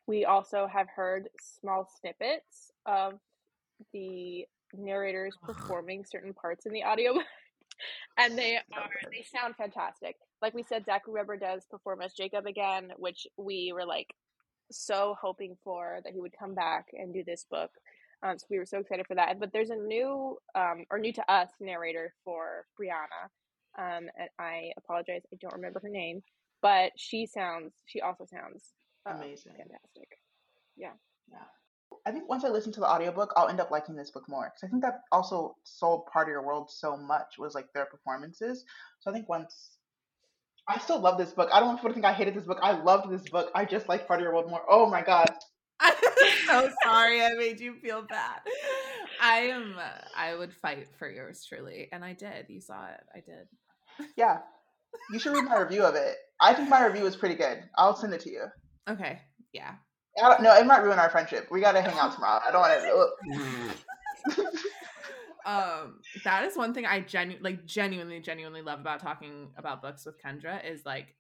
We 0.07 0.27
also 0.27 0.67
have 0.67 0.89
heard 0.91 1.31
small 1.41 1.87
snippets 1.99 2.73
of 2.85 3.19
the 3.95 4.47
narrators 4.75 5.35
performing 5.47 6.05
certain 6.05 6.35
parts 6.35 6.67
in 6.67 6.73
the 6.73 6.85
audiobook. 6.85 7.25
and 8.19 8.37
they 8.37 8.57
are 8.57 8.91
they 9.11 9.23
sound 9.23 9.57
fantastic. 9.57 10.17
Like 10.43 10.55
we 10.55 10.63
said, 10.63 10.85
Zachary 10.85 11.15
Webber 11.15 11.37
does 11.37 11.65
perform 11.71 12.03
as 12.03 12.13
Jacob 12.13 12.47
again, 12.47 12.93
which 12.97 13.27
we 13.37 13.73
were 13.75 13.87
like 13.87 14.09
so 14.71 15.17
hoping 15.21 15.57
for 15.65 16.01
that 16.05 16.13
he 16.13 16.21
would 16.21 16.35
come 16.39 16.55
back 16.55 16.87
and 16.93 17.15
do 17.15 17.23
this 17.25 17.47
book. 17.51 17.71
Um, 18.23 18.39
so 18.39 18.47
we 18.51 18.59
were 18.59 18.67
so 18.67 18.79
excited 18.79 19.07
for 19.07 19.15
that. 19.15 19.39
But 19.39 19.53
there's 19.53 19.71
a 19.71 19.77
new 19.77 20.37
um, 20.55 20.85
or 20.91 20.99
new 20.99 21.13
to 21.13 21.33
us 21.33 21.51
narrator 21.61 22.15
for 22.25 22.67
Brianna. 22.81 23.29
Um, 23.79 24.09
and 24.19 24.29
I 24.39 24.73
apologize, 24.79 25.23
I 25.33 25.37
don't 25.41 25.55
remember 25.55 25.81
her 25.81 25.89
name, 25.91 26.23
but 26.63 26.93
she 26.97 27.27
sounds 27.27 27.75
she 27.87 28.01
also 28.01 28.25
sounds 28.25 28.73
uh, 29.09 29.15
Amazing. 29.15 29.53
fantastic. 29.53 30.19
Yeah, 30.77 30.93
Yeah. 31.31 31.39
I 32.07 32.11
think 32.11 32.29
once 32.29 32.45
I 32.45 32.49
listen 32.49 32.73
to 32.73 32.81
the 32.81 32.89
audiobook, 32.89 33.33
I'll 33.37 33.49
end 33.49 33.61
up 33.61 33.71
liking 33.71 33.97
this 33.97 34.11
book 34.11 34.29
more 34.29 34.53
because 34.53 34.67
I 34.67 34.71
think 34.71 34.83
that 34.83 35.03
also 35.13 35.57
sold 35.65 36.07
part 36.07 36.29
of 36.29 36.31
your 36.31 36.45
world 36.47 36.71
so 36.71 36.97
much 36.97 37.39
was 37.39 37.55
like 37.55 37.73
their 37.73 37.87
performances. 37.87 38.65
So 39.01 39.11
I 39.11 39.15
think 39.15 39.29
once 39.29 39.76
I 40.69 40.79
still 40.79 41.01
love 41.01 41.19
this 41.19 41.33
book. 41.33 41.49
I 41.53 41.61
don't 41.61 41.69
want 41.69 41.79
people 41.79 41.91
to 41.91 41.95
think 41.95 42.07
I 42.07 42.13
hated 42.13 42.35
this 42.35 42.45
book. 42.45 42.59
I 42.63 42.73
loved 42.83 43.11
this 43.11 43.29
book. 43.29 43.51
I 43.55 43.65
just 43.65 43.89
like 43.89 44.07
part 44.09 44.21
of 44.21 44.25
your 44.25 44.33
world 44.33 44.51
more. 44.51 44.63
Oh 44.69 44.89
my 44.91 45.03
god. 45.03 45.29
I'm 45.81 45.95
so 46.47 46.71
sorry 46.83 47.23
I 47.23 47.35
made 47.35 47.61
you 47.61 47.75
feel 47.75 48.03
bad. 48.03 48.41
I 49.21 49.39
am. 49.39 49.77
Uh, 49.79 50.05
I 50.17 50.35
would 50.35 50.53
fight 50.53 50.89
for 50.99 51.11
yours 51.11 51.45
truly, 51.49 51.89
and 51.93 52.05
I 52.05 52.15
did. 52.15 52.47
You 52.49 52.61
saw 52.61 52.87
it. 52.87 53.01
I 53.15 53.21
did. 53.21 54.09
Yeah. 54.17 54.39
You 55.13 55.19
should 55.19 55.35
read 55.35 55.45
my 55.45 55.59
review 55.59 55.85
of 55.85 55.95
it. 55.95 56.17
I 56.41 56.55
think 56.55 56.69
my 56.69 56.85
review 56.85 57.07
is 57.07 57.17
pretty 57.17 57.35
good. 57.35 57.63
I'll 57.77 57.97
send 57.97 58.15
it 58.15 58.21
to 58.23 58.31
you. 58.31 58.45
Okay. 58.89 59.21
Yeah. 59.53 59.75
I 60.23 60.29
don't, 60.31 60.43
no, 60.43 60.55
it 60.55 60.67
might 60.67 60.83
ruin 60.83 60.99
our 60.99 61.11
friendship. 61.11 61.49
We 61.51 61.61
gotta 61.61 61.83
hang 61.83 61.99
out 61.99 62.15
tomorrow. 62.15 62.41
I 62.47 62.51
don't 62.51 62.61
want 62.61 63.75
to. 64.33 64.57
Um, 65.47 66.01
that 66.25 66.45
is 66.45 66.57
one 66.57 66.75
thing 66.75 66.87
I 66.87 67.01
genu- 67.01 67.39
like 67.41 67.65
genuinely, 67.67 68.21
genuinely 68.21 68.63
love 68.63 68.81
about 68.81 69.01
talking 69.01 69.51
about 69.57 69.81
books 69.81 70.05
with 70.05 70.21
Kendra 70.21 70.65
is 70.69 70.85
like 70.85 71.15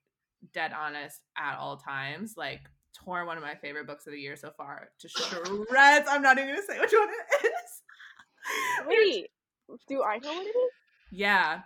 dead 0.52 0.72
honest 0.78 1.20
at 1.38 1.56
all 1.58 1.76
times. 1.76 2.34
Like 2.36 2.62
tore 2.92 3.24
one 3.24 3.36
of 3.36 3.42
my 3.42 3.54
favorite 3.54 3.86
books 3.86 4.06
of 4.06 4.12
the 4.12 4.20
year 4.20 4.36
so 4.36 4.50
far 4.56 4.88
to 4.98 5.08
shreds. 5.68 6.08
I'm 6.10 6.22
not 6.22 6.38
even 6.38 6.50
gonna 6.50 6.66
say 6.66 6.80
which 6.80 6.92
one 6.92 7.08
it 7.08 7.46
is. 7.46 8.86
Wait, 8.86 9.26
do 9.88 10.02
I 10.02 10.18
know 10.18 10.32
what 10.32 10.46
it 10.46 10.50
is? 10.50 10.72
Yeah. 11.12 11.60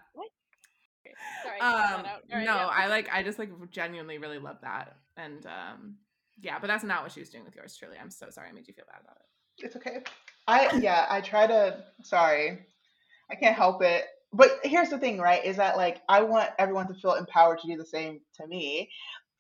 Sorry, 1.43 1.61
Um, 1.61 1.67
out. 1.71 2.07
All 2.07 2.39
right, 2.39 2.45
no, 2.47 2.55
yeah. 2.55 2.67
I 2.67 2.89
like 2.89 3.09
I 3.13 3.23
just 3.23 3.39
like 3.39 3.51
genuinely 3.71 4.19
really 4.19 4.39
love 4.39 4.59
that. 4.63 4.97
And 5.17 5.47
um 5.47 5.97
yeah, 6.41 6.59
but 6.59 6.67
that's 6.69 6.85
not 6.85 7.03
what 7.03 7.13
she 7.13 7.21
was 7.21 7.31
doing 7.31 7.45
with 7.45 7.55
yours 7.55 7.77
truly. 7.77 7.97
I'm 8.01 8.11
so 8.11 8.29
sorry 8.31 8.49
I 8.49 8.53
made 8.53 8.69
you 8.69 8.75
feel 8.75 8.85
bad 8.87 9.01
about 9.03 9.17
it. 9.17 9.65
It's 9.65 9.77
okay. 9.77 10.03
I 10.51 10.79
yeah, 10.81 11.07
I 11.09 11.21
try 11.21 11.47
to 11.47 11.85
sorry. 12.03 12.59
I 13.31 13.35
can't 13.37 13.57
help 13.57 13.83
it. 13.83 14.05
But 14.33 14.51
here's 14.65 14.91
the 14.91 14.99
thing, 14.99 15.19
right? 15.19 15.45
Is 15.45 15.57
that 15.57 15.77
like 15.77 16.03
I 16.09 16.23
want 16.23 16.51
everyone 16.59 16.89
to 16.89 16.95
feel 16.95 17.15
empowered 17.15 17.61
to 17.61 17.69
do 17.69 17.77
the 17.77 17.87
same 17.87 18.21
to 18.41 18.47
me. 18.47 18.91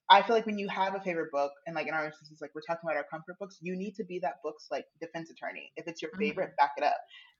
I 0.09 0.23
feel 0.23 0.35
like 0.37 0.47
when 0.47 0.59
you 0.59 0.69
have 0.69 0.95
a 0.95 1.01
favorite 1.01 1.31
book, 1.33 1.53
and 1.67 1.75
like 1.77 1.87
in 1.89 1.95
our 1.95 2.05
instances, 2.07 2.39
like 2.41 2.51
we're 2.55 2.63
talking 2.63 2.83
about 2.85 2.97
our 2.97 3.07
comfort 3.11 3.39
books, 3.39 3.59
you 3.61 3.77
need 3.77 3.95
to 3.97 4.05
be 4.05 4.19
that 4.21 4.37
book's 4.45 4.67
like 4.71 4.85
defense 5.01 5.31
attorney. 5.31 5.73
If 5.77 5.87
it's 5.89 6.03
your 6.03 6.11
favorite, 6.19 6.51
Mhm. 6.51 6.57
back 6.59 6.73
it 6.77 6.85
up. 6.85 6.97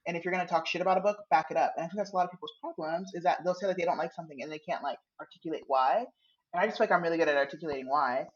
And 0.07 0.17
if 0.17 0.25
you're 0.25 0.33
gonna 0.33 0.47
talk 0.47 0.67
shit 0.67 0.81
about 0.81 0.97
a 0.97 1.01
book, 1.01 1.17
back 1.29 1.47
it 1.51 1.57
up. 1.57 1.73
And 1.77 1.83
I 1.85 1.87
think 1.87 1.97
that's 1.97 2.13
a 2.13 2.15
lot 2.15 2.25
of 2.25 2.31
people's 2.31 2.53
problems 2.61 3.11
is 3.13 3.23
that 3.23 3.39
they'll 3.43 3.55
say 3.55 3.67
that 3.67 3.77
they 3.77 3.85
don't 3.85 3.97
like 3.97 4.13
something 4.13 4.41
and 4.41 4.51
they 4.51 4.59
can't 4.59 4.83
like 4.83 4.97
articulate 5.19 5.63
why. 5.67 6.05
And 6.53 6.61
I 6.61 6.65
just 6.65 6.77
feel 6.77 6.85
like 6.87 6.91
I'm 6.91 7.03
really 7.03 7.17
good 7.17 7.27
at 7.29 7.37
articulating 7.37 7.87
why. 7.89 8.27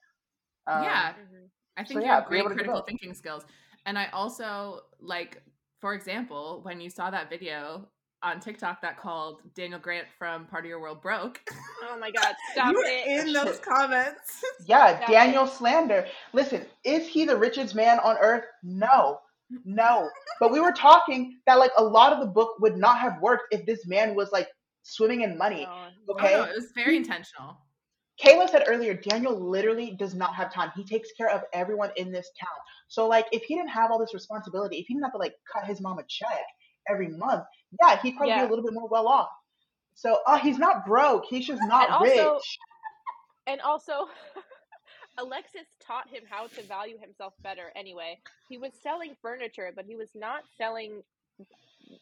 Um, 0.67 0.83
yeah, 0.83 1.13
Mhm. 1.13 1.49
I 1.77 1.83
so 1.83 1.87
think 1.89 2.01
you 2.01 2.07
yeah, 2.07 2.15
have 2.15 2.25
great 2.25 2.39
able 2.39 2.49
to 2.49 2.55
do 2.55 2.61
critical 2.61 2.81
thinking 2.81 3.13
skills. 3.13 3.45
And 3.85 3.97
I 3.97 4.07
also 4.13 4.81
like, 4.99 5.41
for 5.81 5.93
example, 5.93 6.59
when 6.63 6.81
you 6.81 6.89
saw 6.89 7.09
that 7.11 7.29
video 7.29 7.87
on 8.23 8.39
TikTok 8.39 8.81
that 8.81 8.97
called 8.99 9.41
Daniel 9.55 9.79
Grant 9.79 10.07
from 10.17 10.45
Part 10.45 10.65
of 10.65 10.69
Your 10.69 10.79
World 10.81 11.01
broke, 11.01 11.39
Oh 11.83 11.97
my 11.99 12.09
god, 12.19 12.33
stop 12.53 12.71
you 12.71 12.77
were 12.77 12.85
it. 12.85 13.27
in 13.27 13.33
those 13.33 13.59
comments. 13.65 14.43
Yeah, 14.67 14.97
Stop 14.97 15.09
Daniel 15.09 15.45
slander. 15.47 16.07
Listen, 16.33 16.65
is 16.83 17.07
he 17.07 17.25
the 17.25 17.37
richest 17.37 17.75
man 17.75 17.99
on 17.99 18.17
earth? 18.19 18.45
No. 18.63 19.19
No. 19.63 20.09
But 20.39 20.51
we 20.51 20.59
were 20.59 20.71
talking 20.71 21.37
that 21.45 21.59
like 21.59 21.71
a 21.77 21.83
lot 21.83 22.11
of 22.13 22.19
the 22.19 22.25
book 22.25 22.55
would 22.59 22.77
not 22.77 22.97
have 22.97 23.21
worked 23.21 23.53
if 23.53 23.63
this 23.67 23.85
man 23.85 24.15
was 24.15 24.31
like 24.31 24.47
swimming 24.81 25.21
in 25.21 25.37
money. 25.37 25.67
Oh. 25.69 25.73
Oh, 25.73 25.89
no. 26.07 26.13
Okay. 26.15 26.33
Oh 26.35 26.45
no, 26.45 26.49
it 26.49 26.55
was 26.55 26.71
very 26.73 26.97
intentional. 26.97 27.57
Kayla 28.23 28.49
said 28.49 28.63
earlier, 28.67 28.93
Daniel 28.93 29.37
literally 29.37 29.91
does 29.91 30.13
not 30.15 30.35
have 30.35 30.53
time. 30.53 30.71
He 30.75 30.83
takes 30.85 31.11
care 31.11 31.29
of 31.29 31.41
everyone 31.53 31.91
in 31.97 32.11
this 32.11 32.29
town. 32.39 32.57
So 32.87 33.07
like 33.07 33.27
if 33.31 33.43
he 33.43 33.55
didn't 33.55 33.69
have 33.69 33.91
all 33.91 33.99
this 33.99 34.13
responsibility, 34.13 34.77
if 34.77 34.87
he 34.87 34.93
didn't 34.93 35.03
have 35.03 35.11
to 35.13 35.17
like 35.17 35.35
cut 35.51 35.65
his 35.65 35.81
mom 35.81 35.99
a 35.99 36.03
check 36.07 36.45
every 36.89 37.09
month, 37.09 37.43
yeah, 37.81 37.99
he'd 38.01 38.15
probably 38.15 38.29
Yeah. 38.29 38.41
be 38.43 38.47
a 38.47 38.49
little 38.49 38.63
bit 38.63 38.73
more 38.73 38.87
well 38.87 39.07
off. 39.07 39.29
So 39.95 40.19
uh 40.27 40.37
he's 40.37 40.57
not 40.57 40.85
broke. 40.85 41.25
He's 41.29 41.45
just 41.47 41.61
not 41.63 41.85
And 41.85 41.93
also- 41.93 42.33
rich. 42.35 42.57
And 43.47 43.61
also, 43.61 44.07
Alexis 45.19 45.67
taught 45.79 46.09
him 46.09 46.23
how 46.27 46.47
to 46.47 46.63
value 46.63 46.97
himself 46.99 47.33
better 47.43 47.71
anyway. 47.75 48.17
He 48.49 48.57
was 48.57 48.71
selling 48.81 49.15
furniture, 49.21 49.71
but 49.75 49.85
he 49.85 49.95
was 49.95 50.09
not 50.15 50.43
selling, 50.57 51.03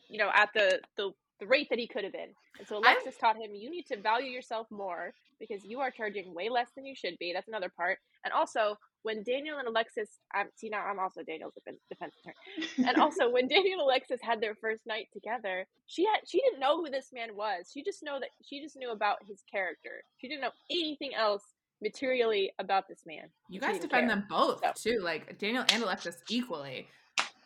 you 0.08 0.18
know, 0.18 0.30
at 0.34 0.50
the, 0.54 0.80
the, 0.96 1.12
the 1.44 1.48
rate 1.50 1.68
that 1.70 1.80
he 1.80 1.88
could 1.88 2.04
have 2.04 2.14
been. 2.14 2.34
And 2.60 2.68
so 2.68 2.76
I'm- 2.76 2.84
Alexis 2.84 3.18
taught 3.18 3.36
him 3.38 3.54
you 3.54 3.70
need 3.70 3.86
to 3.88 3.98
value 3.98 4.30
yourself 4.32 4.68
more 4.72 5.14
because 5.40 5.66
you 5.66 5.80
are 5.82 5.92
charging 5.92 6.34
way 6.34 6.50
less 6.50 6.70
than 6.76 6.86
you 6.86 6.96
should 6.96 7.18
be. 7.20 7.34
That's 7.34 7.48
another 7.48 7.70
part. 7.76 8.00
And 8.24 8.32
also, 8.34 8.78
when 9.02 9.24
Daniel 9.24 9.58
and 9.58 9.68
Alexis, 9.68 10.20
I'm, 10.34 10.48
see 10.56 10.70
now 10.70 10.86
I'm 10.86 11.00
also 11.00 11.22
Daniel's 11.24 11.54
defense, 11.54 11.80
defense 11.90 12.16
attorney. 12.20 12.70
And 12.90 12.98
also, 12.98 13.30
when 13.30 13.48
Daniel 13.50 13.74
and 13.80 13.82
Alexis 13.82 14.22
had 14.22 14.40
their 14.40 14.56
first 14.56 14.86
night 14.88 15.08
together, 15.12 15.66
she 15.88 16.06
had 16.06 16.20
she 16.26 16.40
didn't 16.40 16.60
know 16.62 16.78
who 16.78 16.90
this 16.90 17.10
man 17.12 17.36
was. 17.36 17.70
She 17.74 17.84
just 17.84 18.04
know 18.04 18.20
that 18.22 18.30
she 18.44 18.62
just 18.62 18.78
knew 18.78 18.92
about 18.92 19.18
his 19.28 19.44
character. 19.52 20.04
She 20.20 20.30
didn't 20.30 20.42
know 20.42 20.52
anything 20.72 21.14
else 21.14 21.44
materially 21.82 22.54
about 22.60 22.88
this 22.88 23.02
man. 23.06 23.26
You 23.50 23.60
guys 23.60 23.76
defend 23.80 24.08
care. 24.08 24.08
them 24.08 24.26
both 24.30 24.62
So- 24.62 24.92
too, 24.92 25.00
like 25.02 25.38
Daniel 25.38 25.66
and 25.74 25.84
Alexis 25.84 26.16
equally. 26.30 26.88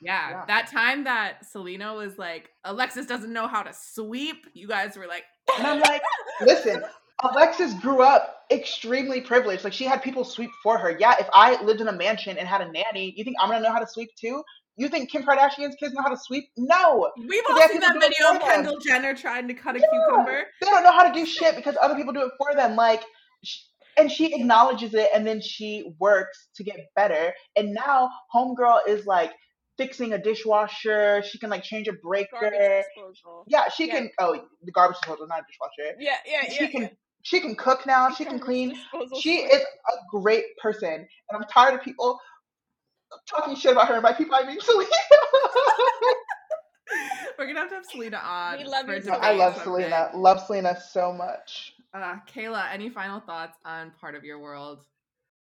Yeah, 0.01 0.29
Yeah. 0.29 0.45
that 0.47 0.67
time 0.71 1.03
that 1.05 1.45
Selena 1.45 1.93
was 1.93 2.17
like, 2.17 2.49
Alexis 2.63 3.05
doesn't 3.05 3.31
know 3.33 3.47
how 3.47 3.63
to 3.63 3.73
sweep. 3.73 4.45
You 4.53 4.67
guys 4.67 4.95
were 4.97 5.07
like, 5.07 5.23
And 5.57 5.65
I'm 5.65 5.79
like, 5.79 6.01
listen, 6.41 6.83
Alexis 7.23 7.73
grew 7.75 8.01
up 8.03 8.43
extremely 8.51 9.21
privileged. 9.21 9.63
Like 9.63 9.73
she 9.73 9.85
had 9.85 10.03
people 10.03 10.23
sweep 10.23 10.51
for 10.61 10.77
her. 10.77 10.95
Yeah, 10.99 11.15
if 11.19 11.27
I 11.33 11.61
lived 11.63 11.81
in 11.81 11.87
a 11.87 11.93
mansion 11.93 12.37
and 12.37 12.47
had 12.47 12.61
a 12.61 12.71
nanny, 12.71 13.13
you 13.17 13.23
think 13.23 13.37
I'm 13.41 13.49
gonna 13.49 13.61
know 13.61 13.71
how 13.71 13.79
to 13.79 13.87
sweep 13.87 14.09
too? 14.15 14.43
You 14.79 14.87
think 14.89 15.09
Kim 15.09 15.23
Kardashian's 15.23 15.75
kids 15.79 15.93
know 15.95 16.03
how 16.03 16.09
to 16.09 16.17
sweep? 16.17 16.49
No. 16.55 17.11
we've 17.17 17.41
all 17.49 17.67
seen 17.67 17.79
that 17.79 17.93
to 17.93 17.99
do 17.99 18.05
it 18.05 18.13
video 18.13 18.35
of. 18.35 18.41
Kendall 18.41 18.77
Jenner 18.77 19.15
trying 19.15 19.47
to 19.47 19.55
cut 19.55 19.75
a 19.75 19.79
Yeah. 19.79 19.87
cucumber. 19.91 20.43
They 20.61 20.67
don't 20.67 20.83
know 20.83 20.91
how 20.91 21.07
to 21.07 21.11
do 21.13 21.25
shit 21.25 21.55
because 21.55 21.75
other 21.81 21.95
people 21.95 22.13
do 22.13 22.21
it 22.21 22.31
for 22.37 22.53
them. 22.53 22.75
Like, 22.75 23.03
and 23.97 24.11
she 24.11 24.35
acknowledges 24.35 24.93
it 24.93 25.09
and 25.15 25.25
then 25.25 25.41
she 25.41 25.91
works 25.99 26.49
to 26.55 26.63
get 26.63 26.77
better. 26.95 27.33
And 27.55 27.73
now 27.73 28.11
Homegirl 28.35 28.81
is 28.87 29.07
like 29.07 29.33
fixing 29.77 30.13
a 30.13 30.17
dishwasher. 30.17 31.21
She 31.23 31.37
can 31.39 31.49
like 31.49 31.63
change 31.63 31.87
a 31.87 31.93
breaker. 31.93 32.27
Garbage 32.41 32.85
disposal. 32.95 33.43
Yeah, 33.47 33.69
she 33.69 33.87
Yeah. 33.87 33.95
can. 33.95 34.09
Oh, 34.19 34.45
the 34.63 34.71
garbage 34.71 34.97
disposal, 34.99 35.27
not 35.27 35.39
a 35.41 35.45
dishwasher. 35.47 35.95
Yeah, 35.99 36.15
yeah, 36.25 36.41
yeah. 36.43 36.53
She 36.53 36.67
can. 36.67 36.81
yeah. 36.83 36.89
She 37.23 37.39
can 37.41 37.55
cook 37.55 37.85
now. 37.85 38.09
She 38.11 38.23
can 38.23 38.39
clean. 38.39 38.77
She 39.19 39.39
is 39.39 39.61
a 39.61 39.93
great 40.11 40.45
person, 40.61 40.93
and 40.93 41.07
I'm 41.33 41.43
tired 41.45 41.73
of 41.73 41.81
people 41.83 42.19
talking 43.29 43.55
shit 43.55 43.73
about 43.73 43.87
her. 43.89 43.95
And 43.95 44.03
by 44.03 44.13
people, 44.13 44.35
I 44.35 44.45
mean 44.47 44.59
Selena. 44.61 44.89
We're 47.37 47.47
gonna 47.47 47.59
have 47.59 47.69
to 47.69 47.75
have 47.75 47.85
Selena 47.85 48.17
on. 48.17 48.57
We 48.59 48.63
love 48.63 48.85
for 48.85 48.93
a 48.93 49.03
you, 49.03 49.11
I 49.11 49.33
love 49.33 49.55
someday. 49.57 49.83
Selena. 49.89 50.09
Love 50.15 50.39
Selena 50.45 50.79
so 50.89 51.11
much. 51.11 51.73
Uh, 51.93 52.15
Kayla, 52.33 52.71
any 52.71 52.89
final 52.89 53.19
thoughts 53.19 53.57
on 53.65 53.91
part 53.99 54.15
of 54.15 54.23
your 54.23 54.39
world? 54.39 54.85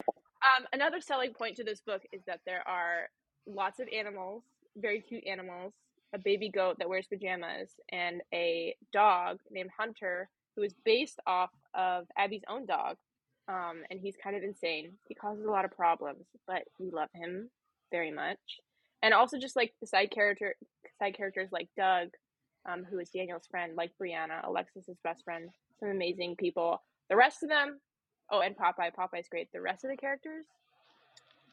Um, 0.07 0.66
another 0.74 1.02
selling 1.02 1.34
point 1.34 1.56
to 1.57 1.64
this 1.64 1.82
book 1.82 2.02
is 2.12 2.22
that 2.28 2.40
there 2.45 2.68
are 2.68 3.10
lots 3.47 3.80
of 3.80 3.88
animals, 3.95 4.43
very 4.77 5.01
cute 5.01 5.26
animals, 5.26 5.73
a 6.13 6.17
baby 6.17 6.49
goat 6.49 6.77
that 6.80 6.89
wears 6.89 7.07
pajamas, 7.07 7.69
and 7.91 8.22
a 8.34 8.76
dog 8.93 9.39
named 9.51 9.69
Hunter 9.77 10.30
who 10.55 10.63
is 10.63 10.73
based 10.85 11.19
off 11.27 11.49
of 11.73 12.05
Abby's 12.17 12.43
own 12.49 12.65
dog. 12.65 12.97
Um, 13.47 13.84
and 13.91 13.99
he's 13.99 14.15
kind 14.22 14.35
of 14.35 14.43
insane. 14.43 14.93
He 15.07 15.13
causes 15.13 15.45
a 15.45 15.51
lot 15.51 15.65
of 15.65 15.72
problems, 15.72 16.26
but 16.47 16.63
we 16.80 16.89
love 16.89 17.09
him 17.13 17.49
very 17.91 18.11
much. 18.11 18.39
And 19.03 19.13
also 19.13 19.38
just 19.38 19.55
like 19.55 19.73
the 19.81 19.88
side 19.88 20.09
character 20.09 20.55
side 20.97 21.15
characters 21.15 21.49
like 21.51 21.67
Doug, 21.77 22.09
um, 22.67 22.84
who 22.89 22.97
is 22.99 23.09
Daniel's 23.09 23.45
friend, 23.45 23.76
like 23.76 23.91
Brianna, 24.01 24.43
Alexis's 24.47 24.97
best 25.03 25.23
friend, 25.23 25.49
some 25.80 25.89
amazing 25.89 26.38
people. 26.38 26.81
The 27.09 27.15
rest 27.15 27.43
of 27.43 27.49
them, 27.49 27.80
Oh, 28.31 28.41
and 28.41 28.57
Popeye. 28.57 28.93
Popeye's 28.95 29.30
great. 29.30 29.51
The 29.53 29.61
rest 29.61 29.84
of 29.84 29.91
the 29.91 29.97
characters, 29.97 30.45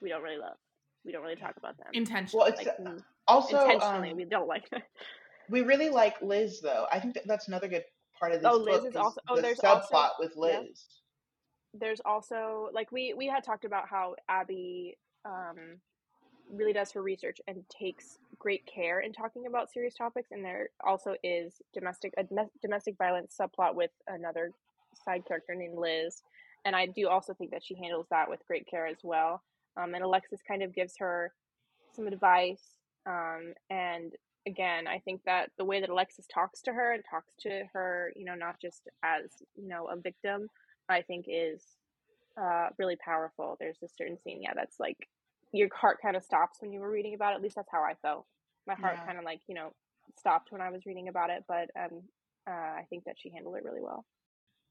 we 0.01 0.09
don't 0.09 0.23
really 0.23 0.39
love. 0.39 0.57
We 1.05 1.13
don't 1.13 1.23
really 1.23 1.37
talk 1.37 1.57
about 1.57 1.77
them. 1.79 1.89
Intentional. 1.93 2.41
Well, 2.45 2.49
it's 2.53 2.65
Like 2.65 2.79
mm, 2.79 3.03
also 3.27 3.61
intentionally, 3.61 4.11
um, 4.13 4.17
we 4.17 4.25
don't 4.25 4.49
like 4.49 4.69
them. 4.71 4.83
we 5.51 5.63
really 5.63 5.89
like 5.89 6.21
Liz 6.23 6.61
though. 6.61 6.87
I 6.93 7.01
think 7.01 7.15
that 7.15 7.27
that's 7.27 7.49
another 7.49 7.69
good 7.69 7.85
part 8.19 8.33
of 8.33 8.41
this 8.41 8.51
Oh, 8.53 8.59
book. 8.65 8.83
Liz 8.83 8.85
is 8.85 8.97
also- 8.97 9.21
oh, 9.29 9.37
the 9.37 9.43
there's 9.43 9.59
subplot 9.59 9.93
also- 9.93 10.15
with 10.21 10.33
yeah. 10.37 10.61
Liz. 10.61 10.85
There's 11.75 12.01
also 12.05 12.69
like 12.73 12.93
we 12.93 13.15
we 13.15 13.27
had 13.27 13.43
talked 13.43 13.65
about 13.65 13.89
how 13.89 14.15
Abby 14.29 14.97
um 15.25 15.81
really 16.51 16.75
does 16.75 16.93
her 16.93 17.01
research 17.03 17.41
and 17.49 17.65
takes 17.71 18.19
great 18.39 18.67
care 18.67 19.01
in 19.01 19.13
talking 19.13 19.47
about 19.47 19.73
serious 19.73 19.95
topics, 19.95 20.31
and 20.33 20.45
there 20.45 20.69
also 20.85 21.15
is 21.25 21.63
domestic 21.73 22.13
a 22.19 22.25
domestic 22.61 22.97
violence 22.99 23.35
subplot 23.41 23.75
with 23.75 23.91
another 24.07 24.53
side 25.05 25.25
character 25.27 25.55
named 25.55 25.79
Liz, 25.79 26.23
and 26.67 26.77
I 26.77 26.87
do 26.87 27.09
also 27.09 27.33
think 27.33 27.51
that 27.53 27.65
she 27.65 27.75
handles 27.75 28.07
that 28.11 28.29
with 28.29 28.47
great 28.47 28.67
care 28.67 28.87
as 28.87 28.99
well. 29.03 29.43
Um, 29.77 29.95
and 29.95 30.05
Alexis 30.05 30.41
kind 30.47 30.63
of 30.63 30.75
gives 30.75 30.95
her 30.99 31.33
some 31.95 32.07
advice, 32.07 32.75
um, 33.07 33.55
and 33.71 34.13
again, 34.47 34.87
I 34.87 34.99
think 34.99 35.23
that 35.25 35.51
the 35.57 35.65
way 35.65 35.81
that 35.81 35.91
Alexis 35.91 36.27
talks 36.33 36.61
to 36.63 36.73
her 36.73 36.93
and 36.93 37.03
talks 37.09 37.35
to 37.41 37.65
her, 37.73 38.13
you 38.17 38.25
know, 38.25 38.35
not 38.35 38.61
just 38.61 38.89
as 39.03 39.31
you 39.55 39.69
know 39.69 39.87
a 39.87 39.97
victim, 39.97 40.49
I 40.89 41.03
think 41.03 41.27
is 41.29 41.63
uh, 42.41 42.69
really 42.79 42.97
powerful. 42.97 43.57
There's 43.59 43.83
a 43.83 43.89
certain 43.89 44.19
scene, 44.19 44.43
yeah, 44.43 44.55
that's 44.55 44.81
like 44.81 45.09
your 45.53 45.69
heart 45.75 45.99
kind 46.01 46.17
of 46.17 46.23
stops 46.23 46.59
when 46.61 46.73
you 46.73 46.81
were 46.81 46.91
reading 46.91 47.15
about 47.15 47.33
it. 47.33 47.37
At 47.37 47.43
least 47.43 47.57
that's 47.57 47.71
how 47.71 47.83
I 47.83 47.95
felt. 48.03 48.27
My 48.67 48.75
heart 48.75 48.97
Yeah. 48.99 49.07
kind 49.07 49.19
of 49.19 49.25
like 49.25 49.41
you 49.49 49.55
know 49.55 49.73
stopped 50.19 50.53
when 50.53 50.61
I 50.61 50.71
was 50.71 50.87
reading 50.87 51.09
about 51.09 51.31
it, 51.31 51.45
but 51.47 51.71
um, 51.79 52.03
uh, 52.49 52.51
I 52.51 52.87
think 52.91 53.05
that 53.05 53.17
she 53.19 53.31
handled 53.31 53.57
it 53.57 53.65
really 53.65 53.81
well. 53.81 54.05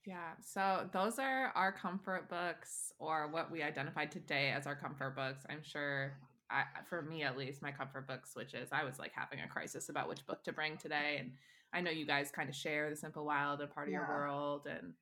Yeah, 0.05 0.31
so 0.43 0.89
those 0.93 1.19
are 1.19 1.51
our 1.55 1.71
comfort 1.71 2.27
books, 2.27 2.91
or 2.97 3.27
what 3.29 3.51
we 3.51 3.61
identified 3.61 4.11
today 4.11 4.51
as 4.51 4.65
our 4.65 4.75
comfort 4.75 5.15
books. 5.15 5.43
I'm 5.49 5.61
sure, 5.63 6.13
I, 6.49 6.63
for 6.89 7.03
me 7.03 7.21
at 7.23 7.37
least, 7.37 7.61
my 7.61 7.71
comfort 7.71 8.07
book 8.07 8.25
switches. 8.25 8.69
I 8.71 8.83
was 8.83 8.97
like 8.97 9.11
having 9.13 9.39
a 9.41 9.47
crisis 9.47 9.89
about 9.89 10.09
which 10.09 10.25
book 10.25 10.43
to 10.45 10.53
bring 10.53 10.77
today, 10.77 11.17
and 11.19 11.31
I 11.71 11.81
know 11.81 11.91
you 11.91 12.07
guys 12.07 12.31
kind 12.31 12.49
of 12.49 12.55
share 12.55 12.89
the 12.89 12.95
Simple 12.95 13.25
Wild 13.25 13.61
and 13.61 13.69
part 13.69 13.87
of 13.89 13.93
your 13.93 14.07
world, 14.07 14.65
and 14.67 14.93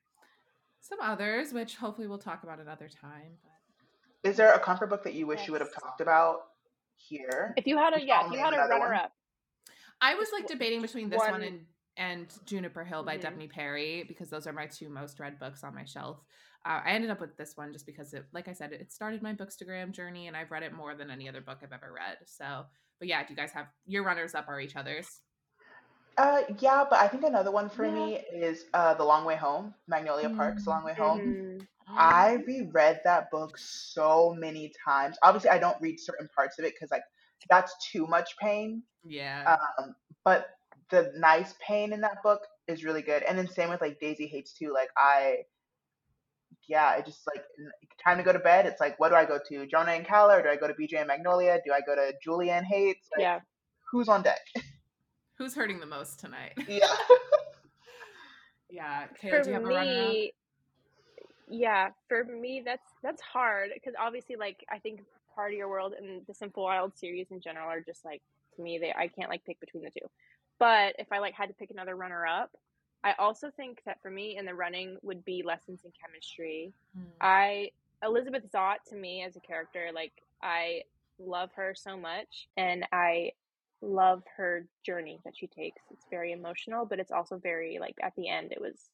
some 0.81 0.99
others, 1.01 1.53
which 1.53 1.76
hopefully 1.77 2.07
we'll 2.07 2.17
talk 2.17 2.43
about 2.43 2.59
another 2.59 2.89
time. 2.89 3.38
But 3.41 4.30
Is 4.30 4.35
there 4.35 4.53
a 4.53 4.59
comfort 4.59 4.89
book 4.89 5.03
that 5.05 5.13
you 5.13 5.26
wish 5.27 5.47
you 5.47 5.53
would 5.53 5.61
have 5.61 5.73
talked 5.73 6.01
about 6.01 6.41
here? 6.95 7.53
If 7.55 7.65
you 7.67 7.77
had 7.77 7.93
a 7.93 7.97
Just 7.97 8.07
yeah, 8.07 8.26
if 8.26 8.34
you 8.34 8.38
had 8.39 8.51
a 8.53 8.57
another 8.57 8.80
one. 8.80 8.89
runner 8.89 8.95
up, 8.95 9.13
I 10.01 10.15
was 10.15 10.27
like 10.34 10.45
debating 10.47 10.81
between 10.81 11.09
this 11.09 11.19
one 11.19 11.31
one- 11.31 11.43
and 11.43 11.65
and 11.98 12.28
Juniper 12.45 12.84
Hill 12.84 13.03
by 13.03 13.18
Mhm. 13.18 13.22
Devney 13.24 13.49
Perry 13.49 14.03
because 14.03 14.30
those 14.30 14.48
are 14.48 14.53
my 14.53 14.68
two 14.68 14.90
most 14.90 15.20
read 15.20 15.40
books 15.40 15.64
on 15.64 15.76
my 15.76 15.86
shelf. 15.86 16.24
Uh, 16.66 16.82
I 16.84 16.91
ended 16.91 17.10
up 17.10 17.22
with 17.22 17.38
this 17.38 17.56
one 17.56 17.72
just 17.72 17.86
because 17.86 18.14
it, 18.14 18.26
like 18.34 18.48
I 18.48 18.53
said, 18.53 18.74
it 18.74 18.91
started 18.91 19.22
my 19.22 19.34
bookstagram 19.34 19.91
journey, 19.91 20.28
and 20.28 20.36
I've 20.36 20.52
read 20.52 20.64
it 20.64 20.74
more 20.74 20.95
than 20.95 21.10
any 21.10 21.30
other 21.30 21.41
book 21.41 21.60
I've 21.64 21.72
ever 21.72 21.94
read. 21.94 22.18
So, 22.26 22.66
but 22.99 23.07
yeah, 23.07 23.24
do 23.24 23.32
you 23.34 23.38
guys 23.38 23.52
have 23.52 23.68
your 23.86 24.03
runners 24.03 24.36
up 24.36 24.48
are 24.49 24.60
each 24.60 24.76
other's? 24.76 25.22
Uh, 26.18 26.41
yeah, 26.60 26.84
but 26.90 26.99
I 26.99 27.07
think 27.07 27.24
another 27.24 27.52
one 27.52 27.70
for 27.70 27.86
Yeah. 27.86 27.94
me 27.94 28.16
is 28.34 28.66
uh, 28.74 28.94
The 28.94 29.06
Long 29.06 29.24
Way 29.24 29.38
Home, 29.38 29.74
Magnolia 29.88 30.30
Parks 30.30 30.66
The 30.66 30.72
Long 30.72 30.84
Way 30.84 30.94
Home. 30.95 31.20
Mhm. 31.20 31.68
I 31.98 32.34
reread 32.45 33.02
that 33.06 33.32
book 33.32 33.57
so 33.57 34.34
many 34.38 34.74
times. 34.86 35.18
Obviously, 35.24 35.49
I 35.49 35.60
don't 35.60 35.80
read 35.82 35.99
certain 35.99 36.28
parts 36.36 36.60
of 36.60 36.66
it 36.66 36.74
because 36.76 36.91
like 36.91 37.03
that's 37.49 37.74
too 37.90 38.06
much 38.06 38.38
pain. 38.38 38.84
yeah, 39.03 39.57
Um, 39.78 39.95
but 40.26 40.59
the 40.90 41.11
nice 41.16 41.53
pain 41.66 41.94
in 41.94 42.02
that 42.02 42.24
book 42.24 42.41
is 42.68 42.84
really 42.84 43.02
good. 43.02 43.24
And 43.24 43.38
then 43.38 43.48
same 43.48 43.70
with 43.70 43.82
like 43.82 43.99
Daisy 43.99 44.28
Haites 44.28 44.53
too. 44.53 44.72
Like 44.74 44.90
I, 44.98 45.38
yeah, 46.68 46.95
it 46.95 47.06
just 47.06 47.28
like 47.28 47.44
time 48.03 48.18
to 48.18 48.24
go 48.24 48.32
to 48.32 48.40
bed. 48.40 48.66
It's 48.66 48.80
like, 48.80 48.99
what 48.99 49.10
do 49.10 49.16
I 49.16 49.26
go 49.26 49.40
to? 49.49 49.66
Jonah 49.66 49.91
and 49.91 50.06
Calla, 50.06 50.38
or 50.38 50.44
do 50.44 50.49
I 50.49 50.56
go 50.56 50.68
to 50.68 50.74
BJ 50.74 50.99
and 50.99 51.07
Magnolia? 51.07 51.60
Do 51.66 51.74
I 51.74 51.82
go 51.82 51.95
to 51.95 52.14
Julian 52.24 52.64
Haites? 52.64 53.07
Like, 53.11 53.22
yeah. 53.22 53.40
Who's 53.91 54.07
on 54.07 54.22
deck? 54.22 54.40
Who's 55.38 55.56
hurting 55.56 55.80
the 55.80 55.86
most 55.86 56.20
tonight? 56.20 56.53
Yeah. 58.70 59.07
yeah. 59.22 59.32
Kayla, 59.32 59.44
do 59.44 59.49
you 59.49 59.53
have 59.56 59.64
a 59.64 59.68
runner-up? 59.68 60.10
me, 60.10 60.34
yeah, 61.49 61.90
for 62.07 62.24
me 62.24 62.61
that's 62.64 62.88
that's 63.02 63.22
hard 63.22 63.72
because 63.74 63.95
obviously, 63.99 64.36
like 64.36 64.64
I 64.72 64.78
think 64.78 65.02
Part 65.34 65.53
of 65.53 65.57
Your 65.57 65.70
World 65.70 65.94
and 65.99 66.22
the 66.28 66.34
Simple 66.36 66.64
Wild 66.64 66.95
series 66.95 67.28
in 67.32 67.41
general 67.41 67.68
are 67.68 67.82
just 67.82 68.06
like 68.06 68.22
to 68.56 68.61
me 68.61 68.78
they 68.78 68.91
I 68.91 69.07
can't 69.07 69.30
like 69.30 69.44
pick 69.45 69.60
between 69.60 69.84
the 69.84 69.90
two. 69.90 70.06
But 70.60 70.95
if 70.99 71.11
I 71.11 71.19
like 71.19 71.34
had 71.34 71.48
to 71.48 71.53
pick 71.56 71.72
another 71.72 71.95
runner 71.95 72.26
up, 72.27 72.52
I 73.03 73.14
also 73.18 73.49
think 73.56 73.80
that 73.86 74.02
for 74.02 74.11
me 74.11 74.38
in 74.38 74.45
the 74.45 74.53
running 74.53 74.98
would 75.02 75.23
be 75.23 75.41
Lessons 75.45 75.81
in 75.86 75.91
Chemistry. 76.06 76.73
Hmm. 76.94 77.03
I 77.22 77.72
Elizabeth 78.03 78.44
Zott 78.53 78.77
to 78.90 78.95
me 78.95 79.23
as 79.23 79.36
a 79.36 79.40
character, 79.40 79.90
like 79.94 80.11
I 80.44 80.84
love 81.18 81.49
her 81.56 81.73
so 81.76 81.98
much 81.98 82.48
and 82.57 82.86
I 82.91 83.31
love 83.81 84.23
her 84.38 84.65
journey 84.86 85.19
that 85.23 85.34
she 85.38 85.48
takes. 85.48 85.81
It's 85.91 86.06
very 86.10 86.34
emotional, 86.34 86.86
but 86.86 86.99
it's 86.99 87.11
also 87.11 87.38
very 87.38 87.77
like 87.80 87.95
at 88.02 88.14
the 88.18 88.27
end 88.30 88.52
it 88.52 88.60
was 88.61 88.90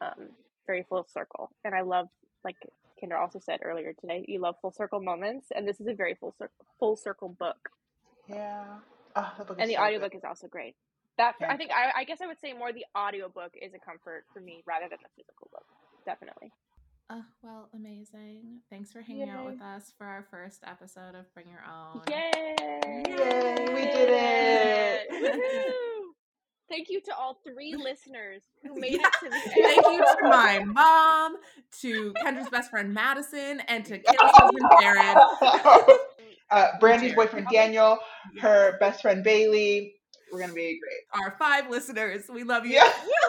um 0.00 0.30
very 0.66 0.84
full 0.88 1.06
circle. 1.12 1.50
And 1.64 1.74
I 1.74 1.82
love 1.82 2.08
like 2.44 2.56
Kendra 3.02 3.20
also 3.20 3.38
said 3.38 3.60
earlier 3.62 3.92
today, 3.92 4.24
you 4.28 4.38
love 4.40 4.54
full 4.62 4.72
circle 4.72 5.00
moments 5.00 5.48
and 5.54 5.68
this 5.68 5.80
is 5.80 5.86
a 5.88 5.94
very 5.94 6.14
full 6.14 6.32
circle 6.38 6.66
full 6.78 6.96
circle 6.96 7.28
book. 7.28 7.68
Yeah. 8.28 8.64
Oh, 9.14 9.32
that 9.36 9.46
book 9.46 9.58
is 9.58 9.62
And 9.62 9.70
the 9.70 9.74
so 9.74 9.82
audiobook 9.82 10.12
good. 10.12 10.18
is 10.18 10.24
also 10.24 10.46
great. 10.46 10.74
That 11.22 11.36
Yeah. 11.40 11.52
I 11.52 11.56
think 11.56 11.70
I, 11.70 12.00
I 12.00 12.04
guess 12.04 12.20
I 12.20 12.26
would 12.26 12.40
say 12.40 12.52
more 12.52 12.72
the 12.72 12.84
audiobook 12.98 13.52
is 13.60 13.72
a 13.74 13.78
comfort 13.78 14.24
for 14.34 14.40
me 14.40 14.62
rather 14.66 14.86
than 14.90 14.98
the 15.02 15.08
physical 15.16 15.48
book. 15.52 15.64
Definitely. 16.04 16.50
Oh, 17.10 17.22
well, 17.42 17.68
amazing. 17.74 18.60
Thanks 18.70 18.90
for 18.90 19.02
hanging 19.02 19.28
out 19.28 19.44
with 19.44 19.60
us 19.60 19.92
for 19.98 20.06
our 20.06 20.26
first 20.30 20.62
episode 20.66 21.14
of 21.14 21.32
Bring 21.34 21.46
Your 21.48 21.62
Own. 21.68 22.00
Yay! 22.08 22.54
Yay, 23.06 23.66
we 23.74 23.82
did 23.82 24.08
it. 25.10 25.74
Thank 26.68 26.88
you 26.88 27.00
to 27.02 27.14
all 27.14 27.38
three 27.44 27.76
listeners 27.76 28.42
who 28.62 28.74
made 28.80 28.92
Yeah. 28.94 29.06
it 29.06 29.12
to 29.24 29.28
the 29.28 29.36
end. 29.36 29.52
Thank 29.54 29.86
you 29.86 29.98
to 29.98 30.16
my 30.28 30.58
mom, 30.66 31.36
to 31.82 32.12
Kendra's 32.24 32.48
best 32.48 32.70
friend 32.70 32.92
Madison, 32.94 33.60
and 33.68 33.84
to 33.84 33.98
Kayla's 33.98 34.32
husband 34.34 34.70
Jared. 34.80 35.16
uh, 36.50 36.68
Brandy's 36.80 37.14
boyfriend 37.14 37.46
Daniel, 37.52 37.98
her 38.40 38.78
best 38.80 39.02
friend 39.02 39.22
Bailey. 39.22 39.96
We're 40.32 40.40
gonna 40.40 40.54
be 40.54 40.80
great. 40.80 41.22
Our 41.22 41.36
five 41.38 41.68
listeners. 41.70 42.24
We 42.32 42.42
love 42.42 42.64
you. 42.64 42.72
Yeah. 42.72 42.90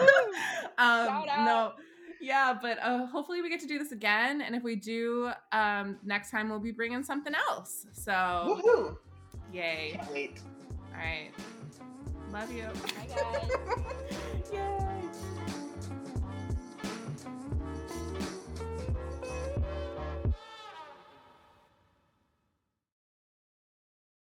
um, 0.78 1.06
Shout 1.06 1.28
out. 1.28 1.44
no. 1.44 1.72
Yeah, 2.20 2.56
but 2.60 2.78
uh, 2.82 3.04
hopefully 3.06 3.42
we 3.42 3.50
get 3.50 3.60
to 3.60 3.66
do 3.66 3.78
this 3.78 3.92
again. 3.92 4.40
And 4.40 4.54
if 4.54 4.62
we 4.62 4.76
do, 4.76 5.30
um, 5.52 5.98
next 6.02 6.30
time 6.30 6.48
we'll 6.48 6.58
be 6.58 6.72
bringing 6.72 7.02
something 7.02 7.34
else. 7.34 7.86
So, 7.92 8.12
Woohoo! 8.12 8.96
yay. 9.52 9.92
Can't 9.96 10.10
wait. 10.10 10.40
All 10.94 10.98
right. 10.98 11.30
Love 12.32 12.50
you. 12.50 12.64
Bye, 12.64 13.14
guys. 14.50 15.10